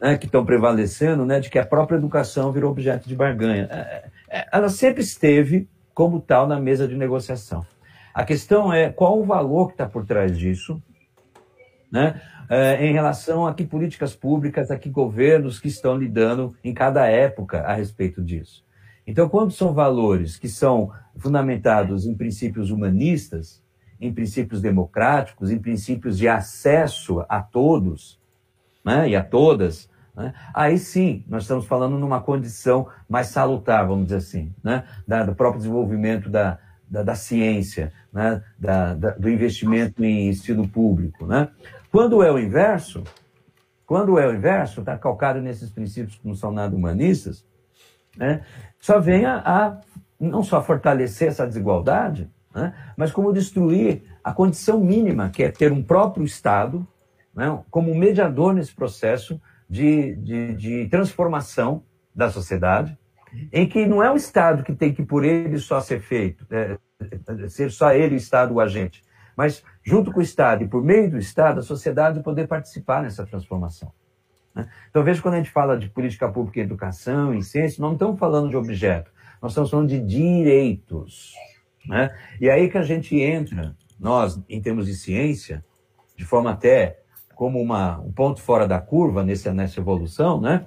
né, 0.00 0.18
que 0.18 0.26
estão 0.26 0.44
prevalecendo, 0.44 1.24
né, 1.24 1.38
de 1.38 1.48
que 1.48 1.58
a 1.58 1.64
própria 1.64 1.96
educação 1.96 2.50
virou 2.50 2.72
objeto 2.72 3.08
de 3.08 3.14
barganha. 3.14 3.68
É, 3.70 4.08
é, 4.28 4.48
ela 4.52 4.68
sempre 4.68 5.02
esteve 5.02 5.68
como 5.94 6.20
tal 6.20 6.48
na 6.48 6.58
mesa 6.58 6.88
de 6.88 6.96
negociação. 6.96 7.64
A 8.12 8.24
questão 8.24 8.72
é 8.72 8.90
qual 8.90 9.20
o 9.20 9.24
valor 9.24 9.68
que 9.68 9.74
está 9.74 9.86
por 9.86 10.04
trás 10.04 10.36
disso, 10.36 10.82
né, 11.90 12.20
é, 12.50 12.84
em 12.84 12.92
relação 12.92 13.46
a 13.46 13.54
que 13.54 13.64
políticas 13.64 14.16
públicas, 14.16 14.70
a 14.70 14.76
que 14.76 14.90
governos 14.90 15.60
que 15.60 15.68
estão 15.68 15.96
lidando 15.96 16.56
em 16.64 16.74
cada 16.74 17.06
época 17.06 17.60
a 17.60 17.74
respeito 17.74 18.22
disso. 18.22 18.64
Então, 19.06 19.28
quando 19.28 19.52
são 19.52 19.72
valores 19.72 20.36
que 20.36 20.48
são 20.48 20.90
fundamentados 21.16 22.04
em 22.04 22.14
princípios 22.14 22.70
humanistas, 22.70 23.62
em 24.00 24.12
princípios 24.12 24.60
democráticos, 24.60 25.50
em 25.50 25.58
princípios 25.58 26.16
de 26.16 26.28
acesso 26.28 27.24
a 27.28 27.42
todos 27.42 28.18
né, 28.84 29.08
e 29.08 29.16
a 29.16 29.22
todas, 29.22 29.90
né, 30.14 30.32
aí 30.54 30.78
sim 30.78 31.24
nós 31.28 31.42
estamos 31.42 31.66
falando 31.66 31.98
numa 31.98 32.20
condição 32.20 32.88
mais 33.08 33.28
salutar, 33.28 33.86
vamos 33.86 34.04
dizer 34.04 34.16
assim, 34.16 34.54
né, 34.62 34.84
da, 35.06 35.24
do 35.24 35.34
próprio 35.34 35.60
desenvolvimento 35.60 36.30
da, 36.30 36.58
da, 36.88 37.02
da 37.02 37.14
ciência, 37.14 37.92
né, 38.12 38.42
da, 38.58 38.94
da, 38.94 39.10
do 39.10 39.28
investimento 39.28 40.04
em 40.04 40.28
ensino 40.28 40.66
público. 40.68 41.26
Né. 41.26 41.48
Quando 41.90 42.22
é 42.22 42.30
o 42.30 42.38
inverso, 42.38 43.02
quando 43.84 44.18
é 44.18 44.26
o 44.26 44.34
inverso, 44.34 44.80
está 44.80 44.96
calcado 44.96 45.40
nesses 45.40 45.70
princípios 45.70 46.16
que 46.16 46.26
não 46.26 46.34
são 46.34 46.52
nada 46.52 46.74
humanistas, 46.74 47.44
né, 48.16 48.42
só 48.78 49.00
vem 49.00 49.24
a, 49.24 49.38
a 49.38 49.80
não 50.18 50.42
só 50.42 50.62
fortalecer 50.62 51.28
essa 51.28 51.46
desigualdade, 51.46 52.30
né? 52.54 52.74
mas 52.96 53.12
como 53.12 53.32
destruir 53.32 54.02
a 54.22 54.32
condição 54.32 54.80
mínima, 54.80 55.30
que 55.30 55.42
é 55.42 55.50
ter 55.50 55.72
um 55.72 55.82
próprio 55.82 56.24
Estado 56.24 56.86
né? 57.34 57.58
como 57.70 57.94
mediador 57.94 58.52
nesse 58.52 58.74
processo 58.74 59.40
de, 59.68 60.16
de, 60.16 60.54
de 60.54 60.88
transformação 60.88 61.82
da 62.14 62.30
sociedade, 62.30 62.98
em 63.52 63.66
que 63.66 63.86
não 63.86 64.02
é 64.02 64.10
o 64.10 64.16
Estado 64.16 64.62
que 64.62 64.74
tem 64.74 64.92
que 64.92 65.04
por 65.04 65.24
ele 65.24 65.58
só 65.58 65.80
ser 65.80 66.00
feito, 66.00 66.46
é, 66.50 66.78
ser 67.48 67.70
só 67.70 67.92
ele 67.92 68.14
o 68.14 68.18
Estado 68.18 68.54
o 68.54 68.60
agente, 68.60 69.04
mas 69.36 69.62
junto 69.84 70.10
com 70.10 70.18
o 70.18 70.22
Estado 70.22 70.64
e 70.64 70.68
por 70.68 70.82
meio 70.82 71.10
do 71.10 71.18
Estado, 71.18 71.60
a 71.60 71.62
sociedade 71.62 72.20
poder 72.22 72.48
participar 72.48 73.02
nessa 73.02 73.24
transformação. 73.24 73.92
Né? 74.54 74.68
Então, 74.90 75.04
veja 75.04 75.22
quando 75.22 75.34
a 75.34 75.38
gente 75.38 75.50
fala 75.50 75.78
de 75.78 75.88
política 75.88 76.28
pública 76.28 76.58
em 76.58 76.64
educação, 76.64 77.32
em 77.32 77.42
ciência, 77.42 77.80
não 77.80 77.92
estamos 77.92 78.18
falando 78.18 78.50
de 78.50 78.56
objeto, 78.56 79.12
nós 79.40 79.52
estamos 79.52 79.70
falando 79.70 79.88
de 79.88 80.00
direitos. 80.00 81.34
Né? 81.88 82.14
E 82.38 82.50
aí 82.50 82.68
que 82.68 82.76
a 82.76 82.82
gente 82.82 83.18
entra, 83.18 83.74
nós, 83.98 84.38
em 84.48 84.60
termos 84.60 84.86
de 84.86 84.94
ciência, 84.94 85.64
de 86.14 86.24
forma 86.24 86.50
até 86.50 87.00
como 87.34 87.60
uma, 87.60 87.98
um 88.00 88.12
ponto 88.12 88.42
fora 88.42 88.68
da 88.68 88.78
curva 88.78 89.24
nessa, 89.24 89.54
nessa 89.54 89.80
evolução, 89.80 90.40
né? 90.40 90.66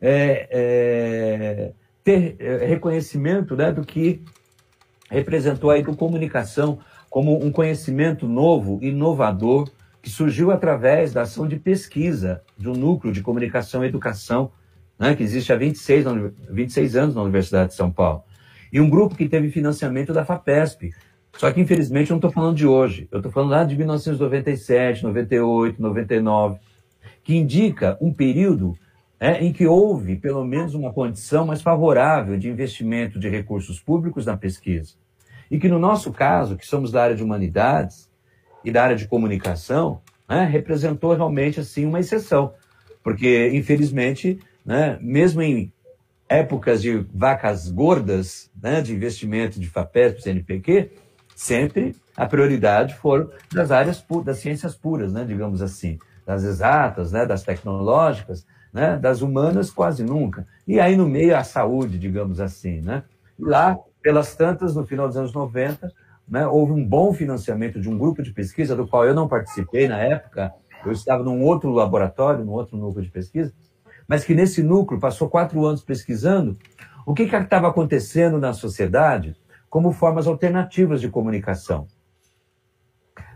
É, 0.00 0.48
é, 0.50 1.72
ter 2.04 2.36
é, 2.38 2.66
reconhecimento 2.66 3.56
né, 3.56 3.72
do 3.72 3.82
que 3.84 4.22
representou 5.10 5.72
a 5.72 5.82
comunicação 5.96 6.78
como 7.10 7.44
um 7.44 7.50
conhecimento 7.50 8.28
novo, 8.28 8.78
inovador, 8.80 9.68
que 10.00 10.08
surgiu 10.08 10.52
através 10.52 11.12
da 11.12 11.22
ação 11.22 11.48
de 11.48 11.56
pesquisa 11.56 12.42
um 12.64 12.74
núcleo 12.74 13.12
de 13.12 13.22
comunicação 13.22 13.82
e 13.82 13.88
educação, 13.88 14.52
né, 14.96 15.16
que 15.16 15.22
existe 15.24 15.52
há 15.52 15.56
26, 15.56 16.04
26 16.48 16.94
anos 16.94 17.14
na 17.16 17.22
Universidade 17.22 17.70
de 17.70 17.74
São 17.74 17.90
Paulo 17.90 18.22
e 18.72 18.80
um 18.80 18.88
grupo 18.88 19.14
que 19.14 19.28
teve 19.28 19.50
financiamento 19.50 20.12
da 20.12 20.24
FAPESP. 20.24 20.90
Só 21.36 21.50
que, 21.52 21.60
infelizmente, 21.60 22.10
eu 22.10 22.14
não 22.14 22.18
estou 22.18 22.30
falando 22.30 22.56
de 22.56 22.66
hoje. 22.66 23.08
Eu 23.10 23.18
estou 23.18 23.30
falando 23.30 23.50
lá 23.50 23.64
de 23.64 23.76
1997, 23.76 25.04
98, 25.04 25.80
99, 25.80 26.58
que 27.22 27.36
indica 27.36 27.96
um 28.00 28.12
período 28.12 28.74
é, 29.20 29.44
em 29.44 29.52
que 29.52 29.66
houve, 29.66 30.16
pelo 30.16 30.44
menos, 30.44 30.74
uma 30.74 30.92
condição 30.92 31.46
mais 31.46 31.60
favorável 31.60 32.38
de 32.38 32.48
investimento 32.48 33.18
de 33.18 33.28
recursos 33.28 33.80
públicos 33.80 34.26
na 34.26 34.36
pesquisa. 34.36 34.94
E 35.50 35.58
que, 35.58 35.68
no 35.68 35.78
nosso 35.78 36.12
caso, 36.12 36.56
que 36.56 36.66
somos 36.66 36.92
da 36.92 37.02
área 37.02 37.16
de 37.16 37.22
humanidades 37.22 38.08
e 38.64 38.70
da 38.70 38.84
área 38.84 38.96
de 38.96 39.08
comunicação, 39.08 40.00
né, 40.28 40.44
representou 40.44 41.14
realmente 41.14 41.58
assim 41.58 41.84
uma 41.84 42.00
exceção. 42.00 42.52
Porque, 43.02 43.50
infelizmente, 43.54 44.38
né, 44.64 44.98
mesmo 45.00 45.40
em 45.40 45.72
épocas 46.28 46.82
de 46.82 47.06
vacas 47.14 47.70
gordas, 47.70 48.50
né, 48.60 48.80
de 48.80 48.94
investimento 48.94 49.58
de 49.58 49.68
FAPESP, 49.68 50.22
CNPq, 50.22 50.90
sempre 51.34 51.96
a 52.16 52.26
prioridade 52.26 52.94
foram 52.94 53.30
das 53.52 53.70
áreas 53.70 54.04
das 54.24 54.38
ciências 54.38 54.74
puras, 54.74 55.12
né, 55.12 55.24
digamos 55.24 55.62
assim, 55.62 55.98
das 56.26 56.44
exatas, 56.44 57.12
né, 57.12 57.24
das 57.24 57.42
tecnológicas, 57.42 58.46
né, 58.72 58.96
das 58.96 59.22
humanas 59.22 59.70
quase 59.70 60.04
nunca. 60.04 60.46
E 60.66 60.78
aí 60.78 60.96
no 60.96 61.08
meio 61.08 61.36
a 61.36 61.44
saúde, 61.44 61.98
digamos 61.98 62.40
assim, 62.40 62.80
né? 62.82 63.02
Lá, 63.38 63.78
pelas 64.02 64.34
tantas, 64.34 64.74
no 64.74 64.86
final 64.86 65.06
dos 65.06 65.16
anos 65.16 65.32
90, 65.32 65.90
né, 66.28 66.46
houve 66.46 66.72
um 66.72 66.84
bom 66.84 67.12
financiamento 67.12 67.80
de 67.80 67.88
um 67.88 67.96
grupo 67.96 68.22
de 68.22 68.32
pesquisa 68.32 68.76
do 68.76 68.86
qual 68.86 69.06
eu 69.06 69.14
não 69.14 69.28
participei 69.28 69.88
na 69.88 69.98
época. 69.98 70.52
Eu 70.84 70.92
estava 70.92 71.22
num 71.22 71.42
outro 71.42 71.70
laboratório, 71.70 72.44
num 72.44 72.52
outro 72.52 72.76
núcleo 72.76 73.04
de 73.04 73.10
pesquisa, 73.10 73.52
mas 74.08 74.24
que 74.24 74.34
nesse 74.34 74.62
núcleo 74.62 74.98
passou 74.98 75.28
quatro 75.28 75.64
anos 75.66 75.84
pesquisando 75.84 76.56
o 77.04 77.12
que 77.12 77.24
estava 77.24 77.68
acontecendo 77.68 78.38
na 78.38 78.54
sociedade 78.54 79.36
como 79.68 79.92
formas 79.92 80.26
alternativas 80.26 81.00
de 81.00 81.10
comunicação. 81.10 81.86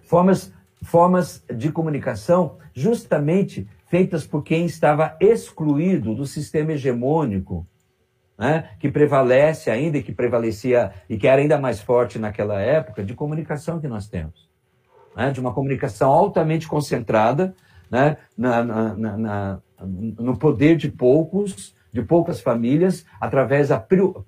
Formas, 0.05 0.53
formas 0.83 1.45
de 1.55 1.71
comunicação 1.71 2.59
justamente 2.75 3.69
feitas 3.87 4.27
por 4.27 4.43
quem 4.43 4.65
estava 4.65 5.15
excluído 5.21 6.15
do 6.15 6.25
sistema 6.25 6.73
hegemônico, 6.73 7.67
né, 8.39 8.71
que 8.81 8.91
prevalece 8.91 9.71
ainda 9.71 9.99
e 9.99 10.03
que 10.03 10.13
prevalecia 10.13 10.93
e 11.09 11.19
que 11.19 11.29
era 11.29 11.43
ainda 11.43 11.59
mais 11.59 11.81
forte 11.81 12.19
naquela 12.19 12.61
época, 12.61 13.05
de 13.05 13.15
comunicação 13.15 13.79
que 13.79 13.87
nós 13.87 14.09
temos. 14.09 14.51
Né, 15.15 15.31
de 15.31 15.41
uma 15.41 15.53
comunicação 15.53 16.11
altamente 16.11 16.67
concentrada 16.67 17.55
né, 17.91 18.17
na, 18.37 18.65
na, 18.65 18.95
na, 18.95 19.63
no 19.87 20.37
poder 20.37 20.77
de 20.77 20.91
poucos, 20.91 21.75
de 21.93 22.03
poucas 22.03 22.41
famílias, 22.41 23.05
através 23.21 23.69
da, 23.69 23.85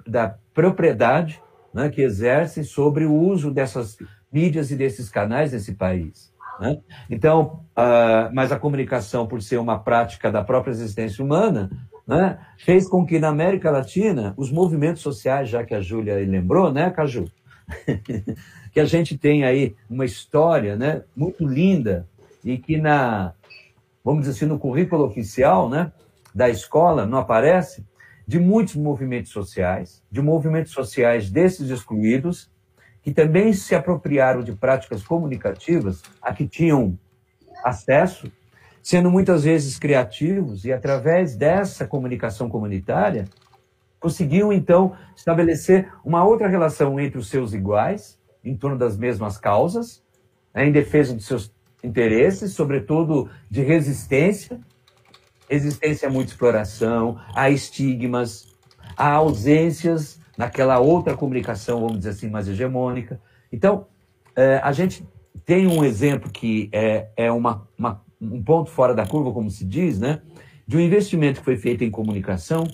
da 0.07 0.35
propriedade 0.53 1.43
né, 1.73 1.89
que 1.89 2.03
exercem 2.03 2.63
sobre 2.63 3.05
o 3.05 3.15
uso 3.15 3.51
dessas 3.51 3.97
mídias 4.33 4.71
e 4.71 4.77
desses 4.77 5.09
canais 5.09 5.53
nesse 5.53 5.75
país. 5.75 6.33
Né? 6.61 6.79
Então, 7.11 7.65
uh, 7.77 8.33
mas 8.33 8.53
a 8.53 8.59
comunicação, 8.59 9.27
por 9.27 9.43
ser 9.43 9.59
uma 9.59 9.79
prática 9.79 10.31
da 10.31 10.45
própria 10.45 10.73
existência 10.73 11.25
humana, 11.25 11.71
né, 12.07 12.39
fez 12.59 12.87
com 12.87 13.05
que 13.05 13.19
na 13.19 13.29
América 13.29 13.71
Latina 13.71 14.35
os 14.37 14.53
movimentos 14.53 15.03
sociais, 15.03 15.49
já 15.49 15.65
que 15.65 15.75
a 15.75 15.81
Júlia 15.81 16.17
lembrou, 16.17 16.73
né, 16.73 16.91
Caju? 16.91 17.25
que 18.73 18.79
a 18.79 18.85
gente 18.85 19.17
tem 19.17 19.45
aí 19.45 19.75
uma 19.89 20.05
história 20.05 20.77
né, 20.77 21.03
muito 21.17 21.47
linda 21.47 22.07
e 22.45 22.59
que 22.59 22.77
na, 22.77 23.33
vamos 24.05 24.27
dizer 24.27 24.37
assim, 24.37 24.47
no 24.47 24.59
currículo 24.59 25.05
oficial 25.05 25.71
né, 25.71 25.91
da 26.35 26.51
escola 26.51 27.07
não 27.07 27.19
aparece, 27.19 27.85
de 28.27 28.39
muitos 28.39 28.77
movimentos 28.77 29.33
sociais, 29.33 30.03
de 30.11 30.21
movimentos 30.21 30.73
sociais 30.73 31.31
desses 31.31 31.71
excluídos, 31.71 32.51
que 33.03 33.13
também 33.13 33.53
se 33.53 33.75
apropriaram 33.75 34.43
de 34.43 34.53
práticas 34.53 35.03
comunicativas 35.03 36.03
a 36.23 36.33
que 36.33 36.47
tinham 36.47 36.99
acesso, 37.63 38.31
sendo 38.83 39.11
muitas 39.11 39.45
vezes 39.45 39.79
criativos, 39.79 40.65
e 40.65 40.73
através 40.73 41.37
dessa 41.37 41.87
comunicação 41.87 42.49
comunitária, 42.49 43.27
conseguiam 44.01 44.53
então 44.53 44.95
estabelecer 45.17 45.91
uma 46.05 46.25
outra 46.25 46.49
relação 46.49 46.99
entre 47.01 47.19
os 47.19 47.29
seus 47.29 47.55
iguais, 47.55 48.19
em 48.43 48.57
torno 48.57 48.77
das 48.77 48.97
mesmas 48.97 49.39
causas, 49.39 50.03
né, 50.55 50.67
em 50.67 50.73
defesa 50.73 51.15
dos 51.15 51.27
seus 51.27 51.53
interesses, 51.85 52.53
sobretudo 52.53 53.29
de 53.51 53.63
resistência. 53.63 54.59
Resistência 55.49 56.09
a 56.09 56.11
muita 56.11 56.31
exploração, 56.31 57.21
a 57.35 57.51
estigmas, 57.51 58.49
a 58.97 59.13
ausências 59.13 60.19
naquela 60.37 60.79
outra 60.79 61.15
comunicação, 61.15 61.81
vamos 61.81 61.99
dizer 61.99 62.11
assim, 62.11 62.31
mais 62.31 62.49
hegemônica. 62.49 63.21
Então, 63.53 63.87
é, 64.35 64.61
a 64.63 64.73
gente 64.73 65.07
tem 65.45 65.67
um 65.67 65.85
exemplo 65.85 66.31
que 66.31 66.69
é, 66.73 67.09
é 67.17 67.31
uma, 67.31 67.69
uma, 67.79 68.03
um 68.21 68.43
ponto 68.43 68.71
fora 68.71 68.95
da 68.95 69.07
curva, 69.07 69.33
como 69.33 69.51
se 69.51 69.65
diz, 69.65 70.01
né, 70.01 70.23
de 70.67 70.77
um 70.77 70.81
investimento 70.81 71.41
que 71.41 71.45
foi 71.45 71.57
feito 71.57 71.85
em 71.85 71.91
comunicação, 71.91 72.67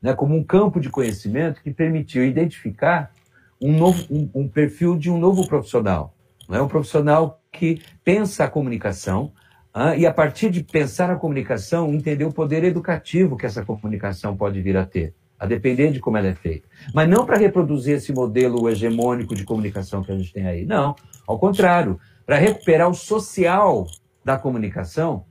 né, 0.00 0.14
como 0.14 0.34
um 0.36 0.44
campo 0.44 0.80
de 0.80 0.88
conhecimento 0.88 1.60
que 1.62 1.72
permitiu 1.72 2.24
identificar 2.24 3.12
um, 3.60 3.76
novo, 3.76 4.06
um, 4.10 4.30
um 4.34 4.48
perfil 4.48 4.96
de 4.96 5.10
um 5.10 5.18
novo 5.18 5.46
profissional. 5.46 6.14
Né, 6.48 6.60
um 6.60 6.68
profissional 6.68 7.40
que 7.50 7.80
pensa 8.02 8.44
a 8.44 8.48
comunicação 8.48 9.32
ah, 9.72 9.96
e, 9.96 10.06
a 10.06 10.12
partir 10.12 10.50
de 10.50 10.62
pensar 10.62 11.10
a 11.10 11.16
comunicação, 11.16 11.92
entender 11.92 12.24
o 12.24 12.32
poder 12.32 12.62
educativo 12.62 13.36
que 13.36 13.46
essa 13.46 13.64
comunicação 13.64 14.36
pode 14.36 14.60
vir 14.60 14.76
a 14.76 14.86
ter 14.86 15.14
a 15.38 15.46
depender 15.46 15.90
de 15.90 16.00
como 16.00 16.16
ela 16.16 16.28
é 16.28 16.34
feita. 16.34 16.68
Mas 16.94 17.08
não 17.08 17.26
para 17.26 17.36
reproduzir 17.36 17.96
esse 17.96 18.12
modelo 18.12 18.68
hegemônico 18.68 19.34
de 19.34 19.44
comunicação 19.44 20.02
que 20.02 20.12
a 20.12 20.16
gente 20.16 20.32
tem 20.32 20.46
aí. 20.46 20.64
Não, 20.64 20.94
ao 21.26 21.38
contrário, 21.38 21.98
para 22.24 22.36
recuperar 22.36 22.88
o 22.88 22.94
social 22.94 23.86
da 24.24 24.38
comunicação, 24.38 25.26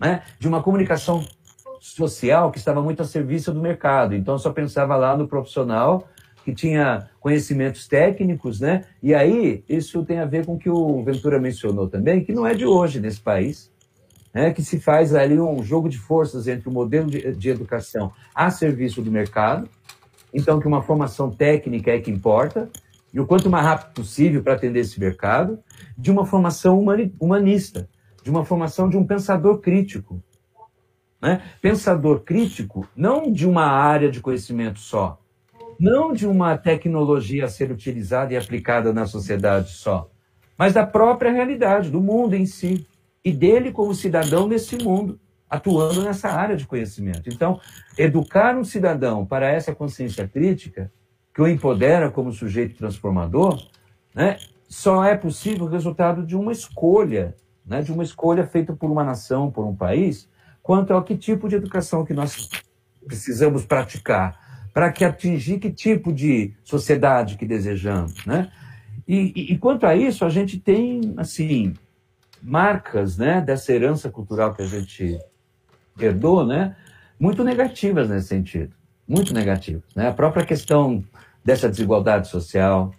né? 0.00 0.22
de 0.38 0.48
uma 0.48 0.62
comunicação 0.62 1.24
social 1.80 2.50
que 2.50 2.58
estava 2.58 2.82
muito 2.82 3.02
a 3.02 3.04
serviço 3.04 3.52
do 3.52 3.60
mercado. 3.60 4.14
Então, 4.14 4.38
só 4.38 4.50
pensava 4.50 4.96
lá 4.96 5.16
no 5.16 5.28
profissional 5.28 6.08
que 6.44 6.54
tinha 6.54 7.08
conhecimentos 7.20 7.86
técnicos, 7.86 8.60
né? 8.60 8.84
E 9.02 9.14
aí, 9.14 9.62
isso 9.68 10.04
tem 10.04 10.18
a 10.18 10.24
ver 10.24 10.46
com 10.46 10.54
o 10.54 10.58
que 10.58 10.70
o 10.70 11.02
Ventura 11.02 11.38
mencionou 11.38 11.88
também, 11.88 12.24
que 12.24 12.32
não 12.32 12.46
é 12.46 12.54
de 12.54 12.66
hoje 12.66 13.00
nesse 13.00 13.20
país 13.20 13.70
né, 14.32 14.52
que 14.52 14.62
se 14.62 14.80
faz 14.80 15.14
ali 15.14 15.38
um 15.38 15.62
jogo 15.62 15.88
de 15.88 15.98
forças 15.98 16.46
entre 16.48 16.68
o 16.68 16.72
modelo 16.72 17.10
de, 17.10 17.32
de 17.32 17.50
educação 17.50 18.12
a 18.34 18.50
serviço 18.50 19.02
do 19.02 19.10
mercado, 19.10 19.68
então 20.32 20.60
que 20.60 20.68
uma 20.68 20.82
formação 20.82 21.30
técnica 21.30 21.90
é 21.90 22.00
que 22.00 22.10
importa, 22.10 22.70
e 23.12 23.18
o 23.18 23.26
quanto 23.26 23.50
mais 23.50 23.66
rápido 23.66 23.94
possível 23.94 24.42
para 24.42 24.54
atender 24.54 24.80
esse 24.80 25.00
mercado, 25.00 25.58
de 25.98 26.10
uma 26.12 26.24
formação 26.24 26.78
humani, 26.78 27.12
humanista, 27.18 27.88
de 28.22 28.30
uma 28.30 28.44
formação 28.44 28.88
de 28.88 28.96
um 28.96 29.04
pensador 29.04 29.58
crítico. 29.58 30.22
Né? 31.20 31.42
Pensador 31.60 32.20
crítico, 32.20 32.88
não 32.94 33.32
de 33.32 33.48
uma 33.48 33.66
área 33.66 34.08
de 34.08 34.20
conhecimento 34.20 34.78
só, 34.78 35.20
não 35.80 36.12
de 36.12 36.26
uma 36.26 36.58
tecnologia 36.58 37.46
a 37.46 37.48
ser 37.48 37.72
utilizada 37.72 38.34
e 38.34 38.36
aplicada 38.36 38.92
na 38.92 39.06
sociedade 39.06 39.70
só, 39.70 40.10
mas 40.58 40.74
da 40.74 40.86
própria 40.86 41.32
realidade, 41.32 41.90
do 41.90 42.02
mundo 42.02 42.34
em 42.34 42.44
si 42.44 42.86
e 43.24 43.32
dele 43.32 43.72
como 43.72 43.94
cidadão 43.94 44.46
nesse 44.46 44.76
mundo, 44.76 45.18
atuando 45.48 46.02
nessa 46.02 46.28
área 46.28 46.54
de 46.54 46.66
conhecimento. 46.66 47.30
Então, 47.30 47.58
educar 47.96 48.54
um 48.56 48.62
cidadão 48.62 49.24
para 49.24 49.48
essa 49.48 49.74
consciência 49.74 50.28
crítica, 50.28 50.92
que 51.32 51.40
o 51.40 51.48
empodera 51.48 52.10
como 52.10 52.30
sujeito 52.30 52.76
transformador, 52.76 53.58
né, 54.14 54.36
só 54.68 55.02
é 55.02 55.16
possível 55.16 55.66
resultado 55.66 56.26
de 56.26 56.36
uma 56.36 56.52
escolha, 56.52 57.34
né, 57.64 57.80
de 57.80 57.90
uma 57.90 58.02
escolha 58.02 58.46
feita 58.46 58.74
por 58.74 58.90
uma 58.90 59.02
nação, 59.02 59.50
por 59.50 59.64
um 59.64 59.74
país, 59.74 60.28
quanto 60.62 60.92
ao 60.92 61.02
que 61.02 61.16
tipo 61.16 61.48
de 61.48 61.56
educação 61.56 62.04
que 62.04 62.12
nós 62.12 62.50
precisamos 63.06 63.64
praticar, 63.64 64.39
para 64.72 64.92
que 64.92 65.04
atingir 65.04 65.58
que 65.58 65.70
tipo 65.70 66.12
de 66.12 66.52
sociedade 66.62 67.36
que 67.36 67.46
desejamos, 67.46 68.24
né? 68.24 68.50
E, 69.06 69.32
e, 69.34 69.52
e 69.54 69.58
quanto 69.58 69.86
a 69.86 69.96
isso, 69.96 70.24
a 70.24 70.28
gente 70.28 70.58
tem, 70.58 71.14
assim, 71.16 71.74
marcas 72.42 73.16
né, 73.16 73.40
dessa 73.40 73.72
herança 73.72 74.08
cultural 74.08 74.54
que 74.54 74.62
a 74.62 74.66
gente 74.66 75.18
herdou, 75.98 76.46
né, 76.46 76.76
muito 77.18 77.42
negativas 77.42 78.08
nesse 78.08 78.28
sentido, 78.28 78.74
muito 79.06 79.34
negativas. 79.34 79.82
Né? 79.94 80.08
A 80.08 80.12
própria 80.12 80.46
questão 80.46 81.04
dessa 81.44 81.68
desigualdade 81.68 82.28
social, 82.28 82.94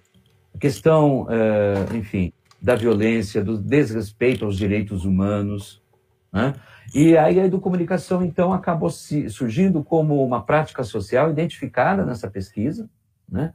a 0.53 0.57
questão, 0.57 1.24
uh, 1.24 1.95
enfim, 1.95 2.34
da 2.61 2.76
violência, 2.76 3.43
do 3.43 3.57
desrespeito 3.57 4.45
aos 4.45 4.57
direitos 4.57 5.05
humanos. 5.05 5.82
Né? 6.32 6.53
E 6.94 7.18
aí 7.18 7.39
a 7.39 7.46
educomunicação, 7.46 8.24
então, 8.24 8.52
acabou 8.52 8.89
surgindo 8.89 9.84
como 9.84 10.26
uma 10.26 10.44
prática 10.44 10.84
social 10.84 11.30
identificada 11.30 12.06
nessa 12.06 12.30
pesquisa. 12.30 12.89
Né? 13.30 13.54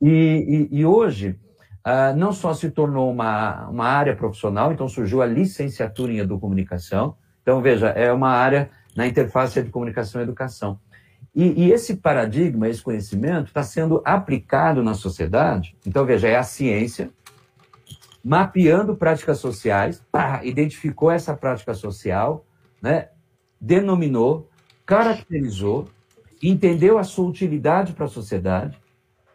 E, 0.00 0.68
e, 0.70 0.78
e 0.78 0.86
hoje, 0.86 1.38
uh, 1.86 2.16
não 2.16 2.32
só 2.32 2.54
se 2.54 2.70
tornou 2.70 3.10
uma, 3.10 3.68
uma 3.68 3.86
área 3.86 4.14
profissional, 4.14 4.72
então 4.72 4.88
surgiu 4.88 5.22
a 5.22 5.26
licenciatura 5.26 6.12
em 6.12 6.18
educomunicação. 6.18 7.16
Então, 7.42 7.60
veja, 7.60 7.88
é 7.88 8.12
uma 8.12 8.30
área 8.30 8.70
na 8.94 9.06
interface 9.06 9.60
de 9.60 9.70
comunicação 9.70 10.20
e 10.20 10.24
educação. 10.24 10.78
E, 11.34 11.64
e 11.64 11.72
esse 11.72 11.96
paradigma, 11.96 12.68
esse 12.68 12.82
conhecimento, 12.82 13.48
está 13.48 13.62
sendo 13.62 14.02
aplicado 14.04 14.82
na 14.84 14.94
sociedade. 14.94 15.76
Então, 15.84 16.04
veja, 16.04 16.28
é 16.28 16.36
a 16.36 16.42
ciência 16.42 17.10
mapeando 18.24 18.94
práticas 18.94 19.38
sociais, 19.38 20.00
pá, 20.12 20.44
identificou 20.44 21.10
essa 21.10 21.34
prática 21.34 21.74
social, 21.74 22.44
né, 22.82 23.08
denominou, 23.60 24.50
caracterizou, 24.84 25.88
entendeu 26.42 26.98
a 26.98 27.04
sua 27.04 27.28
utilidade 27.28 27.92
para 27.92 28.06
a 28.06 28.08
sociedade, 28.08 28.76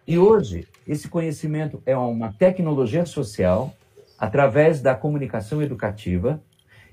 e 0.06 0.18
hoje 0.18 0.68
esse 0.86 1.08
conhecimento 1.08 1.82
é 1.86 1.98
uma 1.98 2.34
tecnologia 2.34 3.06
social 3.06 3.74
através 4.20 4.82
da 4.82 4.96
comunicação 4.96 5.62
educativa 5.62 6.42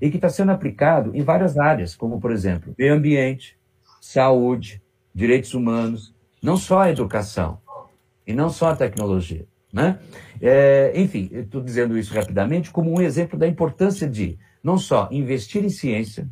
e 0.00 0.11
que 0.11 0.16
está 0.16 0.28
sendo 0.28 0.52
aplicado 0.52 1.14
em 1.14 1.22
várias 1.22 1.57
áreas, 1.59 1.94
como, 1.94 2.20
por 2.20 2.30
exemplo, 2.30 2.74
meio 2.78 2.94
ambiente, 2.94 3.57
saúde, 4.00 4.82
direitos 5.14 5.55
humanos, 5.55 6.14
não 6.42 6.57
só 6.57 6.80
a 6.80 6.90
educação 6.90 7.59
e 8.26 8.32
não 8.32 8.50
só 8.50 8.70
a 8.70 8.76
tecnologia. 8.76 9.46
Né? 9.72 9.98
É, 10.40 10.92
enfim, 10.94 11.28
estou 11.32 11.61
dizendo 11.61 11.96
isso 11.96 12.14
rapidamente 12.14 12.70
como 12.70 12.92
um 12.92 13.00
exemplo 13.00 13.38
da 13.38 13.48
importância 13.48 14.09
de 14.09 14.38
não 14.62 14.78
só 14.78 15.09
investir 15.11 15.64
em 15.64 15.68
ciência, 15.68 16.28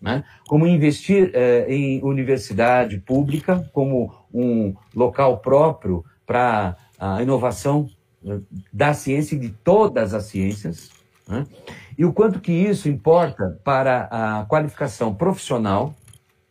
né, 0.00 0.24
como 0.48 0.66
investir 0.66 1.30
é, 1.34 1.66
em 1.68 2.02
universidade 2.02 2.98
pública, 2.98 3.68
como 3.72 4.12
um 4.32 4.74
local 4.94 5.38
próprio 5.38 6.04
para 6.26 6.76
a 6.98 7.22
inovação 7.22 7.88
né, 8.22 8.40
da 8.72 8.94
ciência 8.94 9.34
e 9.34 9.38
de 9.38 9.50
todas 9.50 10.14
as 10.14 10.24
ciências, 10.24 10.90
né? 11.28 11.46
e 11.98 12.04
o 12.04 12.12
quanto 12.12 12.40
que 12.40 12.52
isso 12.52 12.88
importa 12.88 13.58
para 13.62 14.08
a 14.10 14.44
qualificação 14.46 15.14
profissional 15.14 15.94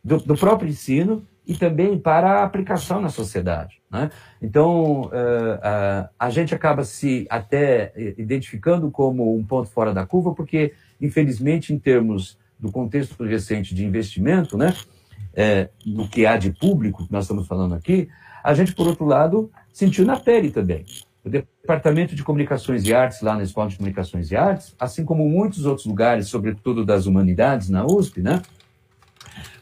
do, 0.02 0.18
do 0.18 0.36
próprio 0.36 0.68
ensino 0.68 1.26
e 1.46 1.56
também 1.56 1.98
para 1.98 2.40
a 2.40 2.44
aplicação 2.44 3.00
na 3.00 3.08
sociedade. 3.08 3.80
Né? 3.90 4.10
Então, 4.40 5.02
uh, 5.02 5.06
uh, 5.06 6.08
a 6.16 6.30
gente 6.30 6.54
acaba 6.54 6.84
se 6.84 7.26
até 7.28 7.92
identificando 8.16 8.90
como 8.90 9.36
um 9.36 9.44
ponto 9.44 9.68
fora 9.68 9.92
da 9.92 10.06
curva, 10.06 10.32
porque, 10.32 10.74
infelizmente, 11.00 11.74
em 11.74 11.78
termos 11.78 12.38
do 12.60 12.70
contexto 12.70 13.24
recente 13.24 13.74
de 13.74 13.84
investimento, 13.84 14.56
né, 14.56 14.74
é, 15.34 15.68
no 15.84 16.08
que 16.08 16.26
há 16.26 16.36
de 16.36 16.52
público, 16.52 17.06
que 17.06 17.12
nós 17.12 17.24
estamos 17.24 17.46
falando 17.46 17.74
aqui, 17.74 18.08
a 18.42 18.54
gente, 18.54 18.74
por 18.74 18.86
outro 18.86 19.04
lado, 19.04 19.50
sentiu 19.72 20.04
na 20.04 20.18
pele 20.18 20.50
também. 20.50 20.84
O 21.22 21.28
Departamento 21.28 22.14
de 22.14 22.22
Comunicações 22.22 22.84
e 22.86 22.94
Artes, 22.94 23.20
lá 23.20 23.36
na 23.36 23.42
Escola 23.42 23.68
de 23.68 23.76
Comunicações 23.76 24.30
e 24.30 24.36
Artes, 24.36 24.74
assim 24.78 25.04
como 25.04 25.28
muitos 25.28 25.66
outros 25.66 25.86
lugares, 25.86 26.28
sobretudo 26.28 26.84
das 26.84 27.06
humanidades, 27.06 27.68
na 27.68 27.84
USP, 27.84 28.22
né, 28.22 28.42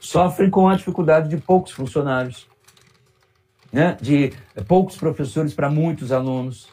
sofrem 0.01 0.49
com 0.49 0.69
a 0.69 0.77
dificuldade 0.77 1.29
de 1.29 1.37
poucos 1.37 1.73
funcionários, 1.73 2.47
né, 3.73 3.97
de 4.01 4.33
poucos 4.67 4.97
professores 4.97 5.53
para 5.53 5.69
muitos 5.69 6.13
alunos. 6.13 6.69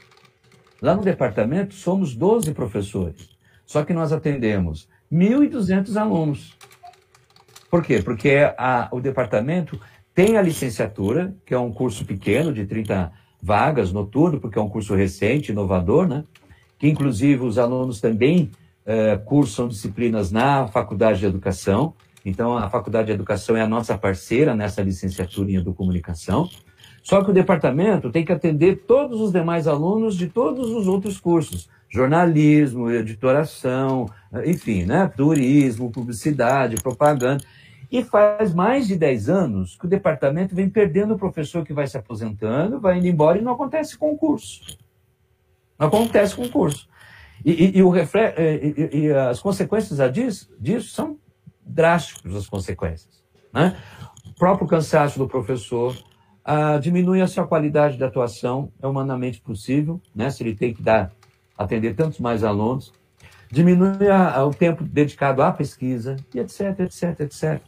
Lá 0.82 0.96
no 0.96 1.02
departamento, 1.02 1.74
somos 1.74 2.16
12 2.16 2.54
professores. 2.54 3.36
Só 3.66 3.84
que 3.84 3.94
nós 3.94 4.14
atendemos 4.14 4.88
1.200 5.12 5.96
alunos. 6.00 6.56
Por 7.70 7.84
quê? 7.84 8.02
Porque 8.02 8.54
a, 8.58 8.88
o 8.92 9.00
departamento 9.00 9.80
tem 10.14 10.38
a 10.38 10.42
licenciatura, 10.42 11.36
que 11.46 11.54
é 11.54 11.60
um 11.60 11.72
curso 11.72 12.06
pequeno, 12.06 12.54
de 12.54 12.66
30 12.66 13.12
vagas 13.42 13.92
noturno, 13.92 14.40
porque 14.40 14.58
é 14.58 14.62
um 14.62 14.70
curso 14.70 14.96
recente, 14.96 15.52
inovador, 15.52 16.08
né? 16.08 16.24
que 16.80 16.88
inclusive 16.88 17.44
os 17.44 17.58
alunos 17.58 18.00
também 18.00 18.52
uh, 18.86 19.24
cursam 19.26 19.68
disciplinas 19.68 20.32
na 20.32 20.68
Faculdade 20.68 21.20
de 21.20 21.26
Educação. 21.26 21.94
Então, 22.24 22.58
a 22.58 22.70
Faculdade 22.70 23.08
de 23.08 23.14
Educação 23.14 23.56
é 23.56 23.62
a 23.62 23.68
nossa 23.68 23.98
parceira 23.98 24.56
nessa 24.56 24.82
licenciatura 24.82 25.52
em 25.52 25.56
Educomunicação. 25.56 26.50
Só 27.04 27.24
que 27.24 27.30
o 27.30 27.34
departamento 27.34 28.10
tem 28.10 28.26
que 28.26 28.32
atender 28.32 28.84
todos 28.88 29.22
os 29.22 29.32
demais 29.32 29.68
alunos 29.68 30.18
de 30.18 30.28
todos 30.28 30.72
os 30.72 30.88
outros 30.88 31.20
cursos. 31.20 31.70
Jornalismo, 31.96 32.92
editoração, 32.92 34.06
enfim, 34.46 34.84
né? 34.84 35.08
turismo, 35.16 35.90
publicidade, 35.90 36.76
propaganda. 36.76 37.42
E 37.90 38.04
faz 38.04 38.54
mais 38.54 38.88
de 38.88 38.98
10 38.98 39.30
anos 39.30 39.78
que 39.78 39.86
o 39.86 39.90
departamento 39.90 40.54
vem 40.54 40.70
perdendo 40.70 41.14
o 41.14 41.18
professor 41.18 41.64
que 41.64 41.72
vai 41.72 41.88
se 41.88 41.98
aposentando, 41.98 42.82
vai 42.82 42.98
indo 42.98 43.08
embora 43.08 43.38
e 43.38 43.42
não 43.42 43.54
acontece 43.54 43.98
concurso. 43.98 44.78
Não 45.80 45.88
acontece 45.88 46.36
concurso. 46.36 46.90
E, 47.46 47.52
e, 47.52 47.78
e, 47.78 47.84
o 47.84 47.90
refre... 47.90 48.34
e, 48.38 48.98
e 48.98 49.14
as 49.14 49.40
consequências 49.40 50.12
disso, 50.12 50.54
disso 50.60 50.90
são 50.90 51.18
drásticas, 51.66 52.36
as 52.36 52.48
consequências. 52.48 53.24
Né? 53.54 53.78
O 54.26 54.34
próprio 54.34 54.68
cansaço 54.68 55.18
do 55.18 55.30
professor, 55.30 55.96
ah, 56.44 56.78
diminui 56.78 57.22
a 57.22 57.28
sua 57.28 57.48
qualidade 57.48 57.96
de 57.96 58.04
atuação, 58.04 58.70
é 58.82 58.88
humanamente 58.88 59.40
possível, 59.40 60.02
né? 60.14 60.30
se 60.30 60.44
ele 60.44 60.56
tem 60.56 60.74
que 60.74 60.82
dar, 60.82 61.14
atender 61.58 61.96
tantos 61.96 62.20
mais 62.20 62.44
alunos, 62.44 62.94
diminui 63.52 64.08
a, 64.10 64.36
a, 64.36 64.46
o 64.46 64.54
tempo 64.54 64.84
dedicado 64.84 65.42
à 65.42 65.52
pesquisa, 65.52 66.16
e 66.34 66.40
etc, 66.40 66.80
etc, 66.80 67.20
etc. 67.22 67.62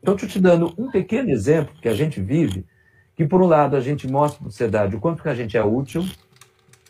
Então, 0.00 0.14
estou 0.14 0.28
te 0.28 0.40
dando 0.40 0.72
um 0.78 0.90
pequeno 0.90 1.30
exemplo 1.30 1.74
que 1.80 1.88
a 1.88 1.94
gente 1.94 2.20
vive, 2.20 2.64
que, 3.14 3.26
por 3.26 3.42
um 3.42 3.46
lado, 3.46 3.76
a 3.76 3.80
gente 3.80 4.08
mostra 4.08 4.38
para 4.38 4.48
a 4.48 4.50
sociedade 4.50 4.96
o 4.96 5.00
quanto 5.00 5.22
que 5.22 5.28
a 5.28 5.34
gente 5.34 5.56
é 5.56 5.64
útil, 5.64 6.04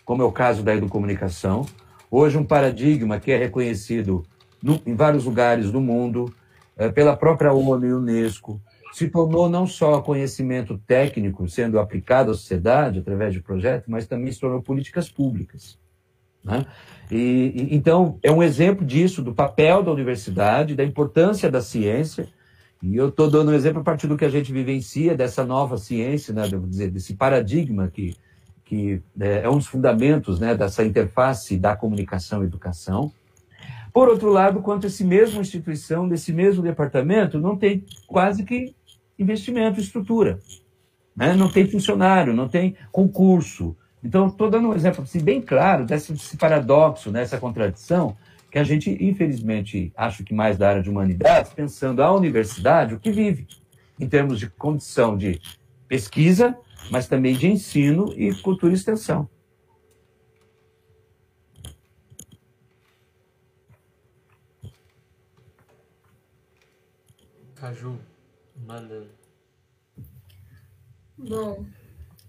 como 0.04 0.22
é 0.22 0.24
o 0.24 0.32
caso 0.32 0.62
da 0.62 0.74
educomunicação. 0.74 1.66
Hoje, 2.10 2.38
um 2.38 2.44
paradigma 2.44 3.18
que 3.18 3.32
é 3.32 3.36
reconhecido 3.36 4.24
no, 4.62 4.80
em 4.86 4.94
vários 4.94 5.24
lugares 5.24 5.70
do 5.72 5.80
mundo, 5.80 6.32
é, 6.76 6.88
pela 6.88 7.16
própria 7.16 7.52
ONU 7.52 7.86
e 7.86 7.92
Unesco, 7.92 8.60
se 8.92 9.08
tornou 9.08 9.48
não 9.48 9.66
só 9.66 10.00
conhecimento 10.00 10.78
técnico 10.86 11.48
sendo 11.48 11.78
aplicado 11.78 12.30
à 12.30 12.34
sociedade 12.34 12.98
através 12.98 13.32
de 13.32 13.40
projetos, 13.40 13.88
mas 13.88 14.06
também 14.06 14.32
se 14.32 14.40
tornou 14.40 14.62
políticas 14.62 15.08
públicas. 15.08 15.78
Né? 16.42 16.66
E, 17.10 17.16
e, 17.16 17.76
então, 17.76 18.18
é 18.22 18.30
um 18.30 18.42
exemplo 18.42 18.84
disso, 18.84 19.22
do 19.22 19.34
papel 19.34 19.82
da 19.82 19.92
universidade, 19.92 20.74
da 20.74 20.84
importância 20.84 21.50
da 21.50 21.60
ciência. 21.60 22.28
E 22.82 22.96
eu 22.96 23.08
estou 23.08 23.30
dando 23.30 23.50
um 23.50 23.54
exemplo 23.54 23.80
a 23.80 23.84
partir 23.84 24.06
do 24.06 24.16
que 24.16 24.24
a 24.24 24.30
gente 24.30 24.52
vivencia, 24.52 25.14
dessa 25.14 25.44
nova 25.44 25.76
ciência, 25.76 26.32
né, 26.32 26.48
devo 26.48 26.66
dizer, 26.66 26.90
desse 26.90 27.14
paradigma 27.14 27.88
que, 27.88 28.14
que 28.64 29.02
é, 29.20 29.42
é 29.42 29.50
um 29.50 29.58
dos 29.58 29.66
fundamentos 29.66 30.40
né, 30.40 30.54
dessa 30.54 30.84
interface 30.84 31.58
da 31.58 31.76
comunicação 31.76 32.42
e 32.42 32.46
educação. 32.46 33.12
Por 33.92 34.08
outro 34.08 34.30
lado, 34.30 34.60
quanto 34.60 34.86
esse 34.86 35.04
mesmo 35.04 35.40
instituição, 35.40 36.08
desse 36.08 36.32
mesmo 36.32 36.62
departamento, 36.62 37.38
não 37.38 37.56
tem 37.56 37.84
quase 38.06 38.44
que 38.44 38.74
investimento, 39.18 39.80
estrutura. 39.80 40.38
Né? 41.14 41.34
Não 41.34 41.50
tem 41.50 41.66
funcionário, 41.66 42.32
não 42.32 42.48
tem 42.48 42.76
concurso. 42.90 43.76
Então, 44.02 44.28
estou 44.28 44.48
dando 44.48 44.68
um 44.68 44.74
exemplo 44.74 45.02
assim, 45.02 45.20
bem 45.20 45.40
claro 45.40 45.84
desse, 45.84 46.12
desse 46.12 46.36
paradoxo, 46.36 47.10
dessa 47.10 47.36
né? 47.36 47.40
contradição, 47.40 48.16
que 48.50 48.58
a 48.58 48.64
gente, 48.64 48.90
infelizmente, 49.00 49.92
acho 49.96 50.24
que 50.24 50.34
mais 50.34 50.56
da 50.56 50.68
área 50.68 50.82
de 50.82 50.90
humanidades, 50.90 51.52
pensando 51.52 52.02
a 52.02 52.12
universidade, 52.12 52.94
o 52.94 53.00
que 53.00 53.12
vive, 53.12 53.46
em 53.98 54.08
termos 54.08 54.38
de 54.38 54.48
condição 54.48 55.16
de 55.16 55.40
pesquisa, 55.86 56.56
mas 56.90 57.06
também 57.06 57.34
de 57.34 57.46
ensino 57.46 58.12
e 58.16 58.34
cultura 58.34 58.72
e 58.72 58.76
extensão. 58.76 59.28
Caju, 67.54 67.98
Mandando. 68.66 69.10
Bom, 71.18 71.66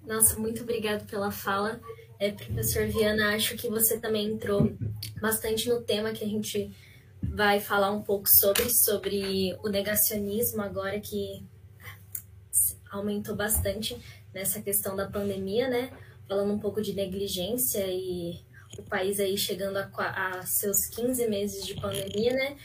nossa, 0.06 0.39
muito 0.39 0.64
obrigado 0.64 1.06
pela 1.08 1.32
fala. 1.32 1.80
É, 2.20 2.32
professor 2.32 2.86
Viana, 2.88 3.36
acho 3.36 3.56
que 3.56 3.68
você 3.68 3.99
também 3.99 4.28
entrou 4.28 4.72
bastante 5.20 5.68
no 5.70 5.82
tema 5.82 6.12
que 6.12 6.24
a 6.24 6.28
gente 6.28 6.72
vai 7.22 7.60
falar 7.60 7.91
um 7.91 8.02
pouco 8.02 8.28
sobre, 8.28 8.70
sobre 8.70 9.58
o 9.64 9.70
negacionismo 9.70 10.62
agora 10.62 10.99
que 10.99 11.45
aumentou 12.91 13.36
bastante 13.36 13.97
nessa 14.34 14.62
questão 14.62 14.95
da 14.95 15.10
pandemia, 15.10 15.70
né? 15.70 15.91
Falando 16.28 16.54
um 16.54 16.60
pouco 16.60 16.82
de 16.82 16.93
negligência 16.93 17.86
e 17.88 18.39
o 18.78 18.84
país 18.84 19.19
aí 19.19 19.38
chegando 19.38 19.78
a, 19.78 19.89
a, 19.97 20.45
seus 20.45 20.86
15 20.88 21.28
meses 21.28 21.65
de 21.65 21.76
pandemia, 21.76 22.34
né? 22.34 22.57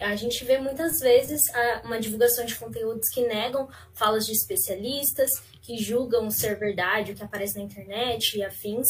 A 0.00 0.16
gente 0.16 0.44
vê 0.44 0.58
muitas 0.58 1.00
vezes 1.00 1.42
uma 1.84 1.98
divulgação 2.00 2.44
de 2.44 2.54
conteúdos 2.56 3.08
que 3.08 3.26
negam 3.26 3.68
falas 3.94 4.26
de 4.26 4.32
especialistas, 4.32 5.30
que 5.62 5.78
julgam 5.78 6.30
ser 6.30 6.56
verdade 6.56 7.12
o 7.12 7.14
que 7.14 7.24
aparece 7.24 7.56
na 7.56 7.64
internet 7.64 8.38
e 8.38 8.44
afins. 8.44 8.86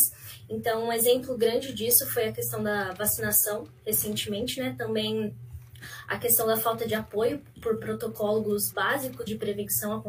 Então, 0.48 0.86
um 0.86 0.92
exemplo 0.92 1.36
grande 1.36 1.72
disso 1.72 2.06
foi 2.12 2.28
a 2.28 2.32
questão 2.32 2.62
da 2.62 2.92
vacinação 2.92 3.66
recentemente, 3.84 4.60
né? 4.60 4.74
Também 4.76 5.34
a 6.06 6.18
questão 6.18 6.46
da 6.46 6.56
falta 6.56 6.86
de 6.86 6.94
apoio 6.94 7.42
por 7.62 7.78
protocolos 7.78 8.70
básicos 8.72 9.24
de 9.24 9.36
prevenção 9.36 9.92
à 9.92 10.02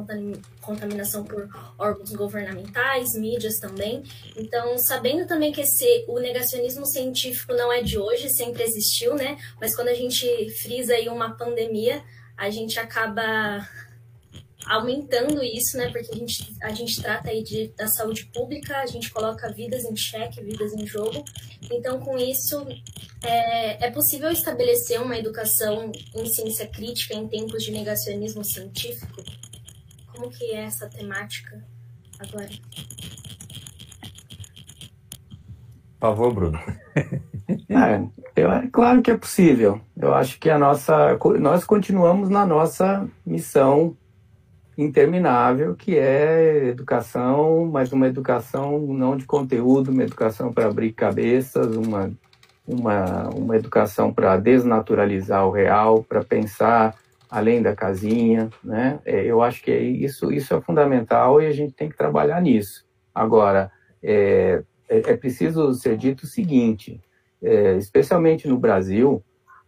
contaminação 0.61 1.23
por 1.23 1.49
órgãos 1.77 2.11
governamentais, 2.13 3.13
mídias 3.13 3.59
também. 3.59 4.03
Então, 4.35 4.77
sabendo 4.77 5.27
também 5.27 5.51
que 5.51 5.61
esse, 5.61 6.05
o 6.07 6.19
negacionismo 6.19 6.85
científico 6.85 7.53
não 7.53 7.71
é 7.71 7.81
de 7.81 7.97
hoje, 7.97 8.29
sempre 8.29 8.63
existiu, 8.63 9.15
né? 9.15 9.37
Mas 9.59 9.75
quando 9.75 9.89
a 9.89 9.93
gente 9.93 10.27
frisa 10.61 10.93
aí 10.93 11.09
uma 11.09 11.35
pandemia, 11.35 12.03
a 12.37 12.49
gente 12.49 12.79
acaba 12.79 13.67
aumentando 14.67 15.43
isso, 15.43 15.77
né? 15.77 15.89
Porque 15.91 16.11
a 16.11 16.15
gente, 16.15 16.55
a 16.61 16.69
gente 16.71 17.01
trata 17.01 17.29
aí 17.29 17.43
de, 17.43 17.69
da 17.75 17.87
saúde 17.87 18.25
pública, 18.33 18.77
a 18.77 18.85
gente 18.85 19.09
coloca 19.11 19.51
vidas 19.51 19.85
em 19.85 19.95
xeque, 19.95 20.41
vidas 20.41 20.73
em 20.73 20.85
jogo. 20.85 21.23
Então, 21.71 21.99
com 21.99 22.17
isso, 22.17 22.65
é, 23.23 23.87
é 23.87 23.91
possível 23.91 24.29
estabelecer 24.29 25.01
uma 25.01 25.17
educação 25.17 25.91
em 26.15 26.25
ciência 26.25 26.67
crítica 26.67 27.15
em 27.15 27.27
tempos 27.27 27.63
de 27.63 27.71
negacionismo 27.71 28.43
científico? 28.43 29.23
Como 30.13 30.29
que 30.29 30.45
é 30.51 30.65
essa 30.65 30.87
temática 30.87 31.63
agora? 32.19 32.49
Por 35.99 36.09
favor, 36.09 36.33
Bruno. 36.33 36.59
é, 36.95 38.01
eu, 38.35 38.51
é 38.51 38.67
claro 38.67 39.01
que 39.01 39.11
é 39.11 39.17
possível. 39.17 39.81
Eu 39.95 40.13
acho 40.13 40.39
que 40.39 40.49
a 40.49 40.59
nossa, 40.59 41.17
nós 41.39 41.63
continuamos 41.63 42.29
na 42.29 42.45
nossa 42.45 43.07
missão 43.25 43.95
interminável, 44.77 45.75
que 45.75 45.97
é 45.97 46.67
educação, 46.67 47.65
mas 47.65 47.91
uma 47.91 48.07
educação 48.07 48.79
não 48.79 49.17
de 49.17 49.25
conteúdo, 49.25 49.89
uma 49.89 50.03
educação 50.03 50.53
para 50.53 50.67
abrir 50.67 50.93
cabeças, 50.93 51.75
uma, 51.75 52.11
uma, 52.67 53.29
uma 53.29 53.55
educação 53.55 54.13
para 54.13 54.37
desnaturalizar 54.37 55.47
o 55.47 55.51
real, 55.51 56.03
para 56.03 56.23
pensar 56.23 56.95
além 57.29 57.61
da 57.61 57.75
casinha, 57.75 58.49
né? 58.63 58.99
É, 59.03 59.25
eu 59.25 59.41
acho 59.41 59.61
que 59.61 59.71
é 59.71 59.81
isso, 59.81 60.31
isso 60.31 60.53
é 60.53 60.61
fundamental 60.61 61.41
e 61.41 61.47
a 61.47 61.51
gente 61.51 61.73
tem 61.73 61.89
que 61.89 61.97
trabalhar 61.97 62.41
nisso. 62.41 62.85
Agora, 63.13 63.71
é, 64.01 64.63
é, 64.87 64.97
é 65.11 65.17
preciso 65.17 65.73
ser 65.73 65.97
dito 65.97 66.23
o 66.23 66.27
seguinte, 66.27 67.01
é, 67.41 67.75
especialmente 67.77 68.47
no 68.47 68.57
Brasil, 68.57 69.23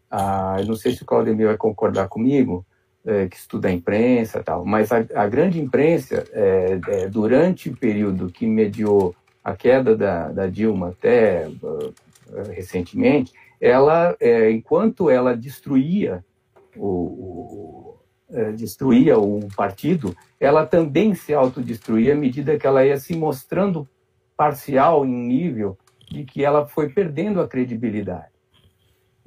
ah, 0.09 0.57
não 0.65 0.75
sei 0.75 0.93
se 0.95 1.03
o 1.03 1.05
Claudemir 1.05 1.47
vai 1.47 1.57
concordar 1.57 2.07
comigo, 2.07 2.65
é, 3.05 3.27
que 3.27 3.37
estuda 3.37 3.67
a 3.67 3.71
imprensa 3.71 4.43
tal, 4.43 4.65
mas 4.65 4.91
a, 4.91 5.05
a 5.15 5.27
grande 5.27 5.59
imprensa, 5.59 6.25
é, 6.31 6.79
é, 6.87 7.07
durante 7.07 7.69
o 7.69 7.75
período 7.75 8.29
que 8.29 8.45
mediou 8.45 9.15
a 9.43 9.55
queda 9.55 9.95
da, 9.95 10.29
da 10.29 10.47
Dilma 10.47 10.89
até 10.89 11.47
uh, 11.47 11.93
recentemente, 12.51 13.33
ela, 13.59 14.15
é, 14.19 14.51
enquanto 14.51 15.09
ela 15.09 15.35
destruía 15.35 16.23
o, 16.75 16.87
o 16.87 17.99
é, 18.31 18.51
destruía 18.51 19.17
o 19.17 19.47
partido, 19.55 20.15
ela 20.39 20.65
também 20.65 21.15
se 21.15 21.33
autodestruía 21.33 22.13
à 22.13 22.15
medida 22.15 22.59
que 22.59 22.67
ela 22.67 22.85
ia 22.85 22.97
se 22.97 23.15
mostrando 23.15 23.89
parcial 24.37 25.03
em 25.03 25.27
nível 25.27 25.77
de 26.07 26.23
que 26.23 26.45
ela 26.45 26.67
foi 26.67 26.89
perdendo 26.89 27.41
a 27.41 27.47
credibilidade. 27.47 28.38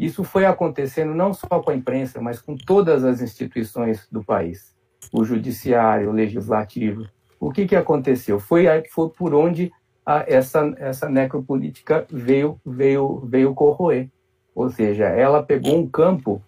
Isso 0.03 0.25
foi 0.25 0.45
acontecendo 0.45 1.15
não 1.15 1.33
só 1.33 1.47
com 1.47 1.71
a 1.71 1.77
imprensa, 1.77 2.21
mas 2.21 2.41
com 2.41 2.57
todas 2.57 3.05
as 3.05 3.21
instituições 3.21 4.09
do 4.11 4.25
país, 4.25 4.75
o 5.13 5.25
judiciário, 5.25 6.11
o 6.11 6.13
legislativo. 6.13 7.07
O 7.39 7.53
que, 7.53 7.67
que 7.67 7.77
aconteceu? 7.77 8.41
Foi, 8.41 8.67
foi 8.91 9.11
por 9.11 9.33
onde 9.33 9.71
a, 10.05 10.25
essa, 10.27 10.75
essa 10.79 11.09
necropolítica 11.09 12.05
veio, 12.11 12.61
veio, 12.67 13.21
veio 13.27 13.55
corroer. 13.55 14.09
Ou 14.53 14.69
seja, 14.71 15.05
ela 15.05 15.41
pegou 15.41 15.79
um 15.79 15.89
campo 15.89 16.43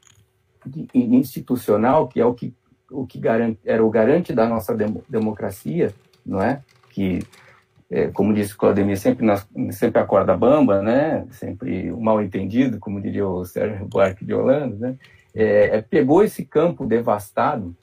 institucional 0.93 2.09
que 2.09 2.21
é 2.21 2.27
o 2.27 2.35
que 2.35 2.53
o 2.91 3.07
que 3.07 3.21
garante, 3.21 3.61
era 3.65 3.85
o 3.85 3.91
garante 3.91 4.33
da 4.33 4.47
nossa 4.47 4.77
democracia, 5.09 5.95
não 6.25 6.43
é? 6.43 6.61
Que, 6.91 7.21
é, 7.91 8.09
como 8.09 8.35
disse 8.35 8.57
Claudemir, 8.57 8.99
sempre, 8.99 9.25
nas, 9.25 9.47
sempre 9.71 10.01
a 10.01 10.05
corda 10.05 10.37
bamba, 10.37 10.83
né? 10.83 11.27
Sempre 11.31 11.93
o 11.93 12.01
mal 12.01 12.23
entendido, 12.23 12.79
como 12.79 13.01
diria 13.01 13.27
o 13.27 13.45
Sérgio 13.45 13.87
Buarque 13.87 14.25
de 14.25 14.35
Holanda, 14.35 14.77
né? 14.77 14.97
É, 15.35 15.77
é, 15.77 15.83
pegou 15.83 16.23
esse 16.23 16.45
campo 16.45 16.87
devastado, 16.87 17.75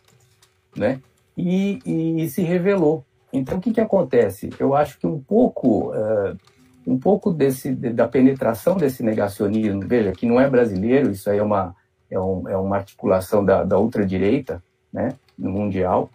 né? 0.75 0.99
E, 1.37 1.79
e, 1.85 2.23
e, 2.23 2.29
se 2.29 2.41
revelou. 2.41 3.05
Então, 3.31 3.57
o 3.57 3.61
que, 3.61 3.71
que 3.71 3.81
acontece? 3.81 4.49
Eu 4.59 4.75
acho 4.75 4.99
que 4.99 5.07
um 5.07 5.19
pouco, 5.19 5.91
uh, 5.91 6.37
um 6.85 6.97
pouco 6.97 7.31
desse, 7.31 7.73
da 7.73 8.07
penetração 8.07 8.75
desse 8.75 9.03
negacionismo, 9.03 9.81
veja, 9.87 10.11
que 10.11 10.25
não 10.25 10.39
é 10.39 10.49
brasileiro, 10.49 11.11
isso 11.11 11.29
aí 11.29 11.37
é 11.37 11.43
uma, 11.43 11.75
é, 12.09 12.19
um, 12.19 12.49
é 12.49 12.57
uma 12.57 12.77
articulação 12.77 13.43
da, 13.43 13.63
da 13.63 13.79
ultradireita, 13.79 14.61
né, 14.91 15.13
no 15.37 15.51
mundial. 15.51 16.09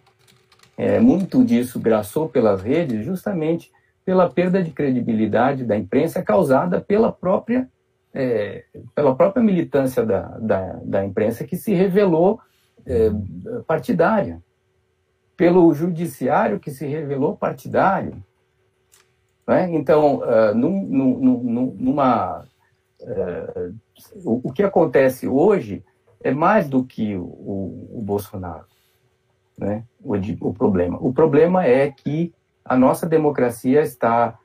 É, 0.77 0.99
muito 0.99 1.43
disso 1.43 1.79
graçou 1.79 2.29
pelas 2.29 2.61
redes, 2.61 3.03
justamente 3.03 3.71
pela 4.07 4.29
perda 4.29 4.63
de 4.63 4.71
credibilidade 4.71 5.65
da 5.65 5.75
imprensa 5.75 6.23
causada 6.23 6.79
pela 6.79 7.11
própria 7.11 7.69
é, 8.13 8.63
pela 8.95 9.13
própria 9.13 9.43
militância 9.43 10.05
da, 10.05 10.21
da, 10.39 10.79
da, 10.81 11.05
imprensa 11.05 11.43
que 11.43 11.57
se 11.57 11.73
revelou 11.73 12.39
é, 12.85 13.11
partidária, 13.67 14.41
pelo 15.35 15.73
judiciário 15.73 16.57
que 16.57 16.71
se 16.71 16.87
revelou 16.87 17.35
partidário. 17.35 18.23
Né? 19.45 19.75
Então, 19.75 20.19
uh, 20.19 20.55
num, 20.55 20.83
num, 20.83 21.75
numa, 21.77 22.45
uh, 23.01 23.75
o, 24.23 24.49
o, 24.49 24.53
que 24.53 24.63
acontece 24.63 25.27
hoje 25.27 25.83
é 26.23 26.31
mais 26.31 26.69
do 26.69 26.81
que 26.81 27.13
o, 27.17 27.89
o 27.91 28.01
Bolsonaro, 28.01 28.65
né? 29.57 29.83
O, 30.01 30.15
o, 30.47 30.53
problema. 30.53 30.97
O 31.01 31.13
problema 31.13 31.65
é 31.65 31.91
que 31.91 32.33
a 32.67 32.77
nossa 32.77 33.07
democracia 33.07 33.81
está 33.81 34.37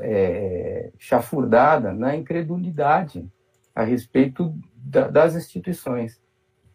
é, 0.00 0.90
chafurdada 0.98 1.92
na 1.92 2.16
incredulidade 2.16 3.28
a 3.74 3.82
respeito 3.82 4.54
da, 4.76 5.08
das 5.08 5.34
instituições. 5.34 6.20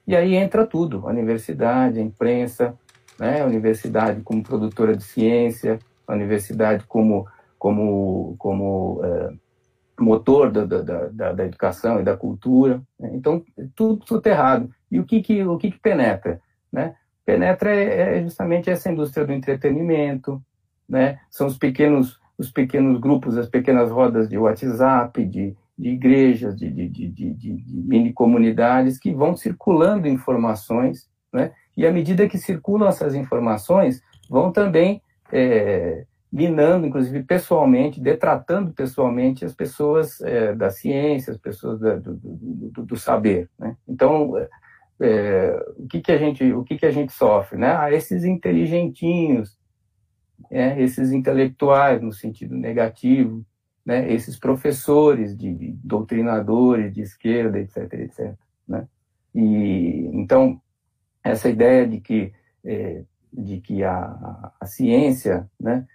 E 0.06 0.16
aí 0.16 0.36
entra 0.36 0.66
tudo: 0.66 1.08
a 1.08 1.12
universidade, 1.12 2.00
a 2.00 2.04
imprensa, 2.04 2.78
né? 3.20 3.42
a 3.42 3.46
universidade 3.46 4.22
como 4.22 4.44
produtora 4.44 4.96
de 4.96 5.04
ciência, 5.04 5.80
a 6.08 6.14
universidade 6.14 6.84
como, 6.86 7.28
como, 7.58 8.36
como 8.38 9.02
é, 9.04 9.34
motor 10.00 10.52
da, 10.52 10.66
da, 10.66 10.82
da, 11.10 11.34
da, 11.34 11.46
educação 11.46 12.00
e 12.00 12.04
da 12.04 12.18
cultura. 12.18 12.82
Né? 13.00 13.12
Então, 13.14 13.44
tudo 13.76 14.08
soterrado. 14.08 14.70
E 14.92 15.00
o 15.00 15.06
que, 15.06 15.22
que, 15.22 15.44
o 15.44 15.58
que, 15.58 15.72
que 15.72 15.80
penetra? 15.80 16.42
Né? 16.72 16.96
Penetra 17.26 17.76
é, 17.76 18.18
é 18.18 18.24
justamente 18.24 18.70
essa 18.70 18.92
indústria 18.92 19.26
do 19.26 19.34
entretenimento, 19.34 20.42
né? 20.90 21.20
são 21.30 21.48
os 21.48 21.58
pequenos, 21.58 22.20
os 22.38 22.52
pequenos 22.52 23.00
grupos, 23.00 23.38
as 23.38 23.48
pequenas 23.48 23.92
rodas 23.92 24.28
de 24.28 24.38
WhatsApp, 24.38 25.24
de, 25.26 25.56
de 25.78 25.90
igrejas, 25.90 26.58
de, 26.58 26.70
de, 26.70 26.88
de, 26.88 27.34
de, 27.34 27.64
mini 27.70 28.12
comunidades 28.12 28.98
que 28.98 29.14
vão 29.14 29.36
circulando 29.36 30.08
informações, 30.08 31.08
né? 31.32 31.52
e 31.78 31.86
à 31.86 31.92
medida 31.92 32.28
que 32.28 32.38
circulam 32.38 32.90
essas 32.90 33.14
informações, 33.14 34.02
vão 34.30 34.52
também 34.52 35.02
é, 35.32 36.06
minando, 36.32 36.86
inclusive 36.86 37.24
pessoalmente, 37.24 38.00
detratando 38.00 38.72
pessoalmente 38.72 39.44
as 39.44 39.54
pessoas 39.54 40.22
é, 40.22 40.54
da 40.54 40.70
ciência, 40.70 41.32
as 41.32 41.40
pessoas 41.40 41.80
da, 41.80 41.96
do, 41.96 42.14
do, 42.14 42.86
do, 42.86 42.98
saber. 42.98 43.50
Né? 43.58 43.76
Então, 43.88 44.34
é, 45.02 45.66
o 45.78 45.88
que 45.88 46.02
que 46.02 46.12
a 46.12 46.18
gente, 46.18 46.52
o 46.54 46.64
que 46.64 46.78
que 46.78 46.86
a 46.86 46.92
gente 46.92 47.14
sofre, 47.14 47.58
né? 47.58 47.76
Ah, 47.76 47.92
esses 47.92 48.24
inteligentinhos, 48.26 49.58
é, 50.50 50.82
esses 50.82 51.12
intelectuais 51.12 52.02
no 52.02 52.12
sentido 52.12 52.56
negativo, 52.56 53.46
né? 53.86 54.12
Esses 54.12 54.38
professores, 54.38 55.36
de, 55.36 55.54
de 55.54 55.72
doutrinadores 55.84 56.94
de 56.94 57.02
esquerda, 57.02 57.60
etc, 57.60 57.94
etc. 57.94 58.34
Né? 58.68 58.88
E 59.34 60.10
então 60.14 60.62
essa 61.24 61.50
ideia 61.50 61.88
de 61.88 62.00
que 62.00 62.34
é, 62.64 63.04
de 63.32 63.62
que 63.62 63.84
a, 63.84 64.52
a 64.60 64.66
ciência, 64.66 65.50
né? 65.60 65.86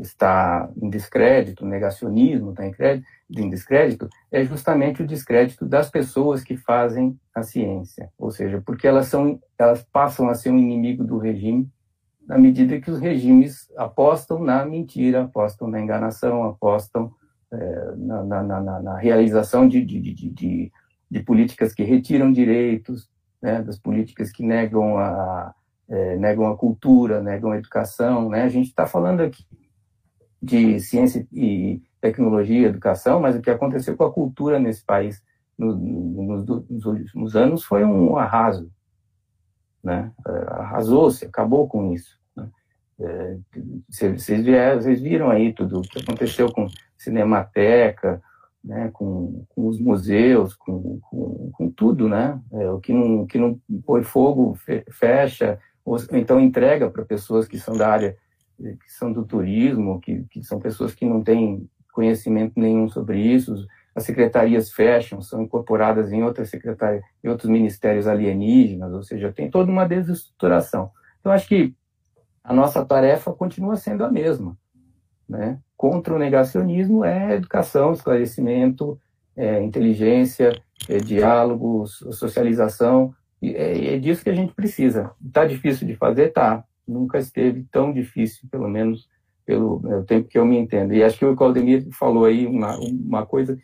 está 0.00 0.70
em 0.80 0.88
descrédito, 0.88 1.66
negacionismo 1.66 2.50
está 2.50 2.66
em, 2.66 2.70
crédito, 2.70 3.06
em 3.30 3.50
descrédito, 3.50 4.08
é 4.32 4.42
justamente 4.42 5.02
o 5.02 5.06
descrédito 5.06 5.66
das 5.66 5.90
pessoas 5.90 6.42
que 6.42 6.56
fazem 6.56 7.18
a 7.34 7.42
ciência, 7.42 8.10
ou 8.16 8.30
seja, 8.30 8.62
porque 8.64 8.88
elas 8.88 9.08
são, 9.08 9.38
elas 9.58 9.82
passam 9.92 10.28
a 10.28 10.34
ser 10.34 10.50
um 10.50 10.58
inimigo 10.58 11.04
do 11.04 11.18
regime 11.18 11.68
na 12.30 12.38
medida 12.38 12.80
que 12.80 12.88
os 12.88 13.00
regimes 13.00 13.68
apostam 13.76 14.38
na 14.38 14.64
mentira, 14.64 15.24
apostam 15.24 15.66
na 15.66 15.80
enganação, 15.80 16.44
apostam 16.44 17.12
é, 17.52 17.94
na, 17.96 18.22
na, 18.22 18.42
na, 18.44 18.82
na, 18.82 18.96
realização 18.96 19.66
de, 19.66 19.84
de, 19.84 20.00
de, 20.00 20.70
de, 21.10 21.22
políticas 21.24 21.74
que 21.74 21.82
retiram 21.82 22.32
direitos, 22.32 23.10
né, 23.42 23.60
das 23.60 23.80
políticas 23.80 24.30
que 24.30 24.44
negam 24.44 24.96
a, 24.96 25.52
é, 25.88 26.16
negam 26.18 26.46
a 26.46 26.56
cultura, 26.56 27.20
negam 27.20 27.50
a 27.50 27.58
educação. 27.58 28.28
Né? 28.28 28.44
A 28.44 28.48
gente 28.48 28.68
está 28.68 28.86
falando 28.86 29.22
aqui 29.22 29.44
de 30.40 30.78
ciência 30.78 31.26
e 31.32 31.82
tecnologia, 32.00 32.68
educação, 32.68 33.18
mas 33.18 33.34
o 33.34 33.42
que 33.42 33.50
aconteceu 33.50 33.96
com 33.96 34.04
a 34.04 34.12
cultura 34.12 34.60
nesse 34.60 34.84
país 34.84 35.20
no, 35.58 35.74
no, 35.74 36.64
nos 36.70 36.86
últimos 36.86 37.34
anos 37.34 37.64
foi 37.64 37.84
um 37.84 38.16
arraso. 38.16 38.70
Né? 39.82 40.12
É, 40.24 40.30
arrasou-se, 40.52 41.24
acabou 41.24 41.66
com 41.66 41.92
isso. 41.92 42.19
Né? 43.00 43.38
É, 43.56 43.60
vocês, 43.88 44.22
vocês 44.22 45.00
viram 45.00 45.30
aí 45.30 45.52
tudo 45.52 45.80
o 45.80 45.82
que 45.82 45.98
aconteceu 45.98 46.52
com 46.52 46.66
Cinemateca, 46.96 48.22
né, 48.62 48.90
com, 48.92 49.44
com, 49.48 49.68
os 49.68 49.80
museus, 49.80 50.54
com, 50.54 51.00
com, 51.00 51.50
com 51.50 51.70
tudo, 51.70 52.08
né? 52.08 52.38
É, 52.52 52.70
o 52.70 52.78
que 52.78 52.92
não, 52.92 53.26
que 53.26 53.38
não 53.38 53.58
põe 53.86 54.02
fogo, 54.02 54.54
fecha, 54.90 55.58
ou 55.84 55.96
então 56.12 56.38
entrega 56.38 56.90
para 56.90 57.04
pessoas 57.04 57.48
que 57.48 57.58
são 57.58 57.74
da 57.76 57.88
área, 57.88 58.16
que 58.58 58.92
são 58.92 59.12
do 59.12 59.24
turismo, 59.24 59.98
que, 60.00 60.24
que 60.30 60.44
são 60.44 60.60
pessoas 60.60 60.94
que 60.94 61.06
não 61.06 61.22
têm 61.22 61.66
conhecimento 61.92 62.60
nenhum 62.60 62.88
sobre 62.88 63.18
isso. 63.18 63.66
As 63.94 64.04
secretarias 64.04 64.70
fecham, 64.70 65.20
são 65.22 65.42
incorporadas 65.42 66.12
em 66.12 66.22
outras 66.22 66.50
secretarias, 66.50 67.02
em 67.24 67.28
outros 67.28 67.50
ministérios 67.50 68.06
alienígenas, 68.06 68.92
ou 68.92 69.02
seja, 69.02 69.32
tem 69.32 69.50
toda 69.50 69.70
uma 69.70 69.88
desestruturação. 69.88 70.90
Então, 71.18 71.32
acho 71.32 71.48
que 71.48 71.74
a 72.42 72.52
nossa 72.52 72.84
tarefa 72.84 73.32
continua 73.32 73.76
sendo 73.76 74.04
a 74.04 74.10
mesma. 74.10 74.56
Né? 75.28 75.58
Contra 75.76 76.14
o 76.14 76.18
negacionismo 76.18 77.04
é 77.04 77.36
educação, 77.36 77.92
esclarecimento, 77.92 79.00
é 79.36 79.62
inteligência, 79.62 80.60
é 80.88 80.98
diálogo, 80.98 81.86
socialização, 81.86 83.14
e 83.40 83.54
é, 83.54 83.94
é 83.94 83.98
disso 83.98 84.22
que 84.22 84.30
a 84.30 84.34
gente 84.34 84.52
precisa. 84.52 85.12
Está 85.24 85.46
difícil 85.46 85.86
de 85.86 85.96
fazer? 85.96 86.30
Tá. 86.30 86.64
Nunca 86.86 87.18
esteve 87.18 87.64
tão 87.70 87.92
difícil, 87.92 88.48
pelo 88.50 88.68
menos 88.68 89.08
pelo 89.46 89.82
é, 89.92 90.02
tempo 90.02 90.28
que 90.28 90.38
eu 90.38 90.44
me 90.44 90.58
entendo. 90.58 90.94
E 90.94 91.02
acho 91.02 91.18
que 91.18 91.24
o 91.24 91.34
Claudemir 91.34 91.88
falou 91.92 92.24
aí 92.24 92.46
uma, 92.46 92.78
uma 92.78 93.26
coisa 93.26 93.58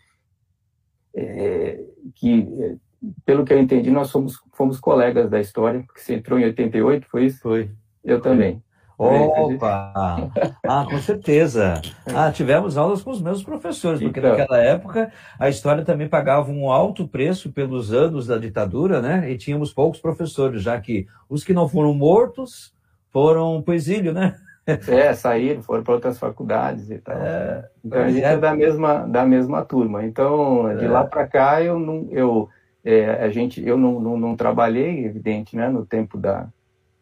é, 1.15 1.81
que, 2.15 2.49
é, 2.61 2.77
pelo 3.25 3.45
que 3.45 3.53
eu 3.53 3.59
entendi, 3.59 3.91
nós 3.91 4.09
somos, 4.09 4.41
fomos 4.53 4.81
colegas 4.81 5.31
da 5.31 5.41
história, 5.41 5.83
porque 5.83 6.01
você 6.01 6.15
entrou 6.15 6.39
em 6.39 6.45
88, 6.45 7.07
foi 7.09 7.27
isso? 7.27 7.41
Foi. 7.41 7.71
Eu 8.03 8.21
também. 8.21 8.63
Opa! 8.99 10.31
Ah, 10.65 10.87
com 10.89 10.99
certeza. 10.99 11.83
Ah, 12.07 12.33
tivemos 12.33 12.79
aulas 12.79 13.03
com 13.03 13.11
os 13.11 13.21
meus 13.21 13.43
professores, 13.43 14.01
porque 14.01 14.21
então. 14.21 14.31
naquela 14.31 14.59
época 14.59 15.13
a 15.39 15.49
história 15.51 15.85
também 15.85 16.09
pagava 16.09 16.51
um 16.51 16.71
alto 16.71 17.07
preço 17.07 17.53
pelos 17.53 17.93
anos 17.93 18.27
da 18.27 18.39
ditadura, 18.39 19.03
né? 19.03 19.31
E 19.31 19.37
tínhamos 19.37 19.73
poucos 19.73 20.01
professores, 20.01 20.63
já 20.63 20.81
que 20.81 21.07
os 21.29 21.45
que 21.45 21.53
não 21.53 21.69
foram 21.69 21.93
mortos 21.93 22.75
foram 23.13 23.61
para 23.61 23.73
o 23.73 23.75
exílio, 23.75 24.13
né? 24.13 24.35
É, 24.67 25.15
saíram, 25.15 25.63
foram 25.63 25.85
para 25.85 25.95
outras 25.95 26.19
faculdades 26.19 26.91
e 26.91 26.99
tal. 26.99 27.17
É, 27.17 27.69
então 27.85 28.03
a 28.03 28.09
gente 28.09 28.25
é, 28.25 28.33
é 28.33 28.37
da 28.37 28.55
mesma, 28.55 29.07
da 29.07 29.25
mesma 29.25 29.65
turma. 29.65 30.05
Então, 30.05 30.75
de 30.77 30.87
é. 30.87 30.89
lá 30.89 31.05
para 31.05 31.25
cá, 31.27 31.63
eu 31.63 31.79
não, 31.79 32.09
eu, 32.11 32.49
é, 32.85 33.11
a 33.25 33.29
gente, 33.31 33.65
eu 33.65 33.79
não, 33.79 34.01
não, 34.01 34.19
não 34.19 34.35
trabalhei, 34.35 35.05
evidente, 35.05 35.55
né, 35.55 35.69
no 35.69 35.87
tempo 35.87 36.19
da, 36.19 36.49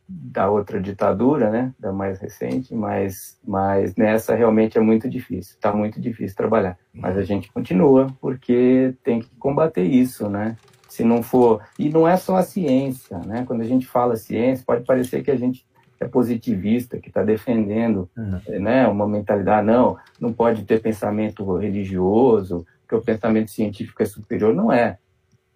da 0.07 0.50
outra 0.50 0.80
ditadura, 0.80 1.50
né, 1.50 1.72
da 1.78 1.92
mais 1.92 2.20
recente, 2.20 2.74
mas, 2.74 3.38
mas 3.46 3.96
nessa 3.96 4.34
realmente 4.34 4.76
é 4.76 4.80
muito 4.80 5.09
difícil, 5.09 5.55
está 5.55 5.72
muito 5.72 6.00
difícil 6.00 6.36
trabalhar. 6.36 6.78
Mas 6.92 7.16
a 7.16 7.22
gente 7.22 7.50
continua 7.50 8.09
porque 8.20 8.94
tem 9.02 9.20
que 9.20 9.30
combater 9.36 9.82
isso, 9.82 10.28
né? 10.28 10.57
Se 10.88 11.02
não 11.02 11.22
for 11.22 11.62
e 11.78 11.88
não 11.88 12.07
é 12.07 12.16
só 12.16 12.36
a 12.36 12.42
ciência, 12.42 13.18
né? 13.18 13.44
Quando 13.46 13.62
a 13.62 13.66
gente 13.66 13.86
fala 13.86 14.16
ciência, 14.16 14.64
pode 14.66 14.84
parecer 14.84 15.22
que 15.22 15.30
a 15.30 15.36
gente 15.36 15.66
é 15.98 16.09
positivista, 16.09 16.98
que 16.98 17.09
está 17.09 17.22
defendendo, 17.22 18.09
uhum. 18.16 18.61
né, 18.61 18.86
uma 18.86 19.09
mentalidade 19.09 19.66
não, 19.66 19.96
não 20.20 20.32
pode 20.32 20.64
ter 20.64 20.82
pensamento 20.82 21.57
religioso, 21.57 22.66
que 22.88 22.94
o 22.94 23.00
pensamento 23.00 23.50
científico 23.50 24.02
é 24.02 24.07
superior, 24.07 24.55
não 24.55 24.72
é. 24.72 24.98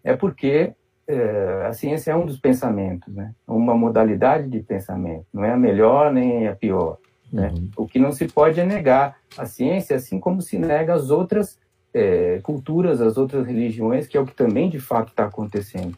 é 0.03 0.17
porque 0.17 0.73
é, 1.09 1.67
a 1.67 1.73
ciência 1.73 2.13
é 2.13 2.17
um 2.17 2.27
dos 2.27 2.39
pensamentos, 2.39 3.13
né? 3.15 3.33
Uma 3.47 3.75
modalidade 3.75 4.49
de 4.49 4.61
pensamento, 4.61 5.25
não 5.33 5.43
é 5.43 5.53
a 5.53 5.57
melhor 5.57 6.13
nem 6.13 6.47
a 6.47 6.55
pior. 6.55 6.99
Né? 7.33 7.49
Uhum. 7.49 7.71
O 7.77 7.87
que 7.87 7.99
não 7.99 8.13
se 8.13 8.29
pode 8.29 8.61
é 8.61 8.65
negar 8.65 9.17
a 9.37 9.47
ciência, 9.47 9.97
assim 9.97 10.21
como 10.21 10.43
se 10.43 10.59
nega 10.59 10.95
as 10.95 11.11
outras 11.11 11.59
é, 11.95 12.41
culturas, 12.43 13.01
as 13.01 13.17
outras 13.17 13.47
religiões, 13.47 14.07
que 14.07 14.17
é 14.19 14.21
o 14.21 14.27
que 14.27 14.35
também 14.35 14.69
de 14.69 14.79
fato 14.79 15.09
está 15.09 15.25
acontecendo. 15.25 15.97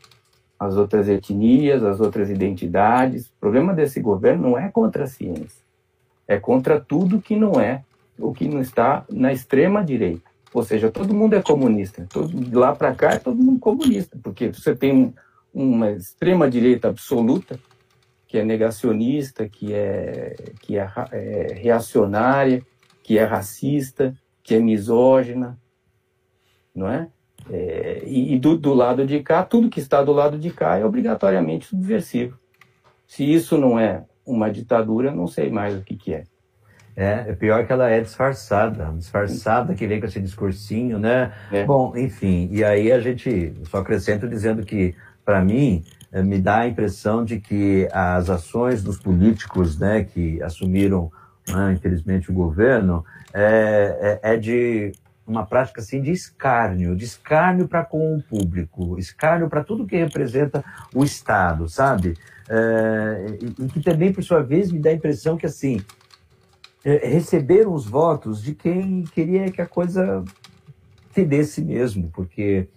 As 0.59 0.77
outras 0.77 1.09
etnias, 1.09 1.83
as 1.83 2.01
outras 2.01 2.31
identidades. 2.31 3.27
O 3.27 3.33
problema 3.41 3.75
desse 3.75 4.01
governo 4.01 4.51
não 4.51 4.59
é 4.59 4.69
contra 4.69 5.05
a 5.05 5.09
ciência, 5.09 5.63
é 6.29 6.39
contra 6.39 6.79
tudo 6.79 7.21
que 7.21 7.35
não 7.35 7.61
é 7.61 7.83
o 8.17 8.33
que 8.33 8.47
não 8.47 8.61
está 8.61 9.05
na 9.11 9.33
extrema 9.33 9.83
direita. 9.83 10.30
Ou 10.53 10.63
seja, 10.65 10.91
todo 10.91 11.15
mundo 11.15 11.35
é 11.35 11.43
comunista. 11.43 12.07
Todo, 12.09 12.59
lá 12.59 12.75
para 12.75 12.95
cá 12.95 13.13
é 13.13 13.19
todo 13.19 13.37
mundo 13.37 13.61
comunista, 13.61 14.19
porque 14.23 14.53
você 14.53 14.75
tem 14.75 14.93
um, 14.93 15.13
uma 15.55 15.93
extrema 15.93 16.51
direita 16.51 16.89
absoluta, 16.89 17.59
que 18.27 18.39
é 18.39 18.45
negacionista, 18.45 19.49
que 19.49 19.73
é, 19.73 20.35
que 20.61 20.77
é, 20.77 20.89
é 21.13 21.55
reacionária, 21.55 22.65
que 23.03 23.19
é 23.19 23.25
racista, 23.25 24.15
que 24.43 24.55
é 24.55 24.59
misógina, 24.59 25.59
não 26.75 26.89
é? 26.89 27.09
é 27.51 28.03
e, 28.05 28.35
e 28.35 28.39
do, 28.39 28.57
do, 28.57 28.73
lado 28.73 29.07
de 29.07 29.21
cá, 29.21 29.43
tudo 29.45 29.71
que 29.71 29.81
está 29.81 30.03
do 30.03 30.13
lado 30.13 30.39
de 30.39 30.51
cá 30.51 30.79
é 30.79 30.85
obrigatoriamente 30.85 31.67
subversivo. 31.67 32.39
Se 33.07 33.25
isso 33.25 33.59
não 33.59 33.79
é 33.79 34.05
uma 34.25 34.51
ditadura, 34.51 35.13
não 35.13 35.27
sei 35.27 35.51
mais 35.51 35.77
o 35.77 35.83
que, 35.83 35.97
que 35.97 36.15
é. 36.15 36.25
É, 37.01 37.31
é 37.31 37.33
pior 37.33 37.67
que 37.67 37.73
ela 37.73 37.89
é 37.89 37.99
disfarçada, 37.99 38.93
disfarçada 38.95 39.75
que 39.75 39.87
vem 39.87 39.99
com 39.99 40.05
esse 40.05 40.21
discursinho, 40.21 40.99
né? 40.99 41.33
É. 41.51 41.65
Bom, 41.65 41.97
enfim, 41.97 42.47
e 42.53 42.63
aí 42.63 42.93
a 42.93 43.01
gente 43.01 43.55
só 43.71 43.79
acrescento 43.79 44.29
dizendo 44.29 44.63
que, 44.63 44.95
para 45.25 45.43
mim, 45.43 45.83
é, 46.13 46.23
me 46.23 46.39
dá 46.39 46.59
a 46.59 46.69
impressão 46.69 47.25
de 47.25 47.41
que 47.41 47.89
as 47.91 48.29
ações 48.29 48.83
dos 48.83 48.99
políticos, 48.99 49.79
né, 49.79 50.05
que 50.05 50.43
assumiram, 50.43 51.11
né, 51.49 51.73
infelizmente, 51.73 52.31
o 52.31 52.35
governo, 52.35 53.03
é, 53.33 54.21
é, 54.23 54.35
é 54.35 54.37
de 54.37 54.93
uma 55.27 55.47
prática 55.47 55.81
assim 55.81 56.03
de 56.03 56.11
escárnio, 56.11 56.95
de 56.95 57.07
escárnio 57.07 57.67
para 57.67 57.83
com 57.83 58.15
o 58.15 58.23
público, 58.23 58.99
escárnio 58.99 59.49
para 59.49 59.65
tudo 59.65 59.87
que 59.87 59.97
representa 59.97 60.63
o 60.95 61.03
Estado, 61.03 61.67
sabe? 61.67 62.15
É, 62.47 63.37
e, 63.41 63.65
e, 63.65 63.69
que 63.69 63.81
também, 63.81 64.13
por 64.13 64.23
sua 64.23 64.43
vez, 64.43 64.71
me 64.71 64.79
dá 64.79 64.91
a 64.91 64.93
impressão 64.93 65.39
que 65.39 65.47
assim 65.47 65.81
receberam 66.85 67.75
os 67.75 67.87
votos 67.87 68.43
de 68.43 68.55
quem 68.55 69.03
queria 69.03 69.51
que 69.51 69.61
a 69.61 69.67
coisa 69.67 70.25
fedesse 71.11 71.63
mesmo, 71.63 72.11
porque 72.13 72.69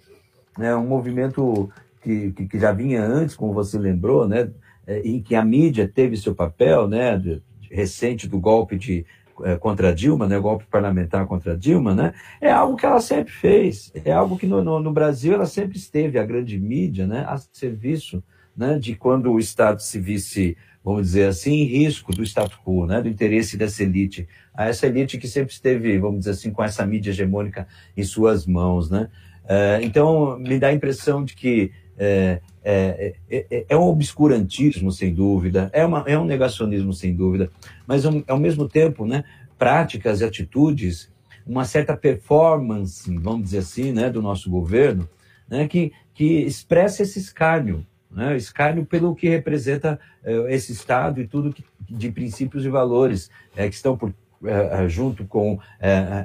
é 0.57 0.61
né, 0.61 0.75
um 0.75 0.85
movimento 0.85 1.69
que, 2.01 2.31
que, 2.31 2.59
já 2.59 2.71
vinha 2.71 3.03
antes, 3.03 3.35
como 3.35 3.53
você 3.53 3.77
lembrou, 3.77 4.27
né, 4.27 4.51
é, 4.85 4.99
em 4.99 5.21
que 5.21 5.35
a 5.35 5.43
mídia 5.43 5.87
teve 5.87 6.17
seu 6.17 6.35
papel, 6.35 6.87
né, 6.87 7.17
de, 7.17 7.41
recente 7.71 8.27
do 8.27 8.39
golpe 8.39 8.77
de 8.77 9.05
é, 9.43 9.55
contra 9.55 9.93
Dilma, 9.93 10.27
né, 10.27 10.37
golpe 10.37 10.65
parlamentar 10.69 11.25
contra 11.25 11.57
Dilma, 11.57 11.95
né, 11.95 12.13
é 12.41 12.51
algo 12.51 12.75
que 12.75 12.85
ela 12.85 12.99
sempre 12.99 13.31
fez, 13.31 13.91
é 14.03 14.11
algo 14.11 14.37
que 14.37 14.45
no, 14.45 14.63
no, 14.63 14.79
no 14.79 14.91
Brasil 14.91 15.33
ela 15.33 15.45
sempre 15.45 15.77
esteve, 15.77 16.19
a 16.19 16.25
grande 16.25 16.59
mídia, 16.59 17.07
né, 17.07 17.25
a 17.27 17.37
serviço 17.37 18.23
né, 18.55 18.77
de 18.77 18.95
quando 18.95 19.31
o 19.31 19.39
Estado 19.39 19.81
se 19.81 19.99
visse 19.99 20.55
vamos 20.83 21.03
dizer 21.03 21.27
assim, 21.27 21.53
em 21.53 21.65
risco 21.65 22.11
do 22.11 22.23
status 22.23 22.57
quo, 22.65 22.85
né, 22.85 23.01
do 23.01 23.07
interesse 23.07 23.55
dessa 23.55 23.83
elite, 23.83 24.27
a 24.53 24.67
essa 24.67 24.85
elite 24.85 25.17
que 25.17 25.27
sempre 25.27 25.53
esteve, 25.53 25.97
vamos 25.97 26.19
dizer 26.19 26.31
assim, 26.31 26.51
com 26.51 26.63
essa 26.63 26.85
mídia 26.85 27.11
hegemônica 27.11 27.67
em 27.95 28.03
suas 28.03 28.45
mãos, 28.45 28.89
né? 28.89 29.09
É, 29.45 29.79
então, 29.81 30.37
me 30.39 30.57
dá 30.57 30.67
a 30.67 30.73
impressão 30.73 31.23
de 31.23 31.35
que 31.35 31.71
é, 31.97 32.39
é, 32.63 33.13
é, 33.29 33.65
é, 33.69 33.77
um 33.77 33.83
obscurantismo, 33.83 34.91
sem 34.91 35.13
dúvida, 35.13 35.69
é, 35.73 35.85
uma, 35.85 36.03
é 36.07 36.17
um 36.17 36.25
negacionismo, 36.25 36.93
sem 36.93 37.13
dúvida, 37.13 37.51
mas, 37.85 38.03
ao 38.05 38.39
mesmo 38.39 38.67
tempo, 38.67 39.05
né, 39.05 39.23
práticas 39.57 40.21
e 40.21 40.25
atitudes, 40.25 41.11
uma 41.45 41.65
certa 41.65 41.95
performance, 41.95 43.13
vamos 43.17 43.43
dizer 43.43 43.59
assim, 43.59 43.91
né, 43.91 44.09
do 44.09 44.21
nosso 44.21 44.49
governo, 44.49 45.07
né, 45.47 45.67
que, 45.67 45.91
que 46.13 46.41
expressa 46.41 47.03
esse 47.03 47.19
escárnio, 47.19 47.85
né? 48.13 48.37
escárnio 48.37 48.85
pelo 48.85 49.15
que 49.15 49.27
representa 49.27 49.99
uh, 50.23 50.47
esse 50.47 50.71
Estado 50.71 51.19
e 51.19 51.27
tudo 51.27 51.51
que, 51.51 51.63
de 51.89 52.11
princípios 52.11 52.65
e 52.65 52.69
valores 52.69 53.29
uh, 53.53 53.69
que 53.69 53.75
estão 53.75 53.97
por, 53.97 54.09
uh, 54.09 54.87
junto 54.87 55.25
com 55.25 55.59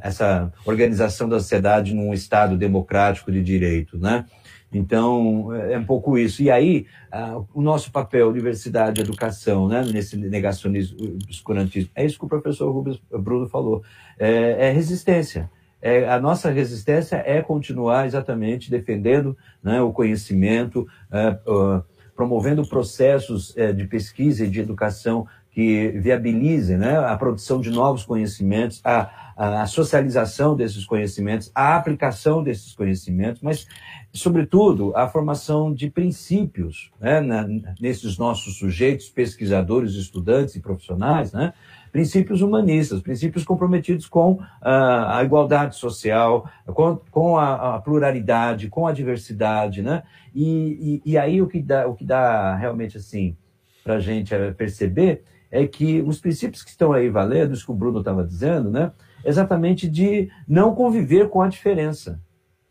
essa 0.02 0.52
organização 0.64 1.28
da 1.28 1.38
sociedade 1.40 1.94
num 1.94 2.12
Estado 2.12 2.56
democrático 2.56 3.32
de 3.32 3.42
direito. 3.42 3.98
Né? 3.98 4.24
Então, 4.72 5.54
é 5.54 5.78
um 5.78 5.84
pouco 5.84 6.18
isso. 6.18 6.42
E 6.42 6.50
aí, 6.50 6.86
o 7.54 7.62
nosso 7.62 7.90
papel, 7.90 8.28
universidade, 8.28 9.00
educação, 9.00 9.66
né, 9.66 9.82
nesse 9.82 10.14
negacionismo, 10.16 11.16
obscurantismo, 11.24 11.90
é 11.94 12.04
isso 12.04 12.18
que 12.18 12.26
o 12.26 12.28
professor 12.28 12.70
Rubens 12.70 13.00
Bruno 13.10 13.48
falou, 13.48 13.82
é, 14.18 14.68
é 14.68 14.70
resistência 14.70 15.50
é, 15.80 16.08
a 16.08 16.20
nossa 16.20 16.50
resistência 16.50 17.22
é 17.24 17.40
continuar 17.40 18.06
exatamente 18.06 18.70
defendendo 18.70 19.36
né, 19.62 19.80
o 19.80 19.92
conhecimento, 19.92 20.86
é, 21.10 21.38
promovendo 22.16 22.66
processos 22.66 23.56
é, 23.56 23.72
de 23.72 23.86
pesquisa 23.86 24.44
e 24.44 24.50
de 24.50 24.60
educação 24.60 25.26
que 25.58 25.88
viabilizem 26.00 26.76
né, 26.76 26.98
a 26.98 27.16
produção 27.16 27.60
de 27.60 27.70
novos 27.70 28.04
conhecimentos, 28.04 28.80
a, 28.84 29.32
a, 29.36 29.66
socialização 29.66 30.54
desses 30.54 30.84
conhecimentos, 30.84 31.50
a 31.52 31.76
aplicação 31.76 32.44
desses 32.44 32.74
conhecimentos, 32.74 33.42
mas, 33.42 33.66
sobretudo, 34.12 34.96
a 34.96 35.08
formação 35.08 35.74
de 35.74 35.90
princípios 35.90 36.92
né, 37.00 37.20
na, 37.20 37.44
nesses 37.80 38.18
nossos 38.18 38.56
sujeitos, 38.58 39.08
pesquisadores, 39.08 39.94
estudantes 39.94 40.54
e 40.54 40.60
profissionais, 40.60 41.32
né, 41.32 41.52
princípios 41.90 42.42
humanistas, 42.42 43.00
princípios 43.00 43.44
comprometidos 43.44 44.06
com 44.06 44.32
uh, 44.32 44.44
a 44.62 45.22
igualdade 45.24 45.76
social, 45.76 46.48
com, 46.66 46.96
com 47.10 47.36
a, 47.36 47.76
a, 47.76 47.80
pluralidade, 47.80 48.68
com 48.68 48.86
a 48.86 48.92
diversidade, 48.92 49.82
né? 49.82 50.02
E, 50.34 51.00
e, 51.04 51.12
e, 51.12 51.18
aí 51.18 51.40
o 51.40 51.46
que 51.46 51.60
dá, 51.60 51.86
o 51.86 51.94
que 51.94 52.04
dá 52.04 52.54
realmente 52.54 52.96
assim 52.96 53.36
para 53.82 53.94
a 53.94 54.00
gente 54.00 54.34
é 54.34 54.50
perceber 54.52 55.24
é 55.50 55.66
que 55.66 56.02
os 56.02 56.20
princípios 56.20 56.62
que 56.62 56.70
estão 56.70 56.92
aí 56.92 57.08
valendo, 57.08 57.54
isso 57.54 57.64
que 57.64 57.72
o 57.72 57.74
Bruno 57.74 58.00
estava 58.00 58.24
dizendo, 58.24 58.70
né? 58.70 58.92
Exatamente 59.24 59.88
de 59.88 60.30
não 60.46 60.74
conviver 60.74 61.28
com 61.28 61.40
a 61.40 61.48
diferença. 61.48 62.20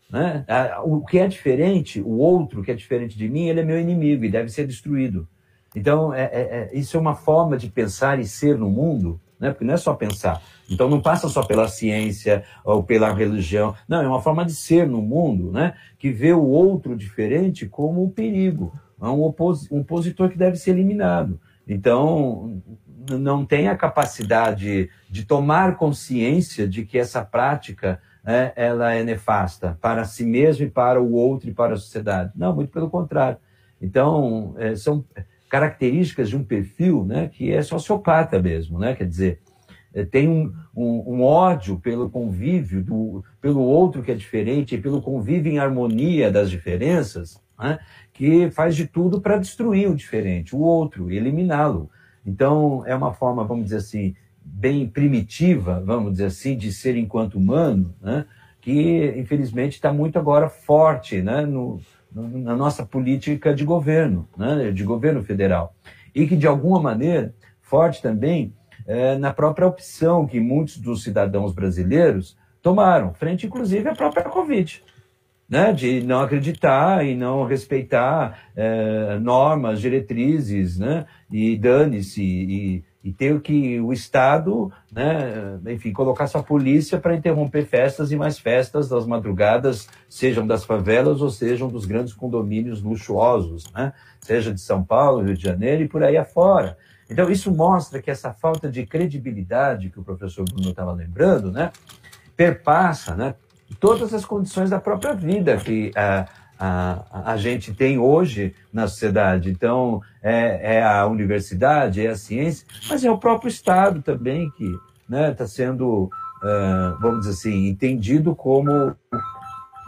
Né? 0.10 0.46
O 0.86 1.04
que 1.04 1.20
é 1.20 1.28
diferente, 1.28 2.00
o 2.02 2.18
outro 2.18 2.64
que 2.64 2.72
é 2.72 2.76
diferente 2.76 3.18
de 3.18 3.28
mim, 3.28 3.48
ele 3.48 3.60
é 3.60 3.64
meu 3.64 3.80
inimigo 3.80 4.24
e 4.24 4.30
deve 4.30 4.50
ser 4.50 4.66
destruído. 4.66 5.28
Então, 5.76 6.14
é, 6.14 6.24
é, 6.24 6.70
é, 6.74 6.78
isso 6.78 6.98
é 6.98 7.00
uma 7.00 7.16
forma 7.16 7.58
de 7.58 7.70
pensar 7.70 8.20
e 8.20 8.26
ser 8.26 8.58
no 8.58 8.70
mundo, 8.70 9.20
né? 9.40 9.52
porque 9.52 9.66
não 9.66 9.74
é 9.74 9.78
só 9.78 9.94
pensar. 9.94 10.42
Então, 10.70 10.90
não 10.90 11.02
passa 11.02 11.28
só 11.30 11.44
pela 11.44 11.68
ciência 11.68 12.44
ou 12.64 12.84
pela 12.84 13.14
religião. 13.14 13.76
Não, 13.88 14.02
é 14.02 14.08
uma 14.08 14.22
forma 14.22 14.46
de 14.46 14.54
ser 14.54 14.88
no 14.88 15.02
mundo, 15.02 15.52
né? 15.52 15.74
que 15.98 16.12
vê 16.12 16.34
o 16.34 16.44
outro 16.44 16.96
diferente 16.96 17.68
como 17.68 18.04
um 18.04 18.10
perigo, 18.10 18.74
é 19.02 19.06
um, 19.06 19.22
opos, 19.22 19.70
um 19.72 19.82
opositor 19.82 20.30
que 20.30 20.38
deve 20.38 20.58
ser 20.58 20.72
eliminado. 20.72 21.40
Então, 21.68 22.62
não 23.10 23.46
tem 23.46 23.68
a 23.68 23.76
capacidade 23.76 24.90
de 25.10 25.26
tomar 25.26 25.76
consciência 25.76 26.68
de 26.68 26.84
que 26.86 26.98
essa 26.98 27.24
prática 27.24 28.02
né, 28.24 28.52
ela 28.56 28.94
é 28.94 29.04
nefasta 29.04 29.78
para 29.82 30.04
si 30.04 30.26
mesmo 30.26 30.66
e 30.66 30.70
para 30.70 31.02
o 31.02 31.14
outro 31.14 31.50
e 31.50 31.54
para 31.54 31.74
a 31.74 31.78
sociedade. 31.78 32.32
Não, 32.36 32.54
muito 32.54 32.72
pelo 32.72 32.90
contrário. 32.90 33.38
Então, 33.82 34.56
é, 34.58 34.76
são 34.76 35.06
características 35.50 36.30
de 36.30 36.36
um 36.36 36.44
perfil 36.44 37.06
né, 37.06 37.30
que 37.32 37.52
é 37.52 37.62
sociopata 37.62 38.42
mesmo, 38.42 38.80
né? 38.80 38.96
quer 38.96 39.08
dizer, 39.08 39.40
é, 39.94 40.04
tem 40.04 40.28
um, 40.28 40.54
um, 40.76 41.16
um, 41.16 41.22
ódio 41.24 41.80
pelo 41.80 42.10
convívio, 42.10 42.84
do, 42.84 43.24
pelo 43.42 43.62
outro 43.62 44.04
que 44.04 44.12
é 44.12 44.16
diferente, 44.16 44.78
pelo 44.78 45.02
convívio 45.02 45.52
em 45.52 45.60
harmonia 45.60 46.32
das 46.32 46.50
diferenças, 46.50 47.42
né, 47.58 47.80
que 48.14 48.52
faz 48.52 48.76
de 48.76 48.86
tudo 48.86 49.22
para 49.22 49.38
destruir 49.38 49.90
o 49.90 49.96
diferente, 49.96 50.56
o 50.56 50.60
outro, 50.60 51.10
eliminá-lo. 51.10 51.90
Então, 52.26 52.84
é 52.86 52.94
uma 52.94 53.14
forma, 53.14 53.44
vamos 53.44 53.66
dizer 53.66 53.78
assim, 53.78 54.14
bem 54.44 54.88
primitiva, 54.88 55.82
vamos 55.84 56.12
dizer 56.14 56.26
assim, 56.26 56.56
de 56.56 56.72
ser 56.72 56.96
enquanto 56.96 57.36
humano, 57.36 57.96
né, 58.02 58.26
que 58.62 59.14
infelizmente 59.18 59.74
está 59.74 59.94
muito 59.94 60.20
agora 60.20 60.50
forte 60.50 61.22
né, 61.22 61.46
no, 61.46 61.80
na 62.22 62.56
nossa 62.56 62.86
política 62.86 63.54
de 63.54 63.64
governo, 63.64 64.28
né, 64.38 64.72
de 64.72 64.84
governo 64.84 65.24
federal. 65.24 65.76
E 66.14 66.28
que, 66.28 66.36
de 66.36 66.48
alguma 66.48 66.82
maneira, 66.82 67.34
forte 67.62 68.02
também 68.02 68.54
é, 68.86 69.18
na 69.18 69.34
própria 69.34 69.68
opção 69.68 70.26
que 70.26 70.40
muitos 70.40 70.78
dos 70.78 71.04
cidadãos 71.04 71.54
brasileiros 71.54 72.38
tomaram, 72.62 73.14
frente 73.14 73.46
inclusive 73.46 73.88
à 73.88 73.96
própria 73.96 74.24
Covid. 74.24 74.84
Né, 75.50 75.72
de 75.72 76.02
não 76.02 76.20
acreditar 76.20 77.06
e 77.06 77.16
não 77.16 77.46
respeitar 77.46 78.50
é, 78.54 79.18
normas, 79.18 79.80
diretrizes, 79.80 80.78
né, 80.78 81.06
e 81.32 81.58
dane-se, 81.58 82.22
e, 82.22 82.84
e 83.08 83.14
ter 83.14 83.40
que 83.40 83.80
o 83.80 83.94
Estado, 83.94 84.70
né, 84.92 85.58
enfim, 85.68 85.94
colocar 85.94 86.28
sua 86.28 86.44
polícia 86.44 87.00
para 87.00 87.16
interromper 87.16 87.66
festas 87.66 88.12
e 88.12 88.18
mais 88.18 88.38
festas 88.38 88.90
das 88.90 89.06
madrugadas, 89.06 89.88
sejam 90.10 90.46
das 90.46 90.66
favelas 90.66 91.22
ou 91.22 91.30
sejam 91.30 91.70
dos 91.70 91.86
grandes 91.86 92.14
condomínios 92.14 92.84
luxuosos, 92.84 93.72
né, 93.72 93.94
seja 94.20 94.54
de 94.54 94.60
São 94.60 94.84
Paulo, 94.84 95.24
Rio 95.24 95.38
de 95.38 95.42
Janeiro 95.42 95.84
e 95.84 95.88
por 95.88 96.04
aí 96.04 96.18
afora. 96.18 96.78
Então, 97.10 97.32
isso 97.32 97.50
mostra 97.50 98.02
que 98.02 98.12
essa 98.12 98.34
falta 98.34 98.70
de 98.70 98.86
credibilidade 98.86 99.90
que 99.90 100.02
o 100.02 100.04
professor 100.04 100.44
Bruno 100.44 100.72
estava 100.72 100.92
lembrando, 100.92 101.50
né, 101.50 101.72
perpassa 102.36 103.16
né, 103.16 103.36
todas 103.80 104.14
as 104.14 104.26
condições 104.26 104.70
da 104.70 104.82
própria 104.82 105.14
vida 105.14 105.56
que 105.56 105.94
a, 105.96 106.26
a, 106.60 107.32
a 107.32 107.38
gente 107.38 107.74
tem 107.74 107.98
hoje 107.98 108.54
na 108.74 108.88
sociedade. 108.88 109.50
Então, 109.50 110.02
é, 110.22 110.76
é, 110.78 110.84
a 110.84 111.06
universidade, 111.06 112.06
é 112.06 112.10
a 112.10 112.16
ciência, 112.16 112.66
mas 112.90 113.04
é 113.04 113.12
o 113.12 113.18
próprio 113.18 113.50
Estado 113.50 114.02
também 114.02 114.50
que 114.52 114.66
está 114.66 114.82
né, 115.10 115.32
tá 115.32 115.48
sendo, 115.48 116.10
é, 116.44 116.94
vamos 117.00 117.22
dizer 117.22 117.32
assim, 117.32 117.68
entendido 117.68 118.36
como. 118.36 118.96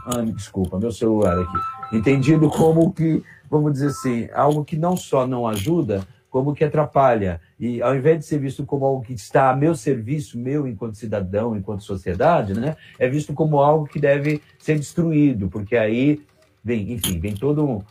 Ah, 0.05 0.21
desculpa, 0.33 0.79
meu 0.79 0.91
celular 0.91 1.37
aqui. 1.39 1.97
Entendido 1.97 2.49
como 2.49 2.91
que, 2.93 3.23
vamos 3.49 3.73
dizer 3.73 3.87
assim, 3.87 4.29
algo 4.33 4.63
que 4.63 4.77
não 4.77 4.95
só 4.95 5.27
não 5.27 5.47
ajuda, 5.47 6.05
como 6.29 6.53
que 6.53 6.63
atrapalha. 6.63 7.41
E 7.59 7.81
ao 7.81 7.95
invés 7.95 8.19
de 8.19 8.25
ser 8.25 8.39
visto 8.39 8.65
como 8.65 8.85
algo 8.85 9.03
que 9.03 9.13
está 9.13 9.49
a 9.49 9.55
meu 9.55 9.75
serviço, 9.75 10.37
meu 10.37 10.67
enquanto 10.67 10.95
cidadão, 10.95 11.55
enquanto 11.55 11.83
sociedade, 11.83 12.53
né, 12.53 12.77
é 12.97 13.09
visto 13.09 13.33
como 13.33 13.59
algo 13.59 13.87
que 13.87 13.99
deve 13.99 14.41
ser 14.57 14.77
destruído, 14.77 15.49
porque 15.49 15.75
aí 15.75 16.21
vem, 16.69 16.93
enfim, 16.93 17.19
vem 17.19 17.33
toda 17.33 17.63
um, 17.63 17.81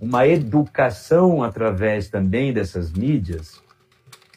uma 0.00 0.26
educação 0.26 1.42
através 1.42 2.08
também 2.08 2.52
dessas 2.52 2.92
mídias, 2.92 3.62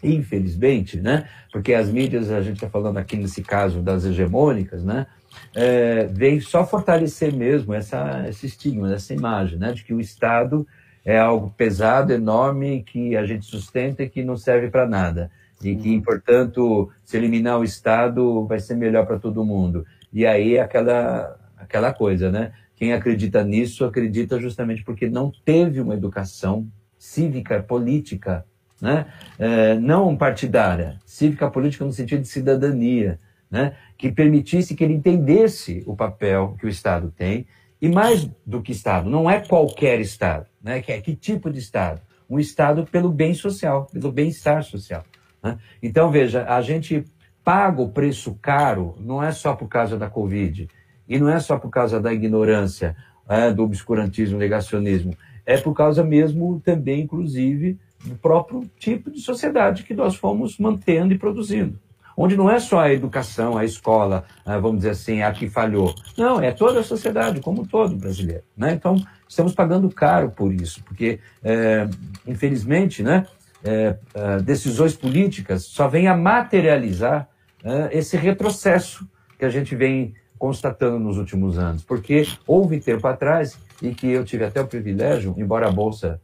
infelizmente, 0.04 1.02
né? 1.02 1.28
Porque 1.52 1.74
as 1.74 1.90
mídias, 1.90 2.30
a 2.32 2.42
gente 2.42 2.58
está 2.58 2.70
falando 2.70 2.98
aqui 2.98 3.18
nesse 3.18 3.42
caso 3.42 3.82
das 3.82 4.06
hegemônicas, 4.06 4.84
né? 4.84 5.08
É, 5.56 6.06
vem 6.06 6.40
só 6.40 6.66
fortalecer 6.66 7.34
mesmo 7.34 7.74
essa, 7.74 8.26
esse 8.30 8.46
estigma, 8.46 8.94
essa 8.94 9.14
imagem, 9.14 9.58
né? 9.58 9.74
De 9.74 9.84
que 9.84 9.94
o 9.94 10.00
Estado 10.00 10.68
é 11.04 11.18
algo 11.18 11.52
pesado, 11.58 12.14
enorme, 12.14 12.84
que 12.84 13.18
a 13.18 13.26
gente 13.26 13.46
sustenta 13.46 14.04
e 14.04 14.10
que 14.10 14.24
não 14.24 14.38
serve 14.38 14.70
para 14.70 14.88
nada. 14.88 15.32
E 15.64 15.76
que, 15.76 15.96
uhum. 15.96 16.02
portanto, 16.04 16.92
se 17.04 17.18
eliminar 17.18 17.60
o 17.60 17.64
Estado 17.64 18.46
vai 18.46 18.60
ser 18.60 18.76
melhor 18.76 19.08
para 19.08 19.18
todo 19.18 19.44
mundo. 19.44 19.86
E 20.14 20.24
aí 20.24 20.60
aquela, 20.60 21.36
aquela 21.58 21.92
coisa, 21.92 22.30
né? 22.30 22.52
Quem 22.78 22.94
acredita 22.94 23.44
nisso 23.44 23.84
acredita 23.84 24.40
justamente 24.40 24.84
porque 24.84 25.10
não 25.10 25.32
teve 25.44 25.82
uma 25.82 25.96
educação 25.96 26.68
cívica, 26.98 27.62
política, 27.62 28.46
né? 28.80 29.08
É, 29.38 29.74
não 29.76 30.16
partidária, 30.16 31.00
cívica 31.06 31.50
política 31.50 31.84
no 31.84 31.92
sentido 31.92 32.22
de 32.22 32.28
cidadania, 32.28 33.20
né? 33.50 33.76
que 33.98 34.12
permitisse 34.12 34.76
que 34.76 34.84
ele 34.84 34.94
entendesse 34.94 35.84
o 35.88 35.96
papel 35.96 36.56
que 36.60 36.66
o 36.66 36.70
Estado 36.70 37.12
tem, 37.16 37.48
e 37.82 37.90
mais 37.90 38.30
do 38.46 38.62
que 38.62 38.72
Estado, 38.72 39.10
não 39.10 39.30
é 39.30 39.40
qualquer 39.40 40.00
Estado, 40.00 40.46
né? 40.62 40.82
que, 40.82 40.92
é, 40.92 41.02
que 41.02 41.16
tipo 41.16 41.50
de 41.50 41.60
Estado? 41.60 42.02
Um 42.30 42.40
Estado 42.40 42.86
pelo 42.86 43.10
bem 43.10 43.34
social, 43.34 43.88
pelo 43.92 44.12
bem-estar 44.12 44.64
social. 44.64 45.04
Né? 45.42 45.58
Então, 45.82 46.12
veja, 46.12 46.46
a 46.46 46.62
gente 46.62 47.06
paga 47.44 47.82
o 47.82 47.90
preço 47.90 48.38
caro, 48.42 48.96
não 49.00 49.24
é 49.24 49.32
só 49.32 49.56
por 49.56 49.68
causa 49.68 49.98
da 49.98 50.10
Covid, 50.10 50.68
e 51.08 51.20
não 51.20 51.30
é 51.30 51.40
só 51.40 51.58
por 51.58 51.70
causa 51.70 52.00
da 52.00 52.14
ignorância, 52.14 52.96
é, 53.28 53.52
do 53.52 53.64
obscurantismo, 53.64 54.38
negacionismo. 54.38 55.16
É 55.46 55.58
por 55.58 55.74
causa 55.74 56.04
mesmo 56.04 56.62
também, 56.64 57.02
inclusive, 57.02 57.78
do 58.04 58.16
próprio 58.16 58.70
tipo 58.78 59.12
de 59.12 59.20
sociedade 59.22 59.84
que 59.84 59.94
nós 59.94 60.16
fomos 60.16 60.58
mantendo 60.58 61.14
e 61.14 61.18
produzindo. 61.18 61.80
Onde 62.16 62.36
não 62.36 62.50
é 62.50 62.60
só 62.60 62.80
a 62.80 62.92
educação, 62.92 63.58
a 63.58 63.64
escola, 63.64 64.26
é, 64.46 64.58
vamos 64.60 64.78
dizer 64.78 64.90
assim, 64.90 65.22
a 65.22 65.32
que 65.32 65.48
falhou. 65.48 65.94
Não, 66.18 66.42
é 66.42 66.52
toda 66.52 66.80
a 66.80 66.84
sociedade, 66.84 67.42
como 67.42 67.68
todo 67.68 67.96
brasileiro. 67.96 68.44
Né? 68.58 68.74
Então, 68.74 69.00
estamos 69.28 69.54
pagando 69.54 69.88
caro 69.90 70.32
por 70.32 70.52
isso, 70.52 70.84
porque, 70.84 71.20
é, 71.44 71.88
infelizmente, 72.26 73.04
né, 73.04 73.26
é, 73.64 73.96
é 74.16 74.42
decisões 74.42 74.96
políticas 74.96 75.64
só 75.64 75.88
vêm 75.88 76.08
a 76.08 76.18
materializar 76.18 77.30
é, 77.64 77.96
esse 77.96 78.18
retrocesso 78.18 79.08
que 79.38 79.46
a 79.46 79.50
gente 79.50 79.76
vem 79.76 80.16
constatando 80.38 81.00
nos 81.00 81.18
últimos 81.18 81.58
anos, 81.58 81.84
porque 81.84 82.24
houve 82.46 82.80
tempo 82.80 83.08
atrás 83.08 83.58
e 83.82 83.94
que 83.94 84.08
eu 84.08 84.24
tive 84.24 84.44
até 84.44 84.62
o 84.62 84.68
privilégio, 84.68 85.36
embora 85.38 85.68
a 85.68 85.72
bolsa 85.72 86.22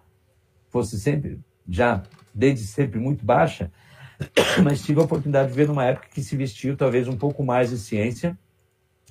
fosse 0.70 1.00
sempre, 1.00 1.40
já 1.68 2.04
desde 2.34 2.66
sempre 2.66 3.00
muito 3.00 3.24
baixa, 3.26 3.72
mas 4.64 4.82
tive 4.84 5.00
a 5.00 5.04
oportunidade 5.04 5.50
de 5.50 5.56
ver 5.56 5.68
numa 5.68 5.86
época 5.86 6.08
que 6.14 6.22
se 6.22 6.36
vestiu 6.36 6.76
talvez 6.76 7.08
um 7.08 7.18
pouco 7.18 7.44
mais 7.44 7.70
de 7.70 7.78
ciência, 7.78 8.38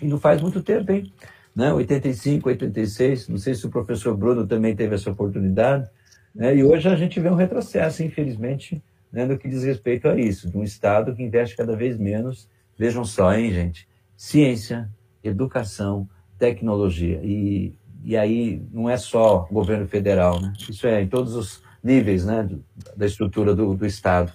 e 0.01 0.07
não 0.07 0.19
faz 0.19 0.41
muito 0.41 0.63
tempo, 0.63 0.91
hein? 0.91 1.13
Né? 1.55 1.73
85, 1.73 2.49
86, 2.49 3.29
não 3.29 3.39
sei 3.39 3.55
se 3.55 3.65
o 3.67 3.71
professor 3.71 4.17
Bruno 4.17 4.47
também 4.47 4.75
teve 4.75 4.95
essa 4.95 5.11
oportunidade, 5.11 5.89
né? 6.35 6.57
e 6.57 6.65
hoje 6.65 6.89
a 6.89 6.97
gente 6.97 7.21
vê 7.21 7.29
um 7.29 7.35
retrocesso, 7.35 8.03
infelizmente, 8.03 8.83
né, 9.13 9.27
no 9.27 9.37
que 9.39 9.47
diz 9.47 9.63
respeito 9.63 10.09
a 10.09 10.19
isso, 10.19 10.51
de 10.51 10.57
um 10.57 10.63
Estado 10.65 11.15
que 11.15 11.23
investe 11.23 11.55
cada 11.55 11.77
vez 11.77 11.99
menos, 11.99 12.49
vejam 12.79 13.05
só, 13.05 13.35
hein, 13.35 13.53
gente, 13.53 13.87
ciência, 14.23 14.89
educação, 15.25 16.09
tecnologia. 16.39 17.21
E, 17.25 17.77
e 18.05 18.17
aí 18.17 18.65
não 18.73 18.89
é 18.89 18.97
só 18.97 19.49
governo 19.51 19.89
federal, 19.89 20.41
né? 20.41 20.53
Isso 20.71 20.87
é 20.87 21.03
em 21.03 21.09
todos 21.09 21.35
os 21.35 21.61
níveis 21.83 22.25
né, 22.25 22.49
da 22.97 23.05
estrutura 23.05 23.53
do, 23.53 23.75
do 23.75 23.85
Estado. 23.85 24.33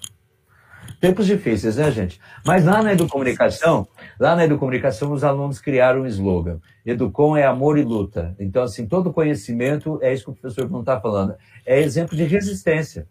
Tempos 0.99 1.25
difíceis, 1.25 1.77
né, 1.77 1.89
gente? 1.89 2.19
Mas 2.45 2.65
lá 2.65 2.83
na 2.83 2.91
Educomunicação, 2.91 3.87
lá 4.19 4.35
na 4.35 4.43
Educomunicação, 4.43 5.13
os 5.13 5.23
alunos 5.23 5.57
criaram 5.61 6.01
um 6.01 6.05
slogan. 6.05 6.59
Educom 6.85 7.37
é 7.37 7.45
amor 7.45 7.77
e 7.77 7.83
luta. 7.83 8.35
Então, 8.37 8.63
assim, 8.63 8.85
todo 8.85 9.13
conhecimento, 9.13 9.99
é 10.01 10.11
isso 10.13 10.25
que 10.25 10.31
o 10.31 10.35
professor 10.35 10.69
não 10.69 10.81
está 10.81 10.99
falando, 10.99 11.33
é 11.65 11.79
exemplo 11.79 12.13
de 12.17 12.25
resistência. 12.25 13.07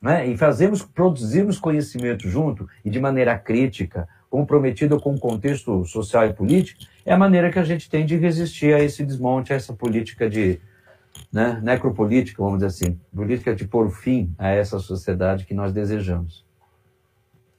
Né? 0.00 0.28
E 0.28 0.36
fazemos, 0.36 0.80
produzirmos 0.80 1.58
conhecimento 1.58 2.28
junto 2.28 2.68
e 2.84 2.90
de 2.90 3.00
maneira 3.00 3.36
crítica, 3.36 4.08
comprometido 4.30 5.00
com 5.00 5.14
o 5.14 5.18
contexto 5.18 5.84
social 5.84 6.26
e 6.26 6.32
político, 6.32 6.80
é 7.04 7.12
a 7.12 7.18
maneira 7.18 7.50
que 7.50 7.58
a 7.58 7.64
gente 7.64 7.88
tem 7.88 8.04
de 8.04 8.16
resistir 8.16 8.74
a 8.74 8.80
esse 8.80 9.04
desmonte, 9.04 9.52
a 9.52 9.56
essa 9.56 9.72
política 9.72 10.28
de 10.28 10.60
né, 11.32 11.60
necropolítica, 11.62 12.42
vamos 12.42 12.58
dizer 12.58 12.66
assim, 12.66 13.00
política 13.14 13.54
de 13.54 13.66
pôr 13.66 13.90
fim 13.90 14.34
a 14.38 14.48
essa 14.48 14.78
sociedade 14.78 15.44
que 15.44 15.54
nós 15.54 15.72
desejamos. 15.72 16.44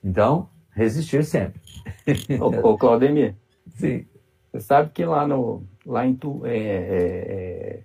Então, 0.03 0.49
resistir 0.71 1.23
sempre. 1.23 1.59
Ô, 2.39 2.69
ô 2.69 2.77
Claudemir, 2.77 3.35
Sim. 3.75 4.05
você 4.51 4.61
sabe 4.61 4.91
que 4.93 5.03
lá, 5.03 5.27
no, 5.27 5.63
lá 5.85 6.05
em 6.05 6.15
tu, 6.15 6.45
é, 6.45 6.57
é, 6.57 7.83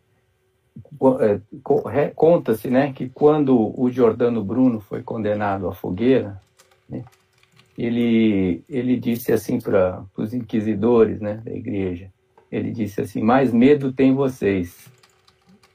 é, 1.10 1.40
é 1.92 2.12
conta-se 2.14 2.68
né, 2.68 2.92
que 2.92 3.08
quando 3.08 3.78
o 3.78 3.90
Jordano 3.90 4.44
Bruno 4.44 4.80
foi 4.80 5.02
condenado 5.02 5.68
à 5.68 5.72
fogueira, 5.72 6.40
né, 6.88 7.04
ele, 7.76 8.64
ele 8.68 8.96
disse 8.96 9.32
assim 9.32 9.60
para 9.60 10.04
os 10.16 10.32
inquisidores 10.32 11.20
né, 11.20 11.42
da 11.44 11.52
igreja, 11.52 12.12
ele 12.50 12.70
disse 12.70 13.00
assim, 13.00 13.22
mais 13.22 13.52
medo 13.52 13.92
tem 13.92 14.14
vocês. 14.14 14.88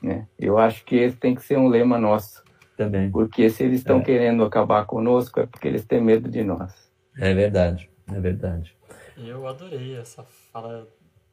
Né? 0.01 0.27
Eu 0.38 0.57
acho 0.57 0.85
que 0.85 0.95
esse 0.95 1.17
tem 1.17 1.35
que 1.35 1.43
ser 1.43 1.57
um 1.57 1.67
lema 1.67 1.97
nosso. 1.97 2.43
Também. 2.77 3.11
Porque 3.11 3.49
se 3.49 3.63
eles 3.63 3.80
estão 3.80 3.99
é. 3.99 4.03
querendo 4.03 4.41
acabar 4.45 4.85
conosco, 4.85 5.41
é 5.41 5.45
porque 5.45 5.67
eles 5.67 5.84
têm 5.84 6.01
medo 6.01 6.30
de 6.30 6.41
nós. 6.41 6.89
É 7.17 7.34
verdade, 7.34 7.89
é 8.09 8.19
verdade. 8.21 8.73
Eu 9.17 9.45
adorei 9.45 9.97
essa 9.97 10.23
fala 10.23 10.88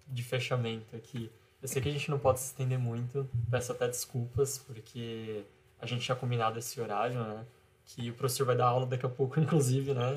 de 0.08 0.24
fechamento 0.24 0.96
aqui. 0.96 1.30
Eu 1.62 1.68
sei 1.68 1.80
que 1.80 1.88
a 1.88 1.92
gente 1.92 2.10
não 2.10 2.18
pode 2.18 2.40
se 2.40 2.46
estender 2.46 2.78
muito, 2.78 3.28
peço 3.48 3.70
até 3.70 3.86
desculpas, 3.86 4.58
porque 4.58 5.44
a 5.80 5.86
gente 5.86 6.02
tinha 6.04 6.16
combinado 6.16 6.58
esse 6.58 6.80
horário, 6.80 7.20
né? 7.20 7.44
Que 7.84 8.10
o 8.10 8.14
professor 8.14 8.44
vai 8.44 8.56
dar 8.56 8.66
aula 8.66 8.86
daqui 8.86 9.06
a 9.06 9.08
pouco, 9.08 9.38
inclusive, 9.40 9.94
né? 9.94 10.16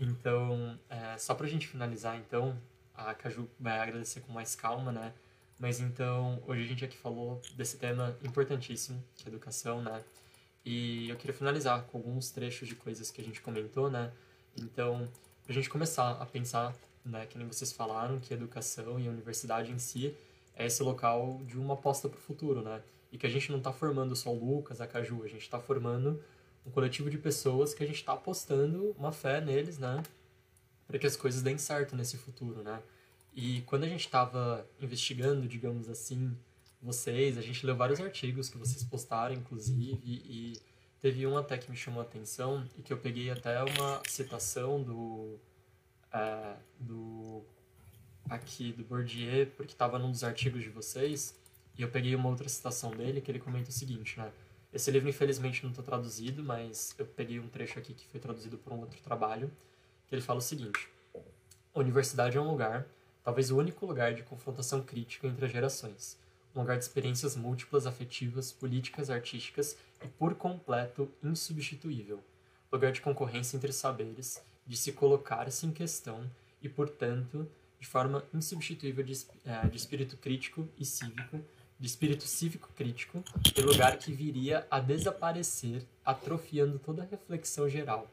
Então, 0.00 0.78
é, 0.88 1.16
só 1.18 1.34
para 1.34 1.46
a 1.46 1.48
gente 1.48 1.66
finalizar, 1.66 2.16
então, 2.16 2.58
a 2.94 3.14
Caju 3.14 3.48
vai 3.58 3.78
agradecer 3.78 4.20
com 4.20 4.32
mais 4.32 4.54
calma, 4.54 4.92
né? 4.92 5.12
Mas 5.58 5.80
então, 5.80 6.42
hoje 6.46 6.62
a 6.62 6.66
gente 6.66 6.84
aqui 6.84 6.96
falou 6.96 7.40
desse 7.56 7.76
tema 7.78 8.16
importantíssimo, 8.22 9.02
que 9.16 9.26
é 9.26 9.28
educação, 9.28 9.80
né? 9.82 10.02
E 10.64 11.08
eu 11.08 11.16
queria 11.16 11.34
finalizar 11.34 11.82
com 11.84 11.98
alguns 11.98 12.30
trechos 12.30 12.68
de 12.68 12.74
coisas 12.74 13.10
que 13.10 13.20
a 13.20 13.24
gente 13.24 13.40
comentou, 13.40 13.90
né? 13.90 14.12
Então, 14.56 15.08
para 15.44 15.52
a 15.52 15.54
gente 15.54 15.68
começar 15.68 16.12
a 16.12 16.26
pensar, 16.26 16.74
né, 17.04 17.26
que 17.26 17.36
nem 17.36 17.46
vocês 17.46 17.72
falaram, 17.72 18.18
que 18.18 18.32
a 18.32 18.36
educação 18.36 18.98
e 18.98 19.06
a 19.06 19.10
universidade 19.10 19.70
em 19.70 19.78
si 19.78 20.16
é 20.56 20.66
esse 20.66 20.82
local 20.82 21.40
de 21.44 21.58
uma 21.58 21.74
aposta 21.74 22.08
para 22.08 22.18
o 22.18 22.20
futuro, 22.20 22.62
né? 22.62 22.82
E 23.12 23.18
que 23.18 23.26
a 23.26 23.30
gente 23.30 23.50
não 23.50 23.58
está 23.58 23.72
formando 23.72 24.16
só 24.16 24.32
o 24.32 24.38
Lucas, 24.38 24.80
a 24.80 24.86
Caju, 24.86 25.22
a 25.22 25.28
gente 25.28 25.42
está 25.42 25.60
formando 25.60 26.22
um 26.66 26.70
coletivo 26.70 27.10
de 27.10 27.18
pessoas 27.18 27.74
que 27.74 27.82
a 27.82 27.86
gente 27.86 27.96
está 27.96 28.12
apostando 28.14 28.94
uma 28.98 29.12
fé 29.12 29.40
neles, 29.40 29.78
né? 29.78 30.02
Para 30.86 30.98
que 30.98 31.06
as 31.06 31.16
coisas 31.16 31.42
deem 31.42 31.58
certo 31.58 31.94
nesse 31.96 32.16
futuro, 32.16 32.62
né? 32.62 32.82
E 33.34 33.62
quando 33.62 33.84
a 33.84 33.88
gente 33.88 34.04
estava 34.04 34.66
investigando, 34.80 35.48
digamos 35.48 35.88
assim, 35.88 36.36
vocês, 36.80 37.36
a 37.36 37.40
gente 37.40 37.64
leu 37.66 37.76
vários 37.76 38.00
artigos 38.00 38.48
que 38.48 38.56
vocês 38.56 38.84
postaram, 38.84 39.34
inclusive, 39.34 40.00
e 40.04 40.60
teve 41.00 41.26
um 41.26 41.36
até 41.36 41.58
que 41.58 41.70
me 41.70 41.76
chamou 41.76 42.00
a 42.00 42.04
atenção 42.04 42.68
e 42.78 42.82
que 42.82 42.92
eu 42.92 42.98
peguei 42.98 43.30
até 43.30 43.62
uma 43.62 44.02
citação 44.08 44.82
do, 44.82 45.38
é, 46.12 46.56
do 46.78 47.42
aqui 48.28 48.72
do 48.72 48.84
Bourdieu, 48.84 49.46
porque 49.56 49.72
estava 49.72 49.98
num 49.98 50.10
dos 50.10 50.22
artigos 50.22 50.62
de 50.62 50.70
vocês, 50.70 51.34
e 51.76 51.82
eu 51.82 51.90
peguei 51.90 52.14
uma 52.14 52.28
outra 52.28 52.48
citação 52.48 52.90
dele 52.90 53.20
que 53.20 53.30
ele 53.30 53.40
comenta 53.40 53.70
o 53.70 53.72
seguinte, 53.72 54.18
né? 54.18 54.32
Esse 54.74 54.90
livro, 54.90 55.08
infelizmente, 55.08 55.62
não 55.62 55.70
está 55.70 55.84
traduzido, 55.84 56.42
mas 56.42 56.96
eu 56.98 57.06
peguei 57.06 57.38
um 57.38 57.46
trecho 57.46 57.78
aqui 57.78 57.94
que 57.94 58.08
foi 58.08 58.18
traduzido 58.18 58.58
por 58.58 58.72
um 58.72 58.80
outro 58.80 59.00
trabalho, 59.00 59.48
que 60.08 60.14
ele 60.16 60.20
fala 60.20 60.40
o 60.40 60.42
seguinte: 60.42 60.88
A 61.72 61.78
universidade 61.78 62.36
é 62.36 62.40
um 62.40 62.50
lugar, 62.50 62.84
talvez 63.22 63.52
o 63.52 63.56
único 63.56 63.86
lugar 63.86 64.12
de 64.14 64.24
confrontação 64.24 64.82
crítica 64.82 65.28
entre 65.28 65.46
as 65.46 65.52
gerações, 65.52 66.18
um 66.52 66.60
lugar 66.60 66.76
de 66.76 66.82
experiências 66.82 67.36
múltiplas, 67.36 67.86
afetivas, 67.86 68.50
políticas, 68.50 69.10
artísticas 69.10 69.76
e 70.02 70.08
por 70.08 70.34
completo 70.34 71.08
insubstituível, 71.22 72.20
lugar 72.72 72.90
de 72.90 73.00
concorrência 73.00 73.56
entre 73.56 73.72
saberes, 73.72 74.42
de 74.66 74.76
se 74.76 74.90
colocar-se 74.90 75.64
em 75.66 75.70
questão 75.70 76.28
e, 76.60 76.68
portanto, 76.68 77.48
de 77.78 77.86
forma 77.86 78.24
insubstituível 78.34 79.04
de, 79.04 79.24
é, 79.44 79.68
de 79.68 79.76
espírito 79.76 80.16
crítico 80.16 80.68
e 80.76 80.84
cívico, 80.84 81.40
de 81.78 81.86
espírito 81.86 82.24
cívico 82.24 82.70
crítico, 82.74 83.22
e 83.56 83.60
lugar 83.60 83.98
que 83.98 84.12
viria 84.12 84.66
a 84.70 84.78
desaparecer, 84.80 85.86
atrofiando 86.04 86.78
toda 86.78 87.02
a 87.02 87.06
reflexão 87.06 87.68
geral, 87.68 88.10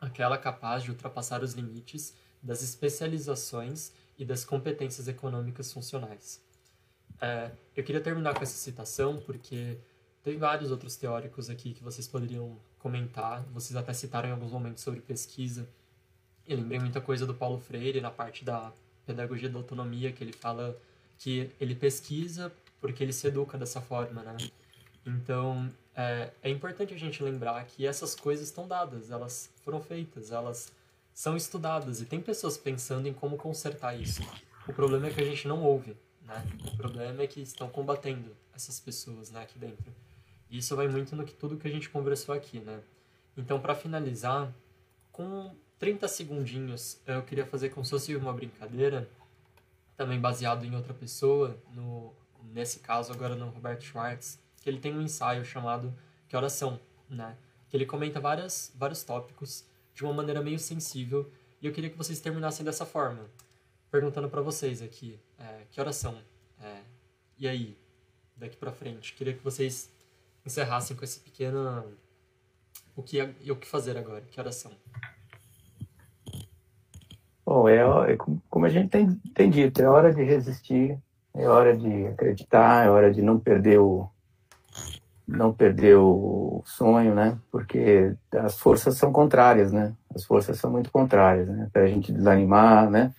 aquela 0.00 0.36
capaz 0.36 0.82
de 0.82 0.90
ultrapassar 0.90 1.42
os 1.42 1.54
limites 1.54 2.14
das 2.42 2.62
especializações 2.62 3.92
e 4.18 4.24
das 4.24 4.44
competências 4.44 5.08
econômicas 5.08 5.72
funcionais. 5.72 6.42
É, 7.20 7.50
eu 7.74 7.82
queria 7.82 8.00
terminar 8.00 8.34
com 8.34 8.42
essa 8.42 8.56
citação 8.56 9.20
porque 9.24 9.78
tem 10.22 10.36
vários 10.36 10.70
outros 10.70 10.96
teóricos 10.96 11.48
aqui 11.48 11.72
que 11.72 11.82
vocês 11.82 12.06
poderiam 12.06 12.58
comentar, 12.78 13.42
vocês 13.44 13.76
até 13.76 13.92
citaram 13.92 14.28
em 14.28 14.32
alguns 14.32 14.52
momentos 14.52 14.82
sobre 14.82 15.00
pesquisa. 15.00 15.68
Eu 16.46 16.58
lembrei 16.58 16.78
muita 16.78 17.00
coisa 17.00 17.26
do 17.26 17.34
Paulo 17.34 17.58
Freire 17.58 18.00
na 18.00 18.10
parte 18.10 18.44
da 18.44 18.72
pedagogia 19.06 19.48
da 19.48 19.58
autonomia, 19.58 20.12
que 20.12 20.22
ele 20.22 20.32
fala 20.32 20.78
que 21.18 21.50
ele 21.60 21.74
pesquisa 21.74 22.52
porque 22.80 23.02
ele 23.02 23.12
se 23.12 23.26
educa 23.26 23.56
dessa 23.56 23.80
forma, 23.80 24.22
né? 24.22 24.36
Então, 25.06 25.70
é, 25.94 26.30
é 26.42 26.50
importante 26.50 26.94
a 26.94 26.98
gente 26.98 27.22
lembrar 27.22 27.64
que 27.66 27.86
essas 27.86 28.14
coisas 28.14 28.46
estão 28.46 28.66
dadas, 28.66 29.10
elas 29.10 29.50
foram 29.62 29.80
feitas, 29.80 30.30
elas 30.30 30.72
são 31.12 31.36
estudadas 31.36 32.00
e 32.00 32.06
tem 32.06 32.20
pessoas 32.20 32.56
pensando 32.56 33.06
em 33.06 33.12
como 33.12 33.36
consertar 33.36 33.94
isso. 33.94 34.22
O 34.66 34.72
problema 34.72 35.06
é 35.06 35.10
que 35.10 35.20
a 35.20 35.24
gente 35.24 35.46
não 35.46 35.62
ouve, 35.62 35.96
né? 36.22 36.44
O 36.72 36.76
problema 36.76 37.22
é 37.22 37.26
que 37.26 37.40
estão 37.40 37.68
combatendo 37.68 38.34
essas 38.54 38.80
pessoas, 38.80 39.30
né, 39.30 39.42
aqui 39.42 39.58
dentro. 39.58 39.92
E 40.50 40.58
isso 40.58 40.74
vai 40.74 40.88
muito 40.88 41.14
no 41.14 41.24
que 41.24 41.34
tudo 41.34 41.56
que 41.56 41.68
a 41.68 41.70
gente 41.70 41.88
conversou 41.90 42.34
aqui, 42.34 42.60
né? 42.60 42.80
Então, 43.36 43.60
para 43.60 43.74
finalizar, 43.74 44.52
com 45.12 45.54
30 45.78 46.08
segundinhos, 46.08 47.00
eu 47.06 47.22
queria 47.22 47.44
fazer 47.44 47.70
como 47.70 47.84
se 47.84 47.90
fosse 47.90 48.14
uma 48.16 48.32
brincadeira, 48.32 49.08
também 49.96 50.20
baseado 50.20 50.64
em 50.64 50.74
outra 50.74 50.94
pessoa, 50.94 51.56
no, 51.72 52.12
nesse 52.52 52.80
caso 52.80 53.12
agora 53.12 53.34
no 53.34 53.48
Roberto 53.48 53.82
Schwartz, 53.82 54.38
que 54.60 54.68
ele 54.68 54.78
tem 54.78 54.96
um 54.96 55.02
ensaio 55.02 55.44
chamado 55.44 55.94
Que 56.28 56.36
Oração, 56.36 56.80
né? 57.08 57.36
Que 57.68 57.76
ele 57.76 57.86
comenta 57.86 58.20
várias, 58.20 58.72
vários 58.76 59.02
tópicos 59.02 59.64
de 59.94 60.04
uma 60.04 60.12
maneira 60.12 60.42
meio 60.42 60.58
sensível, 60.58 61.30
e 61.60 61.66
eu 61.66 61.72
queria 61.72 61.88
que 61.88 61.96
vocês 61.96 62.20
terminassem 62.20 62.64
dessa 62.64 62.84
forma, 62.84 63.30
perguntando 63.90 64.28
para 64.28 64.42
vocês 64.42 64.82
aqui, 64.82 65.18
é, 65.38 65.62
que 65.70 65.80
oração? 65.80 66.18
É, 66.60 66.80
e 67.38 67.48
aí, 67.48 67.78
daqui 68.36 68.56
para 68.56 68.72
frente? 68.72 69.14
Queria 69.14 69.34
que 69.34 69.42
vocês 69.42 69.90
encerrassem 70.44 70.96
com 70.96 71.04
esse 71.04 71.20
pequeno 71.20 71.84
o 72.96 73.02
que 73.02 73.20
o 73.22 73.56
que 73.56 73.66
fazer 73.66 73.96
agora, 73.96 74.22
que 74.22 74.38
oração? 74.40 74.72
Bom, 77.44 77.68
é, 77.68 77.76
é, 78.12 78.16
como 78.48 78.66
a 78.66 78.68
gente 78.68 78.88
tem, 78.88 79.14
tem 79.34 79.50
dito, 79.50 79.80
é 79.82 79.88
hora 79.88 80.12
de 80.12 80.22
resistir, 80.22 80.98
é 81.34 81.48
hora 81.48 81.76
de 81.76 82.06
acreditar, 82.06 82.86
é 82.86 82.90
hora 82.90 83.12
de 83.12 83.20
não 83.20 83.38
perder 83.38 83.78
o 83.78 84.08
não 85.26 85.52
perder 85.52 85.96
o 85.96 86.62
sonho, 86.66 87.14
né? 87.14 87.38
Porque 87.50 88.14
as 88.32 88.58
forças 88.58 88.96
são 88.96 89.10
contrárias, 89.10 89.72
né? 89.72 89.94
As 90.14 90.24
forças 90.24 90.58
são 90.58 90.70
muito 90.70 90.90
contrárias, 90.90 91.48
né? 91.48 91.68
Para 91.72 91.82
a 91.82 91.86
gente 91.86 92.12
desanimar, 92.12 92.90
né? 92.90 93.12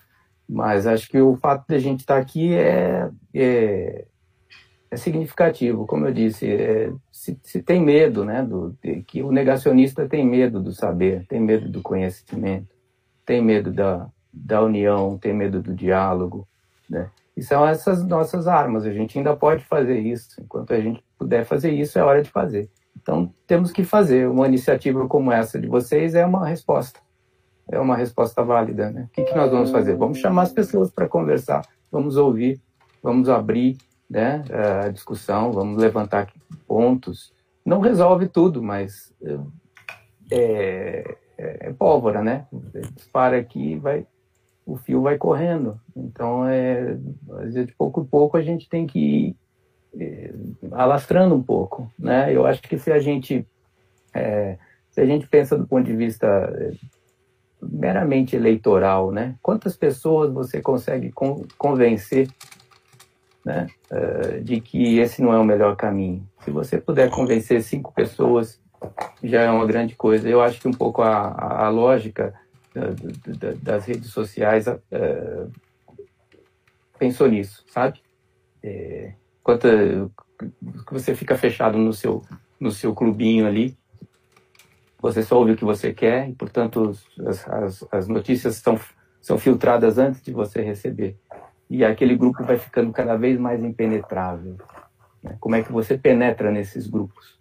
Mas 0.47 0.85
acho 0.85 1.09
que 1.09 1.19
o 1.19 1.35
fato 1.35 1.65
de 1.67 1.75
a 1.75 1.79
gente 1.79 2.01
estar 2.01 2.15
tá 2.15 2.21
aqui 2.21 2.53
é, 2.53 3.09
é, 3.33 4.05
é 4.91 4.97
significativo. 4.97 5.87
Como 5.87 6.05
eu 6.05 6.13
disse, 6.13 6.47
é, 6.47 6.93
se, 7.11 7.39
se, 7.41 7.63
tem 7.63 7.81
medo, 7.81 8.23
né? 8.23 8.43
Do, 8.43 8.77
de, 8.83 9.01
que 9.01 9.23
o 9.23 9.31
negacionista 9.31 10.07
tem 10.07 10.23
medo 10.23 10.61
do 10.61 10.71
saber, 10.71 11.25
tem 11.27 11.39
medo 11.39 11.67
do 11.67 11.81
conhecimento, 11.81 12.75
tem 13.25 13.41
medo 13.41 13.71
da, 13.71 14.07
da 14.31 14.61
união, 14.61 15.17
tem 15.17 15.33
medo 15.33 15.59
do 15.59 15.73
diálogo, 15.73 16.47
né? 16.87 17.09
E 17.35 17.43
são 17.43 17.67
essas 17.67 18.03
nossas 18.05 18.47
armas. 18.47 18.85
A 18.85 18.91
gente 18.91 19.17
ainda 19.17 19.35
pode 19.35 19.63
fazer 19.65 19.99
isso. 19.99 20.41
Enquanto 20.41 20.73
a 20.73 20.79
gente 20.79 21.03
puder 21.17 21.45
fazer 21.45 21.71
isso, 21.71 21.99
é 21.99 22.03
hora 22.03 22.21
de 22.21 22.29
fazer. 22.29 22.69
Então, 22.95 23.31
temos 23.45 23.71
que 23.71 23.83
fazer. 23.83 24.27
Uma 24.29 24.47
iniciativa 24.47 25.07
como 25.07 25.31
essa 25.31 25.59
de 25.59 25.67
vocês 25.67 26.15
é 26.15 26.25
uma 26.25 26.47
resposta. 26.47 26.99
É 27.69 27.79
uma 27.79 27.97
resposta 27.97 28.43
válida, 28.43 28.91
né? 28.91 29.07
O 29.09 29.11
que, 29.11 29.23
que 29.23 29.35
nós 29.35 29.51
vamos 29.51 29.71
fazer? 29.71 29.95
Vamos 29.95 30.19
chamar 30.19 30.43
as 30.43 30.53
pessoas 30.53 30.91
para 30.91 31.07
conversar, 31.07 31.63
vamos 31.91 32.15
ouvir, 32.15 32.61
vamos 33.01 33.27
abrir 33.27 33.77
né, 34.07 34.43
a 34.85 34.89
discussão, 34.89 35.51
vamos 35.51 35.81
levantar 35.81 36.31
pontos. 36.67 37.33
Não 37.65 37.79
resolve 37.79 38.27
tudo, 38.27 38.61
mas 38.61 39.11
é, 40.31 41.17
é, 41.37 41.67
é 41.69 41.73
pólvora, 41.73 42.21
né? 42.21 42.45
Dispara 42.93 43.37
aqui 43.39 43.73
e 43.73 43.79
vai 43.79 44.05
o 44.65 44.77
fio 44.77 45.01
vai 45.01 45.17
correndo. 45.17 45.79
Então, 45.95 46.47
é, 46.47 46.97
de 47.51 47.73
pouco 47.77 48.01
em 48.01 48.05
pouco, 48.05 48.37
a 48.37 48.41
gente 48.41 48.67
tem 48.67 48.87
que 48.87 48.99
ir 48.99 49.35
é, 49.99 50.33
alastrando 50.71 51.35
um 51.35 51.43
pouco. 51.43 51.91
Né? 51.97 52.33
Eu 52.33 52.45
acho 52.45 52.61
que 52.61 52.77
se 52.77 52.91
a 52.91 52.99
gente, 52.99 53.47
é, 54.13 54.57
se 54.89 54.99
a 54.99 55.05
gente 55.05 55.27
pensa 55.27 55.57
do 55.57 55.67
ponto 55.67 55.85
de 55.85 55.95
vista 55.95 56.27
é, 56.27 56.71
meramente 57.61 58.35
eleitoral, 58.35 59.11
né? 59.11 59.35
quantas 59.41 59.77
pessoas 59.77 60.31
você 60.31 60.61
consegue 60.61 61.11
con 61.11 61.43
convencer 61.57 62.27
né? 63.45 63.67
Uh, 63.91 64.41
de 64.41 64.59
que 64.59 64.97
esse 64.97 65.21
não 65.21 65.31
é 65.31 65.37
o 65.37 65.43
melhor 65.43 65.75
caminho? 65.75 66.27
Se 66.43 66.49
você 66.49 66.79
puder 66.79 67.11
convencer 67.11 67.61
cinco 67.61 67.93
pessoas, 67.93 68.59
já 69.23 69.43
é 69.43 69.49
uma 69.51 69.67
grande 69.67 69.95
coisa. 69.95 70.27
Eu 70.27 70.41
acho 70.41 70.59
que 70.59 70.67
um 70.67 70.73
pouco 70.73 71.03
a, 71.03 71.27
a, 71.27 71.65
a 71.67 71.69
lógica 71.69 72.33
das 73.61 73.85
redes 73.85 74.09
sociais 74.09 74.67
uh, 74.67 75.51
pensou 76.97 77.27
nisso, 77.27 77.63
sabe? 77.67 78.01
É, 78.61 79.13
enquanto 79.39 79.67
você 80.91 81.15
fica 81.15 81.37
fechado 81.37 81.77
no 81.77 81.93
seu, 81.93 82.23
no 82.59 82.71
seu 82.71 82.93
clubinho 82.93 83.47
ali, 83.47 83.77
você 84.99 85.21
só 85.21 85.37
ouve 85.37 85.51
o 85.51 85.55
que 85.55 85.63
você 85.63 85.93
quer 85.93 86.29
e, 86.29 86.33
portanto, 86.33 86.95
as, 87.27 87.47
as, 87.47 87.85
as 87.91 88.07
notícias 88.07 88.55
são, 88.55 88.79
são 89.21 89.37
filtradas 89.37 89.97
antes 89.97 90.21
de 90.21 90.31
você 90.31 90.61
receber. 90.61 91.17
E 91.69 91.83
aquele 91.85 92.15
grupo 92.15 92.43
vai 92.43 92.57
ficando 92.57 92.91
cada 92.91 93.15
vez 93.15 93.39
mais 93.39 93.63
impenetrável. 93.63 94.57
Né? 95.21 95.37
Como 95.39 95.55
é 95.55 95.63
que 95.63 95.71
você 95.71 95.97
penetra 95.97 96.51
nesses 96.51 96.87
grupos? 96.87 97.39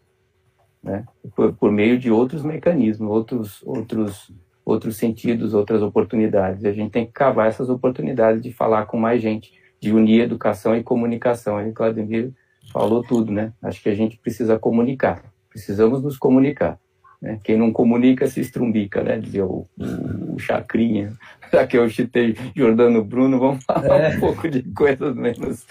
Né? 0.83 1.07
Por, 1.35 1.55
por 1.55 1.73
meio 1.73 1.99
de 1.99 2.11
outros 2.11 2.43
mecanismos, 2.43 3.11
outros, 3.11 3.63
outros 3.63 4.31
outros 4.65 4.97
sentidos, 4.97 5.55
outras 5.55 5.83
oportunidades. 5.83 6.65
A 6.65 6.73
gente 6.73 6.91
tem 6.91 7.07
que 7.07 7.13
cavar 7.13 7.49
essas 7.49 7.69
oportunidades 7.69 8.43
de 8.43 8.53
falar 8.53 8.87
com 8.87 8.97
mais 8.97 9.21
gente, 9.21 9.53
de 9.81 9.93
unir 9.93 10.23
educação 10.23 10.75
e 10.77 10.83
comunicação. 10.83 11.57
Aí 11.57 11.73
Claudemir 11.73 12.33
falou 12.73 13.03
tudo, 13.03 13.31
né? 13.31 13.53
Acho 13.63 13.83
que 13.83 13.89
a 13.89 13.95
gente 13.95 14.17
precisa 14.17 14.59
comunicar, 14.59 15.23
precisamos 15.51 16.03
nos 16.03 16.17
comunicar. 16.17 16.79
Né? 17.25 17.41
Quem 17.43 17.57
não 17.57 17.73
comunica 17.73 18.27
se 18.27 18.41
estrumbica, 18.41 19.03
né? 19.03 19.19
Dizia 19.19 19.47
o, 19.47 19.67
o, 19.79 20.35
o 20.35 20.39
Chacrinha. 20.39 21.13
Já 21.51 21.67
que 21.67 21.79
eu 21.79 21.89
chitei 21.89 22.37
Jordano 22.55 23.03
Bruno, 23.05 23.39
vamos 23.39 23.65
falar 23.65 24.13
é. 24.13 24.17
um 24.17 24.21
pouco 24.21 24.49
de 24.49 24.63
coisas 24.75 25.15
menos, 25.15 25.67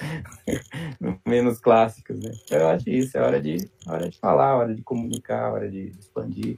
menos 1.27 1.59
clássicas, 1.59 2.19
né? 2.19 2.31
Então, 2.43 2.59
eu 2.59 2.67
acho 2.69 2.89
isso, 2.89 3.17
é 3.17 3.21
hora 3.21 3.39
de, 3.39 3.57
hora 3.87 4.09
de 4.09 4.17
falar, 4.17 4.55
hora 4.55 4.73
de 4.73 4.81
comunicar, 4.81 5.51
hora 5.51 5.69
de 5.69 5.91
expandir. 5.99 6.57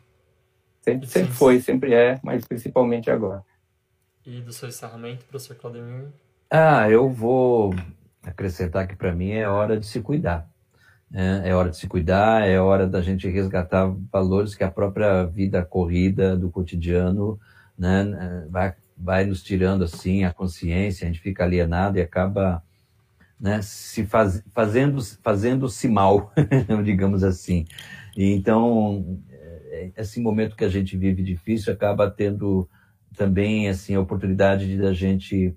Sempre, 0.86 1.08
sempre 1.08 1.32
foi, 1.34 1.60
sempre 1.60 1.96
é, 1.96 2.20
mas 2.22 2.46
principalmente 2.46 3.10
agora. 3.10 3.44
E 4.24 4.40
do 4.40 4.54
seu 4.54 4.70
encerramento, 4.70 5.26
professor 5.26 5.56
Claudemir? 5.56 6.10
Ah, 6.48 6.88
eu 6.88 7.10
vou 7.10 7.74
acrescentar 8.24 8.88
que 8.88 8.96
para 8.96 9.12
mim 9.12 9.32
é 9.32 9.50
hora 9.50 9.80
de 9.80 9.88
se 9.88 10.00
cuidar. 10.00 10.48
É, 11.12 11.50
é 11.50 11.56
hora 11.56 11.72
de 11.72 11.78
se 11.78 11.88
cuidar, 11.88 12.48
é 12.48 12.60
hora 12.60 12.88
da 12.88 13.02
gente 13.02 13.28
resgatar 13.28 13.92
valores 14.14 14.54
que 14.54 14.64
a 14.64 14.70
própria 14.70 15.24
vida 15.24 15.66
corrida 15.66 16.38
do 16.38 16.52
cotidiano 16.52 17.40
né, 17.76 18.46
vai, 18.52 18.76
vai 18.96 19.26
nos 19.26 19.42
tirando 19.42 19.84
assim 19.84 20.24
a 20.24 20.32
consciência, 20.32 21.06
a 21.06 21.08
gente 21.08 21.20
fica 21.20 21.44
alienado 21.44 21.98
e 21.98 22.02
acaba 22.02 22.62
né, 23.40 23.60
se 23.64 24.06
faz, 24.06 24.44
fazendo, 24.54 25.04
fazendo-se 25.24 25.88
mal, 25.88 26.32
digamos 26.86 27.24
assim. 27.24 27.66
E 28.16 28.32
então, 28.34 29.20
esse 29.96 30.20
momento 30.20 30.56
que 30.56 30.66
a 30.66 30.70
gente 30.70 30.98
vive 30.98 31.24
difícil 31.24 31.74
acaba 31.74 32.10
tendo 32.10 32.70
também 33.16 33.70
assim 33.70 33.96
a 33.96 34.00
oportunidade 34.00 34.68
de 34.76 34.86
a 34.86 34.94
gente 34.94 35.56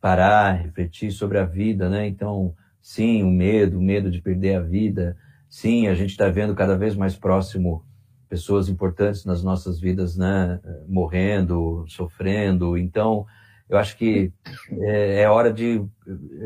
parar, 0.00 0.52
refletir 0.52 1.10
sobre 1.12 1.38
a 1.38 1.44
vida, 1.44 1.88
né? 1.88 2.06
Então, 2.06 2.54
sim, 2.80 3.22
o 3.22 3.30
medo, 3.30 3.78
o 3.78 3.82
medo 3.82 4.10
de 4.10 4.20
perder 4.22 4.56
a 4.56 4.60
vida. 4.60 5.16
Sim, 5.48 5.88
a 5.88 5.94
gente 5.94 6.10
está 6.10 6.28
vendo 6.28 6.54
cada 6.54 6.76
vez 6.76 6.96
mais 6.96 7.16
próximo 7.16 7.84
pessoas 8.28 8.68
importantes 8.68 9.24
nas 9.24 9.42
nossas 9.42 9.80
vidas, 9.80 10.16
né? 10.16 10.60
Morrendo, 10.88 11.84
sofrendo. 11.88 12.78
Então, 12.78 13.26
eu 13.68 13.76
acho 13.76 13.96
que 13.96 14.32
é, 14.80 15.22
é 15.22 15.30
hora 15.30 15.52
de 15.52 15.84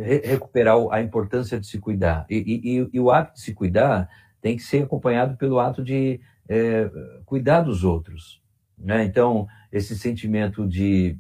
re 0.03 0.21
recuperar 0.25 0.77
a 0.91 1.01
importância 1.01 1.61
de 1.61 1.67
se 1.67 1.79
cuidar. 1.79 2.27
E, 2.29 2.37
e, 2.37 2.89
e, 2.93 3.01
o 3.01 3.11
ato 3.11 3.35
de 3.35 3.41
se 3.41 3.55
cuidar 3.55 4.09
tem 4.41 4.57
que 4.57 4.63
ser 4.63 4.85
acompanhado 4.85 5.37
pelo 5.37 5.59
ato 5.59 5.83
de 5.83 6.21
é, 6.49 6.91
cuidar 7.25 7.63
dos 7.63 7.85
outros. 7.85 8.43
Né? 8.79 9.05
Então, 9.05 9.47
esse 9.73 9.97
sentimento 9.99 10.67
de, 10.67 11.17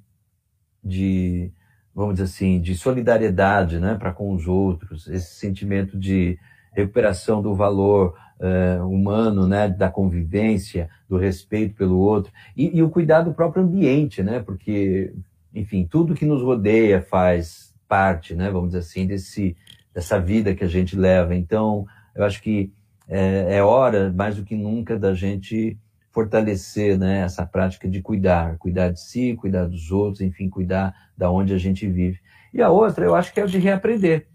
de 0.83 1.53
vamos 1.95 2.15
dizer 2.15 2.25
assim, 2.25 2.61
de 2.61 2.75
solidariedade 2.75 3.79
né, 3.79 3.95
para 3.95 4.13
com 4.13 4.33
os 4.35 4.49
outros, 4.49 5.07
esse 5.07 5.37
sentimento 5.37 5.99
de 5.99 6.39
recuperação 6.73 7.41
do 7.41 7.55
valor 7.55 8.17
uh, 8.41 8.85
humano, 8.87 9.47
né, 9.47 9.69
da 9.69 9.89
convivência, 9.89 10.91
do 11.09 11.17
respeito 11.17 11.77
pelo 11.77 11.97
outro, 11.99 12.33
e, 12.57 12.77
e, 12.77 12.83
o 12.83 12.91
cuidado 12.91 13.31
do 13.31 13.35
próprio 13.35 13.63
ambiente, 13.63 14.23
né, 14.25 14.41
porque, 14.41 15.15
enfim, 15.55 15.87
tudo 15.89 16.15
que 16.15 16.27
nos 16.27 16.43
rodeia 16.43 17.01
faz 17.01 17.73
parte, 17.87 18.35
né, 18.35 18.51
vamos 18.51 18.71
dizer 18.71 18.81
assim, 18.81 19.07
desse, 19.07 19.57
dessa 19.95 20.19
vida 20.19 20.55
que 20.55 20.65
a 20.65 20.69
gente 20.69 20.97
leva. 20.97 21.35
Então, 21.35 21.87
eu 22.15 22.25
acho 22.25 22.43
que 22.43 22.73
é, 23.09 23.57
é 23.57 23.63
hora, 23.63 24.13
mais 24.13 24.37
do 24.37 24.45
que 24.45 24.57
nunca, 24.57 24.99
da 24.99 25.15
gente 25.15 25.79
fortalecer 26.11 26.97
né, 26.97 27.21
essa 27.21 27.45
prática 27.45 27.89
de 27.89 28.01
cuidar, 28.01 28.57
cuidar 28.59 28.91
de 28.91 29.01
si, 29.01 29.35
cuidar 29.35 29.67
dos 29.67 29.91
outros, 29.91 30.21
enfim, 30.21 30.49
cuidar 30.49 30.95
da 31.17 31.31
onde 31.31 31.53
a 31.53 31.59
gente 31.59 31.89
vive. 31.89 32.21
E 32.53 32.63
a 32.63 32.71
outra, 32.71 33.05
eu 33.05 33.15
acho 33.17 33.33
que 33.35 33.41
é 33.41 33.47
de 33.47 33.59
reaprender. 33.59 34.29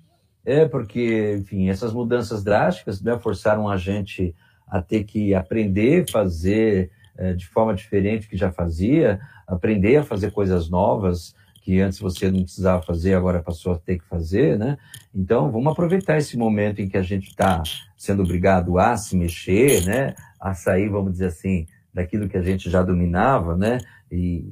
É 0.46 0.68
porque, 0.68 1.38
enfim, 1.40 1.70
essas 1.70 1.94
mudanças 1.94 2.44
drásticas 2.44 3.02
né, 3.02 3.18
forçaram 3.18 3.70
a 3.70 3.78
gente 3.78 4.36
a 4.68 4.82
ter 4.82 5.06
que 5.06 5.34
aprender, 5.34 6.10
fazer 6.12 6.92
é, 7.18 7.34
de 7.34 7.48
forma 7.48 7.74
diferente 7.74 8.28
que 8.28 8.38
já 8.38 8.52
fazia, 8.52 9.20
aprender 9.48 9.98
a 9.98 10.04
fazer 10.04 10.32
coisas 10.32 10.70
novas 10.70 11.34
que 11.70 11.80
antes 11.82 12.00
você 12.00 12.32
não 12.32 12.42
precisava 12.42 12.82
fazer, 12.82 13.14
agora 13.14 13.44
passou 13.44 13.74
a 13.74 13.78
ter 13.78 14.00
que 14.00 14.06
fazer, 14.06 14.58
né? 14.58 14.76
Então, 15.14 15.52
vamos 15.52 15.72
aproveitar 15.72 16.18
esse 16.18 16.36
momento 16.36 16.82
em 16.82 16.90
que 16.90 16.98
a 16.98 17.04
gente 17.04 17.28
está 17.28 17.62
sendo 17.96 18.24
obrigado 18.24 18.80
a 18.80 18.98
se 18.98 19.16
mexer, 19.16 19.86
né? 19.86 20.16
a 20.40 20.56
sair, 20.56 20.90
vamos 20.90 21.12
dizer 21.12 21.28
assim, 21.28 21.68
daquilo 21.94 22.28
que 22.28 22.38
a 22.38 22.42
gente 22.42 22.72
já 22.72 22.82
dominava, 22.82 23.56
né? 23.56 23.78
E, 24.12 24.52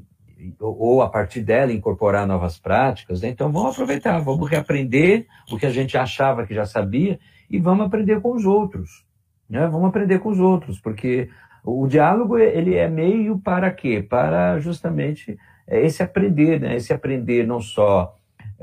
ou 0.59 1.01
a 1.01 1.09
partir 1.09 1.41
dela 1.41 1.73
incorporar 1.73 2.27
novas 2.27 2.59
práticas. 2.59 3.23
Né? 3.23 3.29
Então 3.29 3.51
vamos 3.51 3.73
aproveitar, 3.73 4.19
vamos 4.19 4.47
reaprender 4.47 5.25
o 5.51 5.57
que 5.57 5.65
a 5.65 5.71
gente 5.71 5.97
achava 5.97 6.45
que 6.45 6.53
já 6.53 6.67
sabia 6.67 7.19
e 7.49 7.57
vamos 7.57 7.87
aprender 7.87 8.21
com 8.21 8.35
os 8.35 8.45
outros. 8.45 9.03
Né? 9.49 9.65
Vamos 9.65 9.89
aprender 9.89 10.19
com 10.19 10.29
os 10.29 10.39
outros, 10.39 10.79
porque 10.79 11.31
o 11.63 11.87
diálogo 11.87 12.37
ele 12.37 12.75
é 12.75 12.87
meio 12.87 13.39
para 13.39 13.71
quê? 13.71 14.05
Para 14.07 14.59
justamente 14.59 15.35
é, 15.67 15.85
esse 15.85 16.01
aprender, 16.01 16.59
né? 16.59 16.75
esse 16.75 16.93
aprender 16.93 17.45
não 17.45 17.59
só 17.59 18.15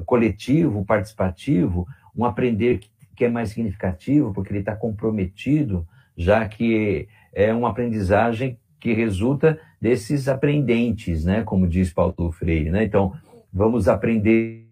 coletivo, 0.06 0.85
participativo, 0.85 1.86
um 2.16 2.24
aprender 2.24 2.81
que 3.14 3.24
é 3.24 3.28
mais 3.28 3.51
significativo, 3.51 4.32
porque 4.32 4.51
ele 4.51 4.60
está 4.60 4.74
comprometido 4.74 5.86
já 6.16 6.47
que 6.48 7.09
é 7.32 7.52
uma 7.52 7.70
aprendizagem 7.70 8.59
que 8.81 8.93
resulta 8.93 9.59
desses 9.81 10.28
aprendentes, 10.28 11.24
né? 11.24 11.43
Como 11.43 11.66
diz 11.66 11.93
Paulo 11.93 12.31
Freire, 12.32 12.70
né? 12.70 12.85
Então, 12.85 13.14
vamos 13.52 13.89
aprendendo 13.89 14.64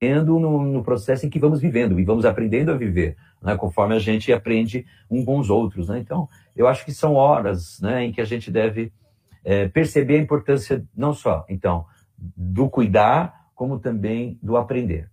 no, 0.00 0.62
no 0.62 0.82
processo 0.82 1.26
em 1.26 1.30
que 1.30 1.38
vamos 1.38 1.60
vivendo 1.60 1.98
e 1.98 2.04
vamos 2.04 2.24
aprendendo 2.24 2.70
a 2.70 2.76
viver, 2.76 3.16
né? 3.42 3.56
Conforme 3.56 3.94
a 3.94 3.98
gente 3.98 4.32
aprende 4.32 4.86
um 5.10 5.24
com 5.24 5.38
os 5.38 5.50
outros, 5.50 5.88
né? 5.88 5.98
Então, 5.98 6.28
eu 6.56 6.66
acho 6.66 6.84
que 6.84 6.92
são 6.92 7.14
horas, 7.14 7.80
né? 7.80 8.04
Em 8.04 8.12
que 8.12 8.20
a 8.20 8.24
gente 8.24 8.50
deve 8.50 8.92
é, 9.44 9.68
perceber 9.68 10.16
a 10.16 10.22
importância 10.22 10.84
não 10.94 11.12
só, 11.12 11.44
então, 11.48 11.86
do 12.16 12.68
cuidar, 12.68 13.50
como 13.54 13.78
também 13.78 14.38
do 14.42 14.56
aprender. 14.56 15.10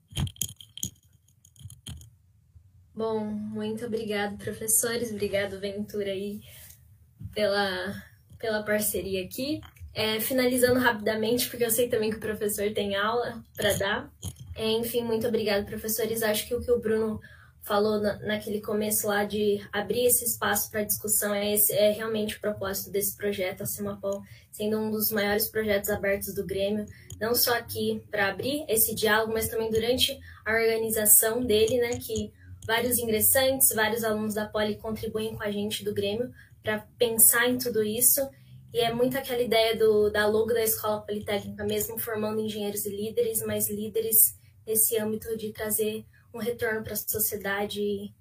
Bom, 2.94 3.24
muito 3.24 3.86
obrigado, 3.86 4.38
professores. 4.38 5.12
Obrigado, 5.12 5.60
Ventura, 5.60 6.12
aí, 6.12 6.42
pela, 7.34 7.96
pela 8.38 8.64
parceria 8.64 9.24
aqui. 9.24 9.62
É, 9.94 10.20
finalizando 10.20 10.80
rapidamente, 10.80 11.50
porque 11.50 11.64
eu 11.64 11.72
sei 11.72 11.88
também 11.88 12.10
que 12.10 12.18
o 12.18 12.20
professor 12.20 12.72
tem 12.74 12.96
aula 12.96 13.42
para 13.56 13.74
dar. 13.78 14.14
É, 14.56 14.70
enfim, 14.72 15.04
muito 15.04 15.26
obrigado, 15.26 15.66
professores. 15.66 16.22
Acho 16.22 16.48
que 16.48 16.54
o 16.54 16.62
que 16.62 16.72
o 16.72 16.80
Bruno 16.80 17.22
falou 17.70 18.00
na, 18.00 18.18
naquele 18.18 18.60
começo 18.62 19.08
lá 19.08 19.24
de 19.24 19.62
abrir 19.72 20.08
esse 20.08 20.26
espaço 20.26 20.72
para 20.72 20.84
discussão 20.84 21.36
é, 21.36 21.54
esse, 21.54 21.72
é 21.72 21.92
realmente 21.92 22.36
o 22.36 22.42
propósito 22.42 22.90
desse 22.90 23.16
projeto, 23.16 23.62
a 23.62 23.66
Semapol 23.68 24.24
sendo 24.52 24.80
um 24.80 24.90
dos 24.90 25.12
maiores 25.12 25.48
projetos 25.48 25.92
abertos 25.92 26.34
do 26.34 26.48
Grêmio, 26.48 26.88
não 27.22 27.36
só 27.36 27.54
aqui 27.54 28.04
para 28.10 28.30
abrir 28.30 28.66
esse 28.68 28.96
diálogo, 28.96 29.34
mas 29.34 29.48
também 29.48 29.70
durante 29.70 30.20
a 30.44 30.52
organização 30.52 31.46
dele, 31.46 31.78
né, 31.78 31.92
que 31.92 32.34
vários 32.66 32.98
ingressantes, 32.98 33.72
vários 33.76 34.04
alunos 34.04 34.34
da 34.34 34.48
Poli 34.48 34.76
contribuem 34.76 35.36
com 35.36 35.44
a 35.44 35.52
gente 35.52 35.86
do 35.86 35.94
Grêmio 35.94 36.32
para 36.64 36.80
pensar 36.98 37.48
em 37.48 37.60
tudo 37.60 37.84
isso. 37.84 38.28
E 38.74 38.80
é 38.80 38.92
muito 38.92 39.16
aquela 39.16 39.42
ideia 39.42 39.78
do, 39.78 40.10
da 40.10 40.26
logo 40.26 40.54
da 40.54 40.64
Escola 40.64 41.02
Politécnica 41.02 41.64
mesmo, 41.64 42.00
formando 42.00 42.42
engenheiros 42.42 42.86
e 42.86 42.90
líderes, 42.90 43.44
mas 43.46 43.70
líderes 43.70 44.36
nesse 44.66 44.98
âmbito 44.98 45.38
de 45.38 45.52
trazer 45.52 46.04
um 46.34 46.40
retorno 46.40 46.84
para 46.84 46.94
a 46.94 46.98
sociedade 46.98 47.82
e 47.82 48.14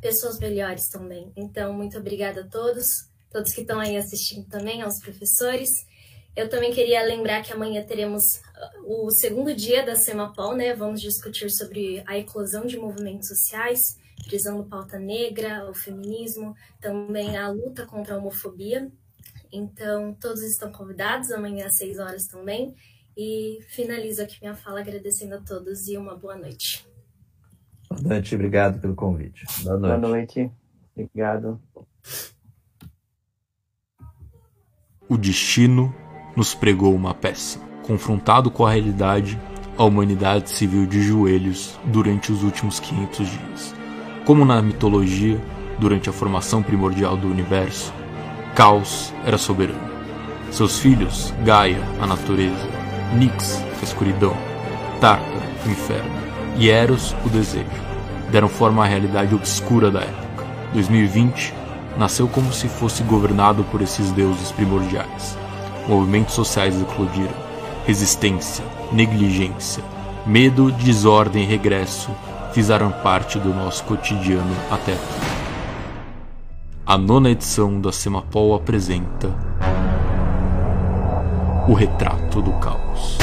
pessoas 0.00 0.38
melhores 0.38 0.88
também. 0.88 1.32
Então, 1.36 1.72
muito 1.72 1.98
obrigada 1.98 2.42
a 2.42 2.46
todos, 2.46 3.08
todos 3.30 3.52
que 3.52 3.62
estão 3.62 3.78
aí 3.78 3.96
assistindo 3.96 4.48
também, 4.48 4.82
aos 4.82 4.98
professores. 4.98 5.86
Eu 6.34 6.48
também 6.48 6.72
queria 6.72 7.02
lembrar 7.04 7.42
que 7.42 7.52
amanhã 7.52 7.84
teremos 7.84 8.36
uh, 8.36 9.06
o 9.06 9.10
segundo 9.10 9.54
dia 9.54 9.84
da 9.84 9.94
Semapol, 9.94 10.56
né? 10.56 10.74
Vamos 10.74 11.00
discutir 11.00 11.50
sobre 11.50 12.02
a 12.06 12.16
eclosão 12.16 12.64
de 12.64 12.78
movimentos 12.78 13.28
sociais, 13.28 13.98
prisão 14.24 14.64
pauta 14.64 14.98
negra, 14.98 15.68
o 15.68 15.74
feminismo, 15.74 16.56
também 16.80 17.36
a 17.36 17.48
luta 17.48 17.84
contra 17.84 18.14
a 18.14 18.18
homofobia. 18.18 18.90
Então, 19.52 20.14
todos 20.14 20.42
estão 20.42 20.72
convidados 20.72 21.30
amanhã 21.30 21.66
às 21.66 21.76
6 21.76 21.98
horas 21.98 22.26
também. 22.26 22.74
E 23.14 23.58
finalizo 23.68 24.22
aqui 24.22 24.38
minha 24.40 24.54
fala 24.54 24.80
agradecendo 24.80 25.34
a 25.34 25.40
todos 25.40 25.86
e 25.86 25.98
uma 25.98 26.16
boa 26.16 26.34
noite. 26.34 26.91
Boa 28.00 28.14
noite, 28.14 28.34
obrigado 28.34 28.80
pelo 28.80 28.94
convite. 28.94 29.44
Boa 29.62 29.78
noite. 29.78 30.00
Boa 30.00 30.10
noite, 30.10 30.50
obrigado. 30.96 31.60
O 35.08 35.16
destino 35.18 35.94
nos 36.34 36.54
pregou 36.54 36.94
uma 36.94 37.12
peça. 37.12 37.60
Confrontado 37.82 38.50
com 38.50 38.64
a 38.64 38.70
realidade, 38.70 39.38
a 39.76 39.84
humanidade 39.84 40.48
se 40.48 40.66
viu 40.66 40.86
de 40.86 41.02
joelhos 41.02 41.78
durante 41.84 42.32
os 42.32 42.42
últimos 42.42 42.80
500 42.80 43.28
dias. 43.28 43.74
Como 44.24 44.44
na 44.44 44.62
mitologia, 44.62 45.38
durante 45.78 46.08
a 46.08 46.12
formação 46.12 46.62
primordial 46.62 47.16
do 47.16 47.28
universo, 47.28 47.92
Caos 48.54 49.12
era 49.26 49.36
soberano. 49.36 49.90
Seus 50.50 50.78
filhos, 50.78 51.32
Gaia, 51.44 51.82
a 52.00 52.06
natureza, 52.06 52.68
Nix, 53.18 53.62
a 53.80 53.84
escuridão, 53.84 54.36
Tártaro, 55.00 55.42
o 55.66 55.70
inferno, 55.70 56.22
e 56.56 56.68
Eros, 56.68 57.16
o 57.24 57.28
desejo, 57.28 57.81
deram 58.32 58.48
forma 58.48 58.82
à 58.82 58.88
realidade 58.88 59.32
obscura 59.32 59.92
da 59.92 60.00
época. 60.00 60.44
2020 60.72 61.54
nasceu 61.96 62.26
como 62.26 62.52
se 62.52 62.66
fosse 62.66 63.04
governado 63.04 63.62
por 63.64 63.80
esses 63.80 64.10
deuses 64.10 64.50
primordiais 64.50 65.40
movimentos 65.86 66.34
sociais 66.34 66.80
eclodiram. 66.80 67.52
Resistência, 67.86 68.64
negligência, 68.92 69.82
medo, 70.24 70.70
desordem 70.70 71.42
e 71.42 71.46
regresso 71.46 72.10
fizeram 72.52 72.90
parte 72.90 73.38
do 73.38 73.52
nosso 73.52 73.82
cotidiano 73.84 74.54
até 74.70 74.92
aqui. 74.92 75.32
A 76.86 76.98
nona 76.98 77.30
edição 77.30 77.80
da 77.80 77.90
Semapol 77.90 78.54
apresenta 78.54 79.34
o 81.66 81.74
retrato 81.74 82.42
do 82.42 82.52
caos. 82.54 83.18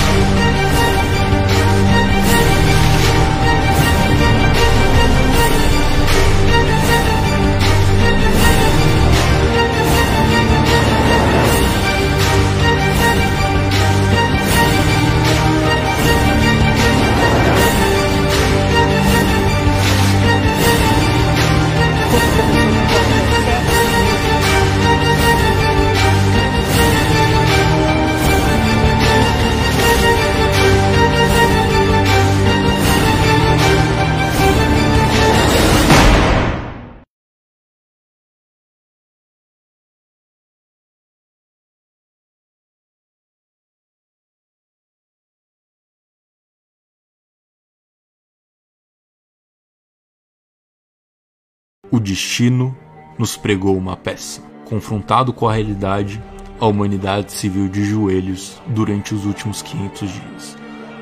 O 51.91 51.99
destino 51.99 52.77
nos 53.17 53.35
pregou 53.35 53.75
uma 53.75 53.97
peça. 53.97 54.43
Confrontado 54.65 55.33
com 55.33 55.49
a 55.49 55.53
realidade, 55.53 56.21
a 56.59 56.67
humanidade 56.67 57.31
se 57.31 57.49
viu 57.49 57.67
de 57.67 57.83
joelhos 57.83 58.61
durante 58.67 59.15
os 59.15 59.25
últimos 59.25 59.63
500 59.63 60.11
dias. 60.11 60.57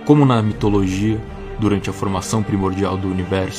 Como 0.06 0.26
na 0.26 0.42
mitologia, 0.42 1.22
durante 1.60 1.90
a 1.90 1.94
formação 1.94 2.42
primordial 2.42 2.98
do 2.98 3.10
universo, 3.10 3.56